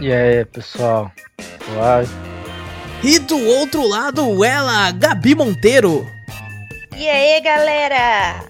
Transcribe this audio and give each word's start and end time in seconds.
E 0.00 0.12
aí, 0.12 0.44
pessoal? 0.44 1.10
Uai. 1.74 2.06
E 3.02 3.18
do 3.18 3.38
outro 3.38 3.86
lado, 3.86 4.44
ela, 4.44 4.90
Gabi 4.90 5.34
Monteiro. 5.34 6.06
E 6.96 7.08
aí, 7.08 7.40
galera? 7.40 8.44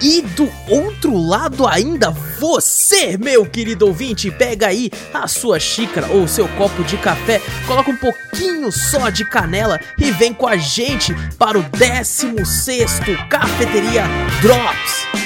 E 0.00 0.20
do 0.20 0.50
outro 0.68 1.16
lado 1.16 1.66
ainda, 1.66 2.10
você, 2.10 3.16
meu 3.16 3.46
querido 3.46 3.86
ouvinte, 3.86 4.30
pega 4.30 4.66
aí 4.66 4.90
a 5.14 5.28
sua 5.28 5.60
xícara 5.60 6.08
ou 6.08 6.26
seu 6.26 6.48
copo 6.48 6.82
de 6.82 6.96
café, 6.96 7.40
coloca 7.66 7.90
um 7.90 7.96
pouquinho 7.96 8.70
só 8.72 9.10
de 9.10 9.24
canela 9.24 9.78
e 9.96 10.10
vem 10.10 10.34
com 10.34 10.46
a 10.46 10.56
gente 10.56 11.14
para 11.38 11.56
o 11.58 11.62
16 11.62 13.00
Cafeteria 13.30 14.02
Drops. 14.40 15.21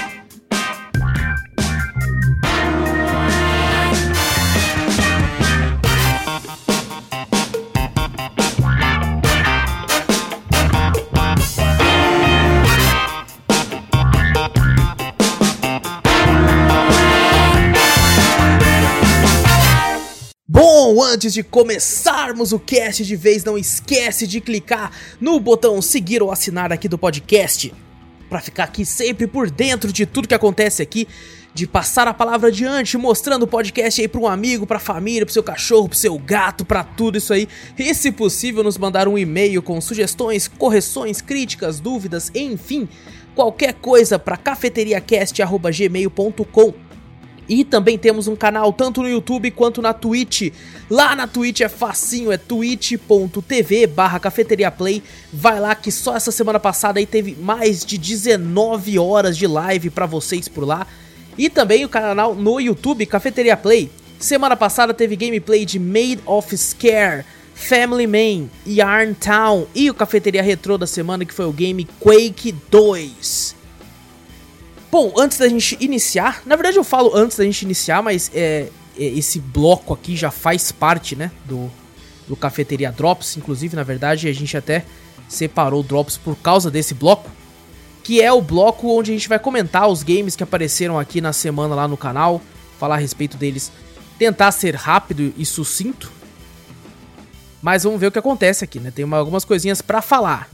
Antes 21.17 21.33
de 21.33 21.43
começarmos 21.43 22.53
o 22.53 22.59
cast 22.59 23.03
de 23.03 23.17
vez, 23.17 23.43
não 23.43 23.57
esquece 23.57 24.27
de 24.27 24.39
clicar 24.39 24.93
no 25.19 25.41
botão 25.41 25.81
seguir 25.81 26.23
ou 26.23 26.31
assinar 26.31 26.71
aqui 26.71 26.89
do 26.89 26.99
podcast 26.99 27.73
para 28.29 28.43
ficar 28.43 28.65
aqui 28.65 28.85
sempre 28.85 29.27
por 29.27 29.51
dentro 29.51 29.91
de 29.91 30.05
tudo 30.05 30.29
que 30.29 30.35
acontece 30.35 30.83
aqui, 30.83 31.09
de 31.55 31.67
passar 31.67 32.07
a 32.07 32.13
palavra 32.13 32.49
adiante, 32.49 32.99
mostrando 32.99 33.45
o 33.45 33.47
podcast 33.47 33.99
aí 33.99 34.07
para 34.07 34.21
um 34.21 34.27
amigo, 34.27 34.67
para 34.67 34.79
família, 34.79 35.25
para 35.25 35.33
seu 35.33 35.43
cachorro, 35.43 35.89
para 35.89 35.97
seu 35.97 36.19
gato, 36.19 36.67
para 36.67 36.85
tudo 36.85 37.17
isso 37.17 37.33
aí. 37.33 37.49
E 37.79 37.95
se 37.95 38.13
possível, 38.13 38.63
nos 38.63 38.77
mandar 38.77 39.09
um 39.09 39.17
e-mail 39.17 39.63
com 39.63 39.81
sugestões, 39.81 40.49
correções, 40.49 41.23
críticas, 41.23 41.81
dúvidas, 41.81 42.31
enfim, 42.35 42.87
qualquer 43.35 43.73
coisa 43.73 44.19
para 44.19 44.37
cafeteriacast@gmail.com. 44.37 46.86
E 47.49 47.65
também 47.65 47.97
temos 47.97 48.27
um 48.27 48.35
canal 48.35 48.73
tanto 48.73 49.03
no 49.03 49.09
YouTube 49.09 49.51
quanto 49.51 49.81
na 49.81 49.93
Twitch. 49.93 50.53
Lá 50.91 51.15
na 51.15 51.27
Twitch 51.27 51.61
é 51.61 51.69
facinho, 51.69 52.33
é 52.33 52.37
twitch.tv 52.37 53.87
barra 53.87 54.19
cafeteriaplay. 54.19 55.03
Vai 55.33 55.61
lá 55.61 55.75
que 55.75 55.93
só 55.93 56.17
essa 56.17 56.33
semana 56.33 56.59
passada 56.59 56.99
aí 56.99 57.07
teve 57.07 57.37
mais 57.41 57.85
de 57.85 57.99
19 57.99 58.99
horas 58.99 59.37
de 59.37 59.47
live 59.47 59.91
para 59.91 60.07
vocês 60.07 60.49
por 60.49 60.65
lá. 60.65 60.87
E 61.39 61.49
também 61.49 61.85
o 61.85 61.89
canal 61.89 62.35
no 62.35 62.59
YouTube, 62.59 63.07
Cafeteria 63.07 63.57
Play. 63.57 63.91
Semana 64.19 64.57
passada 64.57 64.95
teve 64.95 65.15
gameplay 65.15 65.67
de 65.67 65.79
Made 65.79 66.21
of 66.25 66.57
Scare, 66.57 67.25
Family 67.55 68.07
Man, 68.07 68.49
Yarn 68.67 69.15
Town 69.15 69.67
e 69.75 69.91
o 69.91 69.95
Cafeteria 69.95 70.43
Retro 70.43 70.79
da 70.79 70.87
semana 70.87 71.25
que 71.25 71.35
foi 71.35 71.45
o 71.45 71.53
game 71.53 71.87
Quake 72.01 72.53
2. 72.71 73.56
Bom, 74.91 75.15
antes 75.19 75.39
da 75.39 75.49
gente 75.49 75.77
iniciar, 75.81 76.43
na 76.47 76.55
verdade 76.57 76.77
eu 76.77 76.85
falo 76.85 77.15
antes 77.15 77.37
da 77.37 77.45
gente 77.45 77.63
iniciar, 77.63 78.03
mas 78.03 78.31
é, 78.35 78.69
é, 78.99 79.05
esse 79.05 79.41
bloco 79.41 79.93
aqui 79.93 80.17
já 80.17 80.31
faz 80.31 80.73
parte, 80.73 81.17
né, 81.17 81.31
do, 81.45 81.71
do 82.27 82.37
Cafeteria 82.37 82.91
Drops. 82.91 83.37
Inclusive, 83.37 83.77
na 83.77 83.83
verdade, 83.83 84.29
a 84.29 84.33
gente 84.33 84.57
até 84.57 84.85
separou 85.29 85.83
Drops 85.83 86.17
por 86.17 86.37
causa 86.37 86.71
desse 86.71 86.95
bloco, 86.95 87.31
que 88.03 88.23
é 88.23 88.33
o 88.33 88.41
bloco 88.41 88.89
onde 88.89 89.11
a 89.11 89.15
gente 89.15 89.29
vai 89.29 89.39
comentar 89.39 89.89
os 89.89 90.03
games 90.03 90.37
que 90.37 90.43
apareceram 90.43 90.99
aqui 90.99 91.21
na 91.21 91.33
semana 91.33 91.75
lá 91.75 91.89
no 91.89 91.97
canal, 91.97 92.41
falar 92.79 92.95
a 92.95 92.99
respeito 92.99 93.37
deles, 93.37 93.73
tentar 94.19 94.53
ser 94.53 94.75
rápido 94.75 95.35
e 95.37 95.45
sucinto. 95.45 96.13
Mas 97.61 97.83
vamos 97.83 98.01
ver 98.01 98.07
o 98.07 98.13
que 98.13 98.19
acontece 98.19 98.63
aqui, 98.65 98.79
né? 98.79 98.93
Tem 98.95 99.05
uma, 99.05 99.17
algumas 99.17 99.45
coisinhas 99.45 99.83
para 99.83 100.01
falar. 100.01 100.49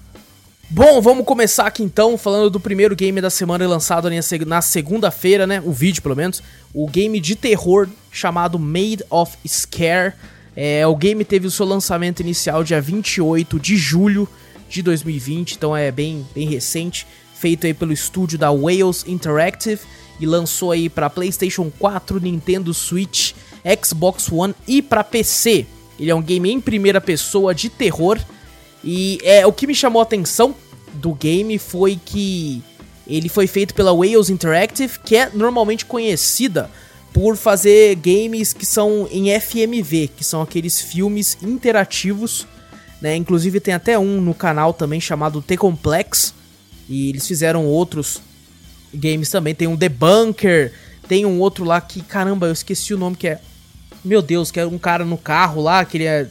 Bom, 0.75 1.03
vamos 1.03 1.27
começar 1.27 1.66
aqui 1.66 1.83
então 1.83 2.16
falando 2.16 2.49
do 2.49 2.59
primeiro 2.59 2.97
game 2.97 3.21
da 3.21 3.28
semana 3.28 3.69
lançado 3.69 4.09
na 4.47 4.62
segunda-feira, 4.62 5.47
né? 5.47 5.62
O 5.66 5.71
vídeo, 5.71 6.00
pelo 6.00 6.16
menos. 6.16 6.43
O 6.72 6.88
game 6.88 7.21
de 7.21 7.37
terror 7.37 7.91
chamado 8.10 8.59
Made 8.59 9.05
of 9.11 9.37
Scare. 9.47 10.15
É, 10.56 10.87
o 10.87 10.97
game 10.97 11.27
teve 11.27 11.47
o 11.47 11.50
seu 11.50 11.66
lançamento 11.66 12.21
inicial 12.21 12.65
dia 12.65 12.81
28 12.81 13.61
de 13.61 13.77
julho 13.77 14.27
de 14.66 14.81
2020, 14.81 15.56
então 15.56 15.77
é 15.77 15.91
bem, 15.91 16.27
bem 16.34 16.49
recente. 16.49 17.06
Feito 17.34 17.66
aí 17.66 17.75
pelo 17.75 17.93
estúdio 17.93 18.38
da 18.38 18.50
Wales 18.50 19.05
Interactive 19.06 19.82
e 20.19 20.25
lançou 20.25 20.72
aí 20.72 20.88
para 20.88 21.11
PlayStation 21.11 21.71
4, 21.78 22.19
Nintendo 22.19 22.72
Switch, 22.72 23.34
Xbox 23.84 24.32
One 24.32 24.55
e 24.66 24.81
para 24.81 25.05
PC. 25.05 25.66
Ele 26.00 26.11
é 26.11 26.15
um 26.15 26.22
game 26.22 26.50
em 26.50 26.62
primeira 26.62 26.99
pessoa 26.99 27.55
de 27.55 27.69
terror 27.69 28.19
e 28.84 29.19
é, 29.22 29.47
o 29.47 29.53
que 29.53 29.66
me 29.66 29.75
chamou 29.75 30.00
a 30.00 30.03
atenção 30.03 30.55
do 31.03 31.13
game 31.13 31.59
foi 31.59 32.01
que 32.03 32.63
ele 33.07 33.29
foi 33.29 33.49
feito 33.49 33.75
pela 33.75 33.93
Wales 33.93 34.31
Interactive, 34.31 35.01
que 35.01 35.17
é 35.17 35.29
normalmente 35.35 35.85
conhecida 35.85 36.71
por 37.13 37.37
fazer 37.37 37.97
games 37.97 38.53
que 38.53 38.65
são 38.65 39.09
em 39.11 39.39
FMV, 39.39 40.09
que 40.17 40.25
são 40.25 40.41
aqueles 40.41 40.81
filmes 40.81 41.37
interativos, 41.43 42.47
né? 43.01 43.17
Inclusive 43.17 43.61
tem 43.61 43.75
até 43.75 43.99
um 43.99 44.21
no 44.21 44.33
canal 44.33 44.73
também 44.73 45.01
chamado 45.01 45.43
The 45.43 45.57
Complex, 45.57 46.33
e 46.89 47.09
eles 47.09 47.27
fizeram 47.27 47.67
outros 47.67 48.23
games 48.95 49.29
também, 49.29 49.55
tem 49.55 49.67
um 49.67 49.77
The 49.77 49.89
Bunker, 49.89 50.73
tem 51.09 51.27
um 51.27 51.41
outro 51.41 51.65
lá 51.65 51.81
que, 51.81 52.01
caramba, 52.01 52.47
eu 52.47 52.53
esqueci 52.53 52.95
o 52.95 52.99
nome 52.99 53.17
que 53.17 53.27
é 53.27 53.41
Meu 54.05 54.23
Deus, 54.23 54.51
que 54.51 54.61
é 54.61 54.67
um 54.67 54.79
cara 54.79 55.05
no 55.05 55.19
carro 55.19 55.61
lá, 55.61 55.85
que 55.85 55.97
ele 55.97 56.05
é 56.05 56.29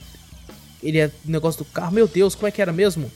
ele 0.82 0.98
é 0.98 1.12
negócio 1.24 1.64
do 1.64 1.66
carro. 1.66 1.94
Meu 1.94 2.08
Deus, 2.08 2.34
como 2.34 2.48
é 2.48 2.52
que 2.52 2.62
era 2.62 2.74
mesmo? 2.74 3.12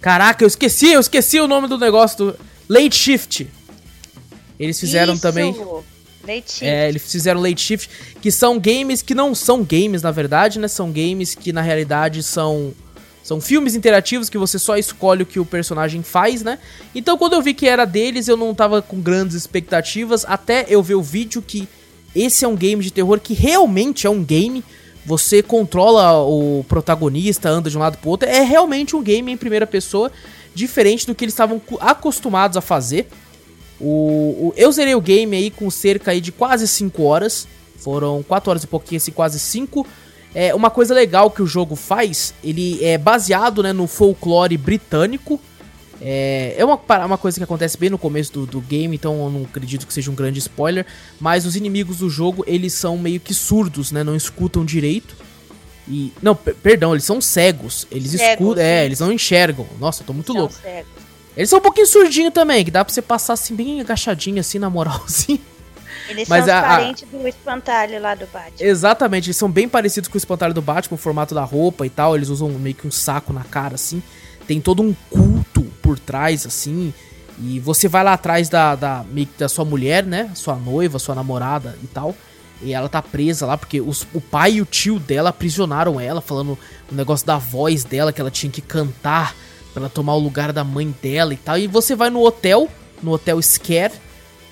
Caraca, 0.00 0.42
eu 0.42 0.48
esqueci, 0.48 0.92
eu 0.92 1.00
esqueci 1.00 1.38
o 1.40 1.46
nome 1.46 1.68
do 1.68 1.76
negócio 1.76 2.16
do 2.16 2.36
Late 2.68 2.96
Shift. 2.96 3.48
Eles 4.58 4.78
fizeram 4.80 5.14
Isso. 5.14 5.22
também 5.22 5.52
Late 6.26 6.52
Shift. 6.52 6.64
É, 6.64 6.88
eles 6.88 7.10
fizeram 7.10 7.40
Late 7.40 7.60
Shift, 7.60 7.90
que 8.20 8.30
são 8.30 8.58
games 8.58 9.02
que 9.02 9.14
não 9.14 9.34
são 9.34 9.62
games, 9.62 10.02
na 10.02 10.10
verdade, 10.10 10.58
né? 10.58 10.68
São 10.68 10.90
games 10.90 11.34
que 11.34 11.52
na 11.52 11.60
realidade 11.60 12.22
são 12.22 12.72
são 13.22 13.40
filmes 13.40 13.74
interativos 13.74 14.30
que 14.30 14.38
você 14.38 14.58
só 14.58 14.76
escolhe 14.78 15.22
o 15.22 15.26
que 15.26 15.38
o 15.38 15.44
personagem 15.44 16.02
faz, 16.02 16.42
né? 16.42 16.58
Então 16.94 17.18
quando 17.18 17.34
eu 17.34 17.42
vi 17.42 17.52
que 17.52 17.66
era 17.66 17.84
deles, 17.84 18.26
eu 18.28 18.36
não 18.36 18.54
tava 18.54 18.80
com 18.80 19.00
grandes 19.00 19.36
expectativas, 19.36 20.24
até 20.26 20.64
eu 20.68 20.82
ver 20.82 20.94
o 20.94 21.02
vídeo 21.02 21.42
que 21.42 21.68
esse 22.14 22.44
é 22.44 22.48
um 22.48 22.56
game 22.56 22.82
de 22.82 22.90
terror 22.90 23.20
que 23.20 23.34
realmente 23.34 24.06
é 24.06 24.10
um 24.10 24.24
game 24.24 24.64
você 25.10 25.42
controla 25.42 26.22
o 26.22 26.64
protagonista, 26.68 27.48
anda 27.48 27.68
de 27.68 27.76
um 27.76 27.80
lado 27.80 27.98
pro 27.98 28.10
outro. 28.10 28.28
É 28.28 28.42
realmente 28.42 28.94
um 28.94 29.02
game 29.02 29.32
em 29.32 29.36
primeira 29.36 29.66
pessoa, 29.66 30.12
diferente 30.54 31.04
do 31.04 31.16
que 31.16 31.24
eles 31.24 31.34
estavam 31.34 31.60
acostumados 31.80 32.56
a 32.56 32.60
fazer. 32.60 33.08
O, 33.80 33.86
o, 33.86 34.54
eu 34.56 34.70
zerei 34.70 34.94
o 34.94 35.00
game 35.00 35.36
aí 35.36 35.50
com 35.50 35.68
cerca 35.68 36.12
aí 36.12 36.20
de 36.20 36.30
quase 36.30 36.68
5 36.68 37.02
horas. 37.02 37.48
Foram 37.78 38.22
4 38.22 38.50
horas 38.50 38.62
e 38.62 38.68
pouquinho, 38.68 38.98
assim, 38.98 39.10
quase 39.10 39.40
5. 39.40 39.84
É, 40.32 40.54
uma 40.54 40.70
coisa 40.70 40.94
legal 40.94 41.28
que 41.28 41.42
o 41.42 41.46
jogo 41.46 41.74
faz, 41.74 42.32
ele 42.44 42.78
é 42.84 42.96
baseado 42.96 43.64
né, 43.64 43.72
no 43.72 43.88
folclore 43.88 44.56
britânico. 44.56 45.40
É, 46.00 46.54
é 46.56 46.64
uma, 46.64 46.80
uma 47.04 47.18
coisa 47.18 47.38
que 47.38 47.44
acontece 47.44 47.76
bem 47.76 47.90
no 47.90 47.98
começo 47.98 48.32
do, 48.32 48.46
do 48.46 48.60
game, 48.60 48.96
então 48.96 49.24
eu 49.24 49.30
não 49.30 49.42
acredito 49.42 49.86
que 49.86 49.92
seja 49.92 50.10
um 50.10 50.14
grande 50.14 50.38
spoiler. 50.38 50.86
Mas 51.20 51.44
os 51.44 51.56
inimigos 51.56 51.98
do 51.98 52.08
jogo, 52.08 52.44
eles 52.46 52.72
são 52.72 52.96
meio 52.96 53.20
que 53.20 53.34
surdos, 53.34 53.92
né? 53.92 54.02
Não 54.02 54.16
escutam 54.16 54.64
direito. 54.64 55.14
E. 55.86 56.12
Não, 56.22 56.34
perdão, 56.34 56.92
eles 56.92 57.04
são 57.04 57.20
cegos. 57.20 57.86
Eles 57.90 58.14
escutam. 58.14 58.62
É, 58.62 58.84
eles 58.84 59.00
não 59.00 59.12
enxergam. 59.12 59.66
Nossa, 59.78 60.02
eu 60.02 60.06
tô 60.06 60.12
muito 60.12 60.32
louco. 60.32 60.54
Cegos. 60.54 61.00
Eles 61.36 61.48
são 61.48 61.58
um 61.58 61.62
pouquinho 61.62 61.86
surdinho 61.86 62.30
também, 62.30 62.64
que 62.64 62.70
dá 62.70 62.84
pra 62.84 62.92
você 62.92 63.02
passar 63.02 63.34
assim, 63.34 63.54
bem 63.54 63.80
agachadinho, 63.80 64.40
assim, 64.40 64.58
na 64.58 64.68
moral, 64.68 65.02
assim. 65.06 65.38
Eles 66.08 66.28
Mas 66.28 66.44
são 66.44 66.56
a, 66.56 66.62
parentes 66.62 67.08
do 67.08 67.26
espantalho 67.26 68.00
lá 68.00 68.14
do 68.14 68.26
Batman. 68.26 68.56
Exatamente, 68.58 69.28
eles 69.28 69.36
são 69.36 69.50
bem 69.50 69.68
parecidos 69.68 70.08
com 70.08 70.16
o 70.16 70.18
espantalho 70.18 70.52
do 70.52 70.60
Batman, 70.60 70.96
o 70.96 70.98
formato 70.98 71.34
da 71.34 71.44
roupa 71.44 71.86
e 71.86 71.90
tal. 71.90 72.16
Eles 72.16 72.28
usam 72.28 72.48
meio 72.50 72.74
que 72.74 72.86
um 72.86 72.90
saco 72.90 73.32
na 73.32 73.44
cara, 73.44 73.76
assim. 73.76 74.02
Tem 74.46 74.60
todo 74.60 74.82
um 74.82 74.94
por 75.82 75.98
trás, 75.98 76.46
assim. 76.46 76.92
E 77.42 77.58
você 77.58 77.88
vai 77.88 78.04
lá 78.04 78.12
atrás 78.12 78.48
da, 78.48 78.74
da, 78.74 79.04
da 79.38 79.48
sua 79.48 79.64
mulher, 79.64 80.04
né? 80.04 80.30
Sua 80.34 80.56
noiva, 80.56 80.98
sua 80.98 81.14
namorada 81.14 81.76
e 81.82 81.86
tal. 81.86 82.14
E 82.62 82.74
ela 82.74 82.88
tá 82.88 83.00
presa 83.00 83.46
lá 83.46 83.56
porque 83.56 83.80
os, 83.80 84.06
o 84.12 84.20
pai 84.20 84.54
e 84.54 84.62
o 84.62 84.66
tio 84.66 84.98
dela 84.98 85.30
aprisionaram 85.30 85.98
ela, 85.98 86.20
falando 86.20 86.58
o 86.90 86.94
negócio 86.94 87.26
da 87.26 87.38
voz 87.38 87.84
dela, 87.84 88.12
que 88.12 88.20
ela 88.20 88.30
tinha 88.30 88.52
que 88.52 88.60
cantar 88.60 89.34
pra 89.72 89.82
ela 89.82 89.88
tomar 89.88 90.14
o 90.14 90.18
lugar 90.18 90.52
da 90.52 90.62
mãe 90.62 90.94
dela 91.02 91.32
e 91.32 91.38
tal. 91.38 91.56
E 91.56 91.66
você 91.66 91.96
vai 91.96 92.10
no 92.10 92.22
hotel, 92.22 92.68
no 93.02 93.12
hotel 93.12 93.40
Scare, 93.40 93.94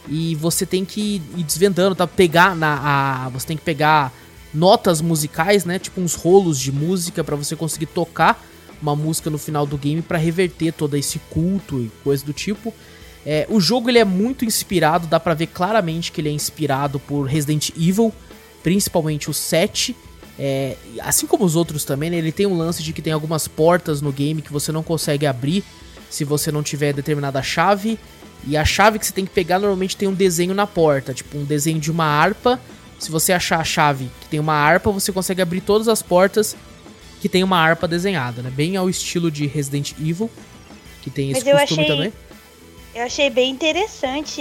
e 0.08 0.34
você 0.36 0.64
tem 0.64 0.84
que 0.84 1.22
ir 1.36 1.42
desvendando, 1.42 1.94
tá? 1.94 2.06
Pegar 2.06 2.56
na. 2.56 3.26
A, 3.26 3.28
você 3.28 3.48
tem 3.48 3.56
que 3.56 3.62
pegar 3.62 4.10
notas 4.54 5.02
musicais, 5.02 5.66
né? 5.66 5.78
Tipo 5.78 6.00
uns 6.00 6.14
rolos 6.14 6.58
de 6.58 6.72
música 6.72 7.22
para 7.22 7.36
você 7.36 7.54
conseguir 7.54 7.86
tocar 7.86 8.42
uma 8.80 8.94
música 8.94 9.30
no 9.30 9.38
final 9.38 9.66
do 9.66 9.76
game 9.76 10.02
para 10.02 10.18
reverter 10.18 10.72
todo 10.72 10.96
esse 10.96 11.18
culto 11.30 11.80
e 11.80 11.90
coisa 12.02 12.24
do 12.24 12.32
tipo. 12.32 12.72
É, 13.26 13.46
o 13.50 13.60
jogo 13.60 13.90
ele 13.90 13.98
é 13.98 14.04
muito 14.04 14.44
inspirado, 14.44 15.06
dá 15.06 15.20
pra 15.20 15.34
ver 15.34 15.48
claramente 15.48 16.12
que 16.12 16.20
ele 16.20 16.28
é 16.28 16.32
inspirado 16.32 16.98
por 16.98 17.24
Resident 17.24 17.70
Evil, 17.76 18.12
principalmente 18.62 19.28
o 19.28 19.34
7. 19.34 19.94
É, 20.38 20.76
assim 21.00 21.26
como 21.26 21.44
os 21.44 21.56
outros 21.56 21.84
também, 21.84 22.10
né, 22.10 22.16
ele 22.16 22.30
tem 22.30 22.46
um 22.46 22.56
lance 22.56 22.82
de 22.82 22.92
que 22.92 23.02
tem 23.02 23.12
algumas 23.12 23.48
portas 23.48 24.00
no 24.00 24.12
game 24.12 24.40
que 24.40 24.52
você 24.52 24.70
não 24.70 24.84
consegue 24.84 25.26
abrir 25.26 25.64
se 26.08 26.24
você 26.24 26.52
não 26.52 26.62
tiver 26.62 26.92
determinada 26.92 27.42
chave. 27.42 27.98
E 28.46 28.56
a 28.56 28.64
chave 28.64 28.98
que 28.98 29.06
você 29.06 29.12
tem 29.12 29.26
que 29.26 29.32
pegar 29.32 29.58
normalmente 29.58 29.96
tem 29.96 30.08
um 30.08 30.14
desenho 30.14 30.54
na 30.54 30.66
porta, 30.66 31.12
tipo 31.12 31.36
um 31.36 31.44
desenho 31.44 31.80
de 31.80 31.90
uma 31.90 32.04
harpa. 32.04 32.58
Se 32.98 33.10
você 33.10 33.32
achar 33.32 33.60
a 33.60 33.64
chave 33.64 34.10
que 34.20 34.28
tem 34.28 34.40
uma 34.40 34.54
harpa, 34.54 34.90
você 34.90 35.12
consegue 35.12 35.42
abrir 35.42 35.60
todas 35.60 35.88
as 35.88 36.02
portas 36.02 36.56
que 37.20 37.28
tem 37.28 37.42
uma 37.42 37.58
harpa 37.58 37.88
desenhada, 37.88 38.42
né? 38.42 38.50
Bem 38.50 38.76
ao 38.76 38.88
estilo 38.88 39.30
de 39.30 39.46
Resident 39.46 39.92
Evil, 39.98 40.30
que 41.02 41.10
tem 41.10 41.30
esse 41.30 41.44
Mas 41.44 41.60
costume 41.60 41.80
eu 41.80 41.86
achei, 41.86 41.96
também. 41.96 42.12
Eu 42.94 43.02
achei 43.04 43.30
bem 43.30 43.50
interessante 43.50 44.40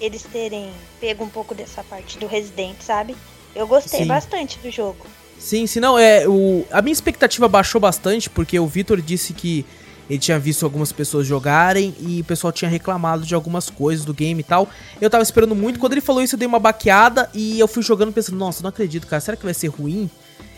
eles 0.00 0.22
terem 0.32 0.70
pego 1.00 1.24
um 1.24 1.28
pouco 1.28 1.54
dessa 1.54 1.82
parte 1.84 2.18
do 2.18 2.26
Resident, 2.26 2.76
sabe? 2.80 3.16
Eu 3.54 3.66
gostei 3.66 4.00
Sim. 4.00 4.06
bastante 4.06 4.58
do 4.58 4.70
jogo. 4.70 5.06
Sim, 5.38 5.66
se 5.66 5.80
não, 5.80 5.98
é, 5.98 6.26
o, 6.26 6.64
a 6.70 6.80
minha 6.80 6.92
expectativa 6.92 7.48
baixou 7.48 7.80
bastante, 7.80 8.30
porque 8.30 8.58
o 8.58 8.66
Vitor 8.66 9.00
disse 9.00 9.32
que 9.32 9.64
ele 10.08 10.18
tinha 10.18 10.38
visto 10.38 10.64
algumas 10.64 10.92
pessoas 10.92 11.26
jogarem 11.26 11.94
e 11.98 12.20
o 12.20 12.24
pessoal 12.24 12.52
tinha 12.52 12.70
reclamado 12.70 13.24
de 13.24 13.34
algumas 13.34 13.70
coisas 13.70 14.04
do 14.04 14.12
game 14.12 14.40
e 14.40 14.44
tal. 14.44 14.68
Eu 15.00 15.08
tava 15.08 15.22
esperando 15.22 15.54
muito, 15.54 15.78
quando 15.78 15.92
ele 15.92 16.00
falou 16.00 16.22
isso 16.22 16.34
eu 16.34 16.38
dei 16.38 16.46
uma 16.46 16.58
baqueada 16.58 17.30
e 17.34 17.58
eu 17.58 17.66
fui 17.66 17.82
jogando 17.82 18.12
pensando, 18.12 18.36
nossa, 18.36 18.62
não 18.62 18.68
acredito, 18.68 19.06
cara, 19.06 19.20
será 19.20 19.36
que 19.36 19.44
vai 19.44 19.54
ser 19.54 19.68
ruim? 19.68 20.10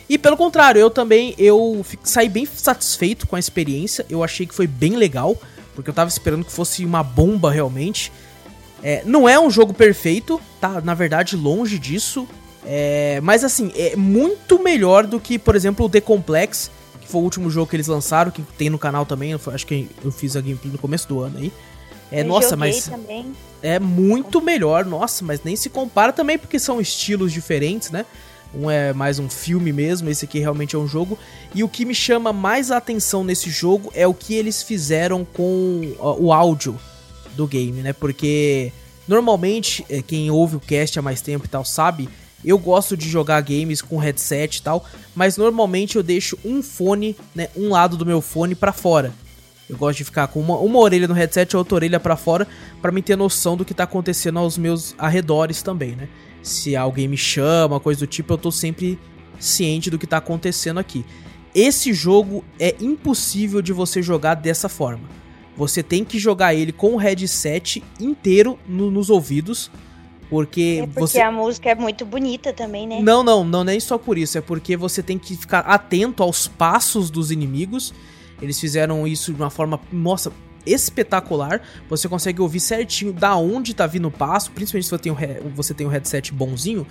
E 0.09 0.17
pelo 0.17 0.37
contrário, 0.37 0.81
eu 0.81 0.89
também, 0.91 1.35
eu 1.37 1.85
saí 2.03 2.29
bem 2.29 2.47
satisfeito 2.47 3.27
com 3.27 3.35
a 3.35 3.39
experiência, 3.39 4.07
eu 4.09 4.23
achei 4.23 4.47
que 4.47 4.55
foi 4.55 4.67
bem 4.67 4.95
legal, 4.97 5.37
porque 5.75 5.91
eu 5.91 5.95
tava 5.95 6.09
esperando 6.09 6.45
que 6.45 6.53
fosse 6.53 6.85
uma 6.85 7.03
bomba 7.03 7.51
realmente. 7.51 8.13
É, 8.83 9.03
não 9.05 9.29
é 9.29 9.39
um 9.39 9.51
jogo 9.51 9.75
perfeito, 9.75 10.41
tá? 10.61 10.81
Na 10.81 10.95
verdade, 10.95 11.35
longe 11.37 11.79
disso. 11.79 12.27
É, 12.65 13.21
mas 13.23 13.45
assim, 13.45 13.73
é 13.77 13.97
muito 13.97 14.63
melhor 14.63 15.07
do 15.07 15.19
que, 15.19 15.39
por 15.39 15.57
exemplo, 15.57 15.87
o 15.87 15.89
The 15.89 16.01
Complex, 16.01 16.71
que 17.01 17.09
foi 17.09 17.21
o 17.21 17.25
último 17.25 17.51
jogo 17.51 17.69
que 17.69 17.77
eles 17.77 17.87
lançaram, 17.87 18.31
que 18.31 18.43
tem 18.43 18.71
no 18.71 18.79
canal 18.79 19.05
também. 19.07 19.35
Acho 19.35 19.67
que 19.67 19.89
eu 20.05 20.13
fiz 20.13 20.37
a 20.37 20.41
gameplay 20.41 20.73
no 20.73 20.79
começo 20.79 21.09
do 21.09 21.21
ano 21.21 21.39
aí. 21.39 21.53
É, 22.11 22.21
Eu 22.21 22.27
nossa, 22.27 22.57
mas 22.57 22.87
também. 22.87 23.33
é 23.63 23.81
muito 23.81 24.41
melhor, 24.41 24.85
nossa, 24.85 25.25
mas 25.25 25.43
nem 25.43 25.57
se 25.57 25.69
compara 25.69 26.13
também 26.13 26.39
porque 26.39 26.59
são 26.59 26.81
estilos 26.81 27.33
diferentes, 27.33 27.91
né? 27.91 28.07
Um 28.55 28.71
é 28.71 28.93
mais 28.93 29.19
um 29.19 29.29
filme 29.29 29.73
mesmo, 29.73 30.09
esse 30.09 30.25
aqui 30.25 30.39
realmente 30.39 30.75
é 30.77 30.79
um 30.79 30.87
jogo. 30.87 31.19
E 31.55 31.63
o 31.63 31.69
que 31.69 31.85
me 31.85 31.95
chama 31.95 32.33
mais 32.33 32.71
a 32.71 32.77
atenção 32.77 33.23
nesse 33.23 33.51
jogo 33.51 33.91
é 33.95 34.07
o 34.07 34.15
que 34.15 34.35
eles 34.35 34.63
fizeram 34.63 35.25
com 35.25 35.95
o 35.99 36.33
áudio 36.33 36.79
do 37.35 37.47
game, 37.47 37.83
né? 37.83 37.93
Porque 37.93 38.73
normalmente, 39.07 39.85
é, 39.89 40.01
quem 40.01 40.31
ouve 40.31 40.57
o 40.57 40.61
cast 40.61 40.99
há 40.99 41.03
mais 41.03 41.21
tempo 41.21 41.45
e 41.45 41.49
tal 41.49 41.65
sabe, 41.65 42.09
eu 42.45 42.59
gosto 42.59 42.97
de 42.97 43.09
jogar 43.09 43.41
games 43.43 43.83
com 43.83 43.99
headset 43.99 44.59
e 44.59 44.63
tal, 44.63 44.85
mas 45.15 45.37
normalmente 45.37 45.97
eu 45.97 46.03
deixo 46.03 46.39
um 46.45 46.63
fone, 46.63 47.17
né, 47.35 47.49
um 47.57 47.71
lado 47.71 47.97
do 47.97 48.07
meu 48.07 48.21
fone 48.21 48.55
pra 48.55 48.73
fora. 48.73 49.13
Eu 49.69 49.77
gosto 49.77 49.99
de 49.99 50.05
ficar 50.05 50.29
com 50.29 50.41
uma, 50.41 50.57
uma 50.59 50.79
orelha 50.79 51.09
no 51.09 51.15
headset 51.15 51.53
e 51.53 51.57
outra 51.57 51.75
orelha 51.75 51.99
pra 51.99 52.17
fora 52.17 52.47
pra 52.81 52.93
me 52.93 53.03
ter 53.03 53.17
noção 53.17 53.57
do 53.57 53.65
que 53.65 53.75
tá 53.75 53.83
acontecendo 53.83 54.39
aos 54.39 54.57
meus 54.57 54.95
arredores 54.97 55.61
também, 55.61 55.97
né? 55.97 56.09
Se 56.47 56.77
alguém 56.77 57.09
me 57.09 57.17
chama, 57.17 57.81
coisa 57.81 58.01
do 58.01 58.07
tipo, 58.07 58.33
eu 58.33 58.39
tô 58.39 58.53
sempre 58.53 58.97
ciente 59.41 59.91
do 59.91 59.99
que 59.99 60.07
tá 60.07 60.19
acontecendo 60.19 60.79
aqui. 60.79 61.05
Esse 61.53 61.93
jogo 61.93 62.45
é 62.59 62.77
impossível 62.81 63.61
de 63.61 63.73
você 63.73 64.01
jogar 64.01 64.35
dessa 64.35 64.69
forma. 64.69 65.09
Você 65.57 65.83
tem 65.83 66.05
que 66.05 66.19
jogar 66.21 66.55
ele 66.55 66.71
com 66.71 66.95
o 66.95 66.97
headset 66.97 67.83
inteiro 67.99 68.57
no- 68.69 68.93
nos 68.93 69.11
ouvidos, 69.11 69.71
porque, 70.31 70.81
É 70.83 70.87
porque 70.87 71.01
você 71.01 71.21
a 71.21 71.33
música 71.33 71.71
é 71.71 71.75
muito 71.75 72.05
bonita 72.05 72.53
também, 72.53 72.87
né? 72.87 73.01
não, 73.03 73.25
não, 73.25 73.43
não 73.43 73.65
nem 73.65 73.81
só 73.81 73.99
por 73.99 74.17
isso, 74.17 74.39
é 74.39 74.41
porque 74.41 74.77
você 74.77 75.03
tem 75.03 75.19
que 75.19 75.37
ficar 75.37 75.61
atento 75.61 76.23
aos 76.23 76.47
passos 76.47 77.11
dos 77.11 77.33
inimigos. 77.33 77.93
Eles 78.41 78.61
fizeram 78.61 79.05
isso 79.05 79.33
de 79.33 79.41
uma 79.43 79.51
forma, 79.51 79.81
nossa, 79.91 80.31
espetacular. 80.67 81.63
Você 81.89 82.09
consegue 82.09 82.41
ouvir 82.41 82.61
certinho 82.61 83.13
da 83.13 83.37
onde 83.37 83.75
tá 83.75 83.87
vindo 83.87 84.09
o 84.09 84.11
passo, 84.11 84.51
principalmente 84.51 84.85
se 84.87 84.91
você 84.91 84.99
tem 84.99 85.13
um, 85.13 85.17
você 85.55 85.73
tem 85.73 85.87
um 85.87 85.91
headset 85.91 86.33
bonzinho. 86.33 86.87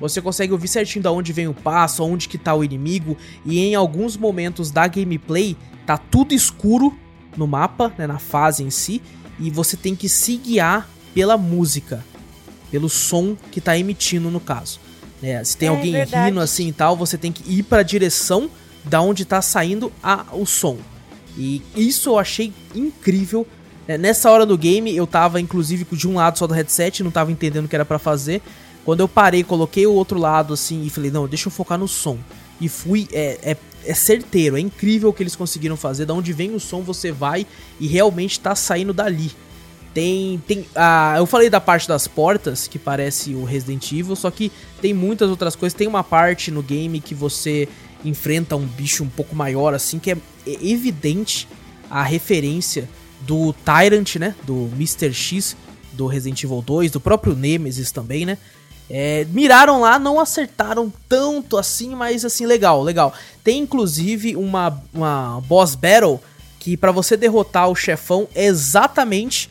Você 0.00 0.20
consegue 0.20 0.52
ouvir 0.52 0.68
certinho 0.68 1.02
da 1.02 1.12
onde 1.12 1.32
vem 1.32 1.46
o 1.46 1.54
passo, 1.54 2.02
aonde 2.02 2.28
que 2.28 2.38
tá 2.38 2.54
o 2.54 2.64
inimigo. 2.64 3.16
E 3.44 3.58
em 3.60 3.74
alguns 3.74 4.16
momentos 4.16 4.70
da 4.70 4.86
gameplay, 4.88 5.56
tá 5.86 5.98
tudo 5.98 6.32
escuro 6.34 6.96
no 7.36 7.46
mapa, 7.46 7.92
né, 7.98 8.06
na 8.06 8.18
fase 8.18 8.62
em 8.64 8.70
si. 8.70 9.02
E 9.38 9.50
você 9.50 9.76
tem 9.76 9.94
que 9.94 10.08
se 10.08 10.36
guiar 10.36 10.88
pela 11.14 11.36
música, 11.36 12.04
pelo 12.70 12.88
som 12.88 13.36
que 13.50 13.60
tá 13.60 13.76
emitindo 13.76 14.30
no 14.30 14.40
caso. 14.40 14.80
né? 15.20 15.42
se 15.44 15.56
tem 15.56 15.68
É 15.68 15.70
alguém 15.70 15.92
verdade. 15.92 16.28
rindo 16.30 16.40
assim 16.40 16.68
e 16.68 16.72
tal, 16.72 16.96
você 16.96 17.18
tem 17.18 17.30
que 17.30 17.42
ir 17.52 17.62
pra 17.62 17.82
direção 17.82 18.50
da 18.84 19.02
onde 19.02 19.24
tá 19.26 19.42
saindo 19.42 19.92
a, 20.02 20.24
o 20.32 20.46
som. 20.46 20.78
E 21.36 21.62
isso 21.76 22.10
eu 22.10 22.18
achei 22.18 22.52
incrível. 22.74 23.46
né? 23.86 23.96
Nessa 23.96 24.30
hora 24.30 24.44
do 24.44 24.56
game, 24.56 24.94
eu 24.94 25.06
tava 25.06 25.40
inclusive 25.40 25.86
de 25.92 26.08
um 26.08 26.14
lado 26.14 26.38
só 26.38 26.46
do 26.46 26.54
headset, 26.54 27.02
não 27.02 27.10
tava 27.10 27.32
entendendo 27.32 27.64
o 27.64 27.68
que 27.68 27.76
era 27.76 27.84
pra 27.84 27.98
fazer. 27.98 28.42
Quando 28.84 29.00
eu 29.00 29.08
parei, 29.08 29.44
coloquei 29.44 29.86
o 29.86 29.92
outro 29.92 30.18
lado 30.18 30.54
assim 30.54 30.84
e 30.84 30.90
falei, 30.90 31.10
não, 31.10 31.28
deixa 31.28 31.48
eu 31.48 31.52
focar 31.52 31.78
no 31.78 31.86
som. 31.86 32.18
E 32.60 32.68
fui, 32.68 33.08
é, 33.12 33.38
é, 33.42 33.56
é 33.84 33.94
certeiro, 33.94 34.56
é 34.56 34.60
incrível 34.60 35.10
o 35.10 35.12
que 35.12 35.22
eles 35.22 35.36
conseguiram 35.36 35.76
fazer. 35.76 36.06
Da 36.06 36.14
onde 36.14 36.32
vem 36.32 36.54
o 36.54 36.60
som, 36.60 36.82
você 36.82 37.12
vai 37.12 37.46
e 37.78 37.86
realmente 37.86 38.40
tá 38.40 38.54
saindo 38.54 38.92
dali. 38.92 39.30
Tem. 39.92 40.42
tem 40.46 40.66
ah, 40.74 41.14
eu 41.18 41.26
falei 41.26 41.50
da 41.50 41.60
parte 41.60 41.88
das 41.88 42.06
portas, 42.06 42.68
que 42.68 42.78
parece 42.78 43.34
o 43.34 43.44
Resident 43.44 43.90
Evil, 43.92 44.14
só 44.14 44.30
que 44.30 44.52
tem 44.80 44.94
muitas 44.94 45.28
outras 45.28 45.56
coisas. 45.56 45.76
Tem 45.76 45.88
uma 45.88 46.04
parte 46.04 46.50
no 46.50 46.62
game 46.62 47.00
que 47.00 47.14
você 47.14 47.68
enfrenta 48.04 48.56
um 48.56 48.66
bicho 48.66 49.04
um 49.04 49.08
pouco 49.08 49.34
maior, 49.34 49.74
assim, 49.74 49.98
que 49.98 50.12
é 50.12 50.16
é 50.46 50.66
evidente 50.66 51.48
a 51.90 52.02
referência 52.02 52.88
do 53.22 53.52
Tyrant, 53.52 54.16
né? 54.16 54.34
Do 54.44 54.70
Mr. 54.74 55.12
X, 55.12 55.56
do 55.92 56.06
Resident 56.06 56.42
Evil 56.42 56.62
2, 56.62 56.90
do 56.90 57.00
próprio 57.00 57.34
Nemesis 57.34 57.90
também, 57.90 58.24
né? 58.24 58.38
É, 58.88 59.24
miraram 59.30 59.80
lá, 59.80 59.98
não 59.98 60.18
acertaram 60.18 60.92
tanto 61.08 61.56
assim, 61.56 61.94
mas 61.94 62.24
assim, 62.24 62.46
legal, 62.46 62.82
legal. 62.82 63.12
Tem 63.44 63.60
inclusive 63.60 64.34
uma, 64.34 64.82
uma 64.92 65.40
boss 65.46 65.74
battle 65.74 66.20
que 66.58 66.76
pra 66.76 66.90
você 66.90 67.16
derrotar 67.16 67.68
o 67.68 67.76
chefão 67.76 68.28
é 68.34 68.46
exatamente 68.46 69.48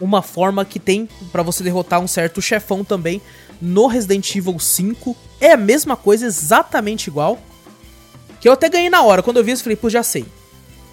uma 0.00 0.22
forma 0.22 0.64
que 0.64 0.78
tem 0.78 1.08
pra 1.30 1.42
você 1.42 1.62
derrotar 1.62 2.00
um 2.00 2.08
certo 2.08 2.40
chefão 2.40 2.82
também 2.82 3.20
no 3.60 3.86
Resident 3.86 4.34
Evil 4.34 4.58
5. 4.58 5.14
É 5.40 5.52
a 5.52 5.56
mesma 5.58 5.94
coisa, 5.94 6.24
exatamente 6.24 7.08
igual. 7.08 7.38
Que 8.40 8.48
eu 8.48 8.52
até 8.52 8.68
ganhei 8.68 8.88
na 8.88 9.02
hora. 9.02 9.22
Quando 9.22 9.36
eu 9.36 9.44
vi 9.44 9.52
isso, 9.52 9.62
falei, 9.62 9.76
pô, 9.76 9.90
já 9.90 10.02
sei. 10.02 10.24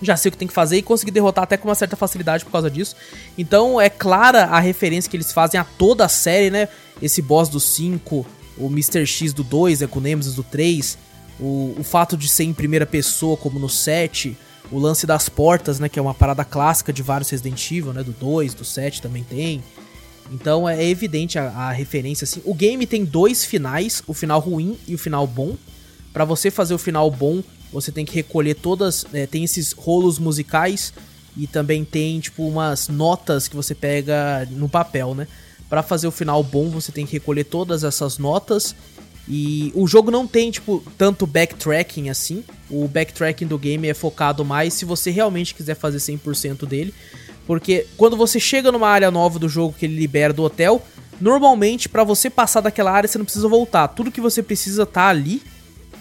Já 0.02 0.16
sei 0.16 0.30
o 0.30 0.32
que 0.32 0.38
tem 0.38 0.48
que 0.48 0.54
fazer 0.54 0.78
e 0.78 0.82
consegui 0.82 1.12
derrotar 1.12 1.44
até 1.44 1.58
com 1.58 1.68
uma 1.68 1.76
certa 1.76 1.96
facilidade 1.96 2.46
por 2.46 2.52
causa 2.52 2.70
disso. 2.70 2.96
Então 3.38 3.82
é 3.82 3.90
clara 3.90 4.44
a 4.44 4.60
referência 4.60 5.10
que 5.10 5.18
eles 5.18 5.32
fazem 5.32 5.60
a 5.60 5.64
toda 5.64 6.06
a 6.06 6.10
série, 6.10 6.52
né? 6.52 6.68
Esse 7.02 7.22
boss 7.22 7.50
do 7.50 7.60
5, 7.60 8.26
o 8.58 8.68
Mr. 8.68 9.06
X 9.08 9.34
do 9.34 9.44
2, 9.44 9.82
é 9.82 9.88
com 9.88 10.00
o 10.00 10.02
Nemesis 10.02 10.36
do 10.36 10.44
3, 10.44 10.98
o, 11.40 11.76
o 11.80 11.84
fato 11.84 12.16
de 12.16 12.28
ser 12.28 12.44
em 12.44 12.54
primeira 12.54 12.86
pessoa, 12.86 13.38
como 13.38 13.58
no 13.60 13.70
7, 13.70 14.38
o 14.72 14.78
lance 14.78 15.08
das 15.08 15.30
portas, 15.30 15.80
né? 15.80 15.90
Que 15.90 15.98
é 15.98 16.02
uma 16.02 16.14
parada 16.14 16.44
clássica 16.44 16.94
de 16.94 17.02
vários 17.02 17.30
Resident 17.30 17.72
Evil, 17.72 17.94
né? 17.94 18.04
Do 18.04 18.12
2, 18.12 18.54
do 18.54 18.66
7 18.66 19.02
também 19.02 19.24
tem. 19.24 19.64
Então 20.32 20.68
é 20.68 20.84
evidente 20.84 21.40
a, 21.40 21.50
a 21.50 21.72
referência, 21.72 22.26
assim. 22.26 22.42
O 22.46 22.54
game 22.54 22.86
tem 22.86 23.06
dois 23.06 23.46
finais, 23.46 24.04
o 24.06 24.14
final 24.14 24.40
ruim 24.40 24.78
e 24.88 24.94
o 24.94 24.98
final 24.98 25.26
bom. 25.26 25.56
Pra 26.18 26.26
você 26.26 26.50
fazer 26.50 26.74
o 26.74 26.80
final 26.80 27.12
bom, 27.12 27.44
você 27.72 27.92
tem 27.92 28.04
que 28.04 28.16
recolher 28.16 28.56
todas. 28.56 29.06
é, 29.14 29.28
tem 29.28 29.44
esses 29.44 29.72
rolos 29.72 30.18
musicais 30.18 30.92
e 31.38 31.46
também 31.46 31.86
tem, 31.86 32.20
tipo, 32.20 32.48
umas 32.48 32.88
notas 32.88 33.48
que 33.48 33.56
você 33.56 33.76
pega 33.76 34.48
no 34.50 34.68
papel, 34.68 35.14
né? 35.14 35.28
Pra 35.70 35.84
fazer 35.84 36.08
o 36.08 36.12
final 36.12 36.42
bom, 36.42 36.72
você 36.72 36.92
tem 36.92 37.06
que 37.06 37.14
recolher 37.14 37.44
todas 37.44 37.84
essas 37.84 38.18
notas. 38.18 38.76
E 39.30 39.72
o 39.76 39.86
jogo 39.86 40.10
não 40.10 40.26
tem, 40.26 40.50
tipo, 40.50 40.84
tanto 40.98 41.28
backtracking 41.28 42.10
assim. 42.10 42.44
O 42.68 42.88
backtracking 42.88 43.46
do 43.46 43.60
game 43.60 43.88
é 43.88 43.94
focado 43.94 44.44
mais 44.44 44.74
se 44.74 44.86
você 44.86 45.12
realmente 45.12 45.54
quiser 45.54 45.76
fazer 45.76 46.00
100% 46.00 46.66
dele. 46.66 46.96
Porque 47.46 47.86
quando 47.96 48.18
você 48.18 48.40
chega 48.40 48.72
numa 48.72 48.88
área 48.90 49.12
nova 49.12 49.38
do 49.38 49.48
jogo 49.48 49.76
que 49.78 49.86
ele 49.86 50.00
libera 50.00 50.34
do 50.34 50.42
hotel, 50.42 50.82
Normalmente, 51.20 51.90
para 51.90 52.04
você 52.04 52.30
passar 52.30 52.62
daquela 52.62 52.92
área, 52.92 53.08
você 53.08 53.18
não 53.18 53.26
precisa 53.26 53.48
voltar. 53.48 53.88
Tudo 53.88 54.12
que 54.12 54.22
você 54.22 54.44
precisa 54.44 54.86
tá 54.86 55.08
ali. 55.08 55.42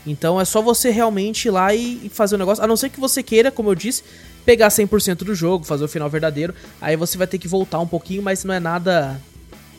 Então 0.06 0.40
é 0.40 0.44
só 0.44 0.62
você 0.62 0.90
realmente 0.90 1.48
ir 1.48 1.50
lá 1.50 1.74
e, 1.74 2.08
fazer 2.12 2.36
o 2.36 2.38
negócio. 2.38 2.62
A 2.62 2.66
não 2.66 2.76
ser 2.76 2.90
que 2.90 3.00
você 3.00 3.22
queira, 3.22 3.50
como 3.50 3.70
eu 3.70 3.74
disse, 3.74 4.04
pegar 4.44 4.68
100% 4.68 5.18
do 5.18 5.34
jogo, 5.34 5.64
fazer 5.64 5.84
o 5.84 5.88
final 5.88 6.08
verdadeiro. 6.08 6.54
Aí 6.80 6.96
você 6.96 7.18
vai 7.18 7.26
ter 7.26 7.38
que 7.38 7.48
voltar 7.48 7.80
um 7.80 7.86
pouquinho, 7.86 8.22
mas 8.22 8.44
não 8.44 8.54
é 8.54 8.60
nada. 8.60 9.20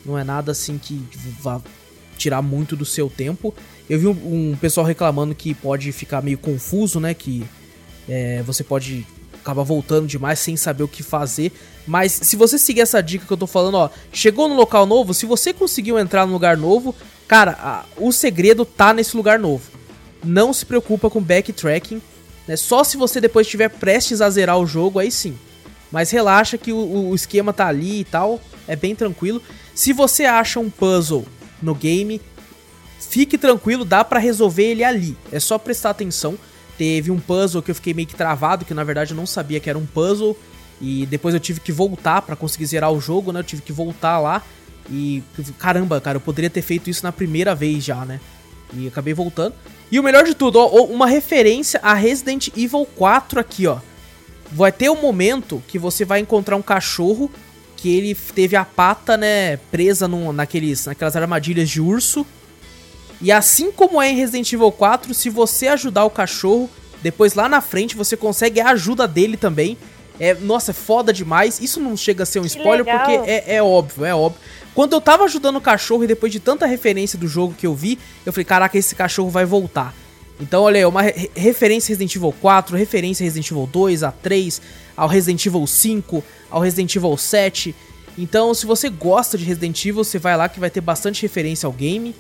Não 0.06 0.18
é 0.18 0.24
nada 0.24 0.52
assim 0.52 0.78
que 0.78 1.02
vá 1.40 1.62
tirar 2.18 2.42
muito 2.42 2.76
do 2.76 2.86
seu 2.86 3.10
tempo. 3.10 3.54
Eu 3.90 4.00
vi 4.00 4.08
um, 4.08 4.52
um 4.52 4.58
pessoal 4.60 4.86
reclamando 4.86 5.34
que 5.34 5.54
pode 5.54 5.92
ficar 5.92 6.22
meio 6.22 6.38
confuso, 6.38 7.00
né? 7.00 7.14
Que 7.14 7.46
é, 8.08 8.42
você 8.44 8.64
pode 8.64 9.06
acabar 9.42 9.64
voltando 9.64 10.08
demais 10.08 10.40
sem 10.40 10.58
saber 10.58 10.84
o 10.84 10.88
que 10.88 11.04
fazer. 11.04 11.54
Mas 11.86 12.12
se 12.12 12.36
você 12.36 12.58
seguir 12.58 12.82
essa 12.82 13.02
dica 13.02 13.26
que 13.26 13.32
eu 13.32 13.38
tô 13.38 13.48
falando, 13.48 13.76
ó, 13.76 13.90
chegou 14.12 14.50
no 14.50 14.56
local 14.56 14.86
novo, 14.86 15.14
se 15.14 15.26
você 15.26 15.54
conseguiu 15.54 15.98
entrar 15.98 16.26
no 16.26 16.34
lugar 16.34 16.58
novo, 16.58 16.94
cara, 17.28 17.58
a, 17.60 17.86
o 17.98 18.12
segredo 18.12 18.66
tá 18.66 18.94
nesse 18.94 19.16
lugar 19.16 19.40
novo. 19.40 19.77
Não 20.24 20.52
se 20.54 20.66
preocupa 20.66 21.10
com 21.10 21.22
backtracking, 21.22 22.02
né? 22.48 22.56
Só 22.56 22.84
se 22.84 22.98
você 22.98 23.20
depois 23.20 23.46
estiver 23.46 23.70
prestes 23.70 24.22
a 24.22 24.30
zerar 24.30 24.58
o 24.58 24.66
jogo, 24.66 25.00
aí 25.00 25.12
sim. 25.12 25.38
Mas 25.92 26.12
relaxa 26.12 26.58
que 26.58 26.72
o, 26.72 27.10
o 27.10 27.16
esquema 27.16 27.54
tá 27.54 27.68
ali 27.68 28.02
e 28.02 28.04
tal, 28.04 28.42
é 28.68 28.76
bem 28.76 28.96
tranquilo. 28.96 29.42
Se 29.74 29.94
você 29.94 30.26
acha 30.26 30.60
um 30.60 30.70
puzzle 30.70 31.26
no 31.62 31.74
game, 31.74 32.22
fique 33.00 33.38
tranquilo, 33.38 33.86
dá 33.86 34.04
para 34.04 34.20
resolver 34.20 34.64
ele 34.64 34.84
ali. 34.84 35.18
É 35.32 35.40
só 35.40 35.58
prestar 35.58 35.92
atenção. 35.92 36.38
Teve 36.78 37.10
um 37.10 37.20
puzzle 37.20 37.62
que 37.62 37.72
eu 37.72 37.76
fiquei 37.76 37.94
meio 37.94 38.08
que 38.08 38.16
travado, 38.16 38.66
que 38.66 38.74
na 38.74 38.84
verdade 38.84 39.12
eu 39.12 39.18
não 39.18 39.26
sabia 39.26 39.60
que 39.60 39.70
era 39.70 39.80
um 39.80 39.86
puzzle. 39.86 40.38
E 40.80 41.06
depois 41.08 41.34
eu 41.34 41.40
tive 41.40 41.60
que 41.60 41.72
voltar 41.72 42.22
para 42.22 42.36
conseguir 42.36 42.68
zerar 42.68 42.92
o 42.92 43.02
jogo, 43.02 43.32
né? 43.32 43.40
Eu 43.40 43.44
tive 43.44 43.62
que 43.62 43.72
voltar 43.72 44.20
lá. 44.20 44.44
E 44.90 45.24
caramba, 45.58 46.00
cara, 46.00 46.18
eu 46.18 46.22
poderia 46.22 46.50
ter 46.50 46.62
feito 46.62 46.90
isso 46.90 47.04
na 47.04 47.12
primeira 47.12 47.56
vez 47.56 47.84
já, 47.84 48.06
né? 48.06 48.20
E 48.74 48.88
acabei 48.88 49.14
voltando. 49.14 49.54
E 49.92 50.00
o 50.00 50.04
melhor 50.04 50.24
de 50.24 50.34
tudo, 50.34 50.60
ó, 50.60 50.84
uma 50.86 51.08
referência 51.08 51.80
a 51.82 51.94
Resident 51.94 52.50
Evil 52.56 52.86
4 52.96 53.40
aqui, 53.40 53.68
ó. 53.68 53.80
Vai 54.52 54.72
ter 54.72 54.90
um 54.90 55.02
momento 55.02 55.62
que 55.68 55.80
você 55.80 56.06
vai 56.06 56.20
encontrar 56.20 56.56
um 56.56 56.62
cachorro 56.62 57.32
que 57.76 57.96
ele 57.96 58.16
teve 58.16 58.56
a 58.56 58.66
pata, 58.66 59.16
né, 59.16 59.58
presa 59.72 60.08
num, 60.08 60.34
naqueles, 60.34 60.86
naquelas 60.86 61.16
armadilhas 61.16 61.70
de 61.70 61.80
urso. 61.80 62.26
E 63.22 63.32
assim 63.32 63.72
como 63.72 64.02
é 64.02 64.10
em 64.10 64.16
Resident 64.16 64.52
Evil 64.52 64.72
4, 64.72 65.14
se 65.14 65.30
você 65.30 65.68
ajudar 65.68 66.04
o 66.06 66.10
cachorro, 66.10 66.70
depois 67.02 67.34
lá 67.34 67.48
na 67.48 67.62
frente 67.62 67.96
você 67.96 68.18
consegue 68.18 68.60
a 68.60 68.70
ajuda 68.72 69.08
dele 69.08 69.38
também. 69.38 69.78
É, 70.20 70.34
nossa, 70.34 70.72
é 70.72 70.74
foda 70.74 71.14
demais. 71.14 71.60
Isso 71.62 71.80
não 71.80 71.96
chega 71.96 72.24
a 72.24 72.26
ser 72.26 72.40
um 72.40 72.44
que 72.44 72.50
spoiler 72.50 72.86
legal. 72.86 73.00
porque 73.00 73.30
é, 73.30 73.56
é 73.56 73.64
óbvio, 73.64 74.06
é 74.06 74.14
óbvio. 74.14 74.42
Quando 74.74 74.94
eu 74.94 75.02
tava 75.02 75.24
ajudando 75.24 75.56
o 75.56 75.62
cachorro 75.62 76.04
e 76.04 76.08
depois 76.08 76.32
de 76.32 76.40
tanta 76.40 76.66
referência 76.66 77.18
do 77.18 77.28
jogo 77.28 77.54
que 77.58 77.66
eu 77.66 77.74
vi, 77.74 77.98
eu 78.26 78.32
falei, 78.32 78.46
caraca, 78.46 78.78
esse 78.78 78.94
cachorro 78.96 79.30
vai 79.30 79.46
voltar. 79.46 79.94
Então, 80.40 80.64
olha 80.64 80.78
aí, 80.78 80.86
uma 80.86 81.02
re 81.02 81.32
referência 81.36 81.90
Resident 81.90 82.16
Evil 82.16 82.34
4, 82.40 82.78
referência 82.78 83.24
Resident 83.24 83.50
Evil 83.50 83.68
2, 83.72 84.04
a 84.04 84.12
3, 84.12 84.62
ao 84.96 85.08
Resident 85.08 85.44
Evil 85.46 85.66
5, 85.66 86.24
ao 86.50 86.62
Resident 86.62 86.96
Evil 86.96 87.18
7. 87.18 87.76
Então, 88.18 88.54
se 88.54 88.66
você 88.66 88.90
gosta 88.90 89.38
de 89.38 89.46
Resident 89.46 89.84
Evil, 89.84 90.04
você 90.04 90.20
vai 90.20 90.38
lá 90.38 90.48
que 90.48 90.60
vai 90.60 90.70
ter 90.70 90.82
bastante 90.82 91.24
referência 91.24 91.66
ao 91.66 91.74
game 91.74 92.16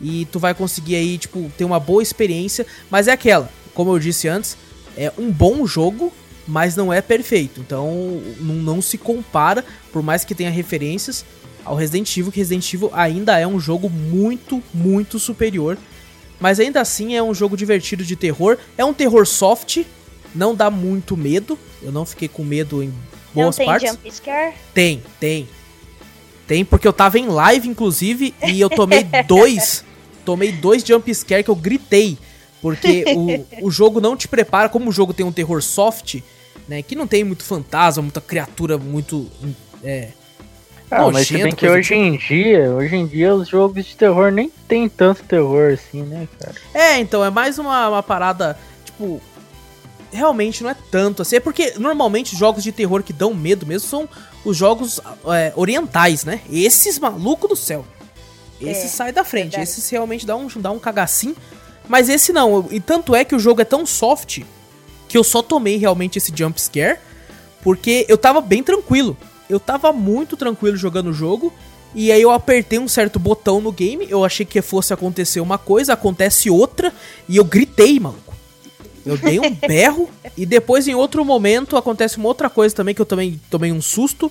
e 0.00 0.24
tu 0.26 0.38
vai 0.38 0.54
conseguir 0.54 0.96
aí, 0.96 1.18
tipo, 1.18 1.50
ter 1.56 1.64
uma 1.64 1.80
boa 1.80 2.02
experiência, 2.02 2.66
mas 2.88 3.08
é 3.08 3.12
aquela, 3.12 3.50
como 3.74 3.92
eu 3.92 3.98
disse 3.98 4.28
antes, 4.28 4.56
é 4.96 5.12
um 5.18 5.30
bom 5.30 5.66
jogo, 5.66 6.12
mas 6.48 6.74
não 6.74 6.90
é 6.90 7.02
perfeito. 7.02 7.60
Então, 7.60 8.20
não, 8.40 8.54
não 8.54 8.82
se 8.82 8.96
compara, 8.96 9.64
por 9.92 10.02
mais 10.02 10.24
que 10.24 10.34
tenha 10.34 10.50
referências 10.50 11.24
ao 11.64 11.76
Resident 11.76 12.16
Evil, 12.16 12.32
que 12.32 12.38
Resident 12.38 12.72
Evil 12.72 12.90
ainda 12.94 13.38
é 13.38 13.46
um 13.46 13.60
jogo 13.60 13.90
muito, 13.90 14.62
muito 14.72 15.18
superior. 15.18 15.76
Mas 16.40 16.58
ainda 16.58 16.80
assim 16.80 17.14
é 17.14 17.22
um 17.22 17.34
jogo 17.34 17.56
divertido 17.56 18.02
de 18.02 18.16
terror. 18.16 18.56
É 18.78 18.84
um 18.84 18.94
terror 18.94 19.26
soft, 19.26 19.84
não 20.34 20.54
dá 20.54 20.70
muito 20.70 21.16
medo. 21.16 21.58
Eu 21.82 21.92
não 21.92 22.06
fiquei 22.06 22.28
com 22.28 22.42
medo 22.42 22.82
em 22.82 22.92
boas 23.34 23.46
não 23.46 23.52
tem 23.52 23.66
partes. 23.66 23.90
Jump 23.90 24.10
scare? 24.10 24.54
Tem, 24.72 25.02
tem. 25.20 25.48
Tem, 26.46 26.64
porque 26.64 26.88
eu 26.88 26.92
tava 26.94 27.18
em 27.18 27.26
live, 27.26 27.68
inclusive, 27.68 28.34
e 28.42 28.58
eu 28.58 28.70
tomei 28.70 29.04
dois 29.28 29.84
tomei 30.24 30.52
dois 30.52 30.84
jump 30.84 31.14
scare 31.14 31.42
que 31.42 31.50
eu 31.50 31.56
gritei. 31.56 32.18
Porque 32.60 33.04
o, 33.60 33.66
o 33.66 33.70
jogo 33.70 34.00
não 34.00 34.16
te 34.16 34.28
prepara, 34.28 34.68
como 34.68 34.90
o 34.90 34.92
jogo 34.92 35.14
tem 35.14 35.24
um 35.24 35.32
terror 35.32 35.62
soft, 35.62 36.20
né? 36.68 36.82
Que 36.82 36.94
não 36.94 37.06
tem 37.06 37.24
muito 37.24 37.42
fantasma, 37.42 38.02
muita 38.02 38.20
criatura 38.20 38.76
muito. 38.76 39.28
É, 39.82 40.10
ah, 40.90 41.02
nojenta, 41.02 41.12
mas 41.12 41.26
se 41.26 41.42
bem 41.42 41.54
que 41.54 41.68
hoje 41.68 41.94
tipo. 41.94 42.00
em 42.00 42.16
dia, 42.16 42.70
hoje 42.70 42.96
em 42.96 43.06
dia 43.06 43.34
os 43.34 43.48
jogos 43.48 43.84
de 43.84 43.96
terror 43.96 44.30
nem 44.30 44.50
tem 44.66 44.88
tanto 44.88 45.22
terror 45.22 45.72
assim, 45.72 46.02
né, 46.02 46.26
cara? 46.38 46.54
É, 46.72 46.98
então, 46.98 47.24
é 47.24 47.30
mais 47.30 47.58
uma, 47.58 47.88
uma 47.88 48.02
parada, 48.02 48.58
tipo, 48.84 49.20
realmente 50.10 50.62
não 50.62 50.70
é 50.70 50.76
tanto 50.90 51.22
assim. 51.22 51.36
É 51.36 51.40
porque 51.40 51.74
normalmente 51.78 52.36
jogos 52.36 52.62
de 52.62 52.72
terror 52.72 53.02
que 53.02 53.12
dão 53.12 53.34
medo 53.34 53.66
mesmo 53.66 53.88
são 53.88 54.08
os 54.44 54.56
jogos 54.56 55.00
é, 55.26 55.52
orientais, 55.56 56.24
né? 56.24 56.40
Esses 56.50 56.98
malucos 56.98 57.48
do 57.48 57.56
céu. 57.56 57.84
Esse 58.60 58.86
é, 58.86 58.88
sai 58.88 59.12
da 59.12 59.24
frente. 59.24 59.52
Verdade. 59.52 59.70
Esse 59.70 59.92
realmente 59.92 60.26
dá 60.26 60.36
um, 60.36 60.48
dá 60.56 60.70
um 60.70 60.78
cagacinho. 60.78 61.36
Mas 61.86 62.08
esse 62.08 62.32
não. 62.32 62.66
E 62.70 62.80
tanto 62.80 63.14
é 63.14 63.24
que 63.24 63.34
o 63.34 63.38
jogo 63.38 63.60
é 63.60 63.64
tão 63.64 63.86
soft 63.86 64.42
que 65.08 65.16
eu 65.16 65.24
só 65.24 65.42
tomei 65.42 65.76
realmente 65.76 66.18
esse 66.18 66.32
jump 66.34 66.60
scare. 66.60 66.98
Porque 67.62 68.06
eu 68.08 68.16
tava 68.16 68.40
bem 68.40 68.62
tranquilo. 68.62 69.16
Eu 69.48 69.58
tava 69.58 69.92
muito 69.92 70.36
tranquilo 70.36 70.76
jogando 70.76 71.08
o 71.08 71.12
jogo. 71.12 71.52
E 71.94 72.12
aí 72.12 72.20
eu 72.20 72.30
apertei 72.30 72.78
um 72.78 72.86
certo 72.86 73.18
botão 73.18 73.60
no 73.60 73.72
game. 73.72 74.06
Eu 74.08 74.24
achei 74.24 74.44
que 74.44 74.60
fosse 74.60 74.92
acontecer 74.92 75.40
uma 75.40 75.58
coisa, 75.58 75.94
acontece 75.94 76.50
outra. 76.50 76.92
E 77.28 77.36
eu 77.36 77.44
gritei, 77.44 77.98
maluco. 77.98 78.34
Eu 79.04 79.16
dei 79.16 79.40
um 79.40 79.54
berro. 79.66 80.08
e 80.36 80.44
depois, 80.44 80.86
em 80.86 80.94
outro 80.94 81.24
momento, 81.24 81.76
acontece 81.76 82.18
uma 82.18 82.28
outra 82.28 82.50
coisa 82.50 82.74
também 82.74 82.94
que 82.94 83.00
eu 83.00 83.06
também 83.06 83.40
tomei 83.50 83.72
um 83.72 83.80
susto. 83.80 84.30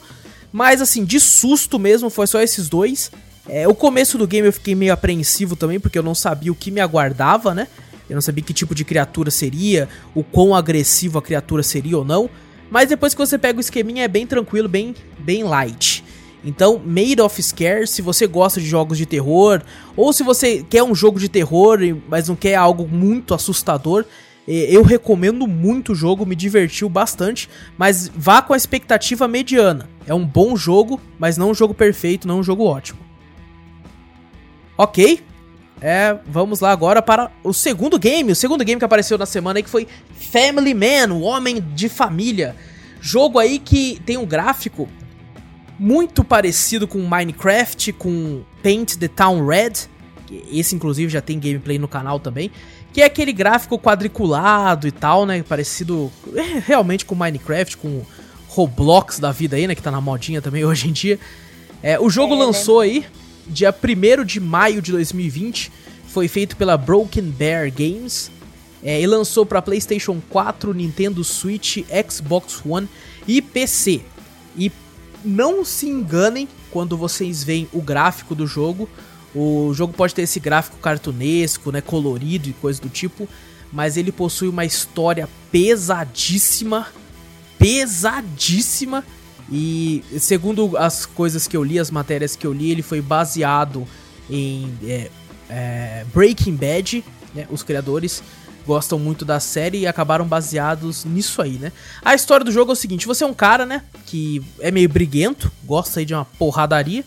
Mas 0.52 0.82
assim, 0.82 1.04
de 1.04 1.20
susto 1.20 1.78
mesmo, 1.80 2.10
foi 2.10 2.28
só 2.28 2.40
esses 2.42 2.70
dois. 2.70 3.12
É, 3.50 3.68
o 3.68 3.74
começo 3.74 4.18
do 4.18 4.28
game 4.28 4.48
eu 4.48 4.54
fiquei 4.54 4.76
meio 4.76 4.94
apreensivo 4.94 5.56
também, 5.56 5.80
porque 5.80 5.98
eu 5.98 6.04
não 6.04 6.14
sabia 6.14 6.52
o 6.52 6.56
que 6.56 6.70
me 6.70 6.82
aguardava, 6.82 7.56
né? 7.56 7.68
Eu 8.10 8.16
não 8.16 8.22
sabia 8.22 8.44
que 8.44 8.54
tipo 8.54 8.74
de 8.74 8.86
criatura 8.86 9.30
seria, 9.30 9.90
o 10.16 10.24
quão 10.24 10.56
agressivo 10.56 11.18
a 11.18 11.22
criatura 11.22 11.64
seria 11.64 11.98
ou 11.98 12.06
não. 12.06 12.30
Mas 12.70 12.90
depois 12.90 13.14
que 13.14 13.20
você 13.20 13.38
pega 13.38 13.58
o 13.58 13.62
esqueminha 13.62 14.04
é 14.04 14.08
bem 14.08 14.28
tranquilo, 14.28 14.68
bem, 14.68 14.96
bem 15.20 15.44
light. 15.44 16.04
Então, 16.44 16.82
Made 16.86 17.22
of 17.22 17.42
Scare, 17.42 17.88
se 17.88 18.02
você 18.02 18.28
gosta 18.28 18.62
de 18.62 18.68
jogos 18.68 18.98
de 18.98 19.06
terror, 19.06 19.62
ou 19.96 20.14
se 20.14 20.24
você 20.24 20.64
quer 20.70 20.84
um 20.84 20.94
jogo 20.96 21.20
de 21.20 21.28
terror, 21.28 21.80
mas 22.08 22.30
não 22.30 22.36
quer 22.36 22.56
algo 22.56 22.88
muito 22.88 23.34
assustador, 23.34 24.06
eu 24.48 24.82
recomendo 24.82 25.46
muito 25.46 25.92
o 25.92 25.96
jogo, 25.96 26.26
me 26.26 26.36
divertiu 26.36 26.88
bastante, 26.88 27.50
mas 27.78 28.10
vá 28.16 28.42
com 28.42 28.54
a 28.54 28.58
expectativa 28.58 29.28
mediana. 29.28 29.90
É 30.06 30.14
um 30.14 30.26
bom 30.26 30.56
jogo, 30.56 31.02
mas 31.20 31.36
não 31.36 31.52
um 31.52 31.54
jogo 31.54 31.74
perfeito, 31.74 32.28
não 32.28 32.40
um 32.40 32.44
jogo 32.44 32.64
ótimo. 32.64 33.00
Ok. 34.78 35.22
É, 35.80 36.18
vamos 36.26 36.60
lá 36.60 36.72
agora 36.72 37.02
para 37.02 37.32
o 37.44 37.54
segundo 37.54 38.00
game. 38.00 38.32
O 38.32 38.36
segundo 38.36 38.64
game 38.64 38.80
que 38.80 38.86
apareceu 38.86 39.18
na 39.18 39.26
semana 39.26 39.60
aí 39.60 39.64
que 39.64 39.70
foi 39.70 39.88
Family 40.32 40.74
Man, 40.74 41.14
o 41.14 41.22
Homem 41.22 41.62
de 41.76 41.88
Família. 41.88 42.56
Jogo 43.00 43.38
aí 43.38 43.60
que 43.60 44.02
tem 44.06 44.18
um 44.18 44.26
gráfico 44.26 44.90
muito 45.78 46.24
parecido 46.24 46.88
com 46.88 46.98
Minecraft, 47.00 47.94
com 47.94 48.42
Paint 48.64 48.96
the 48.96 49.08
Town 49.08 49.46
Red. 49.46 49.88
Esse, 50.52 50.76
inclusive, 50.76 51.12
já 51.12 51.22
tem 51.22 51.40
gameplay 51.40 51.78
no 51.78 51.88
canal 51.88 52.20
também. 52.20 52.52
Que 52.92 53.02
é 53.02 53.06
aquele 53.06 53.32
gráfico 53.32 53.78
quadriculado 53.78 54.88
e 54.88 54.92
tal, 54.92 55.26
né? 55.26 55.44
Parecido 55.44 56.12
é, 56.36 56.60
realmente 56.66 57.06
com 57.06 57.14
Minecraft, 57.14 57.78
com 57.78 58.02
Roblox 58.48 59.20
da 59.20 59.32
vida 59.32 59.56
aí, 59.56 59.68
né? 59.68 59.76
Que 59.76 59.82
tá 59.84 59.92
na 59.92 60.02
modinha 60.02 60.42
também 60.42 60.66
hoje 60.66 60.90
em 60.90 60.92
dia. 60.92 61.20
É, 61.84 62.00
o 62.00 62.10
jogo 62.10 62.34
é, 62.34 62.38
né? 62.40 62.46
lançou 62.46 62.82
né? 62.82 62.88
aí 62.88 63.06
dia 63.50 63.74
1 63.74 64.26
de 64.26 64.40
maio 64.40 64.82
de 64.82 64.92
2020, 64.92 65.72
foi 66.08 66.28
feito 66.28 66.56
pela 66.56 66.78
Broken 66.78 67.24
Bear 67.24 67.72
Games 67.72 68.32
é, 68.84 69.02
e 69.02 69.08
lançou 69.08 69.46
para 69.46 69.62
PlayStation 69.62 70.22
4, 70.30 70.74
Nintendo 70.74 71.24
Switch, 71.24 71.78
Xbox 72.10 72.62
One 72.66 72.88
e 73.28 73.42
PC. 73.42 74.02
E 74.58 74.72
não 75.24 75.66
se 75.66 75.88
enganem 75.88 76.48
quando 76.72 76.98
vocês 76.98 77.44
veem 77.44 77.68
o 77.74 77.82
gráfico 77.82 78.34
do 78.34 78.48
jogo. 78.48 78.88
O 79.36 79.74
jogo 79.74 79.94
pode 79.94 80.16
ter 80.16 80.24
esse 80.24 80.40
gráfico 80.40 80.78
cartunesco, 80.78 81.72
né, 81.72 81.82
colorido 81.82 82.50
e 82.50 82.54
coisa 82.54 82.82
do 82.82 82.90
tipo, 82.90 83.28
mas 83.72 83.98
ele 83.98 84.12
possui 84.12 84.48
uma 84.48 84.66
história 84.66 85.28
pesadíssima, 85.52 86.88
pesadíssima 87.60 89.04
e 89.52 90.04
segundo 90.20 90.76
as 90.78 91.06
coisas 91.06 91.48
que 91.48 91.56
eu 91.56 91.64
li, 91.64 91.80
as 91.80 91.90
matérias 91.90 92.36
que 92.36 92.46
eu 92.46 92.54
li, 92.54 92.72
ele 92.72 92.82
foi 92.82 93.02
baseado 93.02 93.88
em 94.30 94.74
é, 94.84 95.10
é, 95.50 96.06
Breaking 96.14 96.56
Bad, 96.56 97.04
né? 97.34 97.48
Os 97.50 97.64
criadores 97.64 98.22
gostam 98.66 99.00
muito 99.00 99.24
da 99.24 99.40
série 99.40 99.80
e 99.80 99.88
acabaram 99.88 100.28
baseados 100.28 101.06
nisso 101.06 101.42
aí, 101.42 101.54
né? 101.54 101.72
A 102.04 102.14
história 102.14 102.44
do 102.44 102.52
jogo 102.52 102.72
é 102.72 102.74
o 102.74 102.76
seguinte: 102.76 103.08
você 103.08 103.24
é 103.24 103.28
um 103.28 103.34
cara, 103.34 103.66
né? 103.66 103.84
Que 104.06 104.44
é 104.60 104.70
meio 104.70 104.90
briguento, 104.90 105.52
gosta 105.64 106.02
aí 106.02 106.06
de 106.06 106.14
uma 106.14 106.26
porradaria. 106.26 107.06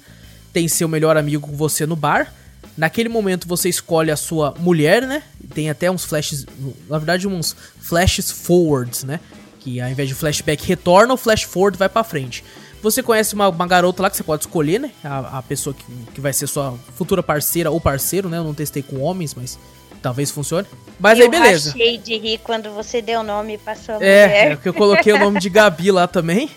tem 0.53 0.67
seu 0.67 0.89
melhor 0.89 1.17
amigo 1.17 1.47
com 1.47 1.57
você 1.57 1.85
no 1.85 1.95
bar. 1.95 2.33
Naquele 2.77 3.11
momento 3.11 3.47
você 3.47 3.69
escolhe 3.69 4.11
a 4.11 4.17
sua 4.17 4.55
mulher, 4.59 5.07
né? 5.07 5.23
Tem 5.53 5.69
até 5.69 5.91
uns 5.91 6.05
flashes, 6.05 6.47
na 6.89 6.97
verdade 6.97 7.29
uns 7.29 7.55
flashes 7.79 8.31
forwards, 8.31 9.05
né? 9.05 9.21
Que 9.61 9.81
ao 9.81 9.89
invés 9.89 10.09
de 10.09 10.15
flashback 10.15 10.67
retorna, 10.67 11.15
o 11.15 11.17
flash 11.17 11.43
forward 11.43 11.79
vai 11.79 11.89
para 11.89 12.03
frente. 12.03 12.43
Você 12.83 13.03
conhece 13.03 13.35
uma, 13.35 13.49
uma, 13.49 13.67
garota 13.67 14.03
lá 14.03 14.11
que 14.11 14.17
você 14.17 14.23
pode 14.23 14.43
escolher, 14.45 14.81
né? 14.81 14.91
A, 15.05 15.39
a 15.39 15.43
pessoa 15.43 15.75
que, 15.75 15.85
que 16.15 16.21
vai 16.21 16.33
ser 16.33 16.47
sua 16.47 16.75
futura 16.97 17.23
parceira 17.23 17.71
ou 17.71 17.79
parceiro, 17.79 18.29
né? 18.29 18.39
Eu 18.39 18.45
não 18.45 18.55
testei 18.55 18.83
com 18.83 19.01
homens, 19.01 19.35
mas 19.35 19.59
talvez 20.01 20.31
funcione. 20.31 20.67
Mas 20.99 21.19
eu 21.19 21.27
aí, 21.27 21.31
beleza. 21.31 21.71
Eu 21.71 21.75
achei 21.75 21.99
de 21.99 22.17
rir 22.17 22.39
quando 22.39 22.71
você 22.71 23.03
deu 23.03 23.21
o 23.21 23.23
nome 23.23 23.59
pra 23.59 23.77
sua 23.77 23.97
é, 23.97 23.97
mulher. 23.97 24.53
É, 24.53 24.57
que 24.57 24.69
eu 24.69 24.73
coloquei 24.73 25.13
o 25.13 25.19
nome 25.19 25.39
de 25.39 25.51
Gabi 25.51 25.91
lá 25.91 26.09
também. 26.09 26.51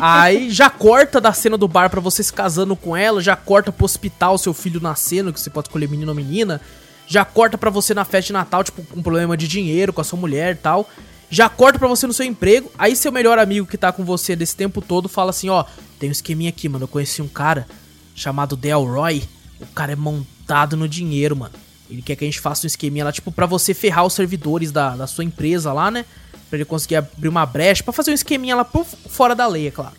Aí 0.00 0.50
já 0.50 0.68
corta 0.68 1.20
da 1.20 1.32
cena 1.32 1.56
do 1.56 1.68
bar 1.68 1.90
para 1.90 2.00
você 2.00 2.22
se 2.24 2.32
casando 2.32 2.74
com 2.74 2.96
ela, 2.96 3.20
já 3.20 3.36
corta 3.36 3.70
pro 3.70 3.84
hospital 3.84 4.38
seu 4.38 4.54
filho 4.54 4.80
nascendo, 4.80 5.32
que 5.32 5.38
você 5.38 5.50
pode 5.50 5.68
escolher 5.68 5.88
menino 5.88 6.10
ou 6.10 6.16
menina. 6.16 6.60
Já 7.06 7.24
corta 7.24 7.58
para 7.58 7.70
você 7.70 7.92
na 7.92 8.04
festa 8.04 8.28
de 8.28 8.32
Natal, 8.32 8.64
tipo, 8.64 8.82
com 8.82 8.98
um 9.00 9.02
problema 9.02 9.36
de 9.36 9.46
dinheiro 9.46 9.92
com 9.92 10.00
a 10.00 10.04
sua 10.04 10.18
mulher 10.18 10.54
e 10.54 10.58
tal 10.58 10.88
já 11.32 11.48
corta 11.48 11.78
para 11.78 11.88
você 11.88 12.06
no 12.06 12.12
seu 12.12 12.26
emprego. 12.26 12.70
Aí 12.78 12.94
seu 12.94 13.10
melhor 13.10 13.38
amigo 13.38 13.66
que 13.66 13.78
tá 13.78 13.90
com 13.90 14.04
você 14.04 14.36
desse 14.36 14.54
tempo 14.54 14.82
todo 14.82 15.08
fala 15.08 15.30
assim: 15.30 15.48
ó, 15.48 15.64
tem 15.98 16.10
um 16.10 16.12
esqueminha 16.12 16.50
aqui, 16.50 16.68
mano. 16.68 16.84
Eu 16.84 16.88
conheci 16.88 17.22
um 17.22 17.26
cara 17.26 17.66
chamado 18.14 18.54
Delroy. 18.54 19.22
O 19.58 19.66
cara 19.68 19.92
é 19.92 19.96
montado 19.96 20.76
no 20.76 20.86
dinheiro, 20.86 21.34
mano. 21.34 21.54
Ele 21.88 22.02
quer 22.02 22.16
que 22.16 22.24
a 22.24 22.26
gente 22.26 22.38
faça 22.38 22.66
um 22.66 22.68
esqueminha 22.68 23.06
lá, 23.06 23.12
tipo, 23.12 23.32
pra 23.32 23.46
você 23.46 23.72
ferrar 23.72 24.04
os 24.04 24.12
servidores 24.12 24.70
da, 24.70 24.94
da 24.94 25.06
sua 25.06 25.24
empresa 25.24 25.72
lá, 25.72 25.90
né? 25.90 26.04
Pra 26.50 26.58
ele 26.58 26.66
conseguir 26.66 26.96
abrir 26.96 27.28
uma 27.28 27.46
brecha, 27.46 27.82
pra 27.82 27.94
fazer 27.94 28.10
um 28.10 28.14
esqueminha 28.14 28.54
lá 28.54 28.64
por 28.64 28.84
fora 28.84 29.34
da 29.34 29.46
lei, 29.46 29.68
é 29.68 29.70
claro. 29.70 29.94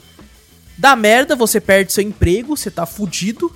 Dá 0.77 0.95
merda, 0.95 1.35
você 1.35 1.59
perde 1.59 1.93
seu 1.93 2.03
emprego, 2.03 2.55
você 2.55 2.69
tá 2.69 2.85
fudido. 2.85 3.51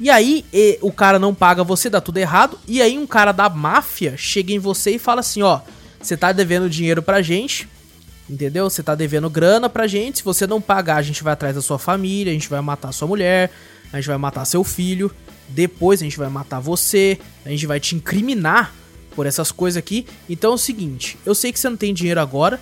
E 0.00 0.10
aí, 0.10 0.44
e, 0.52 0.76
o 0.82 0.90
cara 0.90 1.20
não 1.20 1.32
paga 1.32 1.62
você, 1.62 1.88
dá 1.88 2.00
tudo 2.00 2.18
errado. 2.18 2.58
E 2.66 2.82
aí, 2.82 2.98
um 2.98 3.06
cara 3.06 3.30
da 3.30 3.48
máfia 3.48 4.16
chega 4.16 4.52
em 4.52 4.58
você 4.58 4.92
e 4.92 4.98
fala 4.98 5.20
assim: 5.20 5.42
ó, 5.42 5.60
você 6.02 6.16
tá 6.16 6.32
devendo 6.32 6.68
dinheiro 6.68 7.02
pra 7.02 7.22
gente, 7.22 7.68
entendeu? 8.28 8.68
Você 8.68 8.82
tá 8.82 8.94
devendo 8.94 9.30
grana 9.30 9.68
pra 9.68 9.86
gente. 9.86 10.18
Se 10.18 10.24
você 10.24 10.46
não 10.46 10.60
pagar, 10.60 10.96
a 10.96 11.02
gente 11.02 11.22
vai 11.22 11.32
atrás 11.32 11.54
da 11.54 11.62
sua 11.62 11.78
família, 11.78 12.30
a 12.30 12.34
gente 12.34 12.48
vai 12.48 12.60
matar 12.60 12.92
sua 12.92 13.08
mulher, 13.08 13.50
a 13.92 13.96
gente 13.96 14.08
vai 14.08 14.18
matar 14.18 14.44
seu 14.44 14.64
filho. 14.64 15.10
Depois 15.48 16.00
a 16.00 16.04
gente 16.04 16.16
vai 16.18 16.28
matar 16.28 16.60
você, 16.60 17.18
a 17.44 17.50
gente 17.50 17.66
vai 17.66 17.78
te 17.78 17.94
incriminar 17.94 18.74
por 19.14 19.26
essas 19.26 19.52
coisas 19.52 19.76
aqui. 19.76 20.06
Então 20.28 20.52
é 20.52 20.54
o 20.54 20.58
seguinte, 20.58 21.18
eu 21.24 21.34
sei 21.34 21.52
que 21.52 21.60
você 21.60 21.68
não 21.68 21.76
tem 21.76 21.92
dinheiro 21.92 22.20
agora, 22.20 22.60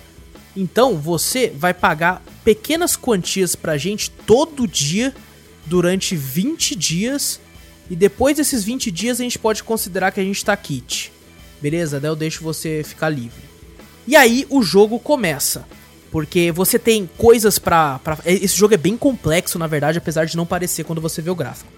então 0.55 0.97
você 0.97 1.53
vai 1.55 1.73
pagar 1.73 2.21
pequenas 2.43 2.95
quantias 2.95 3.55
pra 3.55 3.77
gente 3.77 4.09
todo 4.11 4.67
dia 4.67 5.13
durante 5.65 6.15
20 6.15 6.75
dias. 6.75 7.39
E 7.89 7.95
depois 7.95 8.37
desses 8.37 8.63
20 8.63 8.91
dias 8.91 9.19
a 9.19 9.23
gente 9.23 9.39
pode 9.39 9.63
considerar 9.63 10.11
que 10.11 10.19
a 10.19 10.23
gente 10.23 10.43
tá 10.43 10.55
kit. 10.55 11.11
Beleza? 11.61 11.99
Daí 11.99 12.09
eu 12.09 12.15
deixo 12.15 12.43
você 12.43 12.83
ficar 12.83 13.09
livre. 13.09 13.43
E 14.07 14.15
aí 14.15 14.45
o 14.49 14.63
jogo 14.63 14.99
começa. 14.99 15.65
Porque 16.11 16.51
você 16.51 16.77
tem 16.77 17.09
coisas 17.17 17.57
pra, 17.57 17.99
pra. 17.99 18.17
Esse 18.25 18.57
jogo 18.57 18.73
é 18.73 18.77
bem 18.77 18.97
complexo, 18.97 19.57
na 19.57 19.67
verdade, 19.67 19.97
apesar 19.97 20.25
de 20.25 20.35
não 20.35 20.45
parecer 20.45 20.83
quando 20.83 20.99
você 20.99 21.21
vê 21.21 21.29
o 21.29 21.35
gráfico. 21.35 21.71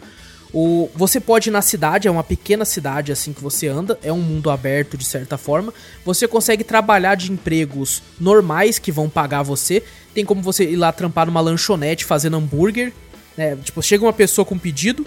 O, 0.51 0.89
você 0.95 1.19
pode 1.19 1.49
ir 1.49 1.51
na 1.51 1.61
cidade, 1.61 2.07
é 2.07 2.11
uma 2.11 2.23
pequena 2.23 2.63
cidade 2.63 3.11
assim 3.11 3.33
que 3.33 3.41
você 3.41 3.67
anda, 3.67 3.97
é 4.03 4.13
um 4.13 4.21
mundo 4.21 4.51
aberto 4.51 4.95
de 4.97 5.05
certa 5.05 5.37
forma. 5.37 5.73
Você 6.05 6.27
consegue 6.27 6.63
trabalhar 6.63 7.15
de 7.15 7.31
empregos 7.31 8.03
normais 8.19 8.77
que 8.77 8.91
vão 8.91 9.09
pagar 9.09 9.43
você. 9.43 9.83
Tem 10.13 10.23
como 10.23 10.41
você 10.41 10.63
ir 10.63 10.75
lá 10.75 10.91
trampar 10.91 11.25
numa 11.25 11.41
lanchonete 11.41 12.05
fazendo 12.05 12.37
hambúrguer. 12.37 12.93
Né? 13.35 13.55
Tipo, 13.63 13.81
chega 13.81 14.03
uma 14.03 14.13
pessoa 14.13 14.45
com 14.45 14.55
um 14.55 14.59
pedido, 14.59 15.05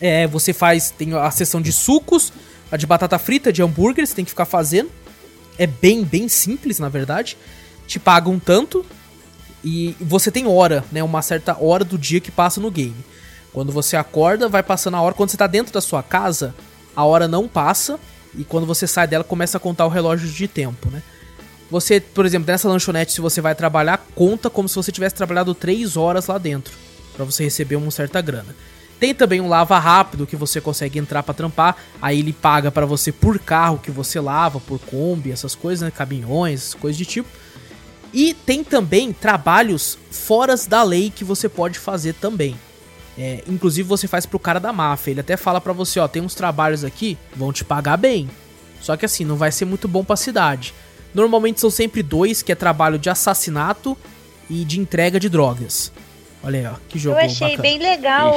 é, 0.00 0.26
você 0.28 0.52
faz. 0.52 0.92
Tem 0.92 1.12
a 1.12 1.30
sessão 1.30 1.60
de 1.60 1.72
sucos, 1.72 2.32
a 2.70 2.76
de 2.76 2.86
batata 2.86 3.18
frita, 3.18 3.52
de 3.52 3.62
hambúrguer, 3.62 4.06
você 4.06 4.14
tem 4.14 4.24
que 4.24 4.30
ficar 4.30 4.44
fazendo. 4.44 4.90
É 5.58 5.66
bem, 5.66 6.04
bem 6.04 6.28
simples, 6.28 6.78
na 6.78 6.88
verdade. 6.88 7.36
Te 7.86 7.98
pagam 7.98 8.38
tanto 8.38 8.84
e 9.64 9.96
você 10.00 10.30
tem 10.30 10.46
hora, 10.46 10.84
né? 10.92 11.02
Uma 11.02 11.22
certa 11.22 11.56
hora 11.58 11.84
do 11.84 11.98
dia 11.98 12.20
que 12.20 12.30
passa 12.30 12.60
no 12.60 12.70
game. 12.70 12.96
Quando 13.52 13.72
você 13.72 13.96
acorda, 13.96 14.48
vai 14.48 14.62
passando 14.62 14.96
a 14.96 15.00
hora. 15.00 15.14
Quando 15.14 15.30
você 15.30 15.36
tá 15.36 15.46
dentro 15.46 15.72
da 15.72 15.80
sua 15.80 16.02
casa, 16.02 16.54
a 16.94 17.04
hora 17.04 17.26
não 17.26 17.48
passa. 17.48 17.98
E 18.36 18.44
quando 18.44 18.66
você 18.66 18.86
sai 18.86 19.08
dela, 19.08 19.24
começa 19.24 19.56
a 19.56 19.60
contar 19.60 19.86
o 19.86 19.88
relógio 19.88 20.28
de 20.28 20.46
tempo, 20.46 20.90
né? 20.90 21.02
Você, 21.70 22.00
por 22.00 22.24
exemplo, 22.24 22.46
nessa 22.46 22.68
lanchonete, 22.68 23.12
se 23.12 23.20
você 23.20 23.40
vai 23.40 23.54
trabalhar, 23.54 24.06
conta 24.14 24.48
como 24.48 24.68
se 24.68 24.76
você 24.76 24.92
tivesse 24.92 25.14
trabalhado 25.14 25.54
3 25.54 25.96
horas 25.96 26.26
lá 26.26 26.38
dentro. 26.38 26.72
para 27.18 27.24
você 27.24 27.42
receber 27.42 27.74
uma 27.74 27.90
certa 27.90 28.20
grana. 28.20 28.54
Tem 28.98 29.14
também 29.14 29.40
um 29.40 29.48
lava 29.48 29.78
rápido 29.78 30.26
que 30.26 30.36
você 30.36 30.60
consegue 30.60 30.98
entrar 30.98 31.22
para 31.22 31.34
trampar. 31.34 31.76
Aí 32.02 32.18
ele 32.18 32.32
paga 32.32 32.70
para 32.70 32.84
você 32.84 33.12
por 33.12 33.38
carro 33.38 33.78
que 33.78 33.90
você 33.90 34.18
lava, 34.18 34.58
por 34.58 34.78
Kombi, 34.80 35.30
essas 35.30 35.54
coisas, 35.54 35.84
né? 35.84 35.90
Caminhões, 35.90 36.74
coisas 36.74 36.98
de 36.98 37.04
tipo. 37.04 37.28
E 38.12 38.34
tem 38.34 38.64
também 38.64 39.12
trabalhos 39.12 39.98
fora 40.10 40.56
da 40.68 40.82
lei 40.82 41.10
que 41.10 41.24
você 41.24 41.48
pode 41.48 41.78
fazer 41.78 42.14
também. 42.14 42.56
É, 43.16 43.42
inclusive 43.46 43.88
você 43.88 44.06
faz 44.08 44.26
pro 44.26 44.38
cara 44.38 44.58
da 44.58 44.72
máfia. 44.72 45.10
Ele 45.10 45.20
até 45.20 45.36
fala 45.36 45.60
para 45.60 45.72
você, 45.72 46.00
ó, 46.00 46.08
tem 46.08 46.22
uns 46.22 46.34
trabalhos 46.34 46.84
aqui, 46.84 47.18
vão 47.36 47.52
te 47.52 47.64
pagar 47.64 47.96
bem. 47.96 48.28
Só 48.80 48.96
que 48.96 49.04
assim, 49.04 49.24
não 49.24 49.36
vai 49.36 49.52
ser 49.52 49.64
muito 49.64 49.86
bom 49.86 50.04
pra 50.04 50.16
cidade. 50.16 50.74
Normalmente 51.12 51.60
são 51.60 51.70
sempre 51.70 52.02
dois, 52.02 52.42
que 52.42 52.52
é 52.52 52.54
trabalho 52.54 52.98
de 52.98 53.10
assassinato 53.10 53.96
e 54.48 54.64
de 54.64 54.80
entrega 54.80 55.18
de 55.18 55.28
drogas. 55.28 55.92
Olha 56.42 56.60
aí, 56.60 56.66
ó, 56.66 56.74
que 56.88 56.98
jogo 56.98 57.18
Eu 57.18 57.24
achei 57.24 57.56
bacana. 57.56 57.62
bem 57.62 57.78
legal 57.78 58.32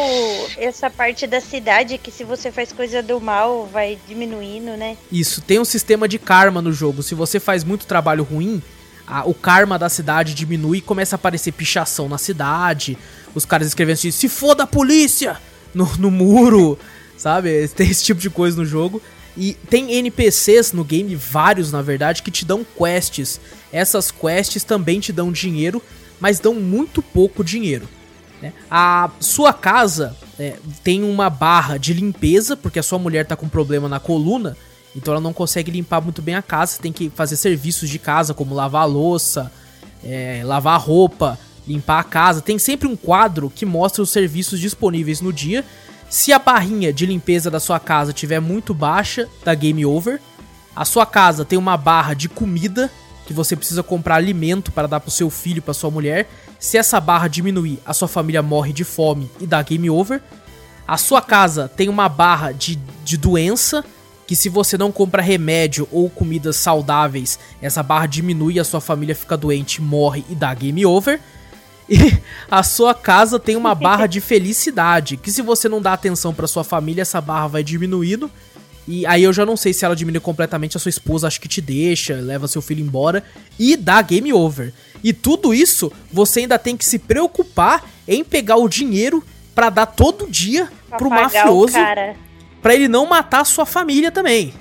Ixi. 0.47 0.59
essa 0.59 0.89
parte 0.89 1.27
da 1.27 1.39
cidade, 1.39 1.97
que 1.97 2.09
se 2.11 2.23
você 2.23 2.51
faz 2.51 2.71
coisa 2.71 3.01
do 3.03 3.21
mal, 3.21 3.67
vai 3.71 3.97
diminuindo, 4.07 4.75
né? 4.75 4.97
Isso, 5.11 5.41
tem 5.41 5.59
um 5.59 5.65
sistema 5.65 6.07
de 6.07 6.17
karma 6.17 6.61
no 6.61 6.73
jogo. 6.73 7.03
Se 7.03 7.13
você 7.13 7.39
faz 7.39 7.63
muito 7.63 7.85
trabalho 7.85 8.23
ruim, 8.23 8.61
a, 9.05 9.27
o 9.27 9.33
karma 9.33 9.77
da 9.77 9.87
cidade 9.87 10.33
diminui 10.33 10.79
e 10.79 10.81
começa 10.81 11.15
a 11.15 11.17
aparecer 11.17 11.51
pichação 11.51 12.09
na 12.09 12.17
cidade. 12.17 12.97
Os 13.35 13.45
caras 13.45 13.67
escrevendo 13.67 13.95
assim, 13.95 14.11
se 14.11 14.27
foda 14.27 14.63
a 14.63 14.67
polícia! 14.67 15.37
No, 15.73 15.85
no 15.97 16.11
muro, 16.11 16.77
sabe? 17.15 17.67
Tem 17.75 17.89
esse 17.89 18.03
tipo 18.03 18.19
de 18.19 18.29
coisa 18.29 18.57
no 18.57 18.65
jogo. 18.65 19.01
E 19.37 19.53
tem 19.69 19.93
NPCs 19.93 20.73
no 20.73 20.83
game, 20.83 21.15
vários 21.15 21.71
na 21.71 21.81
verdade, 21.81 22.21
que 22.21 22.29
te 22.29 22.43
dão 22.43 22.65
quests. 22.77 23.39
Essas 23.71 24.11
quests 24.11 24.65
também 24.65 24.99
te 24.99 25.13
dão 25.13 25.31
dinheiro 25.31 25.81
mas 26.21 26.39
dão 26.39 26.53
muito 26.53 27.01
pouco 27.01 27.43
dinheiro. 27.43 27.89
Né? 28.41 28.53
A 28.69 29.09
sua 29.19 29.51
casa 29.51 30.15
é, 30.39 30.55
tem 30.83 31.03
uma 31.03 31.29
barra 31.29 31.77
de 31.77 31.93
limpeza, 31.93 32.55
porque 32.55 32.79
a 32.79 32.83
sua 32.83 32.99
mulher 32.99 33.25
tá 33.25 33.35
com 33.35 33.49
problema 33.49 33.89
na 33.89 33.99
coluna, 33.99 34.55
então 34.95 35.13
ela 35.13 35.21
não 35.21 35.33
consegue 35.33 35.71
limpar 35.71 35.99
muito 35.99 36.21
bem 36.21 36.35
a 36.35 36.41
casa. 36.41 36.79
Tem 36.79 36.93
que 36.93 37.09
fazer 37.09 37.35
serviços 37.35 37.89
de 37.89 37.97
casa, 37.97 38.33
como 38.33 38.53
lavar 38.53 38.87
louça, 38.87 39.51
é, 40.03 40.41
lavar 40.45 40.79
roupa, 40.79 41.39
limpar 41.67 41.99
a 41.99 42.03
casa. 42.03 42.41
Tem 42.41 42.59
sempre 42.59 42.87
um 42.87 42.95
quadro 42.95 43.49
que 43.49 43.65
mostra 43.65 44.03
os 44.03 44.09
serviços 44.09 44.59
disponíveis 44.59 45.21
no 45.21 45.33
dia. 45.33 45.65
Se 46.09 46.33
a 46.33 46.39
barrinha 46.39 46.91
de 46.91 47.05
limpeza 47.05 47.49
da 47.49 47.59
sua 47.59 47.79
casa 47.79 48.11
tiver 48.11 48.39
muito 48.39 48.73
baixa, 48.73 49.29
dá 49.45 49.55
game 49.55 49.85
over. 49.85 50.19
A 50.75 50.83
sua 50.83 51.05
casa 51.05 51.45
tem 51.45 51.57
uma 51.57 51.77
barra 51.77 52.13
de 52.13 52.27
comida 52.27 52.91
que 53.31 53.35
você 53.35 53.55
precisa 53.55 53.81
comprar 53.81 54.15
alimento 54.15 54.71
para 54.71 54.87
dar 54.87 54.99
pro 54.99 55.09
seu 55.09 55.29
filho, 55.29 55.61
para 55.61 55.73
sua 55.73 55.89
mulher. 55.89 56.29
Se 56.59 56.77
essa 56.77 56.99
barra 56.99 57.27
diminuir, 57.27 57.79
a 57.85 57.93
sua 57.93 58.07
família 58.07 58.43
morre 58.43 58.73
de 58.73 58.83
fome 58.83 59.31
e 59.39 59.47
dá 59.47 59.61
game 59.61 59.89
over. 59.89 60.21
A 60.87 60.97
sua 60.97 61.21
casa 61.21 61.69
tem 61.69 61.87
uma 61.87 62.09
barra 62.09 62.51
de, 62.51 62.75
de 63.03 63.15
doença, 63.17 63.85
que 64.27 64.35
se 64.35 64.49
você 64.49 64.77
não 64.77 64.91
compra 64.91 65.21
remédio 65.21 65.87
ou 65.91 66.09
comidas 66.09 66.57
saudáveis, 66.57 67.39
essa 67.61 67.81
barra 67.81 68.05
diminui, 68.05 68.59
a 68.59 68.63
sua 68.63 68.81
família 68.81 69.15
fica 69.15 69.37
doente, 69.37 69.81
morre 69.81 70.25
e 70.29 70.35
dá 70.35 70.53
game 70.53 70.85
over. 70.85 71.19
E 71.89 72.17
a 72.49 72.63
sua 72.63 72.93
casa 72.93 73.39
tem 73.39 73.55
uma 73.55 73.73
barra 73.73 74.07
de 74.07 74.19
felicidade, 74.19 75.17
que 75.17 75.31
se 75.31 75.41
você 75.41 75.67
não 75.69 75.81
dá 75.81 75.93
atenção 75.93 76.33
para 76.33 76.47
sua 76.47 76.63
família, 76.63 77.01
essa 77.01 77.21
barra 77.21 77.47
vai 77.47 77.63
diminuindo 77.63 78.29
e 78.91 79.05
aí 79.05 79.23
eu 79.23 79.31
já 79.31 79.45
não 79.45 79.55
sei 79.55 79.71
se 79.71 79.85
ela 79.85 79.95
diminui 79.95 80.19
completamente, 80.19 80.75
a 80.75 80.79
sua 80.79 80.89
esposa 80.89 81.25
acho 81.25 81.39
que 81.39 81.47
te 81.47 81.61
deixa, 81.61 82.15
leva 82.15 82.45
seu 82.45 82.61
filho 82.61 82.83
embora 82.83 83.23
e 83.57 83.77
dá 83.77 84.01
game 84.01 84.33
over. 84.33 84.73
E 85.01 85.13
tudo 85.13 85.53
isso 85.53 85.89
você 86.11 86.41
ainda 86.41 86.59
tem 86.59 86.75
que 86.75 86.83
se 86.83 86.99
preocupar 86.99 87.85
em 88.05 88.21
pegar 88.21 88.57
o 88.57 88.67
dinheiro 88.67 89.23
para 89.55 89.69
dar 89.69 89.85
todo 89.85 90.29
dia 90.29 90.67
pra 90.89 90.97
pro 90.97 91.09
mafioso 91.09 91.77
para 92.61 92.75
ele 92.75 92.89
não 92.89 93.07
matar 93.07 93.39
a 93.39 93.45
sua 93.45 93.65
família 93.65 94.11
também. 94.11 94.53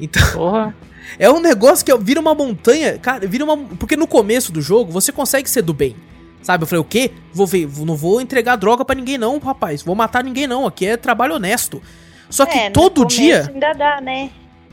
Então, 0.00 0.22
Porra. 0.32 0.76
é 1.18 1.28
um 1.28 1.40
negócio 1.40 1.84
que 1.84 1.96
vira 1.98 2.20
uma 2.20 2.32
montanha, 2.32 2.96
cara, 2.96 3.26
vira 3.26 3.42
uma 3.42 3.56
porque 3.56 3.96
no 3.96 4.06
começo 4.06 4.52
do 4.52 4.62
jogo 4.62 4.92
você 4.92 5.10
consegue 5.10 5.50
ser 5.50 5.62
do 5.62 5.74
bem. 5.74 5.96
Sabe? 6.42 6.62
Eu 6.62 6.68
falei, 6.68 6.80
o 6.80 6.84
quê? 6.84 7.10
Vou 7.32 7.44
ver, 7.44 7.68
não 7.84 7.96
vou 7.96 8.20
entregar 8.20 8.54
droga 8.54 8.84
para 8.84 8.94
ninguém 8.94 9.18
não, 9.18 9.36
rapaz. 9.40 9.82
Vou 9.82 9.96
matar 9.96 10.22
ninguém 10.22 10.46
não, 10.46 10.64
aqui 10.64 10.86
é 10.86 10.96
trabalho 10.96 11.34
honesto. 11.34 11.82
Só 12.28 12.46
que 12.46 12.58
é, 12.58 12.70
todo 12.70 13.04
dia. 13.04 13.50
Ainda 13.52 13.72
dá, 13.72 14.00
né? 14.00 14.30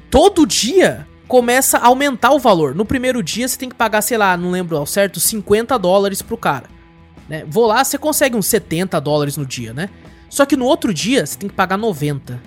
Todo 0.09 0.45
dia 0.45 1.07
começa 1.27 1.77
a 1.77 1.87
aumentar 1.87 2.31
o 2.31 2.39
valor. 2.39 2.75
No 2.75 2.85
primeiro 2.85 3.23
dia 3.23 3.47
você 3.47 3.57
tem 3.57 3.69
que 3.69 3.75
pagar, 3.75 4.01
sei 4.01 4.17
lá, 4.17 4.37
não 4.37 4.51
lembro 4.51 4.77
ao 4.77 4.85
certo, 4.85 5.19
50 5.19 5.77
dólares 5.79 6.21
pro 6.21 6.37
cara. 6.37 6.65
Né? 7.27 7.43
Vou 7.47 7.65
lá, 7.65 7.83
você 7.83 7.97
consegue 7.97 8.35
uns 8.35 8.45
70 8.47 8.99
dólares 8.99 9.37
no 9.37 9.45
dia, 9.45 9.73
né? 9.73 9.89
Só 10.29 10.45
que 10.45 10.55
no 10.55 10.65
outro 10.65 10.93
dia 10.93 11.25
você 11.25 11.37
tem 11.37 11.49
que 11.49 11.55
pagar 11.55 11.77
90. 11.77 12.41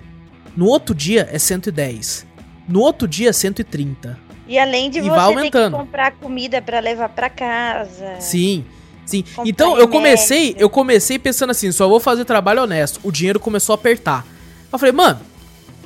No 0.55 0.65
outro 0.65 0.93
dia 0.93 1.27
é 1.31 1.39
110. 1.39 2.25
No 2.67 2.81
outro 2.81 3.07
dia 3.07 3.29
é 3.29 3.33
130. 3.33 4.17
E 4.47 4.57
além 4.57 4.89
de 4.89 4.99
e 4.99 5.01
você 5.01 5.35
ter 5.35 5.51
que 5.51 5.69
comprar 5.69 6.11
comida 6.11 6.61
para 6.61 6.79
levar 6.79 7.09
para 7.09 7.29
casa. 7.29 8.19
Sim. 8.19 8.65
Sim. 9.05 9.23
Então 9.45 9.77
eu 9.77 9.87
comecei, 9.87 10.55
eu 10.57 10.69
comecei 10.69 11.17
pensando 11.17 11.51
assim, 11.51 11.71
só 11.71 11.87
vou 11.87 11.99
fazer 11.99 12.25
trabalho 12.25 12.63
honesto. 12.63 12.99
O 13.03 13.11
dinheiro 13.11 13.39
começou 13.39 13.73
a 13.73 13.75
apertar. 13.75 14.25
Eu 14.71 14.79
falei, 14.79 14.91
mano, 14.91 15.19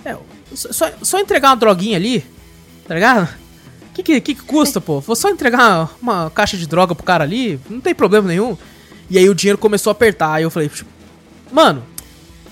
é, 0.04 0.16
só, 0.54 0.92
só 1.02 1.20
entregar 1.20 1.50
uma 1.50 1.56
droguinha 1.56 1.98
ali, 1.98 2.26
tá 2.88 2.96
ligado? 2.96 3.30
O 3.90 3.94
que, 3.94 4.04
que, 4.04 4.22
que, 4.22 4.36
custa, 4.36 4.80
pô? 4.80 5.00
Vou 5.00 5.16
só 5.16 5.30
entregar 5.30 5.90
uma 6.02 6.30
caixa 6.30 6.58
de 6.58 6.66
droga 6.66 6.96
pro 6.96 7.04
cara 7.04 7.24
ali, 7.24 7.60
não 7.70 7.82
tem 7.82 7.94
problema 7.94 8.28
nenhum. 8.28 8.58
E 9.10 9.18
aí 9.18 9.30
o 9.30 9.36
dinheiro 9.36 9.58
começou 9.58 9.92
a 9.92 9.94
apertar. 9.94 10.34
Aí 10.34 10.44
eu 10.44 10.50
falei, 10.50 10.72
mano, 11.52 11.84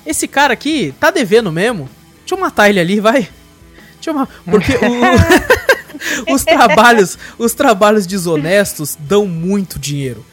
esse 0.06 0.28
cara 0.28 0.54
aqui 0.54 0.94
tá 1.00 1.10
devendo 1.10 1.52
mesmo. 1.52 1.90
Deixa 2.20 2.36
eu 2.36 2.40
matar 2.40 2.70
ele 2.70 2.80
ali, 2.80 3.00
vai. 3.00 3.30
Deixa 3.96 4.10
eu 4.10 4.14
matar. 4.14 4.34
Porque 4.44 4.74
o, 4.74 6.34
os 6.36 6.44
trabalhos, 6.44 7.18
os 7.38 7.54
trabalhos 7.54 8.06
desonestos 8.06 8.98
dão 9.00 9.26
muito 9.26 9.80
dinheiro 9.80 10.26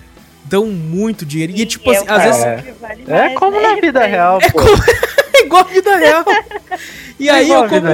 dão 0.48 0.66
muito 0.66 1.26
dinheiro. 1.26 1.52
E, 1.56 1.66
tipo 1.66 1.90
assim, 1.90 2.04
às 2.06 2.22
vezes. 2.22 2.44
É, 2.44 2.64
é 3.08 3.34
como 3.34 3.60
na 3.60 3.74
vida 3.80 4.06
real, 4.06 4.38
é 4.40 4.50
pô. 4.50 4.60
Como... 4.60 4.76
é 5.46 5.48
igual 5.48 5.62
a 5.62 5.64
vida 5.64 5.96
real. 5.96 6.24
E 7.18 7.30
é 7.30 7.32
aí 7.32 7.48
eu, 7.48 7.66
come... 7.66 7.88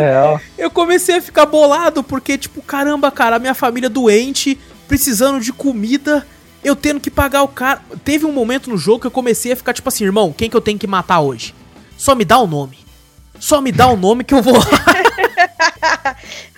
eu 0.59 0.69
comecei 0.69 1.19
a 1.19 1.23
ficar 1.23 1.47
bolado, 1.47 2.03
porque, 2.03 2.37
tipo, 2.37 2.61
caramba, 2.61 3.09
cara, 3.09 3.37
a 3.37 3.39
minha 3.39 3.55
família 3.55 3.89
doente, 3.89 4.59
precisando 4.89 5.41
de 5.41 5.53
comida, 5.53 6.27
eu 6.65 6.75
tendo 6.75 6.99
que 6.99 7.09
pagar 7.09 7.45
o 7.45 7.49
cara. 7.49 7.81
Teve 8.05 8.27
um 8.27 8.33
momento 8.33 8.69
no 8.69 8.77
jogo 8.77 9.03
que 9.03 9.07
eu 9.07 9.13
comecei 9.13 9.53
a 9.53 9.57
ficar, 9.57 9.75
tipo 9.75 9.89
assim, 9.89 10.03
irmão, 10.03 10.35
quem 10.37 10.51
que 10.51 10.57
eu 10.57 10.61
tenho 10.61 10.77
que 10.77 10.89
matar 10.89 11.21
hoje? 11.21 11.55
Só 11.97 12.17
me 12.17 12.25
dá 12.25 12.37
o 12.39 12.49
nome. 12.49 12.79
Só 13.39 13.61
me 13.61 13.71
dá 13.71 13.87
o 13.87 13.97
nome 13.97 14.25
que 14.25 14.35
eu 14.35 14.43
vou. 14.43 14.59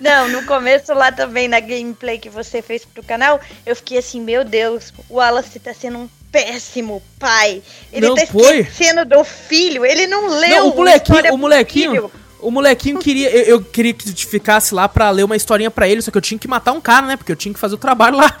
Não, 0.01 0.27
no 0.29 0.45
começo 0.45 0.93
lá 0.93 1.11
também, 1.11 1.47
na 1.47 1.59
gameplay 1.59 2.17
que 2.17 2.29
você 2.29 2.61
fez 2.61 2.83
pro 2.83 3.03
canal, 3.03 3.39
eu 3.65 3.75
fiquei 3.75 3.97
assim, 3.97 4.21
meu 4.21 4.43
Deus, 4.43 4.93
o 5.09 5.15
Wallace 5.15 5.59
tá 5.59 5.73
sendo 5.73 5.99
um 5.99 6.09
péssimo 6.35 7.01
pai. 7.17 7.63
Ele 7.93 8.07
não 8.09 8.15
tá 8.15 8.27
foi. 8.27 8.59
esquecendo 8.59 9.05
do 9.05 9.23
filho, 9.23 9.85
ele 9.85 10.05
não 10.05 10.27
leu 10.27 10.65
não, 10.65 10.69
o 10.69 10.75
molequinho, 10.75 11.33
o 11.33 11.37
molequinho, 11.37 12.11
o 12.41 12.51
molequinho 12.51 12.99
queria, 12.99 13.29
eu, 13.29 13.43
eu, 13.43 13.61
queria 13.63 13.93
que 13.93 14.13
ficasse 14.25 14.75
lá 14.75 14.89
pra 14.89 15.09
ler 15.11 15.23
uma 15.23 15.37
historinha 15.37 15.71
pra 15.71 15.87
ele, 15.87 16.01
só 16.01 16.11
que 16.11 16.17
eu 16.17 16.21
tinha 16.21 16.37
que 16.37 16.47
matar 16.47 16.73
um 16.73 16.81
cara, 16.81 17.07
né? 17.07 17.15
Porque 17.15 17.31
eu 17.31 17.37
tinha 17.37 17.53
que 17.53 17.59
fazer 17.59 17.75
o 17.75 17.77
trabalho 17.77 18.17
lá. 18.17 18.37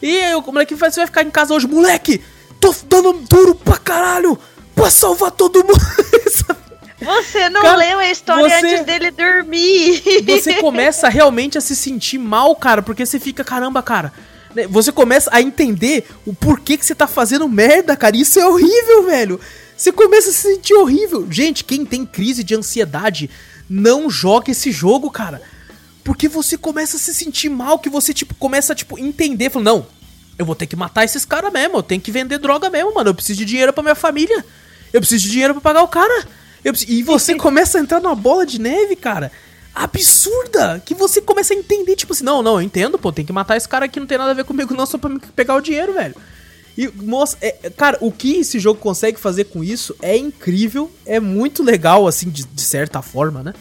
E 0.00 0.20
aí, 0.20 0.34
o 0.36 0.40
molequinho 0.40 0.78
falou, 0.78 0.92
você 0.92 1.00
vai 1.00 1.06
ficar 1.06 1.22
em 1.24 1.30
casa 1.30 1.52
hoje, 1.52 1.66
moleque! 1.66 2.22
Tô 2.60 2.72
dando 2.88 3.12
duro 3.14 3.56
pra 3.56 3.76
caralho! 3.76 4.38
Pra 4.72 4.88
salvar 4.88 5.32
todo 5.32 5.64
mundo! 5.64 5.74
Você 6.98 7.50
não 7.50 7.60
cara, 7.60 7.76
leu 7.76 7.98
a 7.98 8.10
história 8.10 8.48
você, 8.48 8.66
antes 8.66 8.86
dele 8.86 9.10
dormir. 9.10 10.02
Você 10.26 10.54
começa 10.54 11.10
realmente 11.10 11.58
a 11.58 11.60
se 11.60 11.76
sentir 11.76 12.16
mal, 12.16 12.56
cara, 12.56 12.82
porque 12.82 13.04
você 13.04 13.20
fica, 13.20 13.44
caramba, 13.44 13.82
cara. 13.82 14.12
Né, 14.56 14.66
você 14.66 14.90
começa 14.90 15.28
a 15.30 15.42
entender 15.42 16.06
o 16.24 16.32
porquê 16.32 16.78
que 16.78 16.86
você 16.86 16.94
tá 16.94 17.06
fazendo 17.06 17.46
merda, 17.46 17.94
cara. 17.94 18.16
Isso 18.16 18.40
é 18.40 18.48
horrível, 18.48 19.04
velho. 19.04 19.38
Você 19.76 19.92
começa 19.92 20.30
a 20.30 20.32
se 20.32 20.54
sentir 20.54 20.72
horrível. 20.72 21.30
Gente, 21.30 21.62
quem 21.62 21.84
tem 21.84 22.06
crise 22.06 22.42
de 22.42 22.54
ansiedade, 22.54 23.28
não 23.68 24.08
joga 24.08 24.50
esse 24.50 24.72
jogo, 24.72 25.10
cara. 25.10 25.42
Porque 26.02 26.26
você 26.26 26.56
começa 26.56 26.96
a 26.96 27.00
se 27.00 27.12
sentir 27.12 27.50
mal, 27.50 27.78
que 27.78 27.90
você, 27.90 28.14
tipo, 28.14 28.34
começa 28.36 28.72
a, 28.72 28.76
tipo, 28.76 28.98
entender. 28.98 29.50
Fala, 29.50 29.64
não, 29.66 29.86
eu 30.38 30.46
vou 30.46 30.54
ter 30.54 30.66
que 30.66 30.74
matar 30.74 31.04
esses 31.04 31.26
caras 31.26 31.52
mesmo. 31.52 31.76
Eu 31.76 31.82
tenho 31.82 32.00
que 32.00 32.10
vender 32.10 32.38
droga 32.38 32.70
mesmo, 32.70 32.94
mano. 32.94 33.10
Eu 33.10 33.14
preciso 33.14 33.38
de 33.38 33.44
dinheiro 33.44 33.74
pra 33.74 33.82
minha 33.82 33.94
família. 33.94 34.42
Eu 34.90 35.02
preciso 35.02 35.24
de 35.24 35.32
dinheiro 35.32 35.52
pra 35.52 35.60
pagar 35.60 35.82
o 35.82 35.88
cara. 35.88 36.26
E 36.88 37.02
você 37.02 37.34
começa 37.36 37.76
a 37.76 37.82
entrar 37.82 38.00
numa 38.00 38.14
bola 38.14 38.46
de 38.46 38.58
neve, 38.58 38.96
cara. 38.96 39.30
Absurda! 39.76 40.82
Que 40.84 40.94
você 40.94 41.20
começa 41.20 41.52
a 41.52 41.56
entender, 41.56 41.96
tipo 41.96 42.12
assim, 42.12 42.24
não, 42.24 42.42
não, 42.42 42.54
eu 42.54 42.62
entendo, 42.62 42.98
pô, 42.98 43.12
tem 43.12 43.24
que 43.24 43.32
matar 43.32 43.56
esse 43.56 43.68
cara 43.68 43.84
aqui, 43.84 44.00
não 44.00 44.06
tem 44.06 44.18
nada 44.18 44.30
a 44.30 44.34
ver 44.34 44.44
comigo, 44.44 44.74
não, 44.74 44.86
só 44.86 44.98
pra 44.98 45.10
pegar 45.34 45.54
o 45.54 45.60
dinheiro, 45.60 45.92
velho. 45.92 46.14
E, 46.76 46.88
moça, 46.88 47.36
é, 47.40 47.70
cara, 47.70 47.98
o 48.00 48.10
que 48.10 48.36
esse 48.36 48.58
jogo 48.58 48.80
consegue 48.80 49.18
fazer 49.18 49.44
com 49.44 49.62
isso 49.62 49.94
é 50.00 50.16
incrível, 50.16 50.90
é 51.04 51.20
muito 51.20 51.62
legal, 51.62 52.06
assim, 52.06 52.30
de, 52.30 52.44
de 52.44 52.62
certa 52.62 53.02
forma, 53.02 53.42
né? 53.42 53.54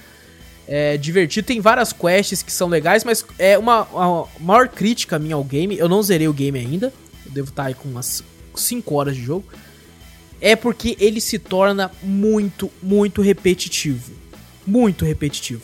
É 0.68 0.98
divertido, 0.98 1.46
tem 1.46 1.62
várias 1.62 1.94
quests 1.94 2.42
que 2.42 2.52
são 2.52 2.68
legais, 2.68 3.04
mas 3.04 3.24
é 3.38 3.58
uma, 3.58 3.84
uma 3.84 4.28
maior 4.40 4.68
crítica 4.68 5.20
minha 5.20 5.36
ao 5.36 5.44
game. 5.44 5.78
Eu 5.78 5.88
não 5.88 6.02
zerei 6.02 6.28
o 6.28 6.34
game 6.34 6.58
ainda, 6.58 6.92
eu 7.26 7.32
devo 7.32 7.50
estar 7.50 7.66
aí 7.66 7.76
com 7.76 7.88
umas 7.88 8.24
5 8.56 8.96
horas 8.96 9.16
de 9.16 9.24
jogo 9.24 9.46
é 10.42 10.56
porque 10.56 10.96
ele 11.00 11.20
se 11.22 11.40
torna 11.40 11.92
muito, 12.04 12.72
muito 12.82 13.22
repetitivo. 13.22 14.12
Muito 14.66 15.06
repetitivo. 15.06 15.64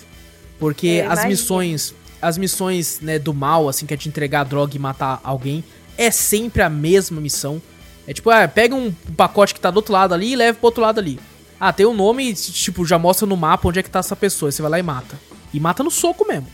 Porque 0.62 1.04
as 1.10 1.26
missões, 1.26 1.96
as 2.22 2.38
missões, 2.38 3.00
né, 3.02 3.18
do 3.18 3.34
mal, 3.34 3.68
assim, 3.68 3.88
que 3.88 3.96
é 3.96 3.98
te 3.98 4.08
entregar 4.08 4.42
a 4.42 4.44
droga 4.44 4.76
e 4.76 4.80
matar 4.80 5.20
alguém, 5.24 5.64
é 5.98 6.12
sempre 6.12 6.62
a 6.62 6.70
mesma 6.70 7.20
missão. 7.20 7.60
É 8.08 8.14
tipo, 8.14 8.30
ah, 8.30 8.48
pega 8.48 8.76
um 8.76 8.94
pacote 9.18 9.56
que 9.56 9.60
tá 9.60 9.72
do 9.72 9.78
outro 9.78 9.92
lado 9.92 10.14
ali 10.14 10.34
e 10.34 10.36
leva 10.36 10.56
pro 10.60 10.68
outro 10.68 10.84
lado 10.84 11.00
ali. 11.00 11.20
Ah, 11.60 11.74
tem 11.74 11.88
um 11.88 11.96
nome 11.96 12.30
e, 12.30 12.34
tipo, 12.36 12.86
já 12.86 13.00
mostra 13.00 13.26
no 13.26 13.36
mapa 13.36 13.68
onde 13.68 13.80
é 13.80 13.84
que 13.84 13.90
tá 13.90 13.98
essa 13.98 14.16
pessoa. 14.16 14.50
Aí 14.50 14.54
você 14.54 14.62
vai 14.62 14.70
lá 14.70 14.80
e 14.80 14.84
mata. 14.84 15.20
E 15.52 15.60
mata 15.60 15.84
no 15.84 15.90
soco 15.90 16.28
mesmo. 16.28 16.48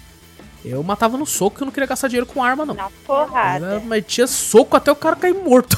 Eu 0.63 0.81
matava 0.81 1.17
no 1.17 1.25
soco, 1.25 1.57
que 1.57 1.63
eu 1.63 1.65
não 1.65 1.71
queria 1.73 1.87
gastar 1.87 2.07
dinheiro 2.07 2.25
com 2.25 2.41
arma, 2.41 2.65
não. 2.65 2.75
Na 2.75 2.89
porrada. 3.05 3.81
Mas 3.85 4.05
tinha 4.07 4.25
soco 4.25 4.77
até 4.77 4.89
o 4.89 4.95
cara 4.95 5.17
cair 5.17 5.33
morto. 5.33 5.77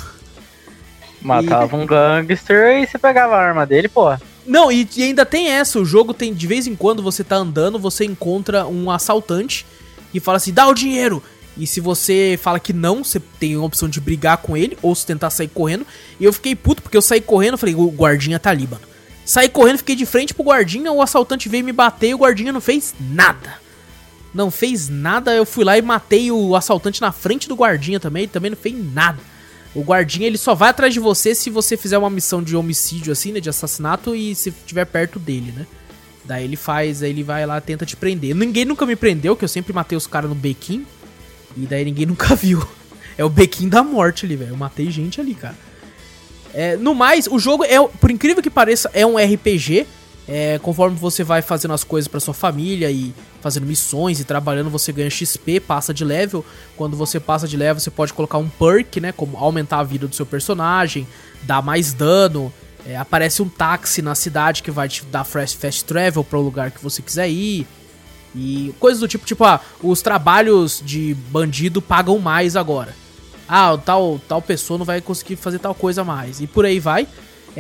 Matava 1.19 1.75
e... 1.75 1.79
um 1.79 1.85
gangster 1.87 2.83
e 2.83 2.85
você 2.85 2.99
pegava 2.99 3.35
a 3.35 3.41
arma 3.41 3.65
dele, 3.65 3.89
pô. 3.89 4.15
Não, 4.49 4.71
e, 4.71 4.89
e, 4.97 5.03
ainda 5.03 5.27
tem 5.27 5.47
essa, 5.47 5.79
o 5.79 5.85
jogo 5.85 6.11
tem, 6.11 6.33
de 6.33 6.47
vez 6.47 6.65
em 6.65 6.75
quando 6.75 7.03
você 7.03 7.23
tá 7.23 7.35
andando, 7.35 7.77
você 7.77 8.03
encontra 8.03 8.65
um 8.65 8.89
assaltante 8.89 9.63
e 10.11 10.19
fala 10.19 10.37
assim, 10.37 10.51
dá 10.51 10.67
o 10.67 10.73
dinheiro. 10.73 11.21
E 11.55 11.67
se 11.67 11.79
você 11.79 12.37
fala 12.41 12.59
que 12.59 12.73
não, 12.73 13.03
você 13.03 13.19
tem 13.39 13.53
a 13.53 13.61
opção 13.61 13.87
de 13.87 14.01
brigar 14.01 14.37
com 14.37 14.57
ele 14.57 14.75
ou 14.81 14.95
se 14.95 15.05
tentar 15.05 15.29
sair 15.29 15.49
correndo. 15.49 15.85
E 16.19 16.25
eu 16.25 16.33
fiquei 16.33 16.55
puto 16.55 16.81
porque 16.81 16.97
eu 16.97 17.01
saí 17.01 17.21
correndo, 17.21 17.59
falei, 17.59 17.75
o 17.75 17.91
guardinha 17.91 18.39
tá 18.39 18.49
ali, 18.49 18.65
mano. 18.65 18.81
Saí 19.23 19.47
correndo, 19.47 19.77
fiquei 19.77 19.95
de 19.95 20.07
frente 20.07 20.33
pro 20.33 20.45
guardinha, 20.45 20.91
o 20.91 20.99
assaltante 20.99 21.47
veio 21.47 21.63
me 21.63 21.71
bater 21.71 22.09
e 22.09 22.13
o 22.15 22.17
guardinha 22.17 22.51
não 22.51 22.61
fez 22.61 22.95
nada. 22.99 23.61
Não 24.33 24.49
fez 24.49 24.89
nada, 24.89 25.31
eu 25.31 25.45
fui 25.45 25.63
lá 25.63 25.77
e 25.77 25.81
matei 25.83 26.31
o 26.31 26.55
assaltante 26.55 27.01
na 27.01 27.11
frente 27.11 27.47
do 27.47 27.55
guardinha 27.55 27.99
também, 27.99 28.23
ele 28.23 28.31
também 28.31 28.49
não 28.49 28.57
fez 28.57 28.75
nada. 28.93 29.19
O 29.75 29.81
guardinha 29.81 30.27
ele 30.27 30.37
só 30.37 30.55
vai 30.55 30.69
atrás 30.69 30.93
de 30.93 30.99
você 30.99 31.35
se 31.35 31.49
você 31.49 31.77
fizer 31.77 31.97
uma 31.97 32.09
missão 32.09 32.41
de 32.41 32.55
homicídio 32.55 33.11
assim, 33.11 33.31
né, 33.31 33.39
de 33.39 33.49
assassinato 33.49 34.15
e 34.15 34.33
se 34.33 34.49
estiver 34.49 34.85
perto 34.85 35.19
dele, 35.19 35.51
né? 35.51 35.67
Daí 36.25 36.43
ele 36.43 36.55
faz, 36.55 37.01
aí 37.01 37.09
ele 37.09 37.23
vai 37.23 37.45
lá 37.45 37.59
tenta 37.59 37.85
te 37.85 37.95
prender. 37.95 38.35
Ninguém 38.35 38.65
nunca 38.65 38.85
me 38.85 38.95
prendeu, 38.95 39.35
que 39.35 39.43
eu 39.43 39.47
sempre 39.47 39.73
matei 39.73 39.97
os 39.97 40.05
caras 40.05 40.29
no 40.29 40.35
bequim. 40.35 40.85
E 41.57 41.61
daí 41.61 41.83
ninguém 41.83 42.05
nunca 42.07 42.35
viu. 42.35 42.63
É 43.17 43.23
o 43.25 43.29
bequim 43.29 43.67
da 43.67 43.83
morte 43.83 44.25
ali, 44.25 44.35
velho. 44.35 44.51
Eu 44.51 44.57
matei 44.57 44.91
gente 44.91 45.19
ali, 45.19 45.33
cara. 45.33 45.55
É, 46.53 46.77
no 46.77 46.95
mais, 46.95 47.27
o 47.27 47.39
jogo 47.39 47.63
é, 47.63 47.79
por 47.99 48.11
incrível 48.11 48.41
que 48.41 48.49
pareça, 48.49 48.89
é 48.93 49.05
um 49.05 49.17
RPG. 49.17 49.85
É, 50.31 50.59
conforme 50.59 50.95
você 50.95 51.23
vai 51.23 51.41
fazendo 51.41 51.73
as 51.73 51.83
coisas 51.83 52.07
para 52.07 52.19
sua 52.19 52.35
família 52.35 52.91
e 52.91 53.11
fazendo 53.41 53.65
missões 53.65 54.19
e 54.19 54.23
trabalhando, 54.23 54.69
você 54.69 54.91
ganha 54.91 55.09
XP, 55.09 55.59
passa 55.59 55.91
de 55.91 56.05
level. 56.05 56.45
Quando 56.77 56.95
você 56.95 57.19
passa 57.19 57.47
de 57.47 57.57
level, 57.57 57.79
você 57.79 57.89
pode 57.89 58.13
colocar 58.13 58.37
um 58.37 58.47
perk, 58.47 59.01
né? 59.01 59.11
Como 59.11 59.35
aumentar 59.37 59.79
a 59.79 59.83
vida 59.83 60.07
do 60.07 60.15
seu 60.15 60.27
personagem, 60.27 61.07
dar 61.41 61.63
mais 61.63 61.93
dano. 61.93 62.53
É, 62.85 62.95
aparece 62.95 63.41
um 63.41 63.49
táxi 63.49 64.03
na 64.03 64.13
cidade 64.13 64.61
que 64.61 64.69
vai 64.69 64.87
te 64.87 65.03
dar 65.05 65.23
fast, 65.23 65.57
fast 65.57 65.83
travel 65.83 66.23
para 66.23 66.37
o 66.37 66.43
lugar 66.43 66.69
que 66.69 66.83
você 66.83 67.01
quiser 67.01 67.27
ir. 67.27 67.65
E 68.35 68.71
coisas 68.79 68.99
do 68.99 69.07
tipo, 69.07 69.25
tipo, 69.25 69.43
ah, 69.43 69.59
os 69.81 70.03
trabalhos 70.03 70.79
de 70.85 71.15
bandido 71.31 71.81
pagam 71.81 72.19
mais 72.19 72.55
agora. 72.55 72.93
Ah, 73.47 73.75
tal, 73.83 74.21
tal 74.27 74.43
pessoa 74.43 74.77
não 74.77 74.85
vai 74.85 75.01
conseguir 75.01 75.37
fazer 75.37 75.57
tal 75.57 75.73
coisa 75.73 76.03
mais. 76.03 76.39
E 76.39 76.45
por 76.45 76.65
aí 76.65 76.79
vai. 76.79 77.07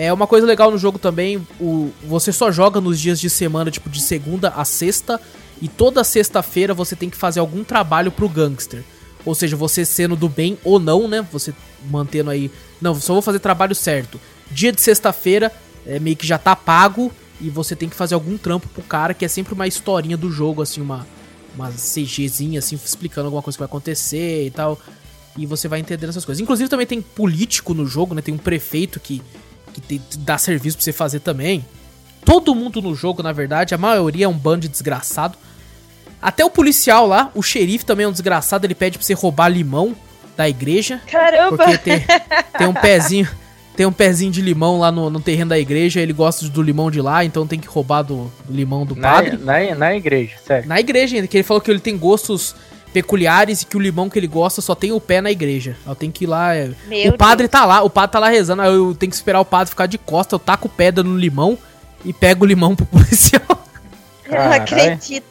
É 0.01 0.13
uma 0.13 0.25
coisa 0.25 0.47
legal 0.47 0.71
no 0.71 0.77
jogo 0.77 0.97
também, 0.97 1.45
o, 1.59 1.91
você 2.07 2.31
só 2.31 2.49
joga 2.53 2.79
nos 2.79 2.97
dias 2.97 3.19
de 3.19 3.29
semana, 3.29 3.69
tipo 3.69 3.89
de 3.89 4.01
segunda 4.01 4.47
a 4.47 4.63
sexta, 4.63 5.19
e 5.61 5.67
toda 5.67 6.05
sexta-feira 6.05 6.73
você 6.73 6.95
tem 6.95 7.09
que 7.09 7.17
fazer 7.17 7.41
algum 7.41 7.65
trabalho 7.65 8.09
pro 8.09 8.29
gangster. 8.29 8.81
Ou 9.25 9.35
seja, 9.35 9.57
você 9.57 9.83
sendo 9.83 10.15
do 10.15 10.29
bem 10.29 10.57
ou 10.63 10.79
não, 10.79 11.05
né? 11.05 11.27
Você 11.33 11.53
mantendo 11.91 12.29
aí. 12.29 12.49
Não, 12.79 12.95
só 12.95 13.11
vou 13.11 13.21
fazer 13.21 13.39
trabalho 13.39 13.75
certo. 13.75 14.17
Dia 14.49 14.71
de 14.71 14.79
sexta-feira, 14.79 15.51
é, 15.85 15.99
meio 15.99 16.15
que 16.15 16.25
já 16.25 16.37
tá 16.37 16.55
pago. 16.55 17.11
E 17.41 17.49
você 17.49 17.75
tem 17.75 17.89
que 17.89 17.95
fazer 17.97 18.15
algum 18.15 18.37
trampo 18.37 18.69
pro 18.69 18.81
cara, 18.81 19.13
que 19.13 19.25
é 19.25 19.27
sempre 19.27 19.53
uma 19.53 19.67
historinha 19.67 20.15
do 20.15 20.31
jogo, 20.31 20.61
assim, 20.61 20.79
uma, 20.79 21.05
uma 21.53 21.71
CGzinha, 21.71 22.59
assim, 22.59 22.77
explicando 22.77 23.27
alguma 23.27 23.43
coisa 23.43 23.57
que 23.57 23.59
vai 23.59 23.67
acontecer 23.67 24.45
e 24.45 24.49
tal. 24.49 24.79
E 25.37 25.45
você 25.45 25.67
vai 25.67 25.81
entendendo 25.81 26.11
essas 26.11 26.23
coisas. 26.23 26.41
Inclusive 26.41 26.69
também 26.69 26.87
tem 26.87 27.01
político 27.01 27.73
no 27.73 27.85
jogo, 27.85 28.15
né? 28.15 28.21
Tem 28.21 28.33
um 28.33 28.37
prefeito 28.37 28.97
que 28.97 29.21
que 29.73 30.01
dá 30.17 30.37
serviço 30.37 30.77
pra 30.77 30.83
você 30.83 30.93
fazer 30.93 31.19
também. 31.19 31.65
Todo 32.25 32.53
mundo 32.53 32.81
no 32.81 32.93
jogo, 32.95 33.23
na 33.23 33.31
verdade, 33.31 33.73
a 33.73 33.77
maioria 33.77 34.25
é 34.25 34.27
um 34.27 34.37
bando 34.37 34.61
de 34.61 34.67
desgraçado. 34.67 35.37
Até 36.21 36.43
o 36.43 36.49
policial 36.49 37.07
lá, 37.07 37.31
o 37.33 37.41
xerife 37.41 37.85
também 37.85 38.05
é 38.05 38.09
um 38.09 38.11
desgraçado, 38.11 38.65
ele 38.65 38.75
pede 38.75 38.97
pra 38.97 39.05
você 39.05 39.13
roubar 39.13 39.47
limão 39.47 39.95
da 40.35 40.47
igreja. 40.47 41.01
Caramba! 41.09 41.57
Porque 41.57 41.77
tem, 41.77 42.05
tem 42.57 42.67
um 42.67 42.73
pezinho. 42.73 43.27
tem 43.75 43.85
um 43.85 43.91
pezinho 43.91 44.31
de 44.31 44.41
limão 44.41 44.79
lá 44.79 44.91
no, 44.91 45.09
no 45.09 45.21
terreno 45.21 45.49
da 45.49 45.57
igreja, 45.57 46.01
ele 46.01 46.11
gosta 46.11 46.47
do 46.49 46.61
limão 46.61 46.91
de 46.91 47.01
lá, 47.01 47.23
então 47.23 47.47
tem 47.47 47.57
que 47.57 47.67
roubar 47.67 48.01
do, 48.01 48.29
do 48.45 48.53
limão 48.53 48.85
do 48.85 48.95
na, 48.95 49.11
padre. 49.11 49.37
Na, 49.37 49.75
na 49.75 49.95
igreja, 49.95 50.35
sério. 50.45 50.67
Na 50.67 50.79
igreja 50.79 51.15
ainda, 51.15 51.27
que 51.27 51.37
ele 51.37 51.43
falou 51.43 51.61
que 51.61 51.71
ele 51.71 51.79
tem 51.79 51.97
gostos 51.97 52.53
peculiares 52.93 53.61
e 53.61 53.65
que 53.65 53.77
o 53.77 53.79
limão 53.79 54.09
que 54.09 54.17
ele 54.17 54.27
gosta 54.27 54.61
só 54.61 54.75
tem 54.75 54.91
o 54.91 54.99
pé 54.99 55.21
na 55.21 55.31
igreja. 55.31 55.75
Eu 55.85 55.95
tenho 55.95 56.11
que 56.11 56.25
ir 56.25 56.27
lá. 56.27 56.55
É... 56.55 56.71
o 57.07 57.17
padre 57.17 57.47
Deus. 57.47 57.51
tá 57.51 57.65
lá, 57.65 57.81
o 57.83 57.89
padre 57.89 58.11
tá 58.11 58.19
lá 58.19 58.29
rezando, 58.29 58.61
aí 58.61 58.73
eu 58.73 58.95
tenho 58.95 59.09
que 59.09 59.15
esperar 59.15 59.39
o 59.39 59.45
padre 59.45 59.69
ficar 59.69 59.85
de 59.85 59.97
costa, 59.97 60.35
eu 60.35 60.39
taco 60.39 60.67
pedra 60.67 61.03
no 61.03 61.17
limão 61.17 61.57
e 62.03 62.13
pego 62.13 62.45
o 62.45 62.47
limão 62.47 62.75
pro 62.75 62.85
policial. 62.87 63.41
Eu 64.25 64.35
não 64.35 64.51
acredito. 64.51 65.23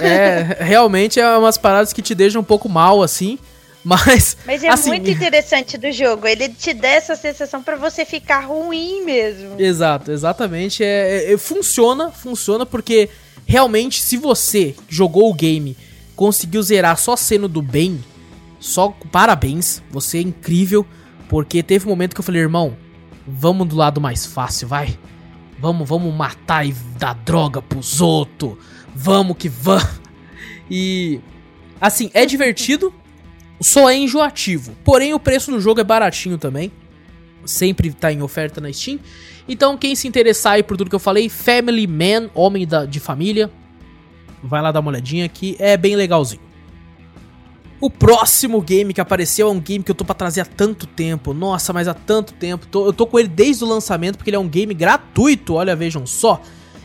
É, 0.00 0.58
realmente 0.60 1.18
é 1.18 1.36
umas 1.36 1.58
paradas 1.58 1.92
que 1.92 2.00
te 2.00 2.14
deixam 2.14 2.40
um 2.40 2.44
pouco 2.44 2.68
mal, 2.68 3.02
assim. 3.02 3.38
Mas. 3.82 4.36
Mas 4.46 4.64
é 4.64 4.68
assim, 4.68 4.90
muito 4.90 5.10
interessante 5.10 5.76
do 5.76 5.92
jogo. 5.92 6.26
Ele 6.26 6.48
te 6.48 6.72
dá 6.72 6.88
essa 6.88 7.14
sensação 7.14 7.62
para 7.62 7.76
você 7.76 8.04
ficar 8.04 8.40
ruim 8.40 9.04
mesmo. 9.04 9.60
Exato, 9.60 10.10
exatamente. 10.10 10.82
É, 10.82 11.32
é, 11.32 11.36
funciona, 11.36 12.10
funciona 12.10 12.64
porque 12.64 13.10
realmente, 13.44 14.00
se 14.00 14.16
você 14.16 14.74
jogou 14.88 15.30
o 15.30 15.34
game, 15.34 15.76
conseguiu 16.14 16.62
zerar 16.62 16.96
só 16.96 17.16
sendo 17.16 17.48
do 17.48 17.62
bem, 17.62 18.02
só 18.58 18.88
parabéns, 19.10 19.82
você 19.90 20.18
é 20.18 20.22
incrível. 20.22 20.86
Porque 21.28 21.62
teve 21.62 21.86
um 21.86 21.90
momento 21.90 22.14
que 22.14 22.20
eu 22.20 22.24
falei, 22.24 22.42
irmão, 22.42 22.76
vamos 23.26 23.68
do 23.68 23.76
lado 23.76 24.00
mais 24.00 24.26
fácil, 24.26 24.68
vai. 24.68 24.98
Vamos, 25.58 25.88
vamos 25.88 26.14
matar 26.14 26.66
e 26.66 26.72
dar 26.98 27.14
droga 27.14 27.62
pros 27.62 28.00
outros. 28.00 28.56
Vamos 28.94 29.36
que 29.36 29.48
vamos. 29.48 30.00
E. 30.70 31.20
Assim, 31.80 32.10
é 32.14 32.24
divertido, 32.24 32.94
só 33.60 33.90
é 33.90 33.96
enjoativo. 33.96 34.74
Porém, 34.84 35.12
o 35.12 35.20
preço 35.20 35.50
do 35.50 35.60
jogo 35.60 35.80
é 35.80 35.84
baratinho 35.84 36.38
também. 36.38 36.72
Sempre 37.44 37.92
tá 37.92 38.12
em 38.12 38.22
oferta 38.22 38.60
na 38.60 38.72
Steam. 38.72 38.98
Então, 39.46 39.76
quem 39.76 39.94
se 39.94 40.08
interessar 40.08 40.54
aí 40.54 40.62
por 40.62 40.76
tudo 40.76 40.88
que 40.88 40.96
eu 40.96 41.00
falei, 41.00 41.28
Family 41.28 41.86
Man, 41.86 42.30
Homem 42.34 42.66
da, 42.66 42.86
de 42.86 42.98
Família, 42.98 43.50
vai 44.44 44.62
lá 44.62 44.70
dar 44.70 44.80
uma 44.80 44.90
olhadinha 44.90 45.28
que 45.28 45.56
é 45.58 45.76
bem 45.76 45.96
legalzinho. 45.96 46.42
O 47.80 47.90
próximo 47.90 48.62
game 48.62 48.94
que 48.94 49.00
apareceu 49.00 49.48
é 49.48 49.50
um 49.50 49.60
game 49.60 49.82
que 49.82 49.90
eu 49.90 49.94
tô 49.94 50.04
pra 50.04 50.14
trazer 50.14 50.40
há 50.40 50.44
tanto 50.44 50.86
tempo. 50.86 51.34
Nossa, 51.34 51.72
mas 51.72 51.88
há 51.88 51.94
tanto 51.94 52.32
tempo. 52.32 52.66
Tô, 52.66 52.86
eu 52.86 52.92
tô 52.92 53.06
com 53.06 53.18
ele 53.18 53.28
desde 53.28 53.64
o 53.64 53.66
lançamento 53.66 54.16
porque 54.16 54.30
ele 54.30 54.36
é 54.36 54.40
um 54.40 54.48
game 54.48 54.72
gratuito. 54.72 55.54
Olha, 55.54 55.74
vejam 55.74 56.06
só. 56.06 56.40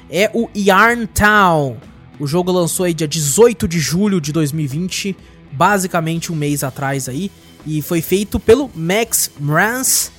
É 0.10 0.30
o 0.34 0.50
Yarn 0.56 1.06
Town. 1.08 1.78
O 2.20 2.28
jogo 2.28 2.52
lançou 2.52 2.86
aí 2.86 2.94
dia 2.94 3.08
18 3.08 3.68
de 3.68 3.80
julho 3.80 4.20
de 4.20 4.34
2020 4.34 5.16
basicamente 5.52 6.32
um 6.32 6.36
mês 6.36 6.64
atrás 6.64 7.10
aí. 7.10 7.32
E 7.66 7.82
foi 7.82 8.02
feito 8.02 8.40
pelo 8.40 8.70
Max 8.74 9.32
Mraz. 9.40 10.12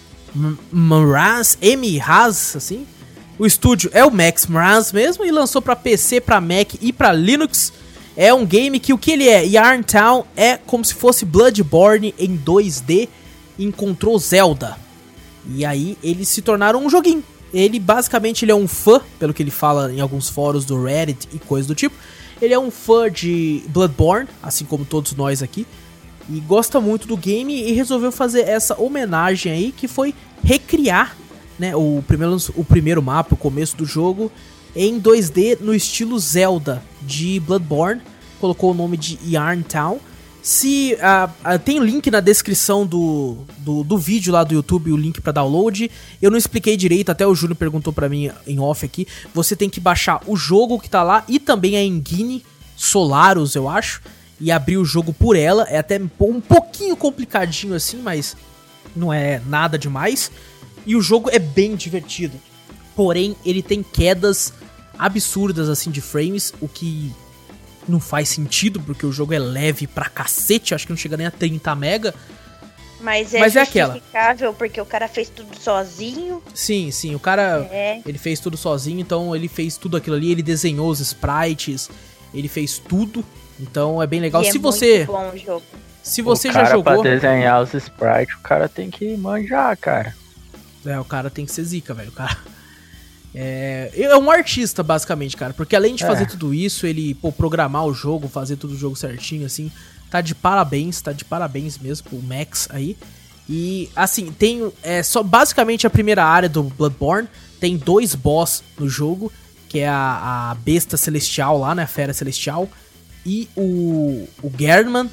Mraz, 0.70 1.58
M. 1.60 1.98
Raz, 1.98 2.54
assim. 2.56 2.86
O 3.40 3.46
estúdio 3.46 3.90
é 3.94 4.04
o 4.04 4.10
Max 4.10 4.46
Mraz 4.46 4.92
mesmo 4.92 5.24
e 5.24 5.30
lançou 5.30 5.62
para 5.62 5.74
PC, 5.74 6.20
para 6.20 6.42
Mac 6.42 6.74
e 6.78 6.92
para 6.92 7.10
Linux. 7.10 7.72
É 8.14 8.34
um 8.34 8.44
game 8.44 8.78
que 8.78 8.92
o 8.92 8.98
que 8.98 9.12
ele 9.12 9.26
é? 9.26 9.46
Yarn 9.46 9.82
Town 9.82 10.26
é 10.36 10.58
como 10.58 10.84
se 10.84 10.92
fosse 10.92 11.24
Bloodborne 11.24 12.14
em 12.18 12.36
2D 12.36 13.08
encontrou 13.58 14.18
Zelda. 14.18 14.76
E 15.54 15.64
aí 15.64 15.96
eles 16.02 16.28
se 16.28 16.42
tornaram 16.42 16.84
um 16.84 16.90
joguinho. 16.90 17.24
Ele 17.50 17.80
basicamente 17.80 18.44
ele 18.44 18.52
é 18.52 18.54
um 18.54 18.68
fã, 18.68 19.00
pelo 19.18 19.32
que 19.32 19.42
ele 19.42 19.50
fala 19.50 19.90
em 19.90 20.00
alguns 20.00 20.28
fóruns 20.28 20.66
do 20.66 20.84
Reddit 20.84 21.26
e 21.32 21.38
coisas 21.38 21.66
do 21.66 21.74
tipo. 21.74 21.96
Ele 22.42 22.52
é 22.52 22.58
um 22.58 22.70
fã 22.70 23.10
de 23.10 23.62
Bloodborne, 23.68 24.28
assim 24.42 24.66
como 24.66 24.84
todos 24.84 25.12
nós 25.12 25.42
aqui, 25.42 25.66
e 26.28 26.40
gosta 26.40 26.78
muito 26.78 27.08
do 27.08 27.16
game 27.16 27.54
e 27.54 27.72
resolveu 27.72 28.12
fazer 28.12 28.42
essa 28.42 28.78
homenagem 28.78 29.50
aí, 29.50 29.72
que 29.72 29.88
foi 29.88 30.14
recriar 30.44 31.16
né, 31.60 31.76
o, 31.76 32.02
primeiro, 32.06 32.36
o 32.56 32.64
primeiro 32.64 33.02
mapa, 33.02 33.34
o 33.34 33.36
começo 33.36 33.76
do 33.76 33.84
jogo, 33.84 34.32
em 34.74 34.98
2D 34.98 35.60
no 35.60 35.74
estilo 35.74 36.18
Zelda 36.18 36.82
de 37.02 37.38
Bloodborne. 37.40 38.00
Colocou 38.40 38.70
o 38.70 38.74
nome 38.74 38.96
de 38.96 39.18
Yarn 39.22 39.62
Town. 39.62 40.00
Se 40.42 40.94
uh, 40.94 41.54
uh, 41.54 41.58
tem 41.58 41.78
link 41.80 42.10
na 42.10 42.20
descrição 42.20 42.86
do, 42.86 43.36
do, 43.58 43.84
do, 43.84 43.98
vídeo 43.98 44.32
lá 44.32 44.42
do 44.42 44.54
YouTube, 44.54 44.90
o 44.90 44.96
link 44.96 45.20
para 45.20 45.32
download. 45.32 45.90
Eu 46.22 46.30
não 46.30 46.38
expliquei 46.38 46.78
direito, 46.78 47.10
até 47.10 47.26
o 47.26 47.34
Júnior 47.34 47.56
perguntou 47.56 47.92
para 47.92 48.08
mim 48.08 48.30
em 48.46 48.58
off 48.58 48.86
aqui. 48.86 49.06
Você 49.34 49.54
tem 49.54 49.68
que 49.68 49.80
baixar 49.80 50.22
o 50.26 50.36
jogo 50.36 50.80
que 50.80 50.88
tá 50.88 51.02
lá 51.02 51.24
e 51.28 51.38
também 51.38 51.76
a 51.76 51.84
engine 51.84 52.42
Solaros, 52.74 53.54
eu 53.54 53.68
acho, 53.68 54.00
e 54.40 54.50
abrir 54.50 54.78
o 54.78 54.84
jogo 54.86 55.12
por 55.12 55.36
ela. 55.36 55.64
É 55.68 55.76
até 55.76 56.00
um 56.18 56.40
pouquinho 56.40 56.96
complicadinho 56.96 57.74
assim, 57.74 57.98
mas 57.98 58.34
não 58.96 59.12
é 59.12 59.42
nada 59.46 59.78
demais. 59.78 60.30
E 60.86 60.96
o 60.96 61.00
jogo 61.00 61.30
é 61.30 61.38
bem 61.38 61.76
divertido. 61.76 62.38
Porém, 62.94 63.36
ele 63.44 63.62
tem 63.62 63.82
quedas 63.82 64.52
absurdas 64.98 65.68
assim 65.68 65.90
de 65.90 66.00
frames, 66.00 66.52
o 66.60 66.68
que 66.68 67.12
não 67.88 68.00
faz 68.00 68.28
sentido, 68.28 68.80
porque 68.80 69.06
o 69.06 69.12
jogo 69.12 69.32
é 69.32 69.38
leve 69.38 69.86
pra 69.86 70.08
cacete, 70.08 70.74
acho 70.74 70.86
que 70.86 70.92
não 70.92 70.96
chega 70.96 71.16
nem 71.16 71.26
a 71.26 71.30
30 71.30 71.74
mega. 71.74 72.14
Mas 73.00 73.32
é, 73.32 73.40
Mas 73.40 73.56
é 73.56 73.62
aquela. 73.62 73.98
porque 74.58 74.80
o 74.80 74.84
cara 74.84 75.08
fez 75.08 75.30
tudo 75.30 75.58
sozinho. 75.58 76.42
Sim, 76.54 76.90
sim, 76.90 77.14
o 77.14 77.18
cara 77.18 77.66
é. 77.70 78.00
ele 78.04 78.18
fez 78.18 78.40
tudo 78.40 78.56
sozinho, 78.56 79.00
então 79.00 79.34
ele 79.34 79.48
fez 79.48 79.76
tudo 79.78 79.96
aquilo 79.96 80.16
ali, 80.16 80.30
ele 80.32 80.42
desenhou 80.42 80.90
os 80.90 81.00
sprites, 81.00 81.88
ele 82.34 82.48
fez 82.48 82.78
tudo. 82.78 83.24
Então 83.58 84.02
é 84.02 84.06
bem 84.06 84.20
legal. 84.20 84.42
E 84.42 84.50
se 84.50 84.58
é 84.58 84.60
você 84.60 85.04
bom 85.04 85.30
o 85.30 85.38
jogo. 85.38 85.62
Se 86.02 86.22
você 86.22 86.48
o 86.48 86.52
já 86.52 86.64
jogou 86.64 87.02
para 87.02 87.10
desenhar 87.10 87.62
os 87.62 87.72
sprites, 87.74 88.34
o 88.34 88.40
cara 88.40 88.68
tem 88.68 88.90
que 88.90 89.16
manjar, 89.16 89.76
cara. 89.78 90.14
É, 90.84 90.98
o 90.98 91.04
cara 91.04 91.30
tem 91.30 91.44
que 91.44 91.52
ser 91.52 91.64
zica, 91.64 91.92
velho. 91.94 92.08
O 92.08 92.12
cara 92.12 92.38
é, 93.34 93.90
é 93.94 94.16
um 94.16 94.30
artista, 94.30 94.82
basicamente, 94.82 95.36
cara. 95.36 95.52
Porque 95.52 95.76
além 95.76 95.94
de 95.94 96.04
fazer 96.04 96.24
é. 96.24 96.26
tudo 96.26 96.52
isso, 96.52 96.86
ele, 96.86 97.14
pô, 97.14 97.30
programar 97.30 97.84
o 97.86 97.94
jogo, 97.94 98.28
fazer 98.28 98.56
tudo 98.56 98.74
o 98.74 98.78
jogo 98.78 98.96
certinho, 98.96 99.46
assim, 99.46 99.70
tá 100.10 100.20
de 100.20 100.34
parabéns, 100.34 101.00
tá 101.00 101.12
de 101.12 101.24
parabéns 101.24 101.78
mesmo 101.78 102.08
pro 102.08 102.22
Max 102.22 102.68
aí. 102.70 102.96
E, 103.48 103.88
assim, 103.96 104.30
tem 104.30 104.70
é, 104.82 105.02
só 105.02 105.22
basicamente 105.22 105.86
a 105.86 105.90
primeira 105.90 106.24
área 106.24 106.48
do 106.48 106.62
Bloodborne. 106.62 107.28
Tem 107.58 107.76
dois 107.76 108.14
boss 108.14 108.62
no 108.78 108.88
jogo, 108.88 109.30
que 109.68 109.80
é 109.80 109.88
a, 109.88 110.50
a 110.50 110.54
besta 110.54 110.96
celestial 110.96 111.58
lá, 111.58 111.74
né? 111.74 111.82
A 111.82 111.86
fera 111.86 112.12
celestial. 112.12 112.68
E 113.24 113.48
o, 113.56 114.28
o 114.42 114.52
Gerdman, 114.56 115.10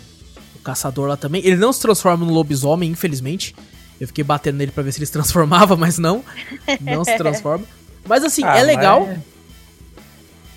o 0.56 0.60
caçador 0.60 1.08
lá 1.08 1.18
também. 1.18 1.42
Ele 1.46 1.58
não 1.58 1.74
se 1.74 1.82
transforma 1.82 2.26
no 2.26 2.34
lobisomem, 2.34 2.90
infelizmente. 2.90 3.56
Eu 4.00 4.08
fiquei 4.08 4.24
batendo 4.24 4.58
nele 4.58 4.72
pra 4.72 4.84
ver 4.84 4.92
se 4.92 5.00
ele 5.00 5.06
se 5.06 5.12
transformava, 5.12 5.76
mas 5.78 5.98
não. 5.98 6.24
Não 6.82 7.04
se 7.04 7.16
transforma. 7.18 7.66
Mas 8.06 8.24
assim, 8.24 8.44
ah, 8.44 8.58
é 8.58 8.64
legal. 8.64 9.06
Mas... 9.08 9.20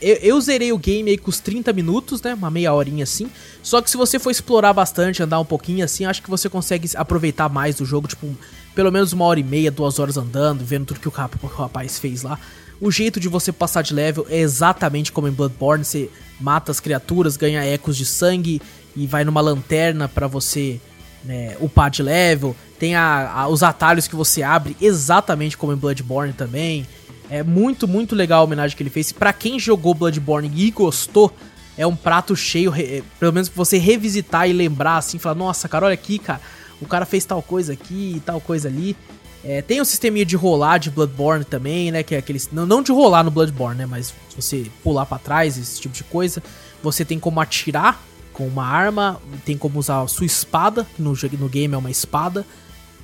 Eu, 0.01 0.17
eu, 0.17 0.41
zerei 0.41 0.73
o 0.73 0.79
game 0.79 1.11
aí 1.11 1.19
com 1.19 1.29
os 1.29 1.41
30 1.41 1.73
minutos, 1.75 2.23
né? 2.23 2.33
Uma 2.33 2.51
meia 2.51 2.73
horinha 2.73 3.05
assim. 3.05 3.31
Só 3.63 3.83
que 3.83 3.91
se 3.91 3.99
você 3.99 4.19
for 4.19 4.31
explorar 4.31 4.73
bastante, 4.73 5.23
andar 5.23 5.39
um 5.39 5.45
pouquinho 5.45 5.85
assim, 5.85 6.07
acho 6.07 6.23
que 6.23 6.31
você 6.31 6.49
consegue 6.49 6.89
aproveitar 6.95 7.51
mais 7.51 7.77
do 7.77 7.85
jogo, 7.85 8.09
tipo, 8.09 8.35
pelo 8.75 8.91
menos 8.91 9.13
uma 9.13 9.27
hora 9.27 9.39
e 9.39 9.45
meia, 9.45 9.71
duas 9.71 9.99
horas 9.99 10.17
andando, 10.17 10.65
vendo 10.65 10.87
tudo 10.87 11.01
que 11.01 11.09
o 11.09 11.11
rapaz 11.11 11.99
fez 11.99 12.23
lá. 12.23 12.39
O 12.81 12.91
jeito 12.91 13.21
de 13.21 13.29
você 13.29 13.53
passar 13.53 13.83
de 13.83 13.93
level 13.93 14.27
é 14.31 14.39
exatamente 14.39 15.13
como 15.13 15.29
em 15.29 15.33
Bloodborne, 15.33 15.85
você 15.85 16.09
mata 16.41 16.71
as 16.71 16.81
criaturas, 16.81 17.37
ganha 17.37 17.63
ecos 17.63 17.95
de 17.95 18.07
sangue 18.07 18.63
e 18.97 19.07
vai 19.07 19.23
numa 19.23 19.43
lanterna 19.43 20.09
para 20.09 20.27
você 20.27 20.81
né, 21.23 21.57
upar 21.61 21.91
de 21.91 22.03
level. 22.03 22.57
Tem 22.81 22.97
a, 22.97 23.31
a, 23.31 23.49
os 23.49 23.63
atalhos 23.63 24.09
que 24.09 24.17
você 24.17 24.43
abre 24.43 24.75
exatamente 24.81 25.55
como 25.55 25.71
em 25.75 25.77
Bloodborne 25.77 26.33
também. 26.33 26.87
É 27.29 27.43
muito, 27.43 27.87
muito 27.87 28.17
legal 28.17 28.41
a 28.41 28.45
homenagem 28.45 28.75
que 28.75 28.83
ele 28.83 28.89
fez. 28.89 29.13
Para 29.13 29.35
quem 29.35 29.61
jogou 29.61 29.93
Bloodborne 29.93 30.51
e 30.53 30.71
gostou, 30.71 31.31
é 31.77 31.87
um 31.87 31.95
prato 31.95 32.35
cheio, 32.35 32.73
pelo 33.21 33.35
menos 33.35 33.51
pra 33.51 33.59
você 33.59 33.77
revisitar 33.77 34.49
e 34.49 34.55
lembrar 34.55 34.97
assim, 34.97 35.19
falar, 35.19 35.35
nossa, 35.35 35.69
cara, 35.69 35.85
olha 35.85 35.95
aqui, 35.95 36.19
cara, 36.19 36.41
o 36.81 36.87
cara 36.87 37.05
fez 37.05 37.27
tal 37.27 37.43
coisa 37.43 37.75
aqui 37.75 38.15
e 38.17 38.21
tal 38.21 38.41
coisa 38.41 38.69
ali. 38.69 38.97
É, 39.45 39.61
tem 39.61 39.79
um 39.79 39.85
sisteminha 39.85 40.25
de 40.25 40.35
rolar 40.35 40.79
de 40.79 40.91
Bloodborne 40.91 41.45
também, 41.45 41.93
né? 41.93 42.03
Que 42.03 42.15
é 42.15 42.19
aqueles. 42.19 42.49
Não, 42.51 42.65
não 42.65 42.83
de 42.83 42.93
rolar 42.93 43.23
no 43.23 43.31
Bloodborne, 43.31 43.79
né? 43.79 43.87
Mas 43.87 44.13
você 44.35 44.67
pular 44.83 45.05
para 45.05 45.19
trás, 45.19 45.59
esse 45.59 45.81
tipo 45.81 45.95
de 45.95 46.05
coisa. 46.05 46.43
Você 46.83 47.05
tem 47.05 47.19
como 47.19 47.41
atirar 47.41 48.03
com 48.33 48.47
uma 48.47 48.65
arma, 48.65 49.21
tem 49.45 49.57
como 49.57 49.79
usar 49.79 50.01
a 50.01 50.09
sua 50.09 50.25
espada, 50.25 50.87
no, 50.99 51.13
no 51.39 51.49
game 51.49 51.75
é 51.75 51.79
uma 51.79 51.91
espada. 51.91 52.47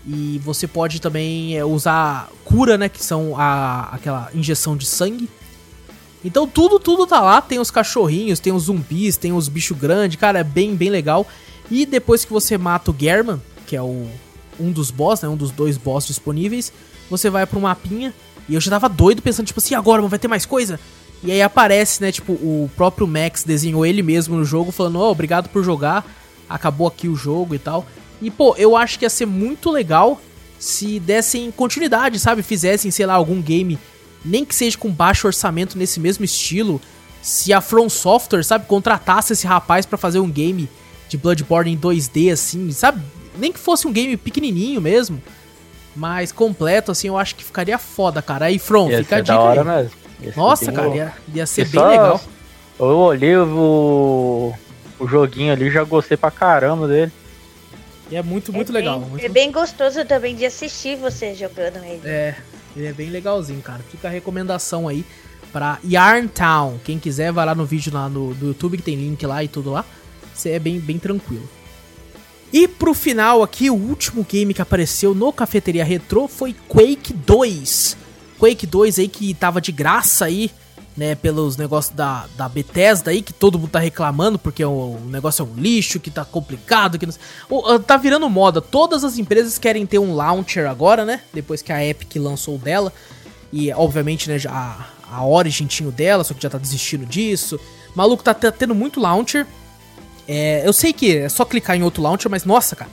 E 0.06 0.40
você 0.44 0.68
pode 0.68 1.00
também 1.00 1.56
é, 1.56 1.64
usar 1.64 2.30
cura, 2.44 2.78
né? 2.78 2.88
Que 2.88 3.02
são 3.02 3.34
a, 3.36 3.88
aquela 3.92 4.30
injeção 4.32 4.76
de 4.76 4.86
sangue. 4.86 5.28
Então 6.24 6.46
tudo, 6.46 6.78
tudo 6.78 7.06
tá 7.06 7.20
lá. 7.20 7.42
Tem 7.42 7.58
os 7.58 7.70
cachorrinhos, 7.70 8.38
tem 8.38 8.52
os 8.52 8.64
zumbis, 8.64 9.16
tem 9.16 9.32
os 9.32 9.48
bichos 9.48 9.76
grandes. 9.76 10.18
Cara, 10.18 10.38
é 10.38 10.44
bem, 10.44 10.76
bem 10.76 10.90
legal. 10.90 11.26
E 11.70 11.84
depois 11.84 12.24
que 12.24 12.32
você 12.32 12.56
mata 12.56 12.90
o 12.92 12.96
German, 12.96 13.42
que 13.66 13.74
é 13.74 13.82
o, 13.82 14.08
um 14.60 14.70
dos 14.70 14.90
boss, 14.92 15.22
né? 15.22 15.28
Um 15.28 15.36
dos 15.36 15.50
dois 15.50 15.76
boss 15.76 16.06
disponíveis, 16.06 16.72
você 17.10 17.28
vai 17.28 17.44
pro 17.44 17.60
mapinha. 17.60 18.14
E 18.48 18.54
eu 18.54 18.60
já 18.60 18.70
tava 18.70 18.88
doido 18.88 19.20
pensando, 19.20 19.46
tipo 19.46 19.58
assim, 19.58 19.74
agora 19.74 20.00
vai 20.02 20.18
ter 20.20 20.28
mais 20.28 20.46
coisa? 20.46 20.78
E 21.22 21.32
aí 21.32 21.42
aparece, 21.42 22.00
né? 22.00 22.12
Tipo, 22.12 22.32
o 22.34 22.70
próprio 22.76 23.06
Max 23.08 23.42
desenhou 23.42 23.84
ele 23.84 24.02
mesmo 24.02 24.36
no 24.36 24.44
jogo, 24.44 24.70
falando, 24.70 25.00
oh, 25.00 25.10
obrigado 25.10 25.48
por 25.48 25.64
jogar. 25.64 26.04
Acabou 26.48 26.86
aqui 26.86 27.08
o 27.08 27.16
jogo 27.16 27.56
e 27.56 27.58
tal. 27.58 27.84
E, 28.20 28.30
pô, 28.30 28.54
eu 28.56 28.76
acho 28.76 28.98
que 28.98 29.04
ia 29.04 29.10
ser 29.10 29.26
muito 29.26 29.70
legal 29.70 30.20
se 30.58 30.98
dessem 30.98 31.50
continuidade, 31.50 32.18
sabe? 32.18 32.42
Fizessem, 32.42 32.90
sei 32.90 33.06
lá, 33.06 33.14
algum 33.14 33.40
game, 33.42 33.78
nem 34.24 34.44
que 34.44 34.54
seja 34.54 34.76
com 34.78 34.90
baixo 34.90 35.26
orçamento 35.26 35.76
nesse 35.76 36.00
mesmo 36.00 36.24
estilo. 36.24 36.80
Se 37.20 37.52
a 37.52 37.60
From 37.60 37.88
Software, 37.88 38.42
sabe, 38.42 38.66
contratasse 38.66 39.32
esse 39.32 39.46
rapaz 39.46 39.84
para 39.84 39.98
fazer 39.98 40.18
um 40.18 40.30
game 40.30 40.68
de 41.08 41.16
Bloodborne 41.16 41.72
em 41.72 41.78
2D, 41.78 42.32
assim, 42.32 42.70
sabe? 42.72 43.02
Nem 43.38 43.52
que 43.52 43.58
fosse 43.58 43.86
um 43.86 43.92
game 43.92 44.16
pequenininho 44.16 44.80
mesmo, 44.80 45.22
mas 45.94 46.32
completo, 46.32 46.92
assim, 46.92 47.08
eu 47.08 47.18
acho 47.18 47.34
que 47.34 47.44
ficaria 47.44 47.78
foda, 47.78 48.22
cara. 48.22 48.46
Aí, 48.46 48.58
From, 48.58 48.90
ia 48.90 48.98
fica 48.98 49.16
a 49.16 49.20
dica 49.20 49.38
hora. 49.38 49.64
Mesmo. 50.20 50.42
Nossa, 50.42 50.72
cara, 50.72 50.88
ia, 50.94 51.12
ia 51.34 51.46
ser 51.46 51.66
bem 51.68 51.80
legal. 51.80 52.20
Eu 52.78 52.98
olhei 52.98 53.36
o, 53.36 54.52
o 54.98 55.06
joguinho 55.06 55.52
ali 55.52 55.70
já 55.70 55.84
gostei 55.84 56.16
pra 56.16 56.30
caramba 56.30 56.86
dele. 56.86 57.12
E 58.10 58.16
é 58.16 58.22
muito, 58.22 58.52
muito 58.52 58.70
é 58.70 58.74
legal. 58.74 59.00
Bem, 59.00 59.10
muito... 59.10 59.24
É 59.24 59.28
bem 59.28 59.50
gostoso 59.50 60.04
também 60.04 60.34
de 60.34 60.44
assistir 60.44 60.96
você 60.96 61.34
jogando 61.34 61.78
ele. 61.84 62.00
É, 62.04 62.36
ele 62.76 62.86
é 62.86 62.92
bem 62.92 63.10
legalzinho, 63.10 63.60
cara. 63.62 63.80
Fica 63.90 64.08
a 64.08 64.10
recomendação 64.10 64.86
aí 64.86 65.04
pra 65.52 65.78
Yarntown. 65.84 66.78
Quem 66.84 66.98
quiser, 66.98 67.32
vai 67.32 67.46
lá 67.46 67.54
no 67.54 67.66
vídeo 67.66 67.92
lá 67.92 68.08
no, 68.08 68.34
do 68.34 68.48
YouTube 68.48 68.76
que 68.76 68.82
tem 68.82 68.96
link 68.96 69.24
lá 69.26 69.42
e 69.42 69.48
tudo 69.48 69.70
lá. 69.70 69.84
Você 70.34 70.50
é 70.50 70.58
bem, 70.58 70.78
bem 70.78 70.98
tranquilo. 70.98 71.48
E 72.52 72.68
pro 72.68 72.94
final 72.94 73.42
aqui, 73.42 73.68
o 73.70 73.74
último 73.74 74.24
game 74.24 74.54
que 74.54 74.62
apareceu 74.62 75.14
no 75.14 75.32
Cafeteria 75.32 75.84
Retro 75.84 76.28
foi 76.28 76.54
Quake 76.68 77.12
2. 77.12 77.96
Quake 78.38 78.66
2 78.66 78.98
aí 78.98 79.08
que 79.08 79.34
tava 79.34 79.60
de 79.60 79.72
graça 79.72 80.26
aí 80.26 80.50
né, 80.96 81.14
pelos 81.14 81.56
negócios 81.56 81.94
da, 81.94 82.26
da 82.36 82.48
Bethesda 82.48 83.10
aí, 83.10 83.20
que 83.20 83.32
todo 83.32 83.58
mundo 83.58 83.70
tá 83.70 83.78
reclamando, 83.78 84.38
porque 84.38 84.64
o, 84.64 84.70
o 84.70 85.00
negócio 85.10 85.42
é 85.42 85.44
um 85.44 85.60
lixo, 85.60 86.00
que 86.00 86.10
tá 86.10 86.24
complicado, 86.24 86.98
que 86.98 87.04
não... 87.04 87.14
o, 87.50 87.78
tá 87.78 87.96
virando 87.96 88.28
moda. 88.30 88.62
Todas 88.62 89.04
as 89.04 89.18
empresas 89.18 89.58
querem 89.58 89.84
ter 89.84 89.98
um 89.98 90.14
launcher 90.14 90.68
agora, 90.68 91.04
né? 91.04 91.20
Depois 91.34 91.60
que 91.60 91.72
a 91.72 91.84
Epic 91.84 92.16
lançou 92.16 92.56
dela. 92.56 92.92
E, 93.52 93.70
obviamente, 93.72 94.28
né, 94.30 94.38
a, 94.48 94.86
a 95.10 95.26
Origin 95.26 95.66
tinha 95.66 95.88
o 95.88 95.92
dela, 95.92 96.24
só 96.24 96.32
que 96.32 96.42
já 96.42 96.48
tá 96.48 96.58
desistindo 96.58 97.04
disso. 97.04 97.60
Maluco, 97.94 98.22
tá 98.22 98.34
tendo 98.34 98.74
muito 98.74 98.98
launcher. 98.98 99.46
É, 100.26 100.66
eu 100.66 100.72
sei 100.72 100.92
que 100.92 101.18
é 101.18 101.28
só 101.28 101.44
clicar 101.44 101.76
em 101.76 101.82
outro 101.82 102.02
launcher, 102.02 102.30
mas 102.30 102.44
nossa, 102.44 102.74
cara. 102.74 102.90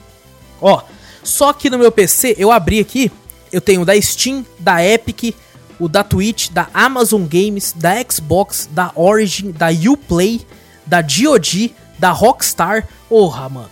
Ó, 0.60 0.82
só 1.22 1.52
que 1.52 1.70
no 1.70 1.78
meu 1.78 1.90
PC, 1.90 2.36
eu 2.38 2.52
abri 2.52 2.80
aqui, 2.80 3.10
eu 3.50 3.60
tenho 3.60 3.84
da 3.84 4.00
Steam, 4.00 4.44
da 4.58 4.84
Epic, 4.84 5.34
o 5.78 5.88
da 5.88 6.04
Twitch, 6.04 6.50
da 6.50 6.68
Amazon 6.72 7.24
Games, 7.24 7.74
da 7.76 7.94
Xbox, 8.08 8.68
da 8.72 8.92
Origin, 8.94 9.50
da 9.50 9.68
Uplay, 9.70 10.40
da 10.86 11.02
GOG, 11.02 11.74
da 11.98 12.10
Rockstar. 12.10 12.88
Porra, 13.08 13.48
mano. 13.48 13.70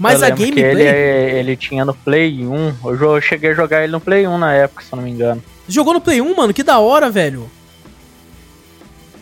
Mas 0.02 0.20
eu 0.20 0.26
a 0.26 0.30
gameplay. 0.30 0.64
Ele, 0.64 1.38
ele 1.38 1.56
tinha 1.56 1.84
no 1.84 1.94
Play 1.94 2.44
1. 2.44 2.74
Eu 2.84 3.20
cheguei 3.20 3.50
a 3.50 3.54
jogar 3.54 3.84
ele 3.84 3.92
no 3.92 4.00
Play 4.00 4.26
1 4.26 4.36
na 4.36 4.52
época, 4.52 4.82
se 4.82 4.92
eu 4.92 4.96
não 4.96 5.04
me 5.04 5.10
engano. 5.10 5.42
Jogou 5.68 5.94
no 5.94 6.00
Play 6.00 6.20
1, 6.20 6.36
mano? 6.36 6.52
Que 6.52 6.64
da 6.64 6.80
hora, 6.80 7.08
velho. 7.08 7.48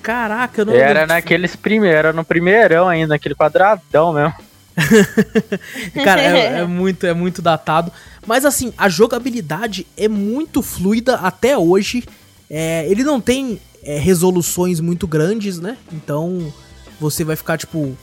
Caraca, 0.03 0.63
eu 0.63 0.65
não 0.65 0.75
Era 0.75 1.07
naqueles 1.07 1.55
primeiros, 1.55 1.99
era 1.99 2.13
no 2.15 2.25
primeirão 2.25 2.89
ainda, 2.89 3.09
naquele 3.09 3.35
quadradão 3.35 4.15
mesmo. 4.15 4.33
Cara, 6.03 6.23
é, 6.23 6.61
é, 6.61 6.65
muito, 6.65 7.07
é 7.07 7.13
muito 7.13 7.43
datado. 7.43 7.93
Mas 8.27 8.47
assim, 8.47 8.73
a 8.79 8.89
jogabilidade 8.89 9.87
é 9.99 10.09
muito 10.09 10.63
fluida 10.63 11.17
até 11.17 11.59
hoje. 11.59 12.05
É, 12.49 12.87
ele 12.89 13.05
não 13.05 13.21
tem 13.21 13.61
é, 13.83 13.99
resoluções 13.99 14.81
muito 14.81 15.07
grandes, 15.07 15.61
né? 15.61 15.77
Então 15.93 16.51
você 16.99 17.23
vai 17.23 17.37
ficar, 17.37 17.59
tipo, 17.59 17.95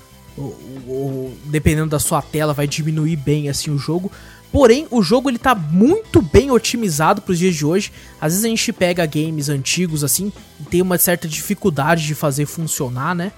dependendo 1.45 1.89
da 1.89 1.99
sua 1.99 2.21
tela, 2.21 2.53
vai 2.53 2.67
diminuir 2.67 3.15
bem 3.15 3.49
assim 3.49 3.71
o 3.71 3.77
jogo. 3.77 4.11
Porém, 4.51 4.87
o 4.89 5.01
jogo 5.01 5.29
ele 5.29 5.37
tá 5.37 5.53
muito 5.53 6.21
bem 6.21 6.51
otimizado 6.51 7.21
para 7.21 7.31
os 7.31 7.39
dias 7.39 7.55
de 7.55 7.65
hoje. 7.65 7.91
Às 8.19 8.33
vezes 8.33 8.45
a 8.45 8.47
gente 8.47 8.71
pega 8.71 9.05
games 9.05 9.49
antigos 9.49 10.03
assim 10.03 10.31
e 10.59 10.63
tem 10.63 10.81
uma 10.81 10.97
certa 10.97 11.27
dificuldade 11.27 12.05
de 12.05 12.15
fazer 12.15 12.45
funcionar, 12.45 13.13
né? 13.13 13.31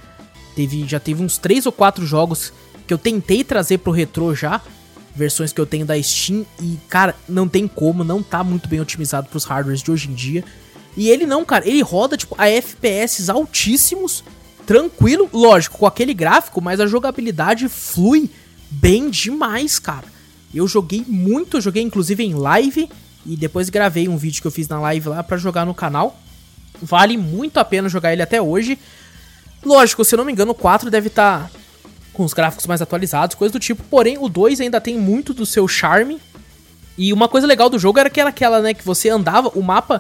Teve, 0.55 0.87
já 0.87 0.99
teve 0.99 1.23
uns 1.23 1.37
3 1.37 1.65
ou 1.65 1.71
4 1.71 2.05
jogos 2.05 2.53
que 2.85 2.93
eu 2.93 2.97
tentei 2.97 3.43
trazer 3.43 3.79
pro 3.79 3.91
retrô 3.91 4.35
já, 4.35 4.61
versões 5.15 5.53
que 5.53 5.61
eu 5.61 5.65
tenho 5.65 5.85
da 5.85 6.01
Steam 6.01 6.45
e 6.61 6.77
cara, 6.87 7.15
não 7.27 7.47
tem 7.47 7.67
como, 7.67 8.03
não 8.03 8.21
tá 8.21 8.43
muito 8.43 8.67
bem 8.67 8.79
otimizado 8.79 9.29
para 9.29 9.37
os 9.37 9.45
hardwares 9.45 9.81
de 9.81 9.91
hoje 9.91 10.09
em 10.09 10.13
dia. 10.13 10.43
E 10.97 11.09
ele 11.09 11.25
não, 11.25 11.45
cara, 11.45 11.67
ele 11.67 11.81
roda 11.81 12.17
tipo 12.17 12.35
a 12.37 12.47
FPS 12.47 13.29
altíssimos 13.29 14.23
tranquilo, 14.69 15.27
lógico, 15.33 15.79
com 15.79 15.87
aquele 15.87 16.13
gráfico, 16.13 16.61
mas 16.61 16.79
a 16.79 16.85
jogabilidade 16.85 17.67
flui 17.67 18.29
bem 18.69 19.09
demais, 19.09 19.79
cara. 19.79 20.05
Eu 20.53 20.67
joguei 20.67 21.03
muito, 21.07 21.59
joguei 21.59 21.81
inclusive 21.81 22.23
em 22.23 22.35
live 22.35 22.87
e 23.25 23.35
depois 23.35 23.67
gravei 23.67 24.07
um 24.07 24.15
vídeo 24.15 24.43
que 24.43 24.47
eu 24.47 24.51
fiz 24.51 24.67
na 24.67 24.79
live 24.79 25.09
lá 25.09 25.23
para 25.23 25.37
jogar 25.37 25.65
no 25.65 25.73
canal. 25.73 26.19
Vale 26.79 27.17
muito 27.17 27.59
a 27.59 27.65
pena 27.65 27.89
jogar 27.89 28.13
ele 28.13 28.21
até 28.21 28.39
hoje. 28.39 28.77
Lógico, 29.65 30.05
se 30.05 30.13
eu 30.13 30.17
não 30.17 30.23
me 30.23 30.33
engano, 30.33 30.51
o 30.51 30.55
4 30.55 30.91
deve 30.91 31.07
estar 31.07 31.49
tá 31.49 31.59
com 32.13 32.23
os 32.23 32.33
gráficos 32.33 32.67
mais 32.67 32.79
atualizados, 32.79 33.35
coisa 33.35 33.51
do 33.51 33.59
tipo, 33.59 33.81
porém 33.89 34.19
o 34.19 34.29
2 34.29 34.61
ainda 34.61 34.79
tem 34.79 34.99
muito 34.99 35.33
do 35.33 35.47
seu 35.47 35.67
charme. 35.67 36.21
E 36.95 37.11
uma 37.11 37.27
coisa 37.27 37.47
legal 37.47 37.71
do 37.71 37.79
jogo 37.79 37.97
era 37.97 38.07
que 38.07 38.19
era 38.19 38.29
aquela, 38.29 38.61
né, 38.61 38.75
que 38.75 38.85
você 38.85 39.09
andava, 39.09 39.49
o 39.55 39.63
mapa 39.63 39.99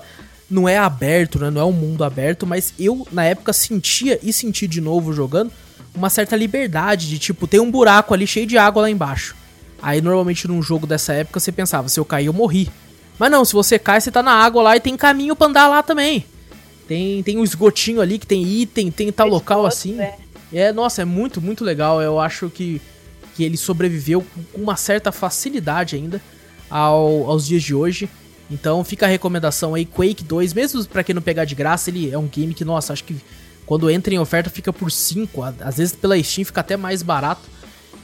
não 0.49 0.67
é 0.67 0.77
aberto, 0.77 1.39
né? 1.39 1.49
Não 1.49 1.61
é 1.61 1.65
um 1.65 1.71
mundo 1.71 2.03
aberto, 2.03 2.47
mas 2.47 2.73
eu, 2.79 3.07
na 3.11 3.23
época, 3.23 3.53
sentia 3.53 4.19
e 4.23 4.33
senti 4.33 4.67
de 4.67 4.81
novo 4.81 5.13
jogando 5.13 5.51
uma 5.95 6.09
certa 6.09 6.35
liberdade 6.35 7.09
de 7.09 7.19
tipo, 7.19 7.47
tem 7.47 7.59
um 7.59 7.69
buraco 7.69 8.13
ali 8.13 8.25
cheio 8.25 8.47
de 8.47 8.57
água 8.57 8.83
lá 8.83 8.89
embaixo. 8.89 9.35
Aí 9.81 10.01
normalmente 10.01 10.47
num 10.47 10.61
jogo 10.61 10.85
dessa 10.85 11.13
época 11.13 11.39
você 11.39 11.51
pensava, 11.51 11.89
se 11.89 11.99
eu 11.99 12.05
cair 12.05 12.27
eu 12.27 12.33
morri. 12.33 12.69
Mas 13.17 13.31
não, 13.31 13.43
se 13.43 13.53
você 13.53 13.77
cai, 13.77 13.99
você 13.99 14.11
tá 14.11 14.23
na 14.23 14.31
água 14.31 14.61
lá 14.61 14.77
e 14.77 14.79
tem 14.79 14.95
caminho 14.95 15.35
pra 15.35 15.47
andar 15.47 15.67
lá 15.67 15.83
também. 15.83 16.25
Tem, 16.87 17.21
tem 17.21 17.37
um 17.37 17.43
esgotinho 17.43 18.01
ali 18.01 18.17
que 18.17 18.25
tem 18.25 18.43
item, 18.43 18.89
tem 18.89 19.11
tal 19.11 19.27
local 19.27 19.65
assim. 19.65 19.99
É. 19.99 20.17
é, 20.53 20.73
nossa, 20.73 21.01
é 21.01 21.05
muito, 21.05 21.41
muito 21.41 21.63
legal. 21.63 22.01
Eu 22.01 22.19
acho 22.19 22.49
que, 22.49 22.81
que 23.35 23.43
ele 23.43 23.57
sobreviveu 23.57 24.25
com 24.53 24.61
uma 24.61 24.75
certa 24.75 25.11
facilidade 25.11 25.95
ainda 25.95 26.21
ao, 26.69 27.29
aos 27.29 27.45
dias 27.45 27.61
de 27.61 27.75
hoje. 27.75 28.09
Então 28.49 28.83
fica 28.83 29.05
a 29.05 29.09
recomendação 29.09 29.75
aí, 29.75 29.85
Quake 29.85 30.23
2, 30.23 30.53
mesmo 30.53 30.83
para 30.85 31.03
quem 31.03 31.13
não 31.13 31.21
pegar 31.21 31.45
de 31.45 31.53
graça, 31.53 31.89
ele 31.89 32.09
é 32.09 32.17
um 32.17 32.27
game 32.27 32.53
que, 32.53 32.65
nossa, 32.65 32.93
acho 32.93 33.03
que 33.03 33.15
quando 33.65 33.89
entra 33.89 34.13
em 34.13 34.17
oferta 34.17 34.49
fica 34.49 34.73
por 34.73 34.91
5, 34.91 35.43
às 35.61 35.77
vezes 35.77 35.95
pela 35.95 36.21
Steam 36.21 36.45
fica 36.45 36.61
até 36.61 36.75
mais 36.75 37.03
barato. 37.03 37.41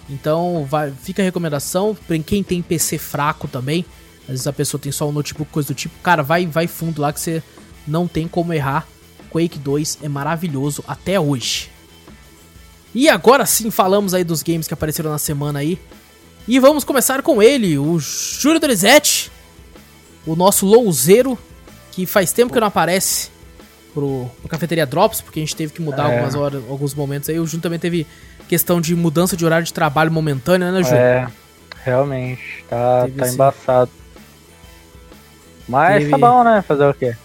Então 0.08 0.68
vai, 0.70 0.92
fica 0.92 1.24
a 1.24 1.26
recomendação, 1.26 1.98
para 2.08 2.20
quem 2.20 2.44
tem 2.44 2.62
PC 2.62 3.00
fraco 3.00 3.48
também, 3.48 3.84
às 4.24 4.30
vezes 4.30 4.48
a 4.48 4.54
pessoa 4.54 4.80
tem 4.80 4.92
só 4.92 5.10
um 5.10 5.12
notebook, 5.12 5.52
coisa 5.52 5.70
do 5.70 5.76
tipo, 5.76 5.96
cara, 6.04 6.22
vai, 6.22 6.46
vai 6.46 6.68
fundo 6.68 7.02
lá 7.02 7.12
que 7.12 7.20
você 7.20 7.42
não 7.88 8.08
tem 8.08 8.28
como 8.28 8.54
errar. 8.54 8.88
Quake 9.30 9.60
2 9.60 10.00
é 10.02 10.08
maravilhoso 10.08 10.84
até 10.88 11.20
hoje. 11.20 11.70
E 12.94 13.10
agora 13.10 13.46
sim 13.46 13.70
falamos 13.70 14.14
aí 14.14 14.24
dos 14.24 14.42
games 14.42 14.68
que 14.68 14.74
apareceram 14.74 15.12
na 15.12 15.18
semana 15.18 15.60
aí. 15.60 15.78
E 16.48 16.60
vamos 16.60 16.84
começar 16.84 17.22
com 17.22 17.42
ele, 17.42 17.78
o 17.78 18.00
Júlio 18.00 18.60
Dorizete, 18.60 19.32
o 20.26 20.36
nosso 20.36 20.66
louzeiro, 20.66 21.38
que 21.92 22.06
faz 22.06 22.32
tempo 22.32 22.52
que 22.52 22.60
não 22.60 22.68
aparece 22.68 23.30
pro, 23.94 24.30
pro 24.40 24.50
Cafeteria 24.50 24.86
Drops, 24.86 25.22
porque 25.22 25.40
a 25.40 25.44
gente 25.44 25.56
teve 25.56 25.74
que 25.74 25.82
mudar 25.82 26.10
é. 26.10 26.14
algumas 26.14 26.36
horas, 26.36 26.64
alguns 26.70 26.94
momentos 26.94 27.30
aí. 27.30 27.40
O 27.40 27.46
Júlio 27.46 27.62
também 27.62 27.80
teve 27.80 28.06
questão 28.48 28.82
de 28.82 28.96
mudança 28.96 29.38
de 29.38 29.46
horário 29.46 29.66
de 29.66 29.74
trabalho 29.74 30.12
momentânea, 30.12 30.72
né, 30.72 30.84
Júlio? 30.84 30.98
É, 30.98 31.28
realmente, 31.84 32.66
tá, 32.70 33.08
tá 33.18 33.30
embaçado. 33.30 33.92
Mas 35.68 36.00
teve... 36.00 36.12
tá 36.12 36.18
bom, 36.18 36.44
né? 36.44 36.62
Fazer 36.62 36.86
o 36.86 36.94
quê? 36.94 37.16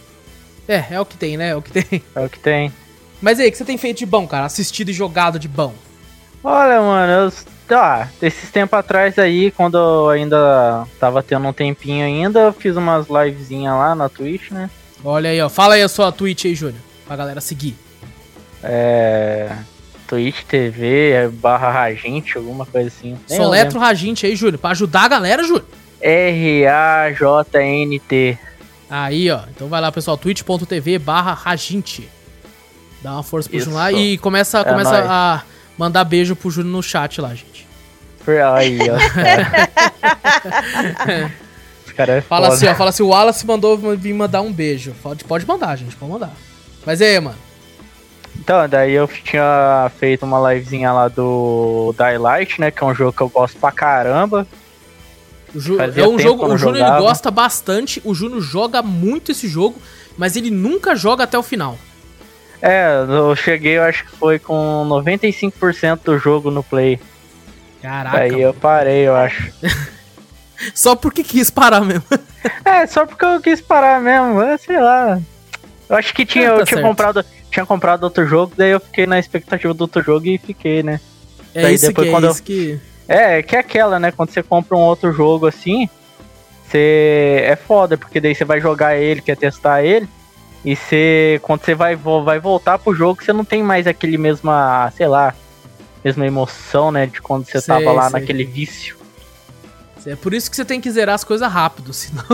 É, 0.66 0.84
é 0.90 1.01
o 1.01 1.05
que 1.05 1.16
tem, 1.16 1.36
né? 1.36 1.51
É 1.51 1.57
o 1.57 1.62
que 1.62 1.72
tem. 1.72 2.03
É 2.14 2.20
o 2.20 2.28
que 2.28 2.38
tem. 2.38 2.72
Mas 3.20 3.38
aí, 3.38 3.48
o 3.48 3.53
que 3.53 3.59
você 3.59 3.64
tem 3.64 3.76
feito 3.76 3.98
de 3.98 4.07
bom, 4.07 4.26
cara? 4.26 4.46
Assistido 4.46 4.90
e 4.90 4.94
jogado 4.94 5.38
de 5.38 5.48
bom? 5.48 5.74
Olha, 6.42 6.80
mano, 6.80 7.12
eu 7.12 7.32
ah, 7.74 8.08
esses 8.20 8.50
tempos 8.50 8.78
atrás 8.78 9.18
aí, 9.18 9.50
quando 9.50 9.76
eu 9.78 10.08
ainda 10.08 10.86
tava 10.98 11.22
tendo 11.22 11.46
um 11.46 11.52
tempinho 11.52 12.04
ainda, 12.04 12.40
eu 12.40 12.52
fiz 12.52 12.76
umas 12.76 13.06
livezinhas 13.08 13.74
lá 13.74 13.94
na 13.94 14.08
Twitch, 14.08 14.50
né? 14.50 14.70
Olha 15.04 15.30
aí, 15.30 15.40
ó. 15.40 15.48
Fala 15.48 15.74
aí 15.74 15.82
a 15.82 15.88
sua 15.88 16.12
Twitch 16.12 16.44
aí, 16.44 16.54
Júnior, 16.54 16.80
pra 17.06 17.16
galera 17.16 17.40
seguir. 17.40 17.76
É. 18.62 19.50
Twitch 20.06 20.42
TV 20.44 21.30
barra 21.34 21.70
Raginte, 21.70 22.36
alguma 22.36 22.66
coisa 22.66 22.88
assim. 22.88 23.16
Soletro 23.28 23.78
Raginte 23.78 24.26
aí, 24.26 24.34
Júnior, 24.34 24.58
pra 24.58 24.70
ajudar 24.70 25.04
a 25.04 25.08
galera, 25.08 25.44
Júnior. 25.44 25.64
R-A-J-N-T. 26.00 27.18
Aí, 28.90 29.30
ó. 29.30 29.42
Então 29.54 29.68
vai 29.68 29.80
lá, 29.80 29.92
pessoal, 29.92 30.16
twitch.tv 30.16 30.98
barra 30.98 31.32
Raginte. 31.32 32.08
Dá 33.00 33.12
uma 33.12 33.22
força 33.22 33.48
pro 33.48 33.58
Júnior 33.60 33.78
lá 33.78 33.92
e 33.92 34.18
começa, 34.18 34.58
é 34.58 34.64
começa 34.64 35.04
a 35.08 35.42
mandar 35.80 36.04
beijo 36.04 36.36
pro 36.36 36.50
Júnior 36.50 36.72
no 36.74 36.82
chat 36.82 37.22
lá, 37.22 37.30
gente. 37.30 37.66
Aí, 38.54 38.78
ó. 38.90 38.98
Cara 41.96 42.18
é 42.18 42.20
fala 42.20 42.48
foda. 42.48 42.56
assim, 42.56 42.68
ó. 42.68 42.74
Fala 42.74 42.90
assim, 42.90 43.02
o 43.02 43.08
Wallace 43.08 43.46
mandou 43.46 43.78
vir 43.96 44.12
mandar 44.12 44.42
um 44.42 44.52
beijo. 44.52 44.94
Pode, 45.02 45.24
pode 45.24 45.46
mandar, 45.46 45.76
gente. 45.76 45.96
Pode 45.96 46.12
mandar. 46.12 46.32
Mas 46.84 47.00
e 47.00 47.04
aí, 47.04 47.18
mano? 47.18 47.38
Então, 48.38 48.68
daí 48.68 48.92
eu 48.92 49.08
tinha 49.08 49.90
feito 49.98 50.26
uma 50.26 50.52
livezinha 50.52 50.92
lá 50.92 51.08
do 51.08 51.94
Daylight, 51.96 52.60
né? 52.60 52.70
Que 52.70 52.84
é 52.84 52.86
um 52.86 52.94
jogo 52.94 53.14
que 53.14 53.22
eu 53.22 53.30
gosto 53.30 53.58
pra 53.58 53.72
caramba. 53.72 54.46
é 55.96 56.06
um 56.06 56.18
jogo, 56.18 56.46
o 56.46 56.58
Júnior 56.58 56.98
gosta 56.98 57.30
bastante, 57.30 58.02
o 58.04 58.14
Júnior 58.14 58.42
joga 58.42 58.82
muito 58.82 59.32
esse 59.32 59.48
jogo, 59.48 59.80
mas 60.16 60.36
ele 60.36 60.50
nunca 60.50 60.94
joga 60.94 61.24
até 61.24 61.38
o 61.38 61.42
final. 61.42 61.78
É, 62.62 63.04
eu 63.08 63.34
cheguei, 63.34 63.78
eu 63.78 63.82
acho 63.82 64.04
que 64.04 64.16
foi 64.16 64.38
com 64.38 64.86
95% 64.88 66.00
do 66.04 66.18
jogo 66.18 66.50
no 66.50 66.62
play. 66.62 67.00
Caraca. 67.80 68.18
Aí 68.18 68.40
eu 68.40 68.52
parei, 68.52 69.08
eu 69.08 69.16
acho. 69.16 69.50
só 70.74 70.94
porque 70.94 71.24
quis 71.24 71.50
parar 71.50 71.80
mesmo. 71.80 72.04
é, 72.64 72.86
só 72.86 73.06
porque 73.06 73.24
eu 73.24 73.40
quis 73.40 73.61
parar 73.61 74.00
mesmo, 74.00 74.42
é, 74.42 74.58
sei 74.58 74.78
lá. 74.78 75.18
Eu 75.88 75.96
acho 75.96 76.12
que 76.14 76.26
tinha, 76.26 76.48
é, 76.48 76.50
tá 76.50 76.56
eu 76.58 76.64
tinha 76.66 76.82
comprado, 76.82 77.24
tinha 77.50 77.66
comprado 77.66 78.04
outro 78.04 78.26
jogo, 78.26 78.52
daí 78.56 78.70
eu 78.70 78.80
fiquei 78.80 79.06
na 79.06 79.18
expectativa 79.18 79.72
do 79.72 79.80
outro 79.82 80.02
jogo 80.02 80.26
e 80.26 80.38
fiquei, 80.38 80.82
né? 80.82 81.00
É 81.54 81.62
daí 81.62 81.74
isso 81.74 81.88
depois, 81.88 82.04
que, 82.04 82.11
é 82.11 82.14
quando 82.14 82.26
é 82.26 82.30
isso 82.30 82.40
eu... 82.40 82.44
que... 82.44 82.80
É, 83.08 83.42
que 83.42 83.56
é 83.56 83.58
aquela, 83.58 83.98
né? 83.98 84.12
Quando 84.12 84.30
você 84.30 84.40
compra 84.40 84.76
um 84.76 84.82
outro 84.82 85.12
jogo 85.12 85.48
assim, 85.48 85.88
você 86.64 87.42
é 87.44 87.56
foda, 87.56 87.98
porque 87.98 88.20
daí 88.20 88.34
você 88.34 88.44
vai 88.44 88.61
jogar 88.61 88.96
ele, 88.96 89.20
quer 89.20 89.36
testar 89.36 89.82
ele, 89.82 90.08
e 90.64 90.76
você, 90.76 91.40
quando 91.42 91.64
você 91.64 91.74
vai, 91.74 91.96
vai 91.96 92.38
voltar 92.38 92.78
pro 92.78 92.94
jogo, 92.94 93.24
você 93.24 93.32
não 93.32 93.44
tem 93.44 93.62
mais 93.62 93.86
aquele 93.86 94.18
mesma, 94.18 94.92
sei 94.94 95.08
lá, 95.08 95.34
mesma 96.04 96.26
emoção, 96.26 96.92
né? 96.92 97.06
De 97.06 97.20
quando 97.22 97.46
você 97.46 97.61
sei, 97.61 97.74
tava 97.74 97.92
lá 97.92 98.11
sei. 98.11 98.20
naquele 98.20 98.44
vício. 98.44 98.96
É 100.06 100.16
por 100.16 100.34
isso 100.34 100.50
que 100.50 100.56
você 100.56 100.64
tem 100.64 100.80
que 100.80 100.90
zerar 100.90 101.14
as 101.14 101.24
coisas 101.24 101.50
rápido, 101.50 101.92
senão. 101.94 102.24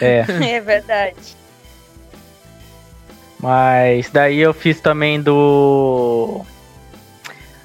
É. 0.00 0.24
é 0.56 0.60
verdade. 0.60 1.36
Mas 3.38 4.08
daí 4.10 4.38
eu 4.38 4.52
fiz 4.52 4.80
também 4.80 5.20
do. 5.20 6.42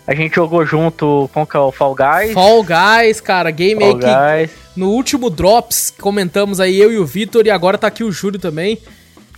A 0.08 0.16
gente 0.16 0.34
jogou 0.34 0.66
junto 0.66 1.30
com 1.34 1.42
o 1.44 1.72
Fall 1.72 1.94
Guys. 1.94 2.34
Fall 2.34 2.64
Guys, 2.64 3.20
cara, 3.20 3.52
game 3.52 3.82
Fall 3.82 3.94
aí 3.94 4.00
que 4.00 4.48
Guys. 4.48 4.58
no 4.76 4.90
último 4.90 5.30
Drops 5.30 5.94
comentamos 6.00 6.62
aí 6.62 6.80
eu 6.80 6.92
e 6.92 6.98
o 6.98 7.06
Vitor 7.06 7.46
e 7.46 7.52
agora 7.52 7.78
tá 7.78 7.88
aqui 7.88 8.06
o 8.06 8.12
Júlio 8.12 8.40
também. 8.40 8.80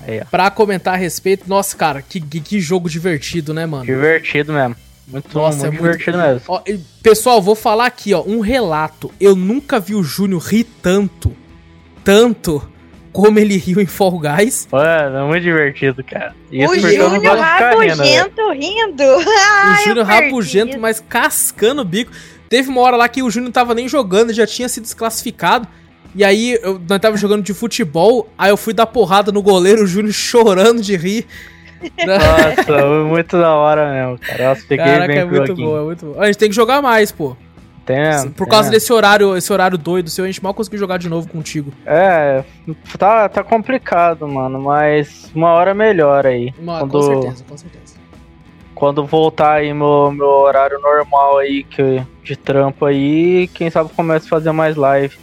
Aí, 0.01 0.21
pra 0.31 0.49
comentar 0.49 0.93
a 0.93 0.97
respeito. 0.97 1.47
Nossa, 1.47 1.75
cara, 1.75 2.01
que, 2.01 2.19
que 2.19 2.59
jogo 2.59 2.89
divertido, 2.89 3.53
né, 3.53 3.65
mano? 3.65 3.85
Divertido 3.85 4.53
mesmo. 4.53 4.75
Muito, 5.07 5.33
Nossa, 5.33 5.65
muito 5.65 5.73
é 5.73 5.77
divertido 5.77 6.17
muito... 6.17 6.29
mesmo. 6.29 6.43
Ó, 6.47 6.61
pessoal, 7.01 7.41
vou 7.41 7.55
falar 7.55 7.87
aqui, 7.87 8.13
ó, 8.13 8.21
um 8.21 8.39
relato. 8.39 9.11
Eu 9.19 9.35
nunca 9.35 9.79
vi 9.79 9.95
o 9.95 10.03
Júnior 10.03 10.41
rir 10.41 10.65
tanto, 10.81 11.35
tanto 12.03 12.69
como 13.11 13.39
ele 13.39 13.57
riu 13.57 13.81
em 13.81 13.87
Fall 13.87 14.19
Guys. 14.19 14.67
Mano, 14.71 15.17
é 15.17 15.27
muito 15.27 15.43
divertido, 15.43 16.03
cara. 16.03 16.35
Isso 16.51 16.71
o 16.71 16.79
Júnior 16.79 17.37
rabugento 17.37 18.51
rindo. 18.51 19.03
Ah, 19.51 19.77
o 19.79 19.83
Júnior 19.83 20.05
rabugento, 20.05 20.79
mas 20.79 20.99
cascando 20.99 21.81
o 21.81 21.85
bico. 21.85 22.11
Teve 22.47 22.69
uma 22.69 22.81
hora 22.81 22.95
lá 22.95 23.09
que 23.09 23.21
o 23.21 23.29
Júnior 23.29 23.45
não 23.45 23.51
tava 23.51 23.73
nem 23.73 23.87
jogando, 23.87 24.31
já 24.31 24.45
tinha 24.45 24.69
sido 24.69 24.83
desclassificado. 24.83 25.67
E 26.16 26.24
aí, 26.24 26.57
eu, 26.62 26.82
nós 26.88 26.99
tava 26.99 27.18
jogando 27.18 27.43
de 27.43 27.53
futebol, 27.53 28.28
aí 28.38 28.49
eu 28.49 28.57
fui 28.57 28.74
dar 28.74 28.88
porrada 28.88 29.32
no 29.32 29.41
goleiro, 29.41 29.84
o 29.84 29.88
Júnior 29.88 30.14
chorando 30.14 30.82
de 30.82 30.95
rir. 30.95 31.28
Nossa, 32.05 33.03
muito 33.05 33.38
da 33.38 33.55
hora 33.55 33.91
mesmo, 33.91 34.20
cara. 34.20 34.49
Nossa, 34.49 34.62
peguei 34.68 34.86
Caraca, 34.86 35.07
bem 35.07 35.18
é 35.18 35.26
muito 35.26 35.55
bom, 35.55 35.78
é 35.78 35.82
muito 35.82 36.05
bom. 36.07 36.22
A 36.22 36.26
gente 36.26 36.38
tem 36.38 36.49
que 36.49 36.55
jogar 36.55 36.82
mais, 36.82 37.12
pô. 37.12 37.36
Tem, 37.86 38.30
Por 38.38 38.47
causa 38.47 38.70
desse 38.70 38.93
horário, 38.93 39.36
esse 39.36 39.51
horário 39.51 39.76
doido 39.76 40.12
seu, 40.12 40.24
a 40.24 40.28
gente 40.28 40.43
mal 40.43 40.53
conseguiu 40.53 40.78
jogar 40.78 40.99
de 40.99 41.10
novo 41.10 41.28
contigo. 41.28 41.74
É, 41.84 42.43
tá, 42.99 43.28
tá 43.28 43.43
complicado, 43.43 44.28
mano, 44.28 44.62
mas 44.62 45.32
uma 45.34 45.53
hora 45.53 45.74
melhor 45.74 46.28
aí. 46.28 46.53
Uma, 46.60 46.82
quando, 46.82 46.91
com 46.91 47.01
certeza, 47.01 47.43
com 47.49 47.57
certeza. 47.57 47.95
Quando 48.76 49.03
voltar 49.05 49.53
aí 49.53 49.74
meu, 49.74 50.12
meu 50.12 50.28
horário 50.28 50.80
normal 50.80 51.39
aí, 51.39 51.64
que, 51.64 52.03
de 52.24 52.36
trampo 52.36 52.86
aí, 52.86 53.47
quem 53.55 53.72
sabe 53.72 53.89
começa 53.95 54.28
a 54.28 54.30
fazer 54.30 54.51
mais 54.51 54.76
live. 54.76 55.18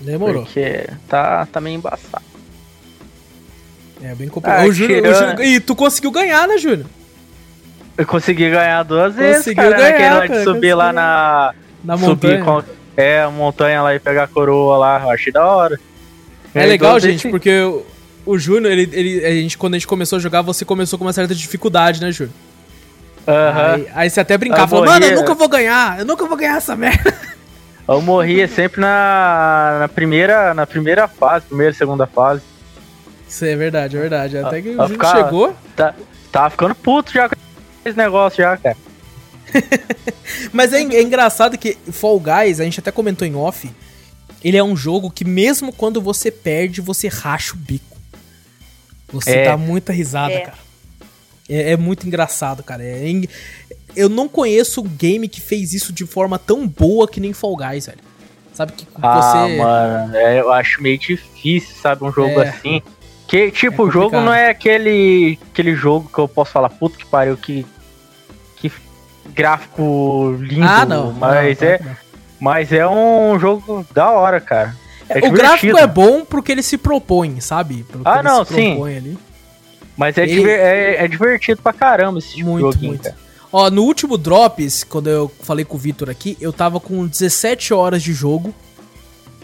Demorou. 0.00 0.44
Porque 0.44 0.86
tá, 1.08 1.46
tá 1.46 1.60
meio 1.60 1.76
embaçado. 1.76 2.24
É 4.02 4.14
bem 4.14 4.28
complicado. 4.28 4.62
Ah, 4.62 4.66
o 4.66 4.72
Júnior, 4.72 5.02
tirou... 5.02 5.14
Júnior... 5.14 5.40
E 5.42 5.60
tu 5.60 5.76
conseguiu 5.76 6.10
ganhar, 6.10 6.48
né, 6.48 6.56
Júnior? 6.56 6.86
Eu 7.98 8.06
consegui 8.06 8.50
ganhar 8.50 8.82
duas 8.82 9.14
vezes, 9.14 9.44
Conseguiu 9.44 9.70
cara, 9.70 9.76
ganhar, 9.76 10.28
cara, 10.28 10.28
de 10.28 10.44
subir 10.44 10.74
lá 10.74 10.92
na... 10.92 11.54
Na 11.84 11.96
montanha. 11.96 12.42
Com... 12.42 12.62
É, 12.96 13.22
a 13.22 13.30
montanha 13.30 13.82
lá 13.82 13.94
e 13.94 13.98
pegar 13.98 14.24
a 14.24 14.28
coroa 14.28 14.76
lá, 14.78 15.00
eu 15.02 15.10
achei 15.10 15.32
da 15.32 15.46
hora. 15.46 15.78
É, 16.54 16.66
legal, 16.66 16.98
gente, 16.98 17.28
porque 17.28 17.60
o, 17.60 17.84
o 18.26 18.38
Júnior, 18.38 18.72
ele, 18.72 18.88
ele, 18.92 19.24
a 19.24 19.30
gente, 19.30 19.56
quando 19.56 19.74
a 19.74 19.78
gente 19.78 19.86
começou 19.86 20.16
a 20.16 20.20
jogar, 20.20 20.42
você 20.42 20.64
começou 20.64 20.98
com 20.98 21.04
uma 21.04 21.12
certa 21.12 21.34
dificuldade, 21.34 22.00
né, 22.00 22.10
Júnior? 22.10 22.34
Aham. 23.26 23.74
Aí, 23.74 23.88
aí, 23.94 24.10
você 24.10 24.20
até 24.20 24.36
brincava, 24.36 24.66
falou, 24.66 24.86
mano, 24.86 25.04
eu 25.04 25.16
nunca 25.16 25.34
vou 25.34 25.48
ganhar, 25.48 25.98
eu 26.00 26.04
nunca 26.04 26.26
vou 26.26 26.36
ganhar 26.36 26.56
essa 26.56 26.74
merda. 26.74 27.14
Eu 27.90 28.00
morria 28.00 28.46
sempre 28.46 28.80
na, 28.80 29.78
na, 29.80 29.88
primeira, 29.88 30.54
na 30.54 30.64
primeira 30.64 31.08
fase, 31.08 31.46
primeira, 31.46 31.74
segunda 31.74 32.06
fase. 32.06 32.40
Isso 33.28 33.44
é 33.44 33.56
verdade, 33.56 33.96
é 33.96 34.00
verdade. 34.00 34.38
Até 34.38 34.62
que 34.62 34.68
o 34.68 34.86
Júnior 34.86 35.06
chegou. 35.06 35.56
Tá, 35.74 35.92
tava 36.30 36.50
ficando 36.50 36.74
puto 36.76 37.12
já 37.12 37.28
com 37.28 37.34
esse 37.84 37.98
negócio 37.98 38.44
já, 38.44 38.56
cara. 38.56 38.76
Mas 40.52 40.72
é, 40.72 40.82
é, 40.82 41.02
engraçado 41.02 41.58
que 41.58 41.76
Fall 41.90 42.20
Guys, 42.20 42.60
a 42.60 42.64
gente 42.64 42.78
até 42.78 42.92
comentou 42.92 43.26
em 43.26 43.34
off, 43.34 43.68
ele 44.44 44.56
é 44.56 44.62
um 44.62 44.76
jogo 44.76 45.10
que 45.10 45.24
mesmo 45.24 45.72
quando 45.72 46.00
você 46.00 46.30
perde, 46.30 46.80
você 46.80 47.08
racha 47.08 47.54
o 47.54 47.56
bico. 47.56 47.98
Você 49.08 49.30
é. 49.32 49.44
dá 49.46 49.56
muita 49.56 49.92
risada, 49.92 50.32
é. 50.32 50.40
cara. 50.42 50.58
É, 51.48 51.72
é, 51.72 51.76
muito 51.76 52.06
engraçado, 52.06 52.62
cara. 52.62 52.84
É, 52.84 53.10
eu 53.96 54.08
não 54.08 54.28
conheço 54.28 54.80
um 54.80 54.88
game 54.88 55.28
que 55.28 55.40
fez 55.40 55.74
isso 55.74 55.92
de 55.92 56.06
forma 56.06 56.38
tão 56.38 56.66
boa 56.66 57.08
que 57.08 57.20
nem 57.20 57.32
Fall 57.32 57.56
Guys, 57.56 57.86
velho. 57.86 57.98
Sabe 58.52 58.72
que 58.72 58.86
ah, 59.00 59.20
você. 59.22 59.56
mano, 59.56 60.16
é, 60.16 60.40
eu 60.40 60.52
acho 60.52 60.82
meio 60.82 60.98
difícil, 60.98 61.74
sabe? 61.80 62.04
Um 62.04 62.12
jogo 62.12 62.40
é. 62.40 62.48
assim. 62.48 62.82
Que, 63.26 63.50
tipo, 63.50 63.82
é 63.82 63.86
o 63.86 63.90
jogo 63.90 64.20
não 64.20 64.34
é 64.34 64.50
aquele, 64.50 65.38
aquele 65.52 65.74
jogo 65.74 66.10
que 66.12 66.18
eu 66.18 66.26
posso 66.26 66.52
falar, 66.52 66.68
puto 66.68 66.98
que 66.98 67.06
pariu, 67.06 67.36
que. 67.36 67.64
Que 68.56 68.70
gráfico 69.32 70.36
lindo. 70.40 70.64
Ah, 70.64 70.84
não. 70.84 71.12
Mas, 71.12 71.60
não, 71.60 71.68
é, 71.68 71.80
não. 71.82 71.96
mas 72.40 72.72
é 72.72 72.86
um 72.86 73.38
jogo 73.38 73.86
da 73.94 74.10
hora, 74.10 74.40
cara. 74.40 74.76
É 75.08 75.26
o 75.26 75.32
gráfico 75.32 75.78
é 75.78 75.86
bom 75.86 76.24
porque 76.24 76.52
ele 76.52 76.62
se 76.62 76.76
propõe, 76.76 77.40
sabe? 77.40 77.84
ah, 78.04 78.22
não, 78.22 78.44
sim. 78.44 78.80
Ali. 78.82 79.18
Mas 79.96 80.16
é, 80.16 80.22
ele... 80.22 80.48
é, 80.48 81.04
é, 81.04 81.08
divertido 81.08 81.60
pra 81.62 81.72
caramba 81.72 82.18
esse 82.18 82.36
tipo 82.36 82.50
muito, 82.50 82.66
de 82.68 82.72
joguinho, 82.72 82.92
muito. 82.92 83.02
Cara. 83.04 83.16
Ó, 83.52 83.70
no 83.70 83.82
último 83.82 84.16
Drops, 84.16 84.84
quando 84.84 85.08
eu 85.08 85.30
falei 85.42 85.64
com 85.64 85.76
o 85.76 85.78
Vitor 85.78 86.08
aqui, 86.08 86.36
eu 86.40 86.52
tava 86.52 86.78
com 86.78 87.06
17 87.06 87.74
horas 87.74 88.02
de 88.02 88.12
jogo. 88.12 88.54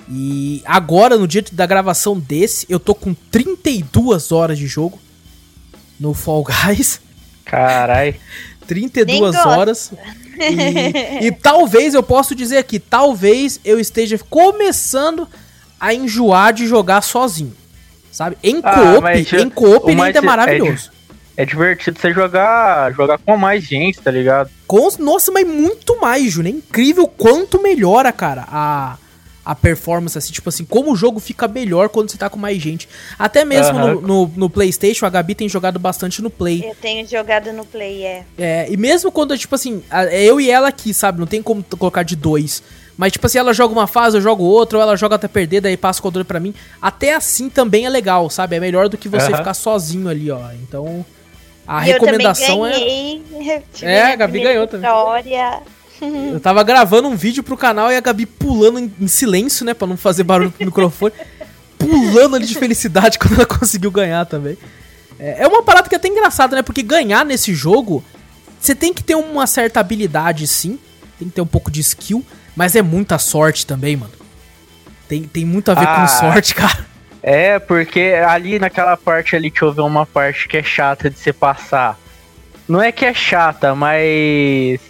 E 0.08 0.62
agora, 0.64 1.18
no 1.18 1.26
dia 1.26 1.44
da 1.50 1.66
gravação 1.66 2.18
desse, 2.18 2.64
eu 2.68 2.78
tô 2.78 2.94
com 2.94 3.12
32 3.12 4.30
horas 4.30 4.56
de 4.56 4.66
jogo 4.66 5.00
no 5.98 6.14
Fall 6.14 6.44
Guys. 6.44 7.00
Carai. 7.44 8.20
32 8.66 9.36
horas. 9.36 9.92
E, 10.38 11.26
e, 11.26 11.32
talvez 11.40 11.94
eu 11.94 12.02
posso 12.02 12.34
dizer 12.34 12.58
aqui, 12.58 12.78
talvez 12.78 13.60
eu 13.64 13.78
esteja 13.78 14.18
começando 14.28 15.28
a 15.80 15.94
enjoar 15.94 16.52
de 16.52 16.66
jogar 16.66 17.02
sozinho. 17.02 17.54
Sabe? 18.10 18.36
Em 18.42 18.60
ah, 18.62 18.74
co-op, 18.74 19.36
em 19.36 19.50
co-op 19.50 19.90
ele 19.90 20.00
ainda 20.00 20.18
é, 20.18 20.22
é 20.22 20.24
maravilhoso. 20.24 20.90
É, 21.36 21.44
divertido 21.44 21.98
você 21.98 22.12
jogar, 22.12 22.92
jogar 22.92 23.18
com 23.18 23.36
mais 23.36 23.64
gente, 23.64 24.00
tá 24.00 24.10
ligado? 24.10 24.50
Com, 24.66 24.88
nossa, 24.98 25.30
mas 25.30 25.46
muito 25.46 26.00
mais, 26.00 26.32
Júnior. 26.32 26.54
É 26.54 26.58
incrível 26.58 27.06
quanto 27.06 27.62
melhora, 27.62 28.10
cara, 28.12 28.46
a 28.48 28.96
a 29.46 29.54
performance, 29.54 30.18
assim, 30.18 30.32
tipo 30.32 30.48
assim, 30.48 30.64
como 30.64 30.92
o 30.92 30.96
jogo 30.96 31.20
fica 31.20 31.46
melhor 31.46 31.88
quando 31.88 32.10
você 32.10 32.18
tá 32.18 32.28
com 32.28 32.36
mais 32.36 32.60
gente. 32.60 32.88
Até 33.16 33.44
mesmo 33.44 33.78
uhum. 33.78 33.94
no, 33.94 34.00
no, 34.00 34.32
no, 34.34 34.50
PlayStation, 34.50 35.06
a 35.06 35.08
Gabi 35.08 35.36
tem 35.36 35.48
jogado 35.48 35.78
bastante 35.78 36.20
no 36.20 36.28
Play. 36.28 36.64
Eu 36.68 36.74
tenho 36.74 37.06
jogado 37.06 37.52
no 37.52 37.64
Play, 37.64 38.02
é. 38.02 38.24
É, 38.36 38.66
e 38.68 38.76
mesmo 38.76 39.12
quando, 39.12 39.38
tipo 39.38 39.54
assim, 39.54 39.84
é 39.88 40.24
eu 40.24 40.40
e 40.40 40.50
ela 40.50 40.66
aqui, 40.66 40.92
sabe? 40.92 41.20
Não 41.20 41.28
tem 41.28 41.40
como 41.40 41.64
colocar 41.78 42.02
de 42.02 42.16
dois. 42.16 42.60
Mas, 42.96 43.12
tipo 43.12 43.24
assim, 43.24 43.38
ela 43.38 43.54
joga 43.54 43.72
uma 43.72 43.86
fase, 43.86 44.16
eu 44.16 44.20
jogo 44.20 44.42
outra, 44.42 44.78
ou 44.78 44.82
ela 44.82 44.96
joga 44.96 45.14
até 45.14 45.28
perder, 45.28 45.60
daí 45.60 45.76
passa 45.76 46.00
o 46.00 46.02
controle 46.02 46.24
pra 46.24 46.40
mim. 46.40 46.52
Até 46.82 47.14
assim 47.14 47.48
também 47.48 47.86
é 47.86 47.88
legal, 47.88 48.28
sabe? 48.28 48.56
É 48.56 48.60
melhor 48.60 48.88
do 48.88 48.98
que 48.98 49.08
você 49.08 49.30
uhum. 49.30 49.36
ficar 49.36 49.54
sozinho 49.54 50.08
ali, 50.08 50.28
ó. 50.28 50.50
Então, 50.54 51.06
a 51.66 51.86
eu 51.86 51.94
recomendação 51.94 52.66
é 52.66 52.70
ganhei, 52.72 53.22
é. 53.40 53.62
É, 53.82 54.12
a 54.12 54.16
Gabi 54.16 54.40
ganhou 54.40 54.66
também. 54.66 54.88
Vitória. 54.88 55.62
Eu 56.32 56.38
tava 56.40 56.62
gravando 56.62 57.08
um 57.08 57.16
vídeo 57.16 57.42
pro 57.42 57.56
canal 57.56 57.90
e 57.90 57.96
a 57.96 58.00
Gabi 58.00 58.26
pulando 58.26 58.78
em, 58.78 58.92
em 59.00 59.08
silêncio, 59.08 59.64
né? 59.64 59.72
Pra 59.72 59.86
não 59.86 59.96
fazer 59.96 60.24
barulho 60.24 60.50
pro 60.50 60.66
microfone. 60.66 61.14
pulando 61.78 62.36
ali 62.36 62.46
de 62.46 62.54
felicidade 62.54 63.18
quando 63.20 63.34
ela 63.34 63.46
conseguiu 63.46 63.90
ganhar 63.90 64.26
também. 64.26 64.58
É, 65.18 65.44
é 65.44 65.46
uma 65.46 65.62
parada 65.62 65.88
que 65.88 65.94
é 65.94 65.98
até 65.98 66.08
engraçada, 66.08 66.56
né? 66.56 66.62
Porque 66.62 66.82
ganhar 66.82 67.24
nesse 67.24 67.54
jogo, 67.54 68.04
você 68.60 68.74
tem 68.74 68.92
que 68.92 69.02
ter 69.02 69.14
uma 69.14 69.46
certa 69.46 69.80
habilidade, 69.80 70.46
sim. 70.46 70.78
Tem 71.18 71.28
que 71.28 71.34
ter 71.34 71.40
um 71.40 71.46
pouco 71.46 71.70
de 71.70 71.80
skill. 71.80 72.24
Mas 72.54 72.74
é 72.76 72.82
muita 72.82 73.18
sorte 73.18 73.66
também, 73.66 73.96
mano. 73.96 74.12
Tem, 75.08 75.22
tem 75.22 75.44
muito 75.44 75.70
a 75.70 75.74
ver 75.74 75.86
ah, 75.86 76.00
com 76.00 76.08
sorte, 76.08 76.54
cara. 76.54 76.86
É, 77.26 77.58
porque 77.58 78.14
ali 78.24 78.56
naquela 78.56 78.96
parte 78.96 79.34
ali, 79.34 79.50
deixa 79.50 79.64
eu 79.64 79.72
ver 79.72 79.80
uma 79.80 80.06
parte 80.06 80.46
que 80.46 80.58
é 80.58 80.62
chata 80.62 81.10
de 81.10 81.18
você 81.18 81.32
passar. 81.32 81.98
Não 82.68 82.80
é 82.80 82.92
que 82.92 83.04
é 83.04 83.12
chata, 83.12 83.74
mas 83.74 84.80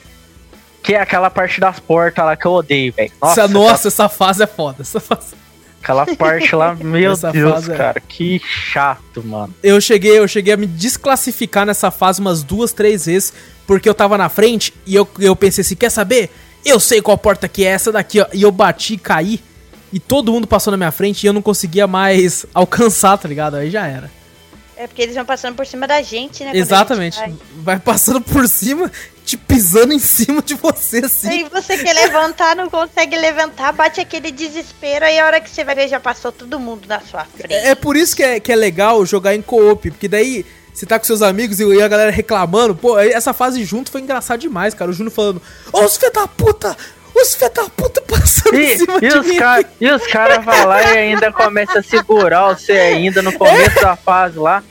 que 0.82 0.92
é 0.94 1.00
aquela 1.00 1.30
parte 1.30 1.58
das 1.58 1.80
portas 1.80 2.22
lá 2.22 2.36
que 2.36 2.46
eu 2.46 2.52
odeio, 2.52 2.92
velho. 2.92 3.10
Nossa, 3.22 3.40
essa, 3.40 3.52
nossa 3.52 3.88
essa 3.88 4.08
fase 4.10 4.42
é 4.42 4.46
foda. 4.46 4.82
Essa 4.82 5.00
fase... 5.00 5.34
Aquela 5.82 6.04
parte 6.14 6.54
lá, 6.54 6.74
meu 6.78 7.12
essa 7.12 7.32
Deus, 7.32 7.70
é- 7.70 7.74
cara, 7.74 7.98
é... 7.98 8.02
que 8.06 8.38
chato, 8.44 9.24
mano. 9.24 9.54
Eu 9.62 9.80
cheguei, 9.80 10.18
eu 10.18 10.28
cheguei 10.28 10.52
a 10.52 10.58
me 10.58 10.66
desclassificar 10.66 11.64
nessa 11.64 11.90
fase 11.90 12.20
umas 12.20 12.42
duas, 12.42 12.74
três 12.74 13.06
vezes, 13.06 13.32
porque 13.66 13.88
eu 13.88 13.94
tava 13.94 14.18
na 14.18 14.28
frente 14.28 14.74
e 14.84 14.94
eu, 14.94 15.08
eu 15.20 15.34
pensei 15.34 15.62
assim, 15.62 15.74
quer 15.74 15.90
saber? 15.90 16.30
Eu 16.62 16.78
sei 16.78 17.00
qual 17.00 17.16
porta 17.16 17.48
que 17.48 17.64
é 17.64 17.68
essa 17.68 17.90
daqui, 17.90 18.20
ó. 18.20 18.26
E 18.34 18.42
eu 18.42 18.52
bati 18.52 18.94
e 18.94 18.98
caí. 18.98 19.40
E 19.96 19.98
todo 19.98 20.30
mundo 20.30 20.46
passou 20.46 20.70
na 20.70 20.76
minha 20.76 20.92
frente 20.92 21.24
e 21.24 21.26
eu 21.26 21.32
não 21.32 21.40
conseguia 21.40 21.86
mais 21.86 22.44
alcançar, 22.52 23.16
tá 23.16 23.26
ligado? 23.26 23.56
Aí 23.56 23.70
já 23.70 23.86
era. 23.86 24.10
É 24.76 24.86
porque 24.86 25.00
eles 25.00 25.14
vão 25.14 25.24
passando 25.24 25.56
por 25.56 25.66
cima 25.66 25.86
da 25.86 26.02
gente, 26.02 26.44
né? 26.44 26.50
Exatamente. 26.52 27.18
Vai. 27.18 27.34
vai. 27.62 27.78
passando 27.78 28.20
por 28.20 28.46
cima, 28.46 28.92
te 29.24 29.38
pisando 29.38 29.94
em 29.94 29.98
cima 29.98 30.42
de 30.42 30.52
você, 30.52 30.98
assim. 30.98 31.30
Aí 31.30 31.44
você 31.44 31.78
quer 31.78 31.94
levantar, 31.94 32.54
não 32.54 32.68
consegue 32.68 33.16
levantar, 33.16 33.72
bate 33.72 33.98
aquele 33.98 34.30
desespero, 34.30 35.06
aí 35.06 35.18
a 35.18 35.24
hora 35.24 35.40
que 35.40 35.48
você 35.48 35.64
vai 35.64 35.74
ver 35.74 35.88
já 35.88 35.98
passou 35.98 36.30
todo 36.30 36.60
mundo 36.60 36.86
na 36.86 37.00
sua 37.00 37.24
frente. 37.24 37.54
É, 37.54 37.70
é 37.70 37.74
por 37.74 37.96
isso 37.96 38.14
que 38.14 38.22
é, 38.22 38.38
que 38.38 38.52
é 38.52 38.56
legal 38.56 39.06
jogar 39.06 39.34
em 39.34 39.40
co-op, 39.40 39.90
porque 39.92 40.08
daí 40.08 40.44
você 40.74 40.84
tá 40.84 40.98
com 40.98 41.06
seus 41.06 41.22
amigos 41.22 41.58
e 41.58 41.80
a 41.80 41.88
galera 41.88 42.10
reclamando. 42.10 42.76
Pô, 42.76 42.98
essa 42.98 43.32
fase 43.32 43.64
junto 43.64 43.90
foi 43.90 44.02
engraçado 44.02 44.40
demais, 44.40 44.74
cara. 44.74 44.90
O 44.90 44.94
Júnior 44.94 45.14
falando: 45.14 45.40
Ô, 45.72 45.86
os 45.86 45.96
filhos 45.96 46.12
da 46.12 46.28
puta! 46.28 46.76
Os 47.16 47.34
da 47.34 47.70
puta 47.70 48.02
passando 48.02 48.56
e, 48.56 48.74
em 48.74 48.78
cima 48.78 48.98
e 48.98 49.08
de 49.08 49.18
os 49.18 49.26
mim. 49.26 49.38
Cara, 49.38 49.64
e 49.80 49.90
os 49.90 50.06
caras 50.06 50.44
vão 50.44 50.66
lá 50.66 50.82
e 50.82 50.98
ainda 50.98 51.32
começam 51.32 51.78
a 51.78 51.82
segurar 51.82 52.48
você 52.48 52.72
ainda 52.72 53.22
no 53.22 53.32
começo 53.32 53.80
da 53.80 53.96
fase 53.96 54.38
lá. 54.38 54.62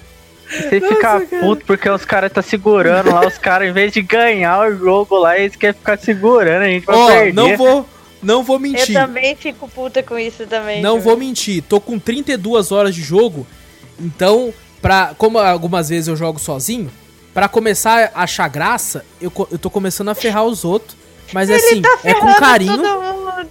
E 0.48 0.62
você 0.62 0.80
Nossa, 0.80 0.94
fica 0.94 1.02
cara. 1.02 1.42
puto 1.42 1.66
porque 1.66 1.90
os 1.90 2.06
caras 2.06 2.32
tá 2.32 2.44
segurando 2.44 3.12
lá, 3.12 3.26
os 3.26 3.38
caras, 3.40 3.68
em 3.68 3.74
vez 3.74 3.92
de 3.92 4.04
ganhar 4.04 4.60
o 4.68 4.78
jogo 4.78 5.18
lá, 5.18 5.40
eles 5.40 5.56
querem 5.56 5.74
ficar 5.74 5.98
segurando, 5.98 6.62
a 6.62 6.68
gente 6.68 6.86
vai 6.86 6.96
oh, 6.96 7.08
perder. 7.08 7.34
Não 7.34 7.58
vou, 7.58 7.90
não 8.22 8.44
vou 8.44 8.60
mentir. 8.60 8.96
Eu 8.96 9.02
também 9.02 9.36
fico 9.36 9.68
puta 9.68 10.04
com 10.04 10.20
isso 10.20 10.46
também. 10.46 10.84
Não 10.84 11.00
vou 11.00 11.18
mentir, 11.18 11.64
tô 11.64 11.82
com 11.82 11.98
32 11.98 12.72
horas 12.72 12.94
de 12.94 13.02
jogo, 13.02 13.48
então, 14.00 14.54
pra, 14.80 15.16
como 15.18 15.40
algumas 15.40 15.90
vezes 15.90 16.08
eu 16.08 16.16
jogo 16.16 16.38
sozinho, 16.38 16.92
para 17.34 17.48
começar 17.48 18.12
a 18.14 18.22
achar 18.22 18.48
graça, 18.48 19.04
eu, 19.20 19.32
eu 19.52 19.58
tô 19.58 19.72
começando 19.72 20.10
a 20.10 20.16
ferrar 20.16 20.46
os 20.46 20.64
outros. 20.64 20.96
Mas 21.34 21.50
Ele 21.50 21.58
assim, 21.58 21.82
tá 21.82 22.00
é 22.04 22.14
com 22.14 22.34
carinho. 22.36 22.84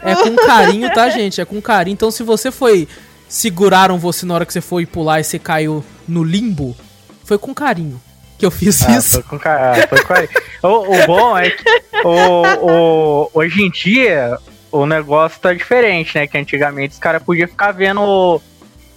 É 0.00 0.14
com 0.14 0.36
carinho, 0.36 0.92
tá, 0.92 1.08
gente? 1.10 1.40
É 1.40 1.44
com 1.44 1.60
carinho. 1.60 1.94
Então, 1.94 2.10
se 2.10 2.22
você 2.22 2.50
foi. 2.50 2.88
Seguraram 3.26 3.98
você 3.98 4.24
na 4.24 4.34
hora 4.34 4.46
que 4.46 4.52
você 4.52 4.60
foi 4.60 4.86
pular 4.86 5.18
e 5.18 5.24
você 5.24 5.38
caiu 5.38 5.84
no 6.06 6.22
limbo, 6.22 6.76
foi 7.24 7.36
com 7.36 7.52
carinho 7.52 8.00
que 8.38 8.44
eu 8.44 8.50
fiz 8.50 8.86
ah, 8.86 8.96
isso. 8.96 9.22
Foi 9.22 9.38
com, 9.38 9.48
ah, 9.48 9.74
foi 9.88 9.98
com 9.98 10.06
carinho. 10.06 10.30
o, 10.62 10.68
o, 10.68 11.06
bom 11.06 11.38
é 11.38 11.50
que 11.50 11.64
o, 12.04 12.42
o, 12.62 13.30
hoje 13.32 13.62
em 13.62 13.70
dia 13.70 14.38
o 14.70 14.86
negócio 14.86 15.40
tá 15.40 15.52
diferente, 15.52 16.16
né? 16.16 16.26
Que 16.26 16.36
antigamente 16.36 16.94
os 16.94 16.98
caras 16.98 17.22
podiam 17.22 17.48
ficar 17.48 17.72
vendo 17.72 18.00
o, 18.02 18.40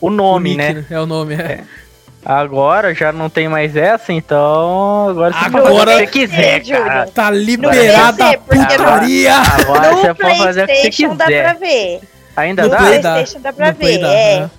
o 0.01 0.09
nome, 0.09 0.53
o 0.53 0.57
nick, 0.57 0.73
né? 0.73 0.85
É 0.89 0.99
o 0.99 1.05
nome, 1.05 1.35
é. 1.35 1.37
é. 1.37 1.63
Agora 2.29 2.93
já 2.93 3.13
não 3.13 3.29
tem 3.29 3.47
mais 3.47 3.73
essa, 3.77 4.11
então 4.11 5.07
agora 5.07 5.31
você 5.31 5.45
agora, 5.45 5.91
faz 5.93 6.09
o 6.09 6.11
que 6.11 6.27
você 6.27 6.59
quiser, 6.59 6.61
cara. 6.65 7.07
Tá 7.07 7.31
liberada 7.31 8.31
a 8.31 8.37
putaria. 8.37 9.33
Agora, 9.33 9.95
você 9.95 10.13
pode 10.13 10.37
fazer 10.37 10.63
o 10.65 10.67
que 10.67 10.75
você 10.75 10.89
quiser. 10.89 11.15
Dá 11.15 11.25
pra 11.25 11.53
ver. 11.53 12.01
Ainda 12.35 12.63
no 12.63 12.69
dá? 12.69 12.77
PlayStation 12.79 13.39
dá 13.39 13.53
pra 13.53 13.71
ver, 13.71 13.99
dá, 13.99 14.07
é. 14.09 14.39
Né? 14.41 14.49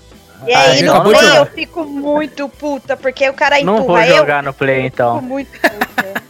E 0.47 0.55
aí 0.55 0.83
no 0.83 1.03
Play 1.03 1.37
eu 1.37 1.45
fico 1.45 1.85
muito 1.85 2.49
puta, 2.49 2.97
porque 2.97 3.29
o 3.29 3.35
cara 3.35 3.61
empurra 3.61 3.79
Não 3.79 3.87
vou 3.87 4.03
jogar 4.03 4.39
eu, 4.39 4.43
no 4.45 4.55
Play, 4.55 4.87
então. 4.87 5.17
Fico 5.17 5.27
muito 5.27 5.51
puta. 5.61 6.23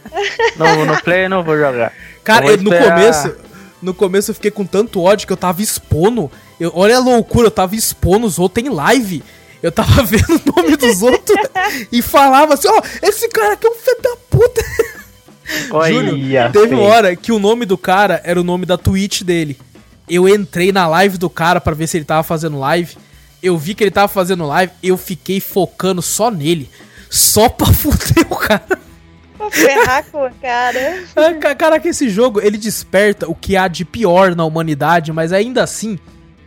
no, 0.57 0.85
no 0.87 1.01
Play 1.01 1.23
eu 1.23 1.29
não 1.29 1.41
vou 1.41 1.57
jogar. 1.57 1.93
Cara, 2.21 2.47
eu, 2.47 2.57
no 2.57 2.69
começo... 2.69 3.33
No 3.81 3.93
começo 3.93 4.31
eu 4.31 4.35
fiquei 4.35 4.51
com 4.51 4.65
tanto 4.65 5.01
ódio 5.01 5.25
que 5.25 5.31
eu 5.31 5.37
tava 5.37 5.61
expondo. 5.61 6.29
Eu, 6.59 6.69
olha 6.75 6.97
a 6.97 6.99
loucura, 6.99 7.47
eu 7.47 7.51
tava 7.51 7.75
expondo 7.75 8.27
os 8.27 8.37
outros 8.37 8.65
em 8.65 8.67
live. 8.67 9.23
Eu 9.61 9.71
tava 9.71 10.03
vendo 10.03 10.35
o 10.35 10.55
nome 10.55 10.75
dos 10.75 11.01
outros 11.01 11.37
e 11.91 12.01
falava 12.01 12.53
assim, 12.53 12.67
ó, 12.67 12.81
oh, 12.81 13.05
esse 13.05 13.27
cara 13.29 13.53
aqui 13.53 13.67
é 13.67 13.69
um 13.69 13.75
filho 13.75 14.01
da 14.01 14.15
puta. 14.29 14.63
Júlio, 15.91 16.51
teve 16.51 16.75
uma 16.75 16.83
hora 16.83 17.15
que 17.15 17.31
o 17.31 17.39
nome 17.39 17.65
do 17.65 17.77
cara 17.77 18.21
era 18.23 18.39
o 18.39 18.43
nome 18.43 18.65
da 18.65 18.77
Twitch 18.77 19.23
dele. 19.23 19.57
Eu 20.07 20.27
entrei 20.27 20.71
na 20.71 20.87
live 20.87 21.17
do 21.17 21.29
cara 21.29 21.59
para 21.59 21.75
ver 21.75 21.87
se 21.87 21.97
ele 21.97 22.05
tava 22.05 22.23
fazendo 22.23 22.59
live. 22.59 22.95
Eu 23.41 23.57
vi 23.57 23.73
que 23.73 23.83
ele 23.83 23.91
tava 23.91 24.07
fazendo 24.07 24.45
live, 24.45 24.71
eu 24.81 24.97
fiquei 24.97 25.39
focando 25.39 26.01
só 26.01 26.29
nele. 26.29 26.69
Só 27.09 27.49
pra 27.49 27.67
fuder 27.73 28.25
o 28.29 28.35
cara. 28.35 28.79
Pra 29.37 29.49
ferrar 29.49 30.05
com 30.11 30.25
o 30.25 30.31
cara. 30.35 31.03
Ah, 31.15 31.55
cara, 31.55 31.79
que 31.79 31.89
esse 31.89 32.09
jogo, 32.09 32.41
ele 32.41 32.57
desperta 32.57 33.27
o 33.29 33.33
que 33.33 33.55
há 33.55 33.67
de 33.67 33.85
pior 33.85 34.35
na 34.35 34.43
humanidade, 34.45 35.11
mas 35.11 35.31
ainda 35.31 35.63
assim, 35.63 35.97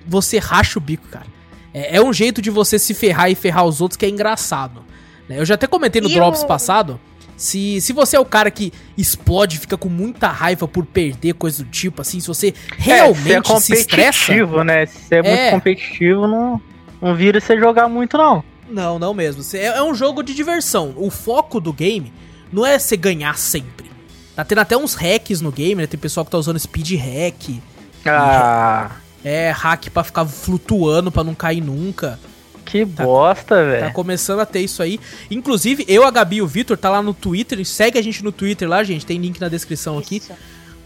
você 0.06 0.38
racha 0.38 0.78
o 0.78 0.82
bico, 0.82 1.08
cara. 1.08 1.31
É, 1.72 1.96
é 1.96 2.02
um 2.02 2.12
jeito 2.12 2.42
de 2.42 2.50
você 2.50 2.78
se 2.78 2.94
ferrar 2.94 3.30
e 3.30 3.34
ferrar 3.34 3.64
os 3.64 3.80
outros 3.80 3.96
que 3.96 4.04
é 4.04 4.08
engraçado. 4.08 4.82
Né? 5.28 5.38
Eu 5.38 5.44
já 5.44 5.54
até 5.54 5.66
comentei 5.66 6.00
no 6.00 6.10
e 6.10 6.14
Drops 6.14 6.42
o... 6.42 6.46
passado. 6.46 7.00
Se, 7.36 7.80
se 7.80 7.92
você 7.92 8.16
é 8.16 8.20
o 8.20 8.24
cara 8.24 8.50
que 8.50 8.72
explode, 8.96 9.58
fica 9.58 9.76
com 9.76 9.88
muita 9.88 10.28
raiva 10.28 10.68
por 10.68 10.86
perder, 10.86 11.34
coisa 11.34 11.64
do 11.64 11.70
tipo, 11.70 12.00
assim, 12.00 12.20
se 12.20 12.28
você 12.28 12.54
realmente 12.76 13.50
é, 13.50 13.56
se, 13.58 13.72
é 13.72 13.76
se 13.76 13.82
estressa. 13.82 14.32
né? 14.62 14.86
Se 14.86 14.98
você 14.98 15.14
é, 15.16 15.18
é, 15.18 15.22
muito 15.22 15.50
competitivo, 15.54 16.28
não, 16.28 16.60
não 17.00 17.16
vira 17.16 17.40
você 17.40 17.58
jogar 17.58 17.88
muito, 17.88 18.16
não. 18.16 18.44
Não, 18.68 18.98
não 18.98 19.12
mesmo. 19.12 19.42
É, 19.58 19.66
é 19.66 19.82
um 19.82 19.94
jogo 19.94 20.22
de 20.22 20.34
diversão. 20.34 20.94
O 20.96 21.10
foco 21.10 21.60
do 21.60 21.72
game 21.72 22.12
não 22.52 22.64
é 22.64 22.78
você 22.78 22.96
ganhar 22.96 23.36
sempre. 23.36 23.90
Tá 24.36 24.44
tendo 24.44 24.60
até 24.60 24.76
uns 24.76 24.94
hacks 24.94 25.40
no 25.40 25.50
game, 25.50 25.74
né? 25.74 25.86
Tem 25.86 25.98
pessoal 25.98 26.24
que 26.24 26.30
tá 26.30 26.38
usando 26.38 26.58
speed 26.58 26.92
hack. 26.92 27.60
Ah. 28.06 28.90
É, 29.24 29.50
hack 29.50 29.90
para 29.90 30.04
ficar 30.04 30.26
flutuando 30.26 31.10
para 31.10 31.24
não 31.24 31.34
cair 31.34 31.60
nunca. 31.60 32.18
Que 32.64 32.86
tá, 32.86 33.04
bosta, 33.04 33.64
velho. 33.64 33.86
Tá 33.86 33.90
começando 33.92 34.40
a 34.40 34.46
ter 34.46 34.60
isso 34.60 34.82
aí. 34.82 34.98
Inclusive, 35.30 35.84
eu, 35.88 36.04
a 36.04 36.10
Gabi 36.10 36.36
e 36.36 36.42
o 36.42 36.46
Vitor 36.46 36.76
tá 36.76 36.88
lá 36.90 37.02
no 37.02 37.12
Twitter. 37.12 37.64
Segue 37.66 37.98
a 37.98 38.02
gente 38.02 38.22
no 38.24 38.32
Twitter 38.32 38.68
lá, 38.68 38.82
gente. 38.82 39.04
Tem 39.04 39.18
link 39.18 39.40
na 39.40 39.48
descrição 39.48 39.98
aqui. 39.98 40.22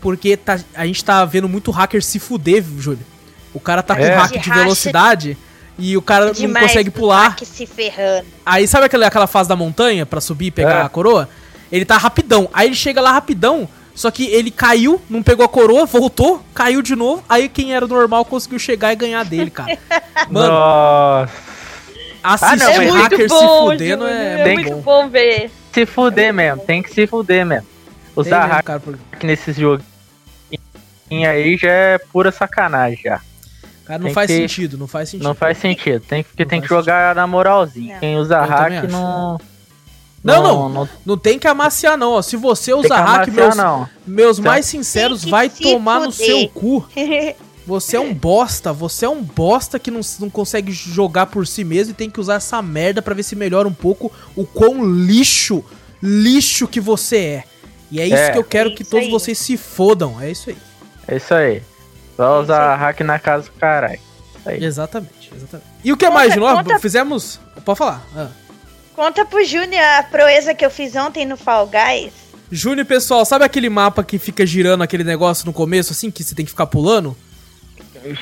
Porque 0.01 0.37
tá, 0.37 0.59
a 0.75 0.87
gente 0.87 1.05
tá 1.05 1.25
vendo 1.25 1.49
muito 1.49 1.71
hacker 1.71 2.03
se 2.03 2.19
fuder, 2.19 2.65
Júlio. 2.79 3.05
O 3.53 3.61
cara 3.61 3.83
tá 3.83 3.95
com 3.97 4.03
é. 4.03 4.15
hack 4.15 4.33
de, 4.33 4.39
de 4.41 4.51
velocidade 4.51 5.39
e 5.79 5.97
o 5.97 6.03
cara 6.03 6.27
não 6.27 6.53
consegue 6.55 6.91
pular. 6.91 7.37
Se 7.43 7.67
ferrando. 7.67 8.27
Aí 8.45 8.67
sabe 8.67 8.87
aquela, 8.87 9.07
aquela 9.07 9.27
fase 9.27 9.49
da 9.49 9.57
montanha 9.57 10.05
para 10.05 10.21
subir 10.21 10.47
e 10.47 10.51
pegar 10.51 10.81
é. 10.81 10.83
a 10.83 10.89
coroa? 10.89 11.29
Ele 11.71 11.85
tá 11.85 11.97
rapidão. 11.97 12.49
Aí 12.53 12.69
ele 12.69 12.77
chega 12.77 13.01
lá 13.01 13.13
rapidão, 13.13 13.69
só 13.97 14.11
que 14.11 14.27
ele 14.27 14.51
caiu, 14.51 15.01
não 15.09 15.23
pegou 15.23 15.43
a 15.43 15.49
coroa, 15.49 15.87
voltou, 15.87 16.45
caiu 16.55 16.83
de 16.83 16.95
novo. 16.95 17.25
Aí 17.27 17.49
quem 17.49 17.75
era 17.75 17.87
normal 17.87 18.27
conseguiu 18.27 18.59
chegar 18.59 18.93
e 18.93 18.97
ganhar 18.97 19.25
dele, 19.25 19.51
cara. 19.51 19.79
Mano. 20.31 20.53
Nossa. 20.53 21.33
Assistir 22.23 22.53
ah, 22.53 22.57
não, 22.57 22.71
é 22.71 22.91
hacker 23.03 23.29
bom, 23.29 23.39
se 23.39 23.71
fudendo 23.71 24.07
é, 24.07 24.41
é 24.41 24.55
muito 24.55 24.71
bom. 24.71 24.83
bom 24.83 25.09
ver. 25.09 25.51
Se 25.73 25.87
fuder 25.87 26.35
mesmo, 26.35 26.63
tem 26.63 26.83
que 26.83 26.93
se 26.93 27.07
fuder 27.07 27.47
mesmo. 27.47 27.67
Usar 28.15 28.47
hack 28.47 28.65
cara, 28.67 28.81
por... 28.81 28.99
nesses 29.23 29.57
jogos 29.57 29.85
aí 31.11 31.57
já 31.57 31.71
é 31.71 31.99
pura 31.99 32.33
sacanagem 32.33 32.99
já. 33.03 33.21
Cara, 33.85 34.01
não 34.01 34.07
tem 34.07 34.15
faz 34.15 34.27
que... 34.27 34.37
sentido, 34.37 34.77
não 34.77 34.89
faz 34.89 35.09
sentido. 35.09 35.27
Não 35.27 35.35
faz 35.35 35.57
sentido, 35.57 36.01
tem, 36.01 36.23
porque 36.25 36.45
tem 36.45 36.61
que 36.61 36.67
jogar 36.67 37.11
sentido. 37.11 37.17
na 37.17 37.27
moralzinha. 37.27 37.95
Não. 37.95 38.01
Quem 38.01 38.17
usa 38.19 38.35
Eu 38.35 38.45
hack 38.45 38.91
não... 38.91 39.41
Não, 40.27 40.43
não, 40.43 40.69
não, 40.69 40.89
não, 41.07 41.17
tem 41.17 41.39
que 41.39 41.47
amaciar 41.47 41.97
não, 41.97 42.13
ó. 42.13 42.23
Se 42.23 42.37
você 42.37 42.75
usar 42.75 43.05
hack, 43.05 43.29
meus, 43.29 43.57
não. 43.57 43.89
meus 44.07 44.39
mais 44.39 44.67
sinceros, 44.67 45.25
vai 45.25 45.49
tomar 45.49 46.01
fuder. 46.01 46.07
no 46.07 46.13
seu 46.13 46.49
cu. 46.49 46.87
Você 47.67 47.97
é 47.97 48.01
um 48.01 48.15
bosta, 48.15 48.73
você 48.73 49.07
é 49.07 49.09
um 49.09 49.21
bosta 49.21 49.77
que 49.77 49.91
não, 49.91 50.01
não 50.21 50.31
consegue 50.31 50.71
jogar 50.71 51.27
por 51.27 51.49
si 51.49 51.65
mesmo 51.65 51.91
e 51.91 51.95
tem 51.95 52.09
que 52.09 52.21
usar 52.21 52.37
essa 52.37 52.63
merda 52.63 53.03
para 53.03 53.13
ver 53.13 53.25
se 53.25 53.35
melhora 53.35 53.67
um 53.67 53.75
pouco 53.75 54.13
o 54.37 54.47
quão 54.47 54.85
lixo, 54.85 55.65
lixo 56.01 56.69
que 56.69 56.81
você 56.81 57.17
é. 57.17 57.45
E 57.91 58.01
é 58.01 58.07
isso 58.07 58.15
é. 58.15 58.31
que 58.31 58.39
eu 58.39 58.45
quero 58.45 58.71
é 58.71 58.73
que 58.73 58.85
todos 58.85 59.07
aí. 59.07 59.11
vocês 59.11 59.37
se 59.37 59.57
fodam, 59.57 60.21
é 60.21 60.31
isso 60.31 60.51
aí. 60.51 60.59
É 61.09 61.17
isso 61.17 61.35
aí. 61.35 61.61
Vai 62.17 62.41
usar 62.41 62.75
é 62.75 62.77
hack 62.77 63.01
na 63.01 63.19
casa 63.19 63.45
do 63.45 63.53
caralho. 63.59 63.99
Exatamente, 64.47 65.33
exatamente. 65.35 65.69
E 65.83 65.93
o 65.93 65.97
que 65.97 66.07
conta, 66.07 66.19
mais, 66.19 66.33
de 66.33 66.39
novo? 66.39 66.63
Conta... 66.63 66.79
Fizemos. 66.79 67.41
Pode 67.65 67.79
falar. 67.79 68.07
Ah. 68.17 68.29
Conta 68.97 69.27
pro 69.27 69.45
Júnior 69.45 69.83
a 69.99 70.03
proeza 70.03 70.55
que 70.55 70.65
eu 70.65 70.71
fiz 70.71 70.97
ontem 70.97 71.27
no 71.27 71.37
Fall 71.37 71.69
Guys. 71.69 72.15
Júnior, 72.51 72.87
pessoal, 72.87 73.27
sabe 73.27 73.45
aquele 73.45 73.69
mapa 73.69 74.03
que 74.03 74.19
fica 74.19 74.47
girando 74.47 74.83
aquele 74.83 75.05
negócio 75.05 75.45
no 75.45 75.53
começo, 75.53 75.93
assim, 75.93 76.11
que 76.11 76.25
você 76.25 76.35
tem 76.35 76.47
que 76.47 76.51
ficar 76.51 76.67
pulando? 76.67 77.15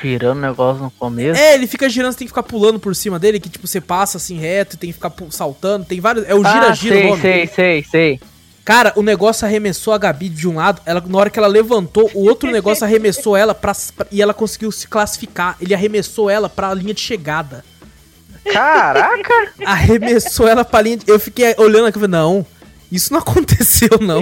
Girando 0.02 0.38
o 0.38 0.40
negócio 0.40 0.82
no 0.82 0.90
começo? 0.90 1.40
É, 1.40 1.54
ele 1.54 1.68
fica 1.68 1.88
girando, 1.88 2.12
você 2.12 2.18
tem 2.18 2.26
que 2.26 2.32
ficar 2.32 2.42
pulando 2.42 2.80
por 2.80 2.96
cima 2.96 3.20
dele, 3.20 3.38
que 3.38 3.48
tipo, 3.48 3.68
você 3.68 3.80
passa 3.80 4.16
assim 4.16 4.36
reto 4.36 4.74
e 4.74 4.78
tem 4.78 4.90
que 4.90 4.94
ficar 4.94 5.12
saltando. 5.30 5.84
Tem 5.84 6.00
vários. 6.00 6.28
É 6.28 6.34
o 6.34 6.42
gira-gira 6.42 6.96
ah, 6.96 7.18
sei, 7.18 7.20
sei, 7.20 7.46
sei, 7.46 7.84
sei. 7.84 8.20
Cara, 8.64 8.92
o 8.96 9.02
negócio 9.02 9.46
arremessou 9.46 9.92
a 9.92 9.98
Gabi 9.98 10.28
de 10.30 10.48
um 10.48 10.56
lado, 10.56 10.80
ela, 10.86 11.04
na 11.06 11.18
hora 11.18 11.30
que 11.30 11.38
ela 11.38 11.46
levantou, 11.46 12.10
o 12.14 12.26
outro 12.26 12.50
negócio 12.50 12.82
arremessou 12.86 13.36
ela 13.36 13.54
pra, 13.54 13.72
pra, 13.94 14.06
e 14.10 14.22
ela 14.22 14.34
conseguiu 14.34 14.72
se 14.72 14.88
classificar. 14.88 15.56
Ele 15.60 15.74
arremessou 15.74 16.30
ela 16.30 16.48
pra 16.48 16.74
linha 16.74 16.94
de 16.94 17.00
chegada. 17.00 17.62
Caraca! 18.52 19.52
arremessou 19.64 20.46
ela 20.46 20.64
pra 20.64 20.82
linha 20.82 20.98
de... 20.98 21.08
Eu 21.08 21.18
fiquei 21.18 21.54
olhando 21.58 21.86
aqui 21.86 21.98
e 21.98 22.00
falei, 22.00 22.10
não, 22.10 22.46
isso 22.90 23.12
não 23.12 23.20
aconteceu, 23.20 23.98
não. 24.00 24.20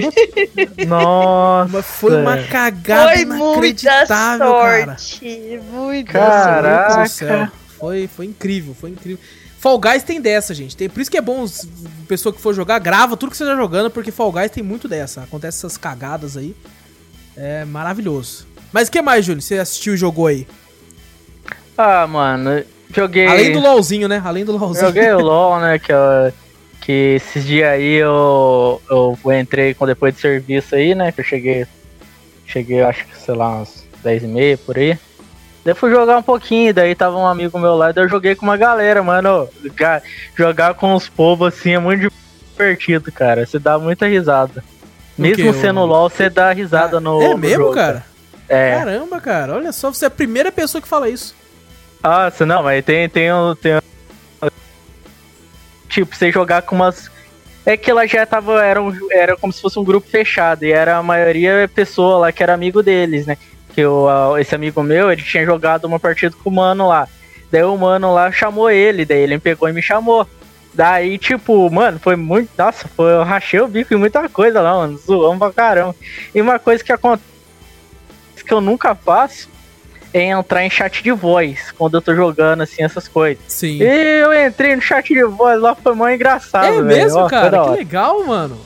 Nossa. 0.87 1.71
Mas 1.71 1.85
foi 1.85 2.21
uma 2.21 2.37
cagada 2.43 3.11
foi 3.11 3.21
inacreditável, 3.21 4.47
muita 4.47 4.97
sorte. 4.97 5.19
Cara. 5.19 5.61
Muita 5.71 6.11
Caraca. 6.11 7.07
Céu. 7.07 7.47
Foi, 7.79 8.07
foi 8.07 8.25
incrível, 8.25 8.73
foi 8.73 8.91
incrível. 8.91 9.19
Fall 9.59 9.79
Guys 9.79 10.03
tem 10.03 10.19
dessa, 10.19 10.53
gente. 10.53 10.75
Tem, 10.75 10.89
por 10.89 10.99
isso 10.99 11.11
que 11.11 11.17
é 11.17 11.21
bom 11.21 11.45
a 11.45 12.07
pessoa 12.07 12.33
que 12.33 12.41
for 12.41 12.53
jogar, 12.53 12.79
grava 12.79 13.15
tudo 13.15 13.31
que 13.31 13.37
você 13.37 13.45
tá 13.45 13.55
jogando, 13.55 13.89
porque 13.89 14.11
Fall 14.11 14.31
Guys 14.31 14.51
tem 14.51 14.63
muito 14.63 14.87
dessa. 14.87 15.21
Acontece 15.21 15.59
essas 15.59 15.77
cagadas 15.77 16.35
aí. 16.35 16.55
É 17.37 17.63
maravilhoso. 17.65 18.47
Mas 18.71 18.87
o 18.87 18.91
que 18.91 19.01
mais, 19.01 19.23
Júlio? 19.23 19.41
Você 19.41 19.57
assistiu 19.59 19.93
e 19.93 19.97
jogou 19.97 20.27
aí? 20.27 20.47
Ah, 21.77 22.05
mano, 22.07 22.63
joguei. 22.93 23.27
Além 23.27 23.51
do 23.51 23.59
LOLzinho, 23.59 24.07
né? 24.07 24.21
Além 24.23 24.45
do 24.45 24.55
LOLzinho. 24.57 24.85
Joguei 24.85 25.11
o 25.11 25.19
LOL, 25.21 25.59
né? 25.59 25.79
Que, 25.79 25.91
eu, 25.91 26.33
que 26.81 26.91
esses 27.15 27.45
dias 27.45 27.69
aí 27.69 27.95
eu, 27.95 28.81
eu 28.89 29.17
entrei 29.39 29.73
com 29.73 29.85
depois 29.85 30.13
de 30.15 30.21
serviço 30.21 30.75
aí, 30.75 30.95
né? 30.95 31.11
Que 31.11 31.21
eu 31.21 31.25
cheguei. 31.25 31.65
Cheguei, 32.45 32.81
acho 32.81 33.05
que, 33.05 33.17
sei 33.17 33.33
lá, 33.33 33.61
uns 33.61 33.83
10 34.03 34.23
e 34.23 34.27
meia 34.27 34.57
por 34.57 34.77
aí. 34.77 34.97
Daí 35.63 35.73
fui 35.73 35.89
jogar 35.89 36.17
um 36.17 36.23
pouquinho, 36.23 36.73
daí 36.73 36.93
tava 36.93 37.17
um 37.17 37.25
amigo 37.25 37.57
meu 37.57 37.75
lá, 37.75 37.91
daí 37.91 38.03
eu 38.03 38.09
joguei 38.09 38.35
com 38.35 38.45
uma 38.45 38.57
galera, 38.57 39.01
mano. 39.01 39.47
Jogar 40.35 40.73
com 40.73 40.93
os 40.93 41.07
povos 41.07 41.53
assim 41.53 41.71
é 41.71 41.79
muito 41.79 42.11
divertido, 42.51 43.11
cara. 43.11 43.45
Você 43.45 43.57
dá 43.57 43.79
muita 43.79 44.05
risada. 44.05 44.63
Mesmo 45.17 45.53
sendo 45.53 45.85
LOL, 45.85 46.09
você 46.09 46.29
dá 46.29 46.51
risada 46.51 46.97
ah, 46.97 46.99
no. 46.99 47.21
É 47.21 47.35
mesmo, 47.35 47.63
jogo, 47.63 47.75
cara? 47.75 48.05
É. 48.49 48.77
Caramba, 48.77 49.21
cara. 49.21 49.55
Olha 49.55 49.71
só, 49.71 49.93
você 49.93 50.05
é 50.05 50.07
a 50.07 50.11
primeira 50.11 50.51
pessoa 50.51 50.81
que 50.81 50.87
fala 50.87 51.09
isso. 51.09 51.33
Ah, 52.03 52.31
não, 52.45 52.63
mas 52.63 52.83
tem, 52.83 53.07
tem, 53.07 53.29
tem, 53.61 53.79
Tipo, 55.87 56.15
você 56.15 56.31
jogar 56.31 56.63
com 56.63 56.75
umas. 56.75 57.09
É 57.65 57.77
que 57.77 57.89
ela 57.89 58.05
já 58.05 58.25
tava. 58.25 58.63
Era, 58.63 58.81
um, 58.81 58.93
era 59.11 59.37
como 59.37 59.53
se 59.53 59.61
fosse 59.61 59.79
um 59.79 59.83
grupo 59.83 60.09
fechado. 60.09 60.65
E 60.65 60.71
era 60.71 60.97
a 60.97 61.03
maioria 61.03 61.69
pessoa 61.73 62.17
lá 62.17 62.31
que 62.31 62.43
era 62.43 62.53
amigo 62.53 62.83
deles, 62.83 63.25
né? 63.25 63.37
que 63.73 63.85
o, 63.85 64.37
esse 64.37 64.53
amigo 64.53 64.81
meu, 64.83 65.11
ele 65.11 65.21
tinha 65.21 65.43
jogado 65.43 65.85
uma 65.85 65.99
partida 65.99 66.35
com 66.43 66.49
o 66.49 66.53
mano 66.53 66.87
lá. 66.87 67.07
Daí 67.51 67.63
o 67.63 67.77
mano 67.77 68.13
lá 68.13 68.31
chamou 68.31 68.69
ele, 68.69 69.05
daí 69.05 69.19
ele 69.19 69.39
pegou 69.39 69.67
e 69.67 69.73
me 69.73 69.81
chamou. 69.81 70.27
Daí, 70.73 71.17
tipo, 71.17 71.69
mano, 71.69 71.99
foi 71.99 72.15
muito. 72.15 72.49
Nossa, 72.57 72.87
foi, 72.95 73.11
eu 73.11 73.23
rachei 73.23 73.59
o 73.59 73.67
bico 73.67 73.93
em 73.93 73.97
muita 73.97 74.27
coisa 74.29 74.61
lá, 74.61 74.73
mano. 74.73 74.97
Zoamos 74.97 75.39
pra 75.39 75.51
caramba. 75.51 75.95
E 76.33 76.41
uma 76.41 76.57
coisa 76.57 76.83
que 76.83 76.91
acontece 76.91 77.23
que 78.45 78.53
eu 78.53 78.61
nunca 78.61 78.95
faço 78.95 79.49
é 80.13 80.25
entrar 80.25 80.63
em 80.63 80.69
chat 80.69 81.01
de 81.01 81.11
voz 81.11 81.71
quando 81.77 81.95
eu 81.95 82.01
tô 82.01 82.13
jogando, 82.13 82.61
assim, 82.61 82.83
essas 82.83 83.07
coisas. 83.07 83.43
Sim. 83.47 83.79
E 83.81 84.21
eu 84.21 84.47
entrei 84.47 84.75
no 84.75 84.81
chat 84.81 85.13
de 85.13 85.23
voz 85.23 85.59
lá, 85.59 85.75
foi 85.75 85.95
mó 85.95 86.07
engraçado. 86.07 86.65
É 86.65 86.81
mesmo, 86.81 87.27
cara? 87.27 87.63
Que 87.63 87.69
legal, 87.71 88.23
mano. 88.25 88.57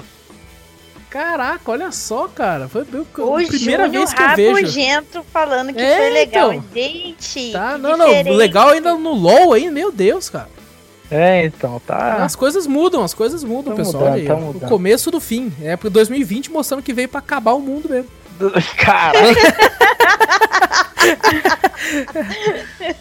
Caraca, 1.10 1.72
olha 1.72 1.92
só, 1.92 2.28
cara. 2.28 2.68
Foi 2.68 2.82
a 2.82 2.86
primeira 2.86 3.86
Júnior 3.86 3.90
vez 3.90 4.14
que 4.14 4.22
eu 4.22 4.36
vejo. 4.36 4.56
Rabugento 4.56 5.26
falando 5.32 5.74
que 5.74 5.82
é, 5.82 5.98
foi 5.98 6.10
legal. 6.10 6.54
Então. 6.54 6.70
Gente, 6.76 7.52
tá, 7.54 7.78
não, 7.78 7.98
não, 7.98 8.34
legal 8.34 8.70
ainda 8.70 8.94
no 8.94 9.14
LoL 9.14 9.54
aí, 9.54 9.72
meu 9.72 9.92
Deus, 9.92 10.30
cara. 10.30 10.50
É, 11.10 11.46
então, 11.46 11.82
tá. 11.88 12.18
As 12.18 12.36
coisas 12.36 12.68
mudam, 12.68 13.02
as 13.02 13.14
coisas 13.14 13.42
mudam, 13.44 13.74
tá 13.74 13.84
pessoal. 13.84 14.12
Mudando, 14.12 14.28
tá 14.28 14.36
mudando. 14.36 14.64
O 14.66 14.70
começo 14.70 15.10
do 15.10 15.22
fim. 15.22 15.54
É 15.62 15.78
porque 15.78 15.90
2020 15.90 16.52
mostrando 16.52 16.84
que 16.84 16.94
veio 16.94 17.08
para 17.08 17.20
acabar 17.20 17.54
o 17.54 17.62
mundo 17.62 17.90
mesmo. 17.90 18.10
Cara. 18.78 19.18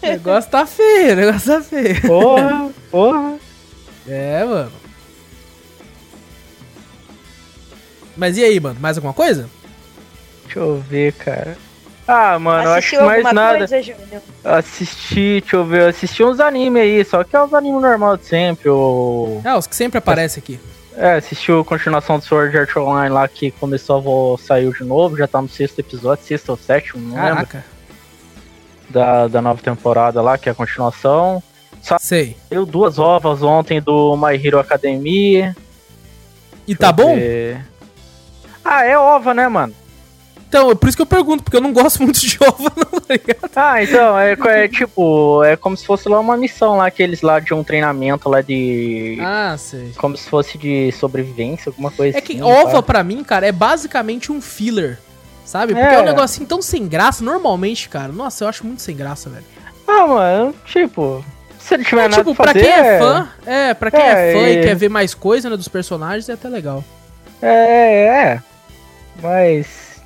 o 0.03 0.07
negócio 0.07 0.51
tá 0.51 0.65
feio, 0.65 1.13
o 1.13 1.15
negócio 1.15 1.53
tá 1.53 1.61
feio. 1.61 2.01
Porra, 2.01 2.69
porra. 2.91 3.37
É, 4.07 4.43
mano. 4.45 4.71
Mas 8.15 8.37
e 8.37 8.43
aí, 8.43 8.59
mano? 8.59 8.79
Mais 8.79 8.97
alguma 8.97 9.13
coisa? 9.13 9.49
Deixa 10.45 10.59
eu 10.59 10.83
ver, 10.89 11.13
cara. 11.13 11.57
Ah, 12.07 12.39
mano, 12.39 12.69
Assistiu 12.71 13.01
acho 13.01 13.15
que 13.17 13.23
mais 13.23 13.35
nada. 13.35 13.67
Coisa, 13.67 14.23
assisti, 14.45 15.41
deixa 15.41 15.55
eu 15.57 15.65
ver, 15.65 15.89
assisti 15.89 16.23
uns 16.23 16.39
animes 16.39 16.81
aí, 16.81 17.03
só 17.03 17.21
que 17.21 17.35
é 17.35 17.43
os 17.43 17.53
animes 17.53 17.81
normal 17.81 18.15
de 18.15 18.25
sempre. 18.25 18.69
O... 18.69 19.41
É, 19.43 19.53
os 19.53 19.67
que 19.67 19.75
sempre 19.75 19.97
aparecem 19.97 20.41
aqui. 20.41 20.57
É, 20.95 21.15
assistiu 21.15 21.59
a 21.59 21.65
continuação 21.65 22.17
do 22.17 22.23
Sword 22.23 22.57
Art 22.57 22.75
Online 22.77 23.13
lá 23.13 23.27
que 23.27 23.51
começou 23.51 24.35
a 24.35 24.37
sair 24.37 24.71
de 24.71 24.83
novo, 24.85 25.17
já 25.17 25.27
tá 25.27 25.41
no 25.41 25.49
sexto 25.49 25.79
episódio, 25.79 26.23
sexto 26.23 26.49
ou 26.49 26.57
sétimo, 26.57 27.09
não 27.09 27.15
Caraca. 27.15 27.57
lembro. 27.57 27.76
Da, 28.89 29.27
da 29.27 29.41
nova 29.41 29.61
temporada 29.61 30.21
lá, 30.21 30.37
que 30.37 30.47
é 30.47 30.51
a 30.51 30.55
continuação. 30.55 31.43
Só 31.81 31.97
Sei. 31.99 32.35
Eu 32.49 32.65
duas 32.65 32.97
ovas 32.97 33.41
ontem 33.43 33.81
do 33.81 34.15
My 34.17 34.35
Hero 34.35 34.59
Academia. 34.59 35.55
E 36.67 36.75
Deixa 36.75 36.79
tá 36.79 36.91
bom? 36.91 37.15
Ver. 37.15 37.65
Ah, 38.63 38.83
é 38.85 38.97
ova, 38.97 39.33
né, 39.33 39.47
mano? 39.47 39.73
Então, 40.49 40.71
é 40.71 40.75
por 40.75 40.87
isso 40.87 40.97
que 40.97 41.01
eu 41.01 41.07
pergunto, 41.07 41.43
porque 41.43 41.57
eu 41.57 41.61
não 41.61 41.73
gosto 41.73 42.01
muito 42.03 42.19
de 42.19 42.37
ova, 42.41 42.71
não, 42.75 42.99
tá 42.99 43.13
ligado? 43.13 43.51
Ah, 43.55 43.83
então, 43.83 44.17
é, 44.17 44.33
é, 44.33 44.67
tipo, 44.67 45.43
é 45.43 45.55
como 45.55 45.75
se 45.75 45.85
fosse 45.85 46.07
lá 46.07 46.19
uma 46.19 46.37
missão 46.37 46.77
lá, 46.77 46.87
aqueles 46.87 47.21
lá 47.21 47.39
de 47.39 47.53
um 47.53 47.63
treinamento 47.63 48.29
lá 48.29 48.41
de. 48.41 49.17
Ah, 49.21 49.55
sei. 49.57 49.91
Como 49.97 50.15
se 50.15 50.29
fosse 50.29 50.57
de 50.57 50.91
sobrevivência, 50.93 51.69
alguma 51.69 51.91
coisa 51.91 52.17
é 52.17 52.21
assim. 52.21 52.33
É 52.33 52.35
que 52.37 52.41
ova, 52.41 52.71
sabe? 52.71 52.87
pra 52.87 53.03
mim, 53.03 53.23
cara, 53.23 53.45
é 53.45 53.51
basicamente 53.51 54.31
um 54.31 54.41
filler, 54.41 54.99
sabe? 55.47 55.73
Porque 55.73 55.87
é. 55.87 55.95
é 55.95 56.01
um 56.01 56.05
negocinho 56.05 56.45
tão 56.47 56.61
sem 56.61 56.87
graça, 56.87 57.23
normalmente, 57.23 57.87
cara. 57.89 58.11
Nossa, 58.11 58.43
eu 58.43 58.49
acho 58.49 58.65
muito 58.65 58.81
sem 58.81 58.95
graça, 58.95 59.29
velho. 59.29 59.45
Ah, 59.87 60.05
mano, 60.05 60.55
tipo. 60.65 61.23
Se 61.57 61.77
não 61.77 61.83
tiver 61.83 62.05
é, 62.05 62.07
nada 62.07 62.23
tipo, 62.23 62.35
pra 62.35 62.47
fazer, 62.47 62.59
quem 62.61 62.71
é 62.71 62.99
fã, 62.99 63.29
é, 63.45 63.73
pra 63.73 63.91
quem 63.91 63.99
é, 63.99 64.29
é 64.29 64.33
fã 64.33 64.49
e... 64.49 64.57
e 64.57 64.63
quer 64.63 64.75
ver 64.75 64.89
mais 64.89 65.13
coisa, 65.13 65.49
né, 65.49 65.57
dos 65.57 65.67
personagens, 65.67 66.29
é 66.29 66.33
até 66.33 66.47
legal. 66.47 66.83
É, 67.41 68.05
é. 68.05 68.43
Mas. 69.21 70.01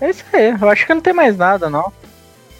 É 0.00 0.10
isso 0.10 0.24
aí. 0.32 0.56
Eu 0.60 0.68
acho 0.68 0.86
que 0.86 0.94
não 0.94 1.00
tem 1.00 1.12
mais 1.12 1.36
nada, 1.36 1.68
não. 1.68 1.92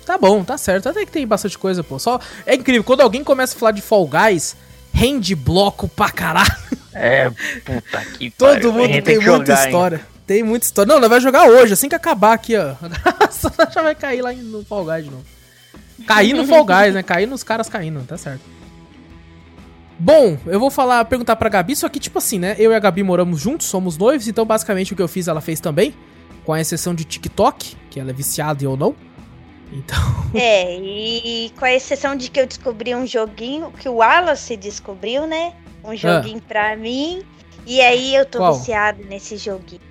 Tá 0.04 0.16
bom, 0.16 0.42
tá 0.42 0.56
certo. 0.56 0.88
Até 0.88 1.04
que 1.04 1.12
tem 1.12 1.26
bastante 1.26 1.58
coisa, 1.58 1.82
pô. 1.82 1.98
Só. 1.98 2.20
É 2.46 2.54
incrível, 2.54 2.84
quando 2.84 3.00
alguém 3.00 3.24
começa 3.24 3.54
a 3.54 3.58
falar 3.58 3.72
de 3.72 3.82
Fall 3.82 4.06
Guys, 4.06 4.56
rende 4.92 5.34
bloco 5.34 5.88
pra 5.88 6.10
caralho. 6.10 6.56
É, 6.94 7.30
puta 7.64 8.04
que 8.16 8.30
Todo 8.36 8.48
pariu. 8.54 8.72
mundo 8.72 8.90
tem, 8.90 9.02
tem 9.02 9.14
muita 9.16 9.30
jogar, 9.30 9.66
história. 9.66 9.96
Hein? 9.96 10.17
Tem 10.28 10.42
muita 10.42 10.66
história. 10.66 10.92
Não, 10.92 11.00
nós 11.00 11.08
vai 11.08 11.20
jogar 11.20 11.48
hoje, 11.48 11.72
assim 11.72 11.88
que 11.88 11.94
acabar 11.94 12.34
aqui, 12.34 12.54
ó. 12.54 12.74
já 13.72 13.82
vai 13.82 13.94
cair 13.94 14.20
lá 14.20 14.30
no 14.30 14.62
Fall 14.62 14.84
Guys 14.84 15.04
de 15.04 15.10
novo. 15.10 15.24
Cair 16.06 16.34
no 16.34 16.46
Fall 16.46 16.66
Guys, 16.66 16.92
né? 16.92 17.02
Cair 17.02 17.26
nos 17.26 17.42
caras 17.42 17.66
caindo, 17.66 18.04
tá 18.06 18.18
certo. 18.18 18.42
Bom, 19.98 20.36
eu 20.46 20.60
vou 20.60 20.70
falar, 20.70 21.02
perguntar 21.06 21.34
pra 21.36 21.48
Gabi, 21.48 21.74
só 21.74 21.88
que 21.88 21.98
tipo 21.98 22.18
assim, 22.18 22.38
né? 22.38 22.54
Eu 22.58 22.72
e 22.72 22.74
a 22.74 22.78
Gabi 22.78 23.02
moramos 23.02 23.40
juntos, 23.40 23.66
somos 23.66 23.96
noivos, 23.96 24.28
então 24.28 24.44
basicamente 24.44 24.92
o 24.92 24.96
que 24.96 25.00
eu 25.00 25.08
fiz 25.08 25.28
ela 25.28 25.40
fez 25.40 25.60
também, 25.60 25.94
com 26.44 26.52
a 26.52 26.60
exceção 26.60 26.94
de 26.94 27.04
TikTok, 27.04 27.74
que 27.90 27.98
ela 27.98 28.10
é 28.10 28.12
viciada 28.12 28.62
e 28.62 28.66
eu 28.66 28.76
não. 28.76 28.94
Então. 29.72 29.98
É, 30.34 30.76
e 30.78 31.50
com 31.58 31.64
a 31.64 31.72
exceção 31.72 32.14
de 32.14 32.30
que 32.30 32.38
eu 32.38 32.46
descobri 32.46 32.94
um 32.94 33.06
joguinho, 33.06 33.72
que 33.72 33.88
o 33.88 33.94
Wallace 33.94 34.58
descobriu, 34.58 35.26
né? 35.26 35.54
Um 35.82 35.92
ah. 35.92 35.96
joguinho 35.96 36.42
ah. 36.44 36.46
pra 36.46 36.76
mim. 36.76 37.22
E 37.66 37.80
aí 37.80 38.14
eu 38.14 38.26
tô 38.26 38.38
Qual? 38.38 38.54
viciado 38.54 39.02
nesse 39.04 39.38
joguinho. 39.38 39.87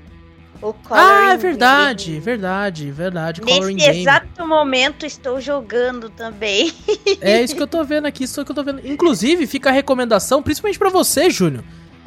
O 0.62 0.74
ah, 0.90 1.34
é 1.34 1.38
verdade, 1.38 2.12
Game. 2.12 2.20
verdade, 2.20 2.92
verdade. 2.92 3.42
Nesse 3.42 4.00
exato 4.02 4.28
Game. 4.38 4.50
momento 4.50 5.06
estou 5.06 5.40
jogando 5.40 6.10
também. 6.10 6.74
É 7.22 7.42
isso 7.42 7.56
que 7.56 7.62
eu 7.62 7.68
tô 7.68 7.84
vendo 7.84 8.06
aqui, 8.06 8.24
isso 8.24 8.44
que 8.44 8.52
eu 8.52 8.56
tô 8.56 8.64
vendo. 8.64 8.82
Inclusive, 8.86 9.46
fica 9.48 9.70
a 9.70 9.72
recomendação, 9.72 10.42
principalmente 10.42 10.80
para 10.80 10.90
você, 10.90 11.30
Júnior. 11.30 11.64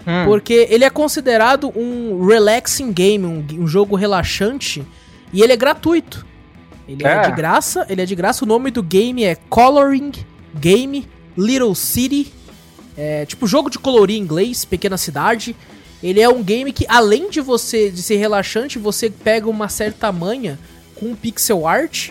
Hum. 0.07 0.25
Porque 0.27 0.67
ele 0.71 0.85
é 0.85 0.91
considerado 0.91 1.73
um 1.77 2.27
relaxing 2.27 2.93
game, 2.93 3.27
um, 3.27 3.45
um, 3.63 3.67
jogo 3.67 3.97
relaxante, 3.97 4.85
e 5.33 5.43
ele 5.43 5.53
é 5.53 5.57
gratuito. 5.57 6.27
Ele 6.89 7.07
é. 7.07 7.09
é 7.09 7.21
de 7.23 7.33
graça, 7.33 7.87
ele 7.89 8.03
é 8.03 8.07
de 8.07 8.15
graça. 8.15 8.45
O 8.45 8.49
nome 8.49 8.71
do 8.71 8.83
game 8.83 9.25
é 9.25 9.35
Coloring 9.35 10.13
Game 10.55 11.09
Little 11.37 11.75
City. 11.75 12.33
É 12.97 13.25
tipo 13.25 13.47
jogo 13.47 13.71
de 13.71 13.79
colorir 13.79 14.17
em 14.17 14.21
inglês, 14.21 14.65
pequena 14.65 14.97
cidade. 14.97 15.55
Ele 16.03 16.21
é 16.21 16.29
um 16.29 16.43
game 16.43 16.73
que, 16.73 16.87
além 16.89 17.29
de 17.29 17.41
você 17.41 17.91
de 17.91 18.03
ser 18.03 18.17
relaxante, 18.17 18.79
você 18.79 19.11
pega 19.11 19.49
uma 19.49 19.69
certa 19.69 20.11
manha 20.11 20.59
com 20.95 21.15
pixel 21.15 21.67
art. 21.67 22.11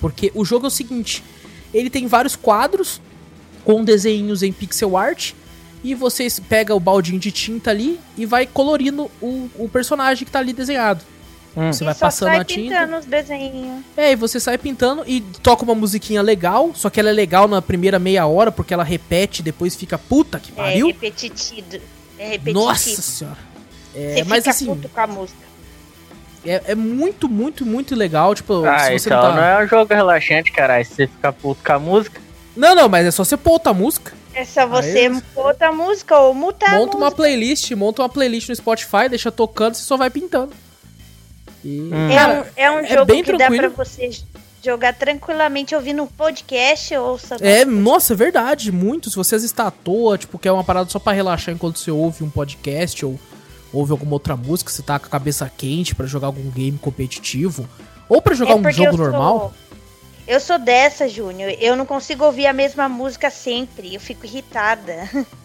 Porque 0.00 0.32
o 0.34 0.44
jogo 0.44 0.66
é 0.66 0.68
o 0.68 0.70
seguinte: 0.70 1.22
ele 1.72 1.88
tem 1.88 2.06
vários 2.06 2.36
quadros 2.36 3.00
com 3.64 3.84
desenhos 3.84 4.42
em 4.42 4.52
pixel 4.52 4.96
art. 4.96 5.32
E 5.82 5.94
você 5.94 6.26
pega 6.48 6.74
o 6.74 6.80
baldinho 6.80 7.20
de 7.20 7.30
tinta 7.30 7.70
ali 7.70 8.00
e 8.16 8.24
vai 8.24 8.46
colorindo 8.46 9.10
o, 9.20 9.50
o 9.58 9.68
personagem 9.68 10.24
que 10.24 10.32
tá 10.32 10.38
ali 10.38 10.54
desenhado. 10.54 11.04
Hum. 11.56 11.72
Você 11.72 11.84
e 11.84 11.86
vai 11.86 11.94
passando 11.94 12.30
a 12.30 12.44
tinta. 12.44 12.80
pintando 12.80 12.96
os 12.96 13.04
desenhos. 13.04 13.84
É, 13.96 14.12
e 14.12 14.16
você 14.16 14.40
sai 14.40 14.58
pintando 14.58 15.04
e 15.06 15.20
toca 15.42 15.62
uma 15.62 15.74
musiquinha 15.74 16.22
legal, 16.22 16.72
só 16.74 16.90
que 16.90 16.98
ela 16.98 17.10
é 17.10 17.12
legal 17.12 17.46
na 17.46 17.62
primeira 17.62 17.98
meia 17.98 18.26
hora, 18.26 18.50
porque 18.50 18.74
ela 18.74 18.82
repete 18.82 19.42
depois 19.42 19.76
fica 19.76 19.98
puta 19.98 20.40
que 20.40 20.50
é 20.52 20.54
pariu. 20.54 20.88
É 20.88 20.92
repetitivo. 20.92 21.80
É 22.24 22.28
repetitivo. 22.28 22.64
Nossa 22.64 23.02
senhora. 23.02 23.38
É, 23.94 24.14
Você 24.14 24.24
mas 24.24 24.38
fica 24.38 24.50
assim, 24.50 24.66
puto 24.66 24.88
com 24.88 25.00
a 25.00 25.06
música. 25.06 25.44
É, 26.44 26.62
é 26.68 26.74
muito, 26.74 27.28
muito, 27.28 27.66
muito 27.66 27.94
legal. 27.94 28.34
Tipo, 28.34 28.64
ah, 28.64 28.78
se 28.78 28.98
você 28.98 29.08
então 29.08 29.22
não, 29.22 29.30
tá... 29.30 29.36
não 29.36 29.44
é 29.44 29.64
um 29.64 29.68
jogo 29.68 29.92
relaxante, 29.92 30.50
caralho. 30.50 30.84
Se 30.84 30.94
você 30.94 31.06
ficar 31.06 31.32
puto 31.32 31.62
com 31.62 31.72
a 31.72 31.78
música. 31.78 32.20
Não, 32.56 32.74
não, 32.74 32.88
mas 32.88 33.06
é 33.06 33.10
só 33.10 33.24
você 33.24 33.36
pôr 33.36 33.52
outra 33.52 33.74
música. 33.74 34.12
É 34.32 34.44
só 34.44 34.66
você 34.66 34.98
Aí, 34.98 35.20
pôr 35.34 35.46
outra 35.46 35.70
música 35.70 36.18
ou 36.18 36.34
mutar 36.34 36.72
Monta 36.72 36.96
uma 36.96 37.10
playlist, 37.10 37.70
monta 37.72 38.02
uma 38.02 38.08
playlist 38.08 38.48
no 38.48 38.56
Spotify, 38.56 39.08
deixa 39.08 39.30
tocando, 39.30 39.74
você 39.74 39.82
só 39.82 39.96
vai 39.96 40.10
pintando. 40.10 40.52
E, 41.64 41.80
hum. 41.80 42.10
Cara, 42.14 42.52
é 42.56 42.70
um, 42.70 42.74
é 42.74 42.80
um 42.80 42.84
é 42.84 42.86
jogo 42.88 43.12
que 43.12 43.22
tranquilo. 43.22 43.62
dá 43.62 43.70
pra 43.70 43.84
você 43.84 44.10
jogar 44.64 44.94
tranquilamente 44.94 45.74
ouvindo 45.74 46.02
um 46.02 46.06
podcast 46.06 46.96
ou 46.96 47.18
É, 47.40 47.64
nossa, 47.64 48.14
é 48.14 48.16
verdade, 48.16 48.72
muito. 48.72 49.10
Se 49.10 49.16
você 49.16 49.36
está 49.36 49.66
à 49.66 49.70
toa, 49.70 50.16
tipo, 50.16 50.38
quer 50.38 50.52
uma 50.52 50.64
parada 50.64 50.88
só 50.88 50.98
para 50.98 51.12
relaxar 51.12 51.54
enquanto 51.54 51.78
você 51.78 51.90
ouve 51.90 52.24
um 52.24 52.30
podcast 52.30 53.04
ou 53.04 53.18
ouve 53.72 53.92
alguma 53.92 54.14
outra 54.14 54.36
música, 54.36 54.70
você 54.70 54.82
tá 54.82 54.98
com 54.98 55.06
a 55.06 55.10
cabeça 55.10 55.50
quente 55.54 55.94
para 55.94 56.06
jogar 56.06 56.28
algum 56.28 56.50
game 56.50 56.78
competitivo 56.78 57.68
ou 58.08 58.22
para 58.22 58.34
jogar 58.34 58.52
é 58.52 58.54
um 58.56 58.72
jogo 58.72 58.96
normal. 58.96 59.38
Sou... 59.38 59.64
Eu 60.26 60.40
sou 60.40 60.58
dessa, 60.58 61.06
Júnior. 61.06 61.54
Eu 61.60 61.76
não 61.76 61.84
consigo 61.84 62.24
ouvir 62.24 62.46
a 62.46 62.52
mesma 62.52 62.88
música 62.88 63.30
sempre. 63.30 63.94
Eu 63.94 64.00
fico 64.00 64.24
irritada. 64.24 65.08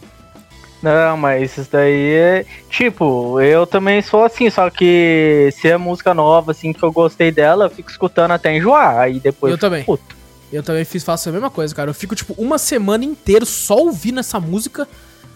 Não, 0.82 1.18
mas 1.18 1.58
isso 1.58 1.70
daí 1.72 2.14
é. 2.14 2.46
Tipo, 2.70 3.42
eu 3.42 3.68
também 3.68 4.02
sou 4.02 4.24
assim, 4.24 4.50
só 4.50 4.70
que 4.70 5.50
se 5.52 5.68
é 5.68 5.78
música 5.78 6.14
nova, 6.14 6.52
assim, 6.52 6.72
que 6.72 6.82
eu 6.82 6.92
gostei 6.92 7.32
dela, 7.32 7.66
eu 7.66 7.70
fico 7.70 7.92
escutando 7.92 8.32
até 8.32 8.56
enjoar. 8.56 8.98
Aí 8.98 9.20
depois. 9.20 9.52
Eu 9.52 9.58
também. 9.58 9.84
Puto. 9.84 10.18
Eu 10.52 10.64
também 10.64 10.84
fiz, 10.86 11.04
faço 11.04 11.30
a 11.30 11.32
mesma 11.32 11.50
coisa, 11.50 11.76
cara. 11.76 11.90
Eu 11.90 11.94
fico, 11.94 12.16
tipo, 12.16 12.34
uma 12.38 12.58
semana 12.58 13.06
inteira 13.06 13.46
só 13.46 13.78
ouvindo 13.78 14.20
essa 14.20 14.40
música. 14.40 14.88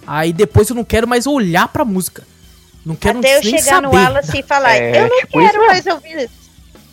Aí 0.08 0.34
depois 0.34 0.70
eu 0.70 0.76
não 0.76 0.84
quero 0.84 1.08
mais 1.08 1.28
olhar 1.28 1.68
pra 1.68 1.86
música. 1.86 2.24
Não 2.86 2.96
quero 2.96 3.20
Até 3.20 3.38
eu 3.38 3.44
chegar 3.44 3.62
saber. 3.62 3.88
no 3.88 3.94
Wallace 3.94 4.40
e 4.40 4.44
falar, 4.44 4.76
é, 4.76 5.04
eu 5.04 5.08
não 5.08 5.20
tipo 5.20 5.40
quero 5.40 5.68
mais 5.68 5.86
ouvir 5.86 6.24
isso. 6.24 6.44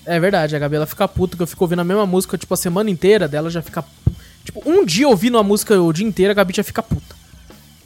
É 0.06 0.20
verdade, 0.20 0.54
a 0.54 0.58
Gabi 0.58 0.76
ela 0.76 0.86
fica 0.86 1.06
puta 1.08 1.36
que 1.36 1.42
eu 1.42 1.46
fico 1.46 1.64
ouvindo 1.64 1.80
a 1.80 1.84
mesma 1.84 2.06
música, 2.06 2.38
tipo, 2.38 2.54
a 2.54 2.56
semana 2.56 2.90
inteira 2.90 3.26
dela 3.26 3.50
já 3.50 3.60
fica. 3.60 3.84
Tipo, 4.44 4.62
um 4.64 4.84
dia 4.84 5.08
ouvindo 5.08 5.36
a 5.36 5.42
música 5.42 5.80
o 5.80 5.92
dia 5.92 6.06
inteiro, 6.06 6.30
a 6.30 6.34
Gabi 6.34 6.54
já 6.54 6.62
fica 6.62 6.82
puta. 6.82 7.19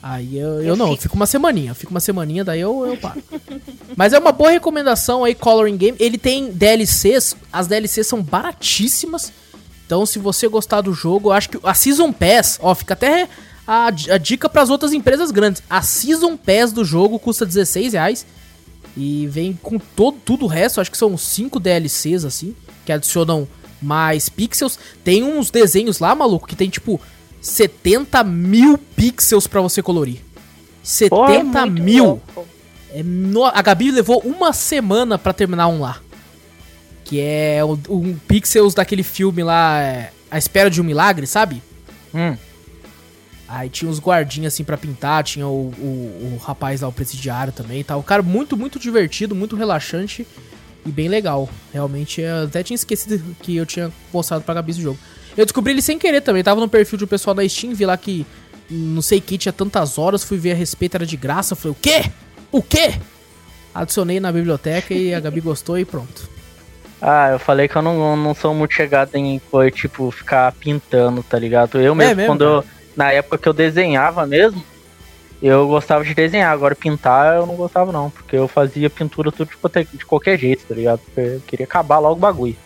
Aí 0.06 0.36
eu, 0.36 0.56
eu, 0.56 0.62
eu 0.64 0.76
não, 0.76 0.88
fico. 0.90 1.02
fico 1.04 1.16
uma 1.16 1.24
semaninha, 1.24 1.72
fico 1.72 1.90
uma 1.90 1.98
semaninha, 1.98 2.44
daí 2.44 2.60
eu, 2.60 2.84
eu 2.84 2.94
paro. 2.94 3.22
Mas 3.96 4.12
é 4.12 4.18
uma 4.18 4.32
boa 4.32 4.50
recomendação 4.50 5.24
aí, 5.24 5.34
Coloring 5.34 5.78
Game. 5.78 5.96
Ele 5.98 6.18
tem 6.18 6.52
DLCs, 6.52 7.34
as 7.50 7.66
DLCs 7.66 8.06
são 8.06 8.22
baratíssimas. 8.22 9.32
Então, 9.86 10.04
se 10.04 10.18
você 10.18 10.46
gostar 10.46 10.82
do 10.82 10.92
jogo, 10.92 11.30
eu 11.30 11.32
acho 11.32 11.48
que 11.48 11.58
a 11.62 11.72
Season 11.72 12.12
Pass, 12.12 12.58
ó, 12.60 12.74
fica 12.74 12.92
até 12.92 13.26
a, 13.66 13.86
a 13.86 14.18
dica 14.18 14.46
para 14.46 14.60
as 14.60 14.68
outras 14.68 14.92
empresas 14.92 15.30
grandes. 15.30 15.62
A 15.70 15.80
Season 15.80 16.36
Pass 16.36 16.70
do 16.70 16.84
jogo 16.84 17.18
custa 17.18 17.46
16 17.46 17.94
reais. 17.94 18.26
E 18.94 19.26
vem 19.28 19.54
com 19.54 19.78
todo, 19.78 20.18
tudo 20.22 20.44
o 20.44 20.48
resto, 20.48 20.82
acho 20.82 20.90
que 20.90 20.98
são 20.98 21.16
5 21.16 21.58
DLCs 21.58 22.26
assim, 22.26 22.54
que 22.84 22.92
adicionam 22.92 23.48
mais 23.80 24.28
pixels. 24.28 24.78
Tem 25.02 25.22
uns 25.22 25.50
desenhos 25.50 25.98
lá, 25.98 26.14
maluco, 26.14 26.46
que 26.46 26.54
tem 26.54 26.68
tipo 26.68 27.00
70 27.44 28.24
mil 28.24 28.78
pixels 28.78 29.46
para 29.46 29.60
você 29.60 29.82
colorir. 29.82 30.20
70 30.82 31.58
é 31.58 31.66
mil! 31.66 32.22
É 32.90 33.02
no... 33.02 33.44
A 33.44 33.60
Gabi 33.60 33.90
levou 33.90 34.20
uma 34.24 34.52
semana 34.52 35.18
para 35.18 35.34
terminar 35.34 35.68
um 35.68 35.80
lá. 35.80 36.00
Que 37.04 37.20
é 37.20 37.62
um, 37.62 37.78
um 37.90 38.16
pixels 38.16 38.72
daquele 38.72 39.02
filme 39.02 39.42
lá, 39.42 39.78
é, 39.78 40.10
A 40.30 40.38
Espera 40.38 40.70
de 40.70 40.80
um 40.80 40.84
Milagre, 40.84 41.26
sabe? 41.26 41.62
Hum. 42.14 42.34
Aí 43.46 43.68
tinha 43.68 43.90
os 43.90 44.00
guardinhas 44.00 44.54
assim 44.54 44.64
para 44.64 44.78
pintar, 44.78 45.22
tinha 45.22 45.46
o, 45.46 45.68
o, 45.78 46.32
o, 46.34 46.40
rapaz 46.42 46.80
lá, 46.80 46.88
o 46.88 46.92
presidiário 46.92 47.52
também 47.52 47.80
e 47.80 47.84
tal. 47.84 48.00
O 48.00 48.02
cara 48.02 48.22
muito, 48.22 48.56
muito 48.56 48.78
divertido, 48.78 49.34
muito 49.34 49.54
relaxante 49.54 50.26
e 50.86 50.90
bem 50.90 51.08
legal. 51.08 51.46
Realmente, 51.74 52.22
eu 52.22 52.44
até 52.44 52.62
tinha 52.62 52.74
esquecido 52.74 53.36
que 53.42 53.54
eu 53.54 53.66
tinha 53.66 53.92
postado 54.10 54.42
pra 54.42 54.54
Gabi 54.54 54.70
esse 54.70 54.80
jogo. 54.80 54.98
Eu 55.36 55.44
descobri 55.44 55.72
ele 55.72 55.82
sem 55.82 55.98
querer 55.98 56.20
também. 56.20 56.42
Tava 56.42 56.60
no 56.60 56.68
perfil 56.68 56.98
de 56.98 57.04
um 57.04 57.08
pessoal 57.08 57.34
da 57.34 57.46
Steam, 57.48 57.74
vi 57.74 57.84
lá 57.84 57.96
que 57.96 58.26
não 58.70 59.02
sei 59.02 59.20
que 59.20 59.36
tinha 59.36 59.52
tantas 59.52 59.98
horas, 59.98 60.24
fui 60.24 60.38
ver 60.38 60.52
a 60.52 60.54
respeito, 60.54 60.94
era 60.94 61.06
de 61.06 61.16
graça. 61.16 61.54
Falei, 61.54 61.72
o 61.72 61.80
quê? 61.80 62.10
O 62.50 62.62
quê? 62.62 62.94
Adicionei 63.74 64.20
na 64.20 64.30
biblioteca 64.30 64.94
e 64.94 65.12
a 65.12 65.20
Gabi 65.20 65.40
gostou 65.40 65.78
e 65.78 65.84
pronto. 65.84 66.28
Ah, 67.02 67.30
eu 67.32 67.38
falei 67.38 67.68
que 67.68 67.76
eu 67.76 67.82
não, 67.82 68.16
não 68.16 68.34
sou 68.34 68.54
muito 68.54 68.72
chegado 68.72 69.14
em 69.16 69.38
coisa, 69.50 69.70
tipo, 69.70 70.10
ficar 70.10 70.52
pintando, 70.52 71.22
tá 71.22 71.38
ligado? 71.38 71.78
Eu 71.80 71.94
mesmo, 71.94 72.12
é 72.12 72.14
mesmo 72.14 72.30
quando 72.30 72.44
eu. 72.44 72.64
Na 72.96 73.10
época 73.12 73.36
que 73.36 73.48
eu 73.48 73.52
desenhava 73.52 74.24
mesmo, 74.24 74.64
eu 75.42 75.66
gostava 75.66 76.04
de 76.04 76.14
desenhar. 76.14 76.52
Agora 76.52 76.74
pintar 76.74 77.36
eu 77.36 77.46
não 77.46 77.56
gostava, 77.56 77.92
não. 77.92 78.08
Porque 78.08 78.36
eu 78.36 78.46
fazia 78.46 78.88
pintura 78.88 79.32
tudo 79.32 79.50
de, 79.50 79.98
de 79.98 80.06
qualquer 80.06 80.38
jeito, 80.38 80.64
tá 80.66 80.74
ligado? 80.74 81.00
Porque 81.00 81.20
eu 81.20 81.42
queria 81.46 81.66
acabar 81.66 81.98
logo 81.98 82.14
o 82.14 82.20
bagulho. 82.20 82.56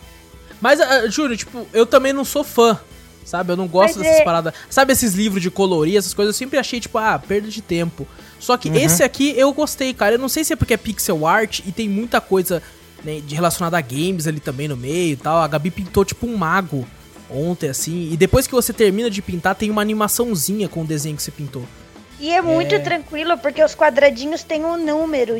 Mas, 0.61 0.81
uh, 0.81 1.11
Júlio, 1.11 1.37
tipo, 1.37 1.67
eu 1.73 1.87
também 1.87 2.13
não 2.13 2.25
sou 2.25 2.45
fã. 2.45 2.79
Sabe? 3.25 3.53
Eu 3.53 3.57
não 3.59 3.69
gosto 3.69 3.99
Mas 3.99 4.07
dessas 4.07 4.21
é... 4.21 4.25
paradas. 4.25 4.55
Sabe 4.71 4.93
esses 4.93 5.13
livros 5.13 5.43
de 5.43 5.51
colorir, 5.51 5.99
essas 5.99 6.15
coisas? 6.15 6.35
Eu 6.35 6.39
sempre 6.39 6.59
achei, 6.59 6.81
tipo, 6.81 6.97
ah, 6.97 7.19
perda 7.19 7.49
de 7.49 7.61
tempo. 7.61 8.09
Só 8.41 8.57
que 8.57 8.71
uhum. 8.71 8.77
esse 8.77 9.03
aqui 9.03 9.35
eu 9.37 9.53
gostei, 9.53 9.93
cara. 9.93 10.15
Eu 10.15 10.19
não 10.19 10.31
sei 10.31 10.45
se 10.45 10.55
é 10.55 10.57
porque 10.57 10.73
é 10.73 10.79
pixel 10.79 11.27
art 11.27 11.61
e 11.67 11.71
tem 11.71 11.89
muita 11.89 12.23
coisa 12.23 12.63
né, 13.05 13.21
de 13.21 13.35
relacionada 13.35 13.77
a 13.77 13.83
games 13.83 14.27
ali 14.27 14.41
também 14.41 14.67
no 14.67 14.79
meio 14.79 15.13
e 15.13 15.17
tal. 15.17 15.43
A 15.43 15.47
Gabi 15.47 15.71
pintou, 15.71 16.07
tipo, 16.07 16.27
um 16.27 16.39
mago 16.39 16.87
ontem, 17.31 17.69
assim. 17.69 18.11
E 18.11 18.17
depois 18.17 18.47
que 18.47 18.55
você 18.55 18.73
termina 18.73 19.11
de 19.11 19.21
pintar, 19.21 19.55
tem 19.55 19.71
uma 19.71 19.83
animaçãozinha 19.83 20.69
com 20.69 20.81
o 20.81 20.85
desenho 20.87 21.17
que 21.17 21.23
você 21.23 21.31
pintou. 21.31 21.65
E 22.19 22.31
é 22.31 22.41
muito 22.41 22.75
é... 22.75 22.79
tranquilo, 22.79 23.37
porque 23.39 23.63
os 23.63 23.75
quadradinhos 23.75 24.43
têm 24.43 24.65
um 24.65 24.77
número, 24.77 25.39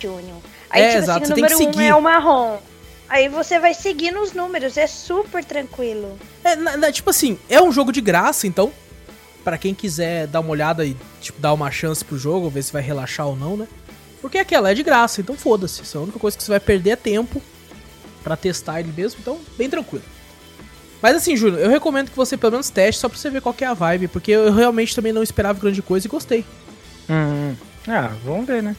Júnior. 0.00 0.38
Aí, 0.70 0.82
é, 0.82 0.88
tipo 0.88 0.98
assim, 0.98 1.04
exato, 1.04 1.22
assim, 1.24 1.32
o 1.32 1.36
número 1.36 1.58
1 1.58 1.76
um 1.76 1.80
é 1.80 1.94
o 1.94 2.02
marrom. 2.02 2.58
Aí 3.08 3.28
você 3.28 3.58
vai 3.58 3.72
seguindo 3.72 4.20
os 4.20 4.32
números, 4.32 4.76
é 4.76 4.86
super 4.86 5.44
tranquilo. 5.44 6.18
É, 6.44 6.54
na, 6.56 6.76
na, 6.76 6.92
tipo 6.92 7.08
assim, 7.10 7.38
é 7.48 7.60
um 7.62 7.72
jogo 7.72 7.90
de 7.90 8.00
graça, 8.00 8.46
então. 8.46 8.72
para 9.42 9.56
quem 9.56 9.74
quiser 9.74 10.26
dar 10.26 10.40
uma 10.40 10.50
olhada 10.50 10.84
e, 10.84 10.94
tipo, 11.20 11.40
dar 11.40 11.54
uma 11.54 11.70
chance 11.70 12.04
pro 12.04 12.18
jogo, 12.18 12.50
ver 12.50 12.62
se 12.62 12.72
vai 12.72 12.82
relaxar 12.82 13.26
ou 13.26 13.34
não, 13.36 13.56
né? 13.56 13.66
Porque 14.20 14.36
é 14.36 14.40
aquela 14.42 14.70
é 14.70 14.74
de 14.74 14.82
graça, 14.82 15.20
então 15.20 15.36
foda-se. 15.36 15.80
A 15.96 16.00
única 16.00 16.18
coisa 16.18 16.36
que 16.36 16.42
você 16.42 16.50
vai 16.50 16.60
perder 16.60 16.90
é 16.90 16.96
tempo 16.96 17.40
para 18.22 18.36
testar 18.36 18.80
ele 18.80 18.92
mesmo, 18.94 19.20
então 19.20 19.40
bem 19.56 19.70
tranquilo. 19.70 20.04
Mas 21.00 21.16
assim, 21.16 21.36
Júnior, 21.36 21.60
eu 21.60 21.70
recomendo 21.70 22.10
que 22.10 22.16
você 22.16 22.36
pelo 22.36 22.52
menos 22.52 22.68
teste 22.68 23.00
só 23.00 23.08
pra 23.08 23.16
você 23.16 23.30
ver 23.30 23.40
qual 23.40 23.54
é 23.60 23.64
a 23.64 23.72
vibe, 23.72 24.08
porque 24.08 24.32
eu 24.32 24.52
realmente 24.52 24.94
também 24.94 25.12
não 25.12 25.22
esperava 25.22 25.58
grande 25.58 25.80
coisa 25.80 26.06
e 26.06 26.10
gostei. 26.10 26.44
Hum, 27.08 27.54
ah, 27.86 28.10
vamos 28.24 28.46
ver, 28.46 28.62
né? 28.62 28.76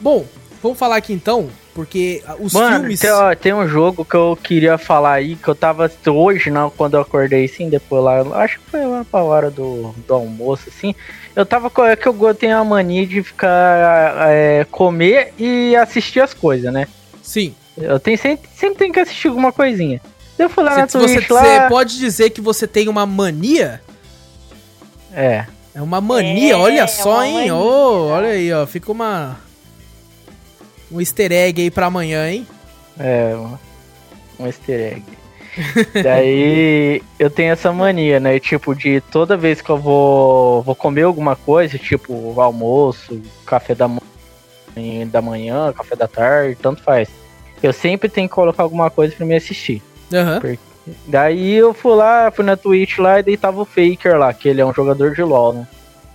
Bom, 0.00 0.26
vamos 0.62 0.78
falar 0.78 0.96
aqui 0.96 1.12
então, 1.12 1.48
porque 1.74 2.22
os 2.38 2.52
Mano, 2.52 2.80
filmes. 2.80 3.00
Tem, 3.00 3.10
ó, 3.10 3.34
tem 3.34 3.54
um 3.54 3.66
jogo 3.66 4.04
que 4.04 4.14
eu 4.14 4.38
queria 4.42 4.76
falar 4.78 5.14
aí, 5.14 5.36
que 5.36 5.48
eu 5.48 5.54
tava 5.54 5.90
hoje, 6.06 6.50
não, 6.50 6.70
quando 6.70 6.94
eu 6.94 7.00
acordei 7.00 7.44
assim, 7.44 7.68
depois 7.68 8.02
lá, 8.02 8.20
acho 8.42 8.58
que 8.58 8.70
foi 8.70 8.84
lá 8.84 9.04
pra 9.04 9.22
hora 9.22 9.50
do, 9.50 9.94
do 10.06 10.14
almoço, 10.14 10.68
assim. 10.68 10.94
Eu 11.34 11.46
tava 11.46 11.70
é 11.88 11.96
que 11.96 12.06
eu 12.06 12.34
tenho 12.34 12.58
a 12.58 12.64
mania 12.64 13.06
de 13.06 13.22
ficar 13.22 14.28
é, 14.28 14.66
comer 14.70 15.32
e 15.38 15.76
assistir 15.76 16.20
as 16.20 16.34
coisas, 16.34 16.72
né? 16.72 16.88
Sim. 17.22 17.54
Eu 17.76 17.98
tenho, 18.00 18.18
sempre, 18.18 18.48
sempre 18.54 18.78
tenho 18.78 18.92
que 18.92 19.00
assistir 19.00 19.28
alguma 19.28 19.52
coisinha. 19.52 20.00
Eu 20.38 20.50
fui 20.50 20.64
lá 20.64 20.74
você, 20.74 20.80
na 20.80 20.86
Twitch 20.86 21.26
você, 21.26 21.32
lá... 21.32 21.42
Você 21.42 21.68
pode 21.68 21.98
dizer 21.98 22.30
que 22.30 22.40
você 22.40 22.66
tem 22.66 22.88
uma 22.88 23.06
mania? 23.06 23.80
É. 25.12 25.46
É 25.74 25.80
uma 25.80 26.00
mania, 26.00 26.54
é, 26.54 26.56
olha 26.56 26.86
só, 26.88 27.22
é 27.22 27.28
hein? 27.28 27.52
Oh, 27.52 28.08
olha 28.08 28.30
aí, 28.30 28.52
ó. 28.52 28.66
Fica 28.66 28.90
uma. 28.90 29.38
Um 30.90 31.00
easter 31.00 31.30
egg 31.32 31.62
aí 31.62 31.70
pra 31.70 31.86
amanhã, 31.86 32.28
hein? 32.28 32.46
É, 32.98 33.34
um 34.38 34.46
easter 34.46 34.94
egg. 34.94 35.04
Daí 36.02 37.02
eu 37.18 37.28
tenho 37.28 37.52
essa 37.52 37.72
mania, 37.72 38.20
né? 38.20 38.38
Tipo, 38.38 38.74
de 38.74 39.00
toda 39.00 39.36
vez 39.36 39.60
que 39.60 39.70
eu 39.70 39.78
vou, 39.78 40.62
vou 40.62 40.74
comer 40.74 41.02
alguma 41.02 41.34
coisa, 41.34 41.78
tipo 41.78 42.40
almoço, 42.40 43.20
café 43.44 43.74
da, 43.74 43.88
manhã, 43.88 45.06
da 45.06 45.20
manhã, 45.20 45.72
café 45.72 45.96
da 45.96 46.06
tarde, 46.06 46.56
tanto 46.60 46.82
faz. 46.82 47.08
Eu 47.62 47.72
sempre 47.72 48.08
tenho 48.08 48.28
que 48.28 48.34
colocar 48.34 48.62
alguma 48.62 48.90
coisa 48.90 49.14
pra 49.14 49.26
me 49.26 49.34
assistir. 49.34 49.82
Uhum. 50.12 50.56
Daí 51.06 51.54
eu 51.54 51.74
fui 51.74 51.94
lá, 51.94 52.30
fui 52.30 52.44
na 52.44 52.56
Twitch 52.56 52.98
lá 52.98 53.20
e 53.20 53.22
daí 53.22 53.36
tava 53.36 53.60
o 53.60 53.64
Faker 53.64 54.16
lá, 54.16 54.32
que 54.32 54.48
ele 54.48 54.60
é 54.60 54.66
um 54.66 54.72
jogador 54.72 55.14
de 55.14 55.22
LoL, 55.22 55.52
né? 55.52 55.68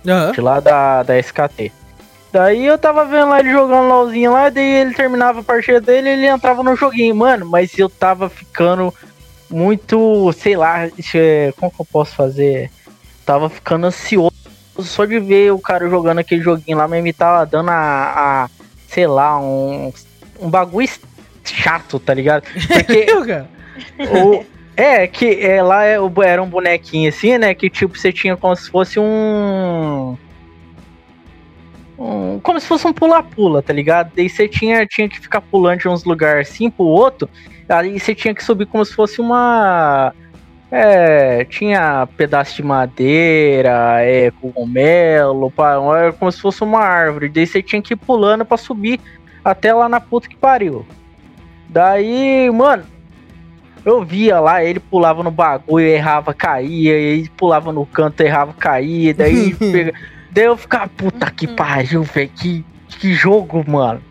Uhum. 0.06 0.32
De 0.32 0.40
lá 0.40 0.60
da, 0.60 1.02
da 1.02 1.18
SKT. 1.18 1.72
Daí 2.36 2.66
eu 2.66 2.76
tava 2.76 3.02
vendo 3.06 3.30
lá 3.30 3.40
ele 3.40 3.50
jogando 3.50 3.88
LOLzinho 3.88 4.30
lá, 4.30 4.50
daí 4.50 4.62
ele 4.62 4.92
terminava 4.92 5.40
a 5.40 5.42
partida 5.42 5.80
dele 5.80 6.10
e 6.10 6.12
ele 6.12 6.26
entrava 6.26 6.62
no 6.62 6.76
joguinho, 6.76 7.16
mano. 7.16 7.46
Mas 7.46 7.78
eu 7.78 7.88
tava 7.88 8.28
ficando 8.28 8.92
muito, 9.48 10.30
sei 10.34 10.54
lá, 10.54 10.80
como 11.56 11.72
que 11.72 11.80
eu 11.80 11.86
posso 11.90 12.14
fazer? 12.14 12.70
Tava 13.24 13.48
ficando 13.48 13.86
ansioso 13.86 14.36
só 14.80 15.06
de 15.06 15.18
ver 15.18 15.50
o 15.50 15.58
cara 15.58 15.88
jogando 15.88 16.18
aquele 16.18 16.42
joguinho 16.42 16.76
lá, 16.76 16.86
mas 16.86 17.02
me 17.02 17.10
tava 17.10 17.46
dando 17.46 17.70
a, 17.70 18.44
a 18.44 18.50
sei 18.86 19.06
lá, 19.06 19.40
um, 19.40 19.90
um 20.38 20.50
bagulho 20.50 20.86
chato, 21.42 21.98
tá 21.98 22.12
ligado? 22.12 22.42
Porque 22.68 23.06
o, 24.12 24.44
é, 24.76 25.06
que 25.06 25.40
é, 25.40 25.62
lá 25.62 25.86
é, 25.86 25.96
era 26.22 26.42
um 26.42 26.50
bonequinho 26.50 27.08
assim, 27.08 27.38
né? 27.38 27.54
Que 27.54 27.70
tipo, 27.70 27.96
você 27.96 28.12
tinha 28.12 28.36
como 28.36 28.54
se 28.54 28.70
fosse 28.70 29.00
um. 29.00 30.18
Um 31.98 32.38
como 32.40 32.60
se 32.60 32.66
fosse 32.66 32.86
um 32.86 32.92
pula-pula, 32.92 33.62
tá 33.62 33.72
ligado? 33.72 34.12
Daí 34.14 34.28
você 34.28 34.48
tinha, 34.48 34.86
tinha 34.86 35.08
que 35.08 35.18
ficar 35.18 35.40
pulando 35.40 35.80
de 35.80 35.88
uns 35.88 36.04
lugares 36.04 36.50
assim 36.50 36.70
pro 36.70 36.84
outro. 36.84 37.28
Aí 37.68 37.98
você 37.98 38.14
tinha 38.14 38.34
que 38.34 38.44
subir 38.44 38.66
como 38.66 38.84
se 38.84 38.94
fosse 38.94 39.20
uma. 39.20 40.12
É, 40.70 41.44
tinha 41.44 42.08
pedaço 42.16 42.56
de 42.56 42.62
madeira, 42.62 44.00
é, 44.00 44.32
cogumelo, 44.32 45.50
pá, 45.50 45.74
era 45.96 46.12
como 46.12 46.30
se 46.30 46.40
fosse 46.40 46.62
uma 46.62 46.80
árvore. 46.80 47.28
Daí 47.28 47.46
você 47.46 47.62
tinha 47.62 47.80
que 47.80 47.94
ir 47.94 47.96
pulando 47.96 48.44
pra 48.44 48.56
subir 48.56 49.00
até 49.44 49.72
lá 49.72 49.88
na 49.88 50.00
puta 50.00 50.28
que 50.28 50.36
pariu. 50.36 50.84
Daí, 51.68 52.50
mano, 52.50 52.84
eu 53.84 54.04
via 54.04 54.40
lá, 54.40 54.62
ele 54.64 54.80
pulava 54.80 55.22
no 55.22 55.30
bagulho, 55.30 55.86
errava, 55.86 56.34
caía, 56.34 56.92
ele 56.92 57.30
pulava 57.36 57.72
no 57.72 57.86
canto, 57.86 58.20
errava, 58.20 58.52
caía, 58.52 59.14
daí 59.14 59.54
pega... 59.72 59.92
Daí 60.36 60.44
eu 60.44 60.56
ficava, 60.58 60.86
puta 60.86 61.30
que 61.30 61.46
pariu, 61.46 62.02
velho, 62.02 62.28
que, 62.28 62.62
que 62.90 63.14
jogo, 63.14 63.64
mano. 63.66 64.02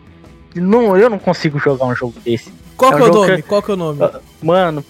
Não, 0.56 0.96
eu 0.96 1.08
não 1.08 1.20
consigo 1.20 1.56
jogar 1.56 1.86
um 1.86 1.94
jogo 1.94 2.18
desse. 2.18 2.52
Qual 2.76 2.92
é 2.92 2.96
que 2.96 3.02
é 3.02 3.04
o 3.04 3.12
nome? 3.12 3.36
Que... 3.36 3.42
Qual 3.42 3.62
que 3.62 3.70
é 3.70 3.74
o 3.74 3.76
nome? 3.76 4.02
Ah, 4.02 4.20
mano, 4.42 4.84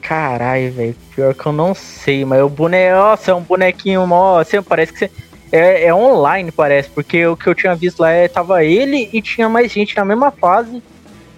caralho, 0.00 0.72
velho, 0.72 0.96
pior 1.12 1.34
que 1.34 1.44
eu 1.44 1.52
não 1.52 1.74
sei, 1.74 2.24
mas 2.24 2.40
o 2.40 2.48
boneco, 2.48 2.96
nossa, 2.96 3.32
é 3.32 3.34
um 3.34 3.42
bonequinho, 3.42 4.06
mó, 4.06 4.38
assim, 4.38 4.62
parece 4.62 4.92
que 4.92 4.98
você... 5.00 5.10
É, 5.50 5.86
é 5.86 5.94
online, 5.94 6.52
parece, 6.52 6.90
porque 6.90 7.26
o 7.26 7.36
que 7.36 7.48
eu 7.48 7.54
tinha 7.56 7.74
visto 7.74 7.98
lá 7.98 8.10
é, 8.10 8.28
tava 8.28 8.62
ele 8.62 9.10
e 9.12 9.20
tinha 9.20 9.48
mais 9.48 9.72
gente 9.72 9.96
na 9.96 10.04
mesma 10.04 10.30
fase 10.30 10.80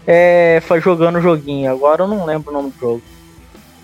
é, 0.06 0.60
foi 0.66 0.80
jogando 0.80 1.16
o 1.16 1.22
joguinho. 1.22 1.70
Agora 1.70 2.02
eu 2.02 2.08
não 2.08 2.26
lembro 2.26 2.50
o 2.50 2.52
nome 2.52 2.72
do 2.72 2.78
jogo. 2.78 3.02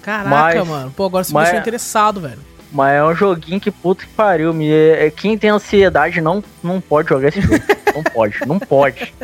Caraca, 0.02 0.28
mas, 0.28 0.68
mano. 0.68 0.92
Pô, 0.94 1.04
agora 1.04 1.22
você 1.22 1.32
mas, 1.32 1.44
me 1.44 1.50
deixou 1.52 1.60
interessado, 1.60 2.20
velho. 2.20 2.55
Mas 2.72 2.94
é 2.94 3.04
um 3.04 3.14
joguinho 3.14 3.60
que 3.60 3.70
puta 3.70 4.04
que 4.04 4.12
pariu. 4.12 4.52
Me, 4.52 4.70
é, 4.70 5.10
quem 5.10 5.38
tem 5.38 5.50
ansiedade 5.50 6.20
não, 6.20 6.42
não 6.62 6.80
pode 6.80 7.08
jogar 7.08 7.28
esse 7.28 7.40
jogo. 7.40 7.62
não 7.94 8.02
pode, 8.02 8.38
não 8.46 8.58
pode. 8.58 9.14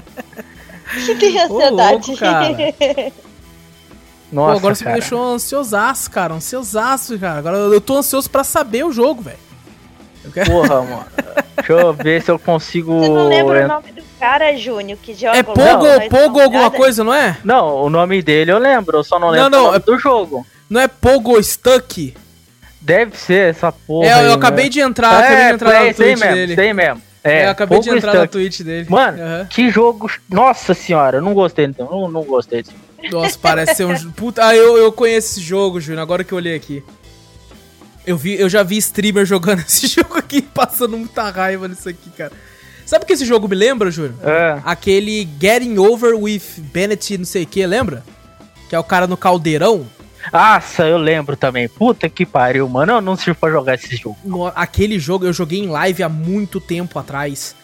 Quem 1.06 1.16
tem 1.18 1.40
ansiedade? 1.40 2.10
Ô, 2.10 2.14
louco, 2.14 2.16
cara. 2.16 2.56
Nossa, 4.32 4.52
Pô, 4.52 4.58
agora 4.58 4.74
você 4.74 4.84
me 4.86 4.92
deixou 4.92 5.34
ansiosaço, 5.34 6.10
cara. 6.10 6.32
Ansiosaço, 6.32 7.18
cara. 7.18 7.38
Agora 7.38 7.56
eu 7.56 7.80
tô 7.80 7.98
ansioso 7.98 8.30
pra 8.30 8.42
saber 8.42 8.84
o 8.84 8.92
jogo, 8.92 9.20
velho. 9.20 9.36
Quero... 10.32 10.50
Porra, 10.50 10.82
mano. 10.82 11.06
Deixa 11.56 11.72
eu 11.72 11.92
ver 11.92 12.22
se 12.22 12.30
eu 12.30 12.38
consigo. 12.38 13.00
Você 13.00 13.08
não 13.08 13.28
lembra 13.28 13.64
o 13.64 13.68
nome 13.68 13.92
do 13.92 14.02
cara, 14.18 14.56
Júnior, 14.56 14.98
que 15.02 15.14
joga 15.14 15.36
É 15.36 15.42
Pogo, 15.42 15.58
não, 15.60 16.08
Pogo 16.08 16.40
alguma 16.40 16.70
coisa, 16.70 17.04
não 17.04 17.12
é? 17.12 17.36
Não, 17.44 17.82
o 17.82 17.90
nome 17.90 18.22
dele 18.22 18.52
eu 18.52 18.58
lembro, 18.58 18.98
eu 18.98 19.04
só 19.04 19.18
não 19.18 19.28
lembro 19.28 19.50
não, 19.50 19.64
não, 19.64 19.74
é... 19.74 19.78
do 19.78 19.98
jogo. 19.98 20.46
Não 20.70 20.80
é 20.80 20.88
Pogo 20.88 21.42
Stuck? 21.42 22.14
Deve 22.82 23.16
ser 23.16 23.50
essa 23.50 23.70
porra. 23.70 24.08
É, 24.08 24.12
eu 24.12 24.16
aí, 24.16 24.32
acabei 24.32 24.64
né? 24.64 24.70
de 24.70 24.80
entrar, 24.80 25.22
é, 25.22 25.26
acabei 25.26 25.46
de 25.46 25.54
entrar 25.54 25.72
é, 25.72 25.86
na 25.86 25.94
Twitch 25.94 26.18
mesmo, 26.18 26.34
dele. 26.34 26.54
Sei 26.54 26.72
mesmo. 26.72 27.02
É, 27.24 27.38
é, 27.38 27.46
eu 27.46 27.50
acabei 27.50 27.80
de 27.80 27.90
entrar 27.90 28.14
na 28.14 28.26
Twitch 28.26 28.60
dele. 28.62 28.86
Mano, 28.90 29.18
uhum. 29.18 29.46
que 29.46 29.70
jogo. 29.70 30.10
Nossa 30.28 30.74
senhora, 30.74 31.18
eu 31.18 31.22
não 31.22 31.32
gostei 31.32 31.66
então. 31.66 31.88
Não, 31.88 32.10
não 32.10 32.24
gostei 32.24 32.62
desse. 32.62 32.74
Nossa, 33.10 33.38
parece 33.40 33.76
ser 33.76 33.84
um. 33.84 34.10
Puta, 34.12 34.46
ah, 34.46 34.54
eu, 34.54 34.76
eu 34.76 34.92
conheço 34.92 35.32
esse 35.32 35.40
jogo, 35.40 35.80
Júnior, 35.80 36.02
agora 36.02 36.24
que 36.24 36.32
eu 36.32 36.38
olhei 36.38 36.54
aqui. 36.54 36.82
Eu, 38.04 38.16
vi, 38.16 38.38
eu 38.38 38.48
já 38.48 38.64
vi 38.64 38.76
streamer 38.78 39.24
jogando 39.24 39.60
esse 39.66 39.86
jogo 39.86 40.18
aqui, 40.18 40.42
passando 40.42 40.98
muita 40.98 41.30
raiva 41.30 41.68
nisso 41.68 41.88
aqui, 41.88 42.10
cara. 42.10 42.32
Sabe 42.84 43.04
o 43.04 43.06
que 43.06 43.12
esse 43.12 43.24
jogo 43.24 43.48
me 43.48 43.54
lembra, 43.54 43.90
Júlio? 43.90 44.16
É. 44.22 44.60
Aquele 44.64 45.28
Getting 45.40 45.78
Over 45.78 46.14
with 46.14 46.42
Bennett, 46.58 47.16
não 47.16 47.24
sei 47.24 47.44
o 47.44 47.46
que, 47.46 47.64
lembra? 47.64 48.02
Que 48.68 48.74
é 48.74 48.78
o 48.78 48.84
cara 48.84 49.06
no 49.06 49.16
caldeirão. 49.16 49.86
Nossa, 50.32 50.86
eu 50.86 50.98
lembro 50.98 51.36
também. 51.36 51.68
Puta 51.68 52.08
que 52.08 52.26
pariu, 52.26 52.68
mano. 52.68 52.92
Eu 52.94 53.00
não 53.00 53.16
sirvo 53.16 53.40
pra 53.40 53.50
jogar 53.50 53.74
esse 53.74 53.96
jogo. 53.96 54.16
No, 54.24 54.46
aquele 54.48 54.98
jogo 54.98 55.24
eu 55.24 55.32
joguei 55.32 55.60
em 55.60 55.68
live 55.68 56.02
há 56.02 56.08
muito 56.08 56.60
tempo 56.60 56.98
atrás. 56.98 57.56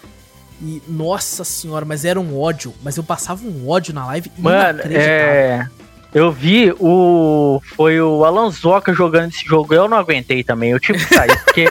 E, 0.61 0.83
nossa 0.89 1.45
senhora, 1.45 1.85
mas 1.85 2.05
era 2.05 2.19
um 2.19 2.39
ódio. 2.39 2.75
Mas 2.83 2.97
eu 2.97 3.05
passava 3.05 3.45
um 3.45 3.69
ódio 3.69 3.95
na 3.95 4.07
live. 4.07 4.31
Mano, 4.39 4.81
é. 4.85 5.69
Eu 6.13 6.33
vi 6.33 6.73
o. 6.81 7.61
Foi 7.77 8.01
o 8.01 8.25
Alan 8.25 8.51
Zoca 8.51 8.93
jogando 8.95 9.31
esse 9.31 9.45
jogo. 9.45 9.75
Eu 9.75 9.89
não 9.89 9.99
aguentei 9.99 10.43
também. 10.43 10.71
Eu 10.71 10.81
tive 10.81 11.05
que 11.05 11.15
sair, 11.15 11.39
porque. 11.45 11.71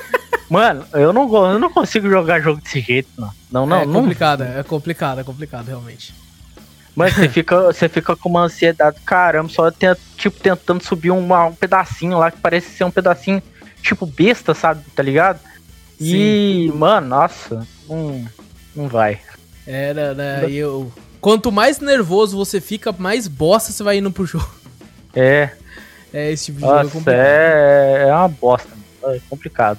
Mano, 0.49 0.85
eu 0.93 1.11
não, 1.11 1.51
eu 1.51 1.59
não 1.59 1.69
consigo 1.69 2.09
jogar 2.09 2.39
jogo 2.39 2.61
desse 2.61 2.79
jeito, 2.79 3.09
não. 3.17 3.31
Não, 3.51 3.65
não. 3.65 3.81
É 3.81 3.85
complicado, 3.85 4.45
não... 4.45 4.59
é 4.59 4.63
complicado, 4.63 5.19
é 5.19 5.23
complicado, 5.23 5.67
realmente. 5.67 6.13
Mas 6.97 7.13
você 7.13 7.29
fica, 7.29 7.61
você 7.61 7.87
fica 7.87 8.15
com 8.15 8.27
uma 8.27 8.45
ansiedade, 8.45 8.97
caramba, 9.05 9.49
só 9.49 9.69
tent, 9.69 9.99
tipo, 10.17 10.39
tentando 10.39 10.83
subir 10.83 11.11
um, 11.11 11.31
um 11.31 11.53
pedacinho 11.53 12.17
lá 12.17 12.31
que 12.31 12.39
parece 12.39 12.71
ser 12.71 12.85
um 12.85 12.89
pedacinho, 12.89 13.39
tipo, 13.83 14.07
besta, 14.07 14.55
sabe? 14.55 14.83
Tá 14.95 15.03
ligado? 15.03 15.39
E, 16.01 16.71
Sim. 16.71 16.75
mano, 16.75 17.09
nossa, 17.09 17.67
não, 17.87 18.25
não 18.75 18.87
vai. 18.87 19.19
Era, 19.67 20.15
né? 20.15 20.49
Eu. 20.49 20.91
Quanto 21.21 21.51
mais 21.51 21.79
nervoso 21.79 22.35
você 22.35 22.59
fica, 22.59 22.91
mais 22.91 23.27
bosta 23.27 23.71
você 23.71 23.83
vai 23.83 23.99
indo 23.99 24.09
pro 24.09 24.25
jogo. 24.25 24.49
É. 25.15 25.51
É 26.11 26.31
esse 26.31 26.45
tipo 26.45 26.57
de 26.57 26.65
Nossa, 26.65 26.89
jogo 26.89 27.09
é, 27.11 28.05
é, 28.05 28.09
é 28.09 28.15
uma 28.15 28.27
bosta. 28.27 28.69
É 29.03 29.19
complicado. 29.29 29.77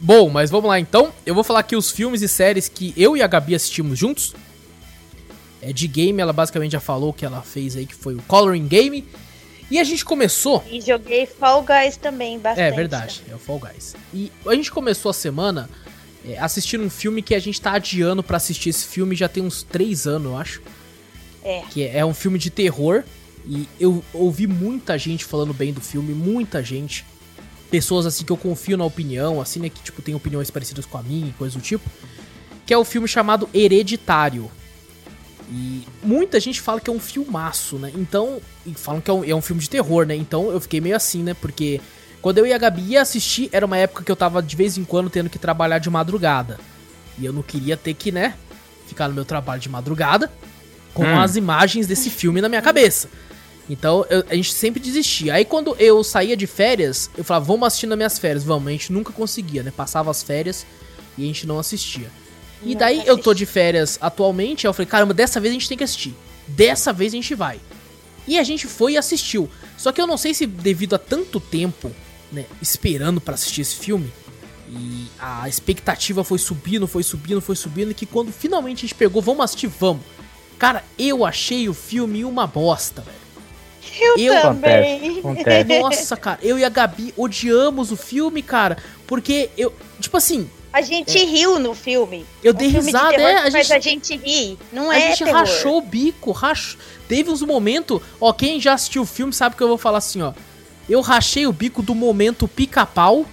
Bom, 0.00 0.28
mas 0.28 0.50
vamos 0.50 0.68
lá 0.68 0.80
então. 0.80 1.12
Eu 1.24 1.36
vou 1.36 1.44
falar 1.44 1.60
aqui 1.60 1.76
os 1.76 1.92
filmes 1.92 2.20
e 2.20 2.26
séries 2.26 2.68
que 2.68 2.92
eu 2.96 3.16
e 3.16 3.22
a 3.22 3.28
Gabi 3.28 3.54
assistimos 3.54 3.96
juntos. 3.96 4.34
É 5.64 5.72
de 5.72 5.88
game, 5.88 6.20
ela 6.20 6.32
basicamente 6.32 6.72
já 6.72 6.80
falou 6.80 7.12
que 7.12 7.24
ela 7.24 7.42
fez 7.42 7.76
aí, 7.76 7.86
que 7.86 7.94
foi 7.94 8.14
o 8.14 8.22
Coloring 8.22 8.66
Game. 8.66 9.06
E 9.70 9.78
a 9.78 9.84
gente 9.84 10.04
começou. 10.04 10.62
E 10.70 10.80
joguei 10.80 11.26
Fall 11.26 11.64
Guys 11.64 11.96
também, 11.96 12.38
bastante. 12.38 12.64
É 12.64 12.70
verdade, 12.70 13.22
é 13.30 13.34
o 13.34 13.38
Fall 13.38 13.58
Guys. 13.58 13.96
E 14.12 14.30
a 14.46 14.54
gente 14.54 14.70
começou 14.70 15.10
a 15.10 15.14
semana 15.14 15.70
é, 16.26 16.38
assistindo 16.38 16.84
um 16.84 16.90
filme 16.90 17.22
que 17.22 17.34
a 17.34 17.38
gente 17.38 17.60
tá 17.60 17.72
adiando 17.72 18.22
para 18.22 18.36
assistir 18.36 18.70
esse 18.70 18.86
filme 18.86 19.16
já 19.16 19.28
tem 19.28 19.42
uns 19.42 19.62
três 19.62 20.06
anos, 20.06 20.32
eu 20.32 20.36
acho. 20.36 20.62
É. 21.42 21.62
Que 21.70 21.84
é, 21.84 21.98
é 21.98 22.04
um 22.04 22.14
filme 22.14 22.38
de 22.38 22.50
terror. 22.50 23.02
E 23.46 23.68
eu 23.78 24.02
ouvi 24.12 24.46
muita 24.46 24.96
gente 24.96 25.24
falando 25.24 25.52
bem 25.52 25.72
do 25.72 25.80
filme, 25.80 26.14
muita 26.14 26.62
gente 26.62 27.04
pessoas 27.70 28.06
assim 28.06 28.24
que 28.24 28.30
eu 28.30 28.36
confio 28.36 28.76
na 28.76 28.84
opinião, 28.84 29.40
assim, 29.40 29.58
né, 29.58 29.68
que 29.68 29.82
tipo 29.82 30.00
tem 30.00 30.14
opiniões 30.14 30.48
parecidas 30.48 30.86
com 30.86 30.96
a 30.96 31.02
minha 31.02 31.28
e 31.28 31.32
coisa 31.32 31.58
do 31.58 31.62
tipo, 31.62 31.90
que 32.64 32.72
é 32.72 32.78
o 32.78 32.84
filme 32.84 33.08
chamado 33.08 33.48
Hereditário. 33.52 34.48
E 35.50 35.82
muita 36.02 36.40
gente 36.40 36.60
fala 36.60 36.80
que 36.80 36.88
é 36.88 36.92
um 36.92 37.00
filmaço, 37.00 37.76
né? 37.76 37.92
Então, 37.94 38.40
falam 38.76 39.00
que 39.00 39.10
é 39.10 39.14
um, 39.14 39.24
é 39.24 39.34
um 39.34 39.42
filme 39.42 39.60
de 39.60 39.68
terror, 39.68 40.06
né? 40.06 40.16
Então 40.16 40.50
eu 40.50 40.60
fiquei 40.60 40.80
meio 40.80 40.96
assim, 40.96 41.22
né? 41.22 41.34
Porque 41.34 41.80
quando 42.22 42.38
eu 42.38 42.46
e 42.46 42.52
a 42.52 42.58
Gabi 42.58 42.82
ia 42.82 43.02
assistir, 43.02 43.50
era 43.52 43.66
uma 43.66 43.76
época 43.76 44.02
que 44.02 44.10
eu 44.10 44.16
tava 44.16 44.42
de 44.42 44.56
vez 44.56 44.78
em 44.78 44.84
quando 44.84 45.10
tendo 45.10 45.28
que 45.28 45.38
trabalhar 45.38 45.78
de 45.78 45.90
madrugada. 45.90 46.58
E 47.18 47.24
eu 47.24 47.32
não 47.32 47.42
queria 47.42 47.76
ter 47.76 47.94
que, 47.94 48.10
né? 48.10 48.34
ficar 48.86 49.08
no 49.08 49.14
meu 49.14 49.24
trabalho 49.24 49.60
de 49.60 49.68
madrugada 49.68 50.30
com 50.92 51.02
hum. 51.02 51.20
as 51.20 51.36
imagens 51.36 51.86
desse 51.86 52.08
filme 52.08 52.40
na 52.40 52.48
minha 52.48 52.62
cabeça. 52.62 53.08
Então 53.68 54.06
eu, 54.08 54.24
a 54.28 54.34
gente 54.34 54.52
sempre 54.52 54.80
desistia. 54.80 55.34
Aí 55.34 55.44
quando 55.44 55.74
eu 55.78 56.04
saía 56.04 56.36
de 56.36 56.46
férias, 56.46 57.10
eu 57.16 57.24
falava, 57.24 57.46
vamos 57.46 57.66
assistir 57.66 57.86
nas 57.86 57.96
minhas 57.96 58.18
férias. 58.18 58.44
Vamos, 58.44 58.68
a 58.68 58.70
gente 58.70 58.92
nunca 58.92 59.12
conseguia, 59.12 59.62
né? 59.62 59.72
Passava 59.74 60.10
as 60.10 60.22
férias 60.22 60.66
e 61.18 61.24
a 61.24 61.26
gente 61.26 61.46
não 61.46 61.58
assistia. 61.58 62.10
E 62.62 62.74
daí 62.74 63.02
eu 63.06 63.18
tô 63.18 63.34
de 63.34 63.44
férias 63.44 63.98
atualmente, 64.00 64.66
aí 64.66 64.68
eu 64.68 64.74
falei, 64.74 64.86
caramba, 64.86 65.12
dessa 65.12 65.40
vez 65.40 65.50
a 65.50 65.54
gente 65.54 65.68
tem 65.68 65.76
que 65.76 65.84
assistir. 65.84 66.14
Dessa 66.46 66.92
vez 66.92 67.12
a 67.12 67.16
gente 67.16 67.34
vai. 67.34 67.60
E 68.26 68.38
a 68.38 68.42
gente 68.42 68.66
foi 68.66 68.92
e 68.92 68.96
assistiu. 68.96 69.50
Só 69.76 69.92
que 69.92 70.00
eu 70.00 70.06
não 70.06 70.16
sei 70.16 70.32
se 70.32 70.46
devido 70.46 70.94
a 70.94 70.98
tanto 70.98 71.38
tempo, 71.40 71.90
né, 72.32 72.46
esperando 72.62 73.20
para 73.20 73.34
assistir 73.34 73.60
esse 73.60 73.76
filme, 73.76 74.10
e 74.68 75.06
a 75.18 75.48
expectativa 75.48 76.24
foi 76.24 76.38
subindo, 76.38 76.86
foi 76.86 77.02
subindo, 77.02 77.40
foi 77.40 77.54
subindo, 77.54 77.90
e 77.90 77.94
que 77.94 78.06
quando 78.06 78.32
finalmente 78.32 78.78
a 78.78 78.80
gente 78.82 78.94
pegou, 78.94 79.20
vamos 79.20 79.44
assistir, 79.44 79.66
vamos. 79.66 80.02
Cara, 80.58 80.84
eu 80.98 81.24
achei 81.24 81.68
o 81.68 81.74
filme 81.74 82.24
uma 82.24 82.46
bosta, 82.46 83.02
velho. 83.02 83.24
Eu, 84.00 84.16
eu 84.16 84.42
também. 84.42 85.18
Acontece. 85.18 85.78
Nossa, 85.80 86.16
cara, 86.16 86.38
eu 86.42 86.58
e 86.58 86.64
a 86.64 86.68
Gabi 86.68 87.12
odiamos 87.16 87.92
o 87.92 87.96
filme, 87.96 88.42
cara, 88.42 88.78
porque 89.06 89.50
eu, 89.56 89.72
tipo 90.00 90.16
assim, 90.16 90.48
a 90.74 90.80
gente 90.80 91.16
é. 91.16 91.24
riu 91.24 91.60
no 91.60 91.72
filme. 91.72 92.26
Eu 92.42 92.52
dei 92.52 92.66
risada, 92.66 93.14
é. 93.14 93.36
A 93.36 93.48
gente, 93.48 93.72
a 93.72 93.78
gente 93.78 94.16
ri. 94.16 94.58
Não 94.72 94.90
a 94.90 94.96
é 94.96 95.00
gente 95.10 95.22
terror. 95.22 95.38
rachou 95.38 95.78
o 95.78 95.80
bico, 95.80 96.32
rachou. 96.32 96.80
Teve 97.06 97.30
uns 97.30 97.42
momentos. 97.42 98.00
Ó, 98.20 98.32
quem 98.32 98.60
já 98.60 98.72
assistiu 98.72 99.02
o 99.02 99.06
filme 99.06 99.32
sabe 99.32 99.54
que 99.54 99.62
eu 99.62 99.68
vou 99.68 99.78
falar 99.78 99.98
assim, 99.98 100.20
ó. 100.20 100.32
Eu 100.88 101.00
rachei 101.00 101.46
o 101.46 101.52
bico 101.52 101.80
do 101.80 101.94
momento 101.94 102.48
pica-pau. 102.48 103.24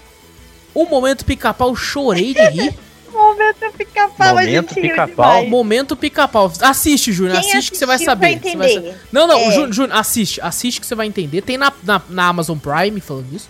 O 0.72 0.86
momento 0.86 1.26
pica-pau 1.26 1.76
chorei 1.76 2.36
de 2.36 2.48
rir. 2.48 2.78
momento 3.12 3.74
pica-pau, 3.76 4.38
a 4.38 4.46
gente 4.46 4.76
pica-pau. 4.76 5.48
Momento 5.48 5.96
pica-pau. 5.96 6.54
Assiste, 6.62 7.12
Júnior. 7.12 7.40
Assiste 7.40 7.72
que 7.72 7.78
você 7.78 7.88
vai 7.88 7.98
saber. 7.98 8.40
Vai 8.40 8.56
vai... 8.56 8.96
Não, 9.12 9.26
não, 9.26 9.40
é. 9.40 9.52
Júnior, 9.52 9.92
assiste. 9.94 10.40
Assiste 10.42 10.80
que 10.80 10.86
você 10.86 10.94
vai 10.94 11.08
entender. 11.08 11.42
Tem 11.42 11.58
na, 11.58 11.74
na, 11.82 12.00
na 12.08 12.28
Amazon 12.28 12.60
Prime 12.60 13.02
falando 13.02 13.34
isso. 13.34 13.50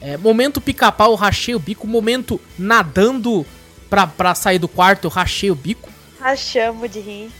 É, 0.00 0.16
momento 0.16 0.60
pica-pau, 0.60 1.14
rachei 1.14 1.54
o 1.54 1.58
bico. 1.58 1.86
Momento 1.86 2.40
nadando 2.58 3.44
pra, 3.88 4.06
pra 4.06 4.34
sair 4.34 4.58
do 4.58 4.68
quarto, 4.68 5.04
eu 5.04 5.10
rachei 5.10 5.50
o 5.50 5.54
bico. 5.54 5.90
Rachamos 6.18 6.90
de 6.90 7.00
rir. 7.00 7.30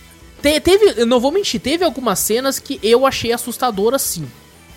Te, 0.42 0.58
teve, 0.61 0.94
eu 0.96 1.06
não 1.06 1.20
vou 1.20 1.30
mentir, 1.30 1.61
teve 1.61 1.84
algumas 1.84 2.18
cenas 2.18 2.58
que 2.58 2.78
eu 2.82 3.06
achei 3.06 3.32
assustadoras 3.32 4.02
sim. 4.02 4.30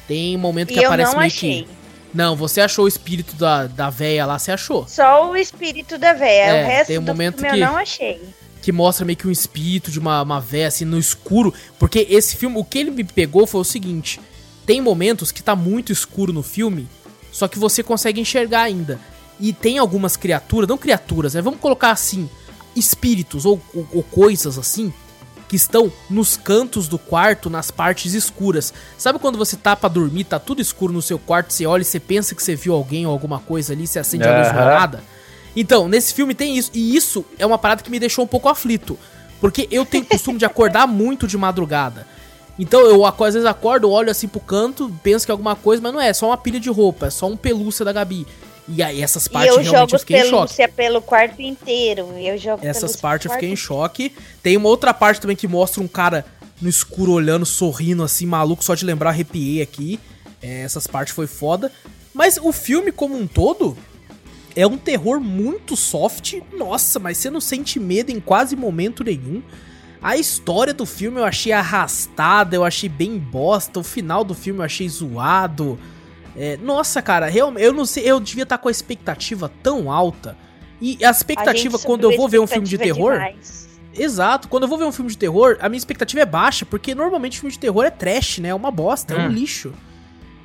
Tem 0.07 0.37
momento 0.37 0.73
que 0.73 0.79
e 0.79 0.85
aparece 0.85 1.11
eu 1.11 1.13
não 1.13 1.19
meio 1.19 1.31
achei. 1.31 1.63
que. 1.63 1.69
Não, 2.13 2.35
você 2.35 2.61
achou 2.61 2.85
o 2.85 2.87
espírito 2.87 3.35
da, 3.35 3.65
da 3.65 3.89
véia 3.89 4.25
lá, 4.25 4.37
você 4.37 4.51
achou? 4.51 4.87
Só 4.87 5.31
o 5.31 5.35
espírito 5.35 5.97
da 5.97 6.13
véia, 6.13 6.43
é, 6.43 6.63
o 6.63 6.67
resto 6.67 6.87
tem 6.87 6.97
um 6.99 7.01
momento 7.01 7.37
do 7.37 7.41
filme 7.41 7.57
que, 7.57 7.63
eu 7.63 7.67
não 7.67 7.77
achei. 7.77 8.21
Que 8.61 8.71
mostra 8.71 9.05
meio 9.05 9.17
que 9.17 9.27
um 9.27 9.31
espírito 9.31 9.89
de 9.89 9.97
uma, 9.97 10.21
uma 10.21 10.39
véia 10.39 10.67
assim 10.67 10.85
no 10.85 10.99
escuro. 10.99 11.51
Porque 11.79 12.05
esse 12.09 12.35
filme, 12.35 12.57
o 12.57 12.63
que 12.63 12.77
ele 12.77 12.91
me 12.91 13.03
pegou 13.03 13.47
foi 13.47 13.61
o 13.61 13.63
seguinte: 13.63 14.19
tem 14.65 14.79
momentos 14.79 15.31
que 15.31 15.41
tá 15.41 15.55
muito 15.55 15.91
escuro 15.91 16.31
no 16.31 16.43
filme 16.43 16.87
só 17.33 17.47
que 17.47 17.59
você 17.59 17.81
consegue 17.83 18.21
enxergar 18.21 18.61
ainda. 18.61 18.99
E 19.39 19.51
tem 19.51 19.79
algumas 19.79 20.15
criaturas, 20.15 20.69
não 20.69 20.77
criaturas, 20.77 21.33
né? 21.33 21.41
Vamos 21.41 21.59
colocar 21.59 21.91
assim, 21.91 22.29
espíritos 22.75 23.45
ou, 23.45 23.59
ou, 23.73 23.87
ou 23.91 24.03
coisas 24.03 24.57
assim, 24.57 24.93
que 25.49 25.55
estão 25.55 25.91
nos 26.09 26.37
cantos 26.37 26.87
do 26.87 26.99
quarto, 26.99 27.49
nas 27.49 27.71
partes 27.71 28.13
escuras. 28.13 28.71
Sabe 28.97 29.17
quando 29.17 29.37
você 29.37 29.57
tá 29.57 29.75
pra 29.75 29.89
dormir, 29.89 30.25
tá 30.25 30.39
tudo 30.39 30.61
escuro 30.61 30.93
no 30.93 31.01
seu 31.01 31.17
quarto, 31.17 31.51
você 31.51 31.65
olha 31.65 31.81
e 31.81 31.85
você 31.85 31.99
pensa 31.99 32.35
que 32.35 32.43
você 32.43 32.55
viu 32.55 32.73
alguém 32.73 33.05
ou 33.05 33.11
alguma 33.11 33.39
coisa 33.39 33.73
ali, 33.73 33.87
você 33.87 33.99
acende 33.99 34.25
uhum. 34.25 34.33
a 34.33 34.37
luz 34.37 34.51
dourada? 34.51 35.03
Então, 35.55 35.87
nesse 35.87 36.13
filme 36.13 36.33
tem 36.33 36.57
isso, 36.57 36.71
e 36.73 36.95
isso 36.95 37.25
é 37.37 37.45
uma 37.45 37.57
parada 37.57 37.83
que 37.83 37.91
me 37.91 37.99
deixou 37.99 38.23
um 38.23 38.27
pouco 38.27 38.47
aflito. 38.47 38.97
Porque 39.41 39.67
eu 39.71 39.85
tenho 39.85 40.05
costume 40.05 40.39
de 40.39 40.45
acordar 40.45 40.87
muito 40.87 41.27
de 41.27 41.37
madrugada. 41.37 42.07
Então 42.57 42.81
eu 42.81 43.05
às 43.05 43.33
vezes 43.33 43.45
acordo, 43.45 43.89
olho 43.89 44.11
assim 44.11 44.27
pro 44.27 44.39
canto, 44.39 44.93
penso 45.01 45.25
que 45.25 45.31
é 45.31 45.33
alguma 45.33 45.55
coisa, 45.55 45.81
mas 45.81 45.93
não 45.93 45.99
é, 45.99 46.09
é 46.09 46.13
só 46.13 46.27
uma 46.27 46.37
pilha 46.37 46.59
de 46.59 46.69
roupa, 46.69 47.07
é 47.07 47.09
só 47.09 47.27
um 47.27 47.35
pelúcia 47.35 47.83
da 47.83 47.91
Gabi. 47.91 48.27
E 48.67 48.81
aí 48.81 49.01
essas 49.01 49.27
partes 49.27 49.55
eu 49.55 49.61
realmente 49.61 49.93
eu 49.93 49.99
fiquei 49.99 50.21
em 50.21 50.29
choque. 50.29 50.67
pelo 50.69 51.01
quarto 51.01 51.41
inteiro. 51.41 52.07
Eu 52.17 52.37
jogo 52.37 52.65
Essas 52.65 52.95
partes 52.95 53.25
eu 53.25 53.33
fiquei 53.33 53.49
em 53.49 53.55
choque. 53.55 54.13
Tem 54.41 54.55
uma 54.55 54.69
outra 54.69 54.93
parte 54.93 55.19
também 55.19 55.35
que 55.35 55.47
mostra 55.47 55.83
um 55.83 55.87
cara 55.87 56.25
no 56.61 56.69
escuro 56.69 57.11
olhando, 57.11 57.45
sorrindo 57.45 58.03
assim, 58.03 58.25
maluco, 58.25 58.63
só 58.63 58.73
de 58.73 58.85
lembrar 58.85 59.09
arrepiei 59.09 59.61
aqui. 59.61 59.99
É, 60.41 60.61
essas 60.61 60.87
partes 60.87 61.13
foi 61.13 61.27
foda. 61.27 61.71
Mas 62.13 62.39
o 62.41 62.53
filme 62.53 62.91
como 62.91 63.17
um 63.17 63.27
todo 63.27 63.77
é 64.55 64.65
um 64.65 64.77
terror 64.77 65.19
muito 65.19 65.75
soft. 65.75 66.35
Nossa, 66.57 66.99
mas 66.99 67.17
você 67.17 67.29
não 67.29 67.41
sente 67.41 67.79
medo 67.79 68.11
em 68.11 68.19
quase 68.19 68.55
momento 68.55 69.03
nenhum. 69.03 69.41
A 70.03 70.17
história 70.17 70.73
do 70.73 70.85
filme 70.85 71.19
eu 71.19 71.23
achei 71.23 71.53
arrastada, 71.53 72.55
eu 72.55 72.65
achei 72.65 72.89
bem 72.89 73.17
bosta. 73.17 73.79
O 73.79 73.83
final 73.83 74.25
do 74.25 74.33
filme 74.33 74.59
eu 74.59 74.63
achei 74.63 74.87
zoado. 74.89 75.79
É, 76.35 76.57
nossa, 76.57 77.01
cara, 77.01 77.27
realmente, 77.27 77.63
eu 77.63 77.71
não 77.71 77.85
sei, 77.85 78.03
eu 78.09 78.19
devia 78.19 78.43
estar 78.43 78.57
tá 78.57 78.61
com 78.61 78.67
a 78.67 78.71
expectativa 78.71 79.49
tão 79.63 79.89
alta. 79.89 80.37
E 80.81 81.03
a 81.05 81.09
expectativa 81.09 81.77
a 81.77 81.79
quando 81.79 82.11
eu 82.11 82.17
vou 82.17 82.27
ver 82.27 82.39
um 82.39 82.47
filme 82.47 82.67
de 82.67 82.77
terror. 82.77 83.13
Demais. 83.13 83.69
Exato, 83.95 84.47
quando 84.49 84.63
eu 84.63 84.69
vou 84.69 84.77
ver 84.77 84.85
um 84.85 84.91
filme 84.91 85.09
de 85.09 85.17
terror, 85.17 85.57
a 85.61 85.69
minha 85.69 85.77
expectativa 85.77 86.21
é 86.21 86.25
baixa, 86.25 86.65
porque 86.65 86.95
normalmente 86.95 87.39
filme 87.39 87.53
de 87.53 87.59
terror 87.59 87.85
é 87.85 87.91
trash, 87.91 88.39
né? 88.39 88.49
É 88.49 88.55
uma 88.55 88.71
bosta, 88.71 89.15
hum. 89.15 89.17
é 89.17 89.21
um 89.21 89.27
hum. 89.27 89.31
lixo. 89.31 89.71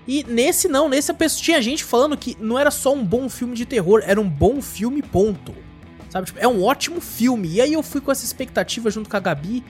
E 0.06 0.24
nesse 0.28 0.68
não, 0.68 0.88
nesse 0.88 1.10
a 1.10 1.14
pessoa, 1.14 1.42
tinha 1.42 1.60
gente 1.60 1.82
falando 1.82 2.16
que 2.16 2.36
não 2.38 2.58
era 2.58 2.70
só 2.70 2.94
um 2.94 3.04
bom 3.04 3.28
filme 3.28 3.56
de 3.56 3.66
terror, 3.66 4.02
era 4.06 4.20
um 4.20 4.28
bom 4.28 4.62
filme, 4.62 5.02
ponto. 5.02 5.54
Sabe? 6.10 6.26
Tipo, 6.26 6.38
é 6.38 6.48
um 6.48 6.62
ótimo 6.62 7.00
filme. 7.00 7.48
E 7.48 7.60
aí 7.60 7.72
eu 7.72 7.82
fui 7.82 8.00
com 8.00 8.10
essa 8.10 8.24
expectativa 8.24 8.90
junto 8.90 9.08
com 9.08 9.16
a 9.16 9.20
Gabi. 9.20 9.62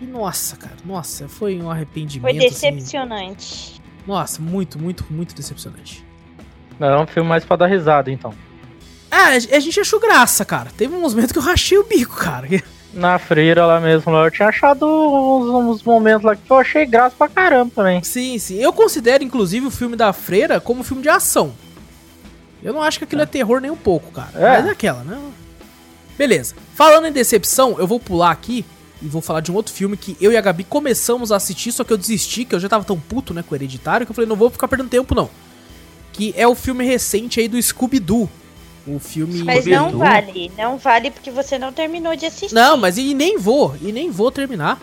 E 0.00 0.04
nossa, 0.04 0.56
cara, 0.56 0.76
nossa, 0.84 1.28
foi 1.28 1.60
um 1.60 1.70
arrependimento. 1.70 2.22
Foi 2.22 2.46
assim. 2.46 2.70
decepcionante. 2.70 3.72
Assim. 3.74 3.82
Nossa, 4.06 4.42
muito, 4.42 4.78
muito, 4.78 5.04
muito 5.10 5.34
decepcionante. 5.34 6.04
Não, 6.78 6.88
é 6.88 6.98
um 6.98 7.06
filme 7.06 7.28
mais 7.28 7.44
pra 7.44 7.56
dar 7.56 7.66
risada, 7.66 8.10
então. 8.10 8.34
Ah, 9.10 9.28
a 9.28 9.60
gente 9.60 9.78
achou 9.78 10.00
graça, 10.00 10.44
cara. 10.44 10.70
Teve 10.76 10.94
uns 10.94 11.12
momentos 11.12 11.32
que 11.32 11.38
eu 11.38 11.42
rachei 11.42 11.78
o 11.78 11.84
bico, 11.84 12.16
cara. 12.16 12.48
Na 12.92 13.18
freira 13.18 13.64
lá 13.64 13.80
mesmo, 13.80 14.14
eu 14.14 14.30
tinha 14.30 14.48
achado 14.48 14.86
uns, 14.86 15.48
uns, 15.48 15.82
momentos 15.82 16.24
lá 16.24 16.36
que 16.36 16.50
eu 16.50 16.58
achei 16.58 16.84
graça 16.84 17.14
pra 17.16 17.28
caramba 17.28 17.72
também. 17.74 18.02
Sim, 18.02 18.38
sim. 18.38 18.58
Eu 18.58 18.72
considero, 18.72 19.24
inclusive, 19.24 19.66
o 19.66 19.70
filme 19.70 19.96
da 19.96 20.12
freira 20.12 20.60
como 20.60 20.82
filme 20.82 21.02
de 21.02 21.08
ação. 21.08 21.54
Eu 22.62 22.72
não 22.72 22.82
acho 22.82 22.98
que 22.98 23.04
aquilo 23.04 23.22
é, 23.22 23.24
é 23.24 23.26
terror 23.26 23.60
nem 23.60 23.70
um 23.70 23.76
pouco, 23.76 24.12
cara. 24.12 24.30
É. 24.34 24.58
Mas 24.58 24.66
é 24.66 24.70
aquela, 24.70 25.02
né? 25.04 25.18
Beleza. 26.16 26.54
Falando 26.74 27.06
em 27.06 27.12
decepção, 27.12 27.76
eu 27.78 27.86
vou 27.86 27.98
pular 27.98 28.30
aqui 28.30 28.64
e 29.02 29.06
vou 29.06 29.20
falar 29.20 29.40
de 29.40 29.50
um 29.50 29.54
outro 29.54 29.72
filme 29.72 29.96
que 29.96 30.16
eu 30.20 30.30
e 30.30 30.36
a 30.36 30.40
Gabi 30.40 30.64
começamos 30.64 31.32
a 31.32 31.36
assistir, 31.36 31.72
só 31.72 31.82
que 31.82 31.92
eu 31.92 31.98
desisti, 31.98 32.44
que 32.44 32.54
eu 32.54 32.60
já 32.60 32.68
tava 32.68 32.84
tão 32.84 32.98
puto, 32.98 33.34
né, 33.34 33.42
com 33.42 33.52
o 33.52 33.56
Hereditário, 33.56 34.06
que 34.06 34.12
eu 34.12 34.14
falei, 34.14 34.28
não 34.28 34.36
vou 34.36 34.48
ficar 34.48 34.68
perdendo 34.68 34.88
tempo, 34.88 35.14
não. 35.14 35.28
Que 36.12 36.32
é 36.36 36.46
o 36.46 36.54
filme 36.54 36.84
recente 36.84 37.40
aí 37.40 37.48
do 37.48 37.60
Scooby-Doo. 37.60 38.30
O 38.86 38.98
filme... 38.98 39.42
Mas 39.42 39.66
não 39.66 39.96
vale, 39.98 40.52
não 40.56 40.78
vale 40.78 41.10
porque 41.10 41.30
você 41.30 41.58
não 41.58 41.72
terminou 41.72 42.14
de 42.14 42.26
assistir. 42.26 42.54
Não, 42.54 42.76
mas 42.76 42.98
e 42.98 43.14
nem 43.14 43.38
vou, 43.38 43.76
e 43.80 43.92
nem 43.92 44.10
vou 44.10 44.30
terminar. 44.30 44.80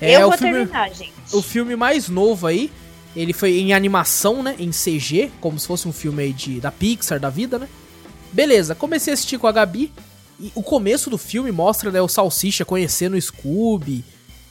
É 0.00 0.16
eu 0.16 0.28
vou 0.28 0.38
filme, 0.38 0.54
terminar, 0.54 0.90
gente. 0.90 1.12
O 1.32 1.42
filme 1.42 1.76
mais 1.76 2.08
novo 2.08 2.46
aí, 2.46 2.70
ele 3.14 3.32
foi 3.32 3.58
em 3.58 3.72
animação, 3.72 4.42
né, 4.42 4.56
em 4.58 4.70
CG, 4.70 5.30
como 5.40 5.58
se 5.58 5.66
fosse 5.66 5.86
um 5.86 5.92
filme 5.92 6.22
aí 6.22 6.32
de, 6.32 6.60
da 6.60 6.72
Pixar, 6.72 7.20
da 7.20 7.30
vida, 7.30 7.58
né. 7.58 7.68
Beleza, 8.32 8.74
comecei 8.74 9.12
a 9.12 9.14
assistir 9.14 9.38
com 9.38 9.46
a 9.46 9.52
Gabi, 9.52 9.92
e 10.42 10.50
o 10.56 10.62
começo 10.62 11.08
do 11.08 11.16
filme 11.16 11.52
mostra 11.52 11.92
né, 11.92 12.02
o 12.02 12.08
Salsicha 12.08 12.64
conhecendo 12.64 13.14
o 13.14 13.20
Scooby 13.20 14.04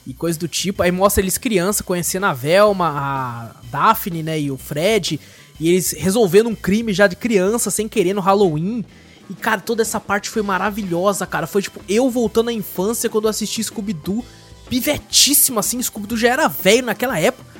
e 0.06 0.14
coisa 0.14 0.38
do 0.38 0.48
tipo. 0.48 0.82
Aí 0.82 0.90
mostra 0.90 1.22
eles 1.22 1.36
criança 1.36 1.84
conhecendo 1.84 2.24
a 2.24 2.32
Velma, 2.32 2.88
a 2.88 3.60
Daphne, 3.70 4.22
né, 4.22 4.40
e 4.40 4.50
o 4.50 4.56
Fred. 4.56 5.20
E 5.60 5.68
eles 5.68 5.92
resolvendo 5.92 6.48
um 6.48 6.54
crime 6.54 6.94
já 6.94 7.06
de 7.06 7.14
criança, 7.14 7.70
sem 7.70 7.86
querer, 7.88 8.14
no 8.14 8.22
Halloween. 8.22 8.82
E, 9.28 9.34
cara, 9.34 9.60
toda 9.60 9.82
essa 9.82 10.00
parte 10.00 10.30
foi 10.30 10.40
maravilhosa, 10.40 11.26
cara. 11.26 11.46
Foi 11.46 11.60
tipo 11.60 11.78
eu 11.86 12.08
voltando 12.08 12.48
à 12.48 12.52
infância 12.54 13.10
quando 13.10 13.24
eu 13.24 13.30
assisti 13.30 13.62
Scooby-Doo. 13.62 14.24
Pivetíssimo, 14.70 15.60
assim. 15.60 15.82
Scooby-Doo 15.82 16.16
já 16.16 16.30
era 16.30 16.48
velho 16.48 16.86
naquela 16.86 17.20
época. 17.20 17.52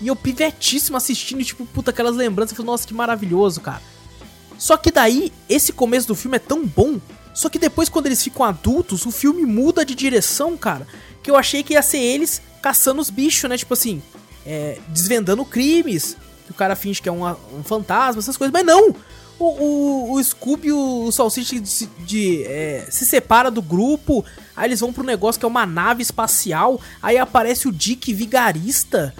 E 0.00 0.08
eu 0.08 0.16
pivetíssimo 0.16 0.96
assistindo, 0.96 1.44
tipo, 1.44 1.64
puta, 1.64 1.92
aquelas 1.92 2.16
lembranças. 2.16 2.50
Eu 2.50 2.56
falei, 2.56 2.72
nossa, 2.72 2.88
que 2.88 2.92
maravilhoso, 2.92 3.60
cara. 3.60 3.80
Só 4.58 4.76
que 4.76 4.90
daí, 4.90 5.32
esse 5.48 5.72
começo 5.72 6.08
do 6.08 6.16
filme 6.16 6.36
é 6.36 6.40
tão 6.40 6.66
bom 6.66 6.98
só 7.38 7.48
que 7.48 7.56
depois, 7.56 7.88
quando 7.88 8.06
eles 8.06 8.20
ficam 8.20 8.44
adultos, 8.44 9.06
o 9.06 9.12
filme 9.12 9.44
muda 9.46 9.84
de 9.84 9.94
direção, 9.94 10.56
cara. 10.56 10.84
Que 11.22 11.30
eu 11.30 11.36
achei 11.36 11.62
que 11.62 11.74
ia 11.74 11.82
ser 11.82 11.98
eles 11.98 12.42
caçando 12.60 13.00
os 13.00 13.10
bichos, 13.10 13.48
né? 13.48 13.56
Tipo 13.56 13.74
assim, 13.74 14.02
é, 14.44 14.80
desvendando 14.88 15.44
crimes. 15.44 16.16
O 16.50 16.54
cara 16.54 16.74
finge 16.74 17.00
que 17.00 17.08
é 17.08 17.12
um, 17.12 17.24
um 17.24 17.62
fantasma, 17.62 18.18
essas 18.18 18.36
coisas. 18.36 18.52
Mas 18.52 18.66
não! 18.66 18.92
O, 19.38 19.44
o, 19.44 20.12
o 20.14 20.24
Scooby 20.24 20.66
e 20.66 20.72
o 20.72 21.12
Salsicha 21.12 21.60
de, 21.60 21.86
de 22.04 22.42
é, 22.42 22.88
se 22.90 23.06
separa 23.06 23.52
do 23.52 23.62
grupo. 23.62 24.24
Aí 24.56 24.66
eles 24.68 24.80
vão 24.80 24.92
pro 24.92 25.04
negócio 25.04 25.38
que 25.38 25.46
é 25.46 25.48
uma 25.48 25.64
nave 25.64 26.02
espacial. 26.02 26.80
Aí 27.00 27.18
aparece 27.18 27.68
o 27.68 27.72
Dick 27.72 28.12
Vigarista 28.12 29.14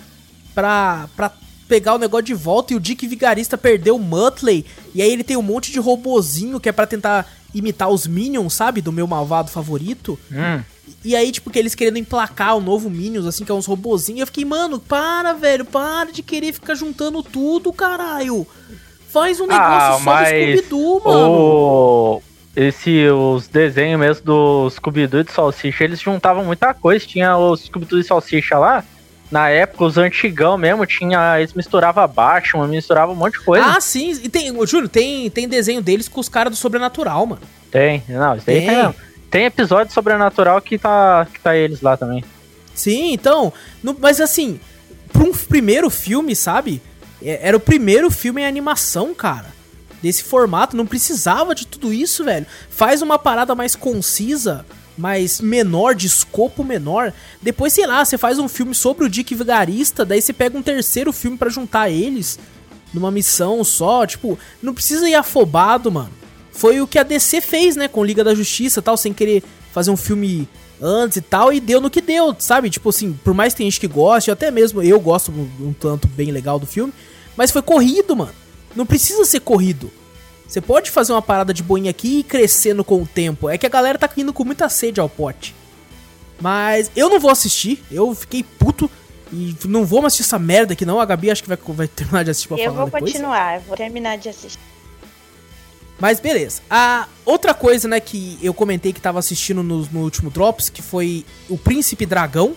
pra, 0.57 1.09
pra 1.15 1.33
pegar 1.69 1.95
o 1.95 1.99
negócio 1.99 2.27
de 2.27 2.35
volta. 2.35 2.73
E 2.73 2.77
o 2.77 2.81
Dick 2.81 3.07
Vigarista 3.07 3.57
perdeu 3.57 3.95
o 3.95 4.01
Muttley. 4.01 4.67
E 4.93 5.01
aí 5.01 5.13
ele 5.13 5.23
tem 5.23 5.37
um 5.37 5.43
monte 5.43 5.71
de 5.71 5.79
robozinho 5.79 6.59
que 6.59 6.69
é 6.69 6.73
para 6.73 6.85
tentar 6.85 7.38
imitar 7.55 7.89
os 7.89 8.07
Minions, 8.07 8.55
sabe? 8.55 8.81
Do 8.81 8.93
meu 8.93 9.07
malvado 9.07 9.51
favorito. 9.51 10.19
Hum. 10.31 10.63
E 11.05 11.15
aí, 11.15 11.31
tipo, 11.31 11.51
que 11.51 11.59
eles 11.59 11.75
querendo 11.75 11.99
emplacar 11.99 12.57
o 12.57 12.61
novo 12.61 12.91
Minions, 12.91 13.27
assim, 13.27 13.45
que 13.45 13.53
é 13.53 13.55
uns 13.55 13.67
robozinhos. 13.67 14.21
Eu 14.21 14.27
fiquei, 14.27 14.45
mano, 14.45 14.79
para, 14.79 15.33
velho, 15.33 15.65
para 15.65 16.13
de 16.13 16.23
querer 16.23 16.53
ficar 16.53 16.75
juntando 16.75 17.23
tudo, 17.23 17.73
caralho. 17.73 18.47
Faz 19.09 19.41
um 19.41 19.47
negócio 19.47 19.67
ah, 19.67 20.01
só 20.03 20.19
do 20.19 20.27
Scooby-Doo, 20.27 21.03
mano. 21.05 21.31
O... 21.31 22.23
Esse, 22.55 23.09
os 23.09 23.47
desenhos 23.47 24.01
mesmo 24.01 24.25
do 24.25 24.71
Scooby-Doo 24.71 25.21
e 25.21 25.25
do 25.25 25.33
Salsicha, 25.33 25.85
eles 25.85 26.01
juntavam 26.01 26.45
muita 26.45 26.75
coisa. 26.75 27.07
Tinha 27.07 27.37
o 27.37 27.57
Scooby-Doo 27.57 28.01
e 28.01 28.05
Salsicha 28.05 28.59
lá. 28.59 28.85
Na 29.31 29.51
época, 29.51 29.85
os 29.85 29.99
antigão 29.99 30.57
mesmo, 30.57 30.87
tinha. 30.87 31.39
Eles 31.39 31.53
misturavam 31.53 32.09
Batman, 32.09 32.67
misturavam 32.67 33.15
um 33.15 33.19
monte 33.19 33.39
de 33.39 33.45
coisa. 33.45 33.67
Ah, 33.67 33.81
sim. 33.81 34.19
E 34.23 34.29
tem, 34.29 34.55
Júlio, 34.67 34.89
tem, 34.89 35.29
tem 35.31 35.47
desenho 35.47 35.83
deles 35.83 36.09
com 36.09 36.21
os 36.21 36.29
caras 36.29 36.51
do 36.51 36.57
Sobrenatural, 36.57 37.27
mano. 37.27 37.43
Tem, 37.71 38.03
não, 38.09 38.35
isso 38.35 38.47
daí 38.47 38.61
tem. 38.61 38.69
tem 38.69 38.95
tem 39.31 39.45
episódio 39.45 39.93
sobrenatural 39.93 40.61
que 40.61 40.79
tá, 40.79 41.27
que 41.33 41.41
tá 41.41 41.57
eles 41.57 41.81
lá 41.81 41.97
também. 41.97 42.25
Sim, 42.75 43.13
então. 43.13 43.53
No, 43.83 43.97
mas 43.99 44.21
assim, 44.21 44.59
pra 45.13 45.23
um 45.23 45.33
primeiro 45.33 45.91
filme, 45.91 46.35
sabe? 46.35 46.81
É, 47.23 47.49
era 47.49 47.57
o 47.57 47.61
primeiro 47.61 48.11
filme 48.11 48.43
em 48.43 48.47
animação, 48.47 49.15
cara. 49.15 49.47
Desse 50.03 50.23
formato, 50.23 50.77
não 50.77 50.87
precisava 50.87 51.55
de 51.55 51.67
tudo 51.67 51.93
isso, 51.93 52.25
velho. 52.25 52.47
Faz 52.71 53.03
uma 53.03 53.19
parada 53.19 53.55
mais 53.55 53.75
concisa, 53.75 54.65
mais 54.99 55.41
menor, 55.41 55.95
de 55.95 56.07
escopo 56.07 56.63
menor. 56.63 57.15
Depois, 57.41 57.73
sei 57.73 57.87
lá, 57.87 58.05
você 58.05 58.19
faz 58.19 58.39
um 58.39 58.49
filme 58.49 58.75
sobre 58.75 59.05
o 59.05 59.09
Dick 59.09 59.35
Vigarista, 59.35 60.05
daí 60.05 60.21
você 60.21 60.33
pega 60.33 60.59
um 60.59 60.63
terceiro 60.63 61.13
filme 61.13 61.39
para 61.39 61.49
juntar 61.49 61.89
eles 61.89 62.39
numa 62.93 63.11
missão 63.11 63.63
só. 63.65 64.05
Tipo, 64.05 64.39
não 64.63 64.75
precisa 64.75 65.09
ir 65.09 65.15
afobado, 65.15 65.91
mano 65.91 66.19
foi 66.59 66.81
o 66.81 66.89
que 66.89 66.99
a 66.99 67.05
DC 67.05 67.41
fez, 67.41 67.77
né, 67.77 67.87
com 67.87 68.05
Liga 68.05 68.25
da 68.25 68.35
Justiça 68.35 68.83
tal, 68.83 68.97
sem 68.97 69.13
querer 69.13 69.45
fazer 69.73 69.93
um 69.93 69.97
filme 69.97 70.49
antes 70.83 71.17
e 71.19 71.21
tal, 71.21 71.53
e 71.53 71.61
deu 71.61 71.81
no 71.81 71.89
que 71.89 72.01
deu, 72.01 72.35
sabe? 72.37 72.69
Tipo 72.69 72.89
assim, 72.89 73.13
por 73.13 73.33
mais 73.33 73.53
que 73.53 73.59
tem 73.59 73.71
gente 73.71 73.79
que 73.79 73.87
goste, 73.87 74.29
até 74.31 74.51
mesmo 74.51 74.83
eu 74.83 74.99
gosto 74.99 75.31
um, 75.31 75.69
um 75.69 75.73
tanto 75.73 76.09
bem 76.09 76.33
legal 76.33 76.59
do 76.59 76.67
filme, 76.67 76.93
mas 77.37 77.53
foi 77.53 77.63
corrido, 77.63 78.17
mano. 78.17 78.33
Não 78.75 78.85
precisa 78.85 79.25
ser 79.25 79.41
corrido. 79.41 79.89
Você 80.49 80.63
pode 80.63 80.91
fazer 80.91 81.13
uma 81.13 81.21
parada 81.21 81.53
de 81.53 81.63
boinha 81.63 81.91
aqui 81.91 82.09
e 82.09 82.19
ir 82.21 82.23
crescendo 82.23 82.83
com 82.83 83.03
o 83.03 83.07
tempo. 83.07 83.51
É 83.51 83.59
que 83.59 83.67
a 83.67 83.69
galera 83.69 83.99
tá 83.99 84.09
indo 84.17 84.33
com 84.33 84.45
muita 84.45 84.69
sede 84.71 84.99
ao 84.99 85.09
pote. 85.09 85.55
Mas 86.41 86.91
eu 86.97 87.11
não 87.11 87.21
vou 87.21 87.31
assistir, 87.31 87.85
eu 87.91 88.15
fiquei 88.15 88.43
puto 88.43 88.91
e 89.31 89.55
não 89.67 89.85
vou 89.85 90.01
mais 90.01 90.15
assistir 90.15 90.29
essa 90.29 90.39
merda 90.39 90.73
aqui 90.73 90.87
não. 90.87 90.99
A 90.99 91.05
Gabi 91.05 91.31
acho 91.31 91.43
que 91.43 91.49
vai, 91.49 91.59
vai 91.75 91.87
terminar 91.87 92.25
de 92.25 92.31
assistir 92.31 92.49
pra 92.49 92.57
eu 92.57 92.65
falar 92.73 92.87
Eu 92.87 92.91
vou 92.91 93.01
continuar, 93.01 93.55
eu 93.57 93.61
vou 93.61 93.77
terminar 93.77 94.17
de 94.17 94.31
assistir. 94.31 94.59
Mas 95.99 96.21
beleza. 96.21 96.63
A 96.71 97.09
outra 97.27 97.53
coisa, 97.53 97.89
né, 97.89 98.01
que 98.01 98.39
eu 98.41 98.55
comentei 98.55 98.93
que 98.93 99.01
tava 99.01 99.19
assistindo 99.19 99.63
no, 99.63 99.85
no 99.87 100.01
último 100.01 100.31
Drops, 100.31 100.71
que 100.71 100.81
foi 100.81 101.27
o 101.49 101.59
Príncipe 101.59 102.07
Dragão. 102.07 102.55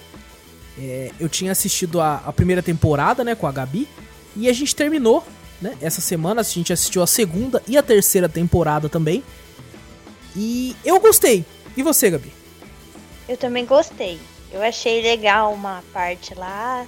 É, 0.80 1.12
eu 1.20 1.28
tinha 1.28 1.52
assistido 1.52 2.00
a, 2.00 2.22
a, 2.26 2.32
primeira 2.32 2.62
temporada, 2.62 3.24
né, 3.24 3.36
com 3.36 3.48
a 3.48 3.52
Gabi. 3.52 3.88
E 4.36 4.48
a 4.48 4.54
gente 4.54 4.76
terminou, 4.76 5.26
né, 5.62 5.78
essa 5.82 6.02
semana. 6.02 6.42
A 6.42 6.44
gente 6.44 6.74
assistiu 6.74 7.04
a 7.04 7.08
segunda 7.08 7.62
e 7.68 7.78
a 7.78 7.84
terceira 7.84 8.28
temporada 8.28 8.90
também. 8.90 9.24
E 10.36 10.76
eu 10.84 11.00
gostei. 11.00 11.46
E 11.76 11.84
você, 11.84 12.10
Gabi? 12.10 12.32
Eu 13.28 13.38
também 13.38 13.66
gostei. 13.66 14.20
Eu 14.52 14.62
achei 14.62 15.02
legal 15.02 15.54
uma 15.54 15.84
parte 15.94 16.34
lá 16.34 16.86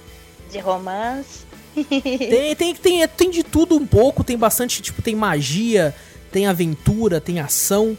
de 0.50 0.58
romance. 0.58 1.44
tem, 1.74 2.54
tem, 2.54 2.74
tem, 2.74 3.08
tem 3.08 3.30
de 3.30 3.42
tudo 3.42 3.76
um 3.76 3.86
pouco, 3.86 4.22
tem 4.22 4.36
bastante, 4.36 4.82
tipo, 4.82 5.02
tem 5.02 5.14
magia, 5.14 5.94
tem 6.30 6.46
aventura, 6.46 7.20
tem 7.20 7.40
ação. 7.40 7.96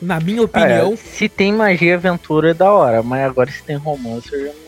Na 0.00 0.18
minha 0.18 0.42
opinião. 0.42 0.94
É, 0.94 0.96
se 0.96 1.28
tem 1.28 1.52
magia 1.52 1.90
e 1.90 1.94
aventura 1.94 2.50
é 2.50 2.54
da 2.54 2.72
hora, 2.72 3.04
mas 3.04 3.22
agora 3.24 3.48
se 3.48 3.62
tem 3.62 3.76
romance 3.76 4.32
eu 4.32 4.46
já 4.46 4.52
não. 4.52 4.61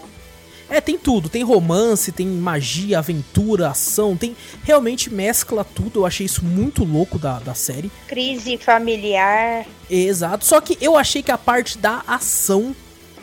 É, 0.68 0.80
tem 0.80 0.98
tudo. 0.98 1.28
Tem 1.28 1.42
romance, 1.42 2.12
tem 2.12 2.26
magia, 2.26 2.98
aventura, 2.98 3.68
ação. 3.68 4.16
Tem. 4.16 4.36
Realmente 4.62 5.12
mescla 5.12 5.64
tudo. 5.64 6.00
Eu 6.00 6.06
achei 6.06 6.26
isso 6.26 6.44
muito 6.44 6.84
louco 6.84 7.18
da, 7.18 7.38
da 7.38 7.54
série. 7.54 7.90
Crise 8.08 8.56
familiar. 8.56 9.66
Exato. 9.88 10.44
Só 10.44 10.60
que 10.60 10.78
eu 10.80 10.96
achei 10.96 11.22
que 11.22 11.30
a 11.30 11.38
parte 11.38 11.78
da 11.78 12.02
ação 12.06 12.74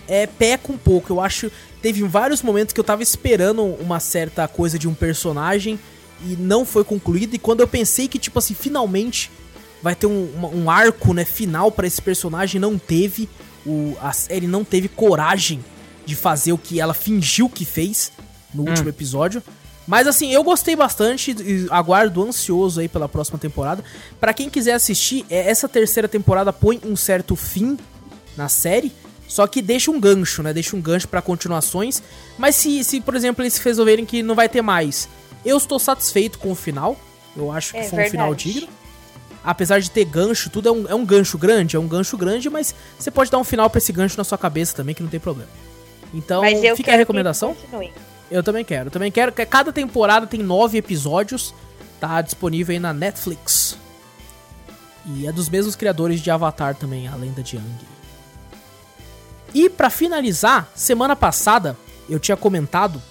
é, 0.07 0.27
peca 0.27 0.71
um 0.71 0.77
pouco. 0.77 1.11
Eu 1.11 1.19
acho. 1.19 1.51
Teve 1.81 2.03
vários 2.03 2.43
momentos 2.43 2.73
que 2.73 2.79
eu 2.79 2.83
tava 2.83 3.01
esperando 3.01 3.63
uma 3.63 3.99
certa 3.99 4.47
coisa 4.47 4.77
de 4.77 4.87
um 4.87 4.93
personagem 4.93 5.79
e 6.23 6.35
não 6.37 6.63
foi 6.63 6.83
concluído. 6.83 7.33
E 7.33 7.39
quando 7.39 7.61
eu 7.61 7.67
pensei 7.67 8.07
que, 8.07 8.19
tipo 8.19 8.37
assim, 8.37 8.53
finalmente 8.53 9.31
vai 9.81 9.95
ter 9.95 10.05
um, 10.05 10.29
um 10.53 10.69
arco 10.69 11.11
né, 11.11 11.25
final 11.25 11.71
para 11.71 11.87
esse 11.87 12.01
personagem. 12.01 12.61
Não 12.61 12.77
teve. 12.77 13.27
O, 13.65 13.95
a 14.01 14.11
série 14.11 14.47
não 14.47 14.63
teve 14.63 14.87
coragem 14.87 15.63
de 16.05 16.15
fazer 16.15 16.53
o 16.53 16.57
que 16.57 16.79
ela 16.79 16.93
fingiu 16.93 17.49
que 17.49 17.65
fez 17.65 18.11
no 18.53 18.63
hum. 18.63 18.69
último 18.69 18.89
episódio. 18.89 19.41
Mas 19.87 20.07
assim, 20.07 20.31
eu 20.31 20.43
gostei 20.43 20.75
bastante 20.75 21.31
e 21.31 21.67
aguardo 21.69 22.23
ansioso 22.23 22.79
aí 22.79 22.87
pela 22.87 23.09
próxima 23.09 23.37
temporada. 23.37 23.83
Para 24.19 24.33
quem 24.33 24.49
quiser 24.49 24.73
assistir, 24.73 25.25
é, 25.29 25.49
essa 25.49 25.67
terceira 25.67 26.07
temporada 26.07 26.53
põe 26.53 26.79
um 26.85 26.95
certo 26.95 27.35
fim 27.35 27.77
na 28.37 28.47
série, 28.47 28.91
só 29.27 29.47
que 29.47 29.61
deixa 29.61 29.91
um 29.91 29.99
gancho, 29.99 30.43
né? 30.43 30.53
Deixa 30.53 30.75
um 30.75 30.81
gancho 30.81 31.07
para 31.07 31.21
continuações. 31.21 32.01
Mas 32.37 32.55
se, 32.55 32.83
se, 32.83 33.01
por 33.01 33.15
exemplo, 33.15 33.43
eles 33.43 33.57
resolverem 33.57 34.05
que 34.05 34.21
não 34.21 34.35
vai 34.35 34.47
ter 34.47 34.61
mais, 34.61 35.09
eu 35.43 35.57
estou 35.57 35.79
satisfeito 35.79 36.37
com 36.37 36.51
o 36.51 36.55
final. 36.55 36.97
Eu 37.35 37.51
acho 37.51 37.71
que 37.73 37.79
é 37.79 37.83
foi 37.83 37.97
verdade. 37.97 38.07
um 38.07 38.11
final 38.11 38.35
digno 38.35 38.81
apesar 39.43 39.79
de 39.79 39.89
ter 39.89 40.05
gancho, 40.05 40.49
tudo 40.49 40.69
é 40.69 40.71
um, 40.71 40.87
é 40.87 40.95
um 40.95 41.05
gancho 41.05 41.37
grande, 41.37 41.75
é 41.75 41.79
um 41.79 41.87
gancho 41.87 42.17
grande, 42.17 42.49
mas 42.49 42.75
você 42.97 43.09
pode 43.09 43.31
dar 43.31 43.39
um 43.39 43.43
final 43.43 43.69
para 43.69 43.79
esse 43.79 43.91
gancho 43.91 44.17
na 44.17 44.23
sua 44.23 44.37
cabeça 44.37 44.75
também, 44.75 44.93
que 44.93 45.01
não 45.01 45.09
tem 45.09 45.19
problema. 45.19 45.49
Então, 46.14 46.43
fica 46.76 46.93
a 46.93 46.97
recomendação. 46.97 47.55
Eu 48.30 48.41
também 48.41 48.64
quero, 48.64 48.88
eu 48.88 48.91
também 48.91 49.12
quero. 49.12 49.32
Cada 49.32 49.74
temporada 49.74 50.26
tem 50.26 50.41
nove 50.41 50.78
episódios, 50.78 51.53
tá 51.99 52.22
disponível 52.22 52.74
aí 52.74 52.80
na 52.80 52.93
Netflix. 52.93 53.78
E 55.05 55.28
é 55.28 55.32
dos 55.32 55.49
mesmos 55.49 55.76
criadores 55.76 56.22
de 56.22 56.30
Avatar 56.30 56.76
também, 56.76 57.07
a 57.07 57.16
lenda 57.16 57.41
de 57.41 57.55
Yang. 57.55 57.86
E 59.53 59.70
para 59.70 59.89
finalizar, 59.89 60.70
semana 60.76 61.16
passada 61.16 61.76
eu 62.09 62.20
tinha 62.20 62.38
comentado 62.38 63.01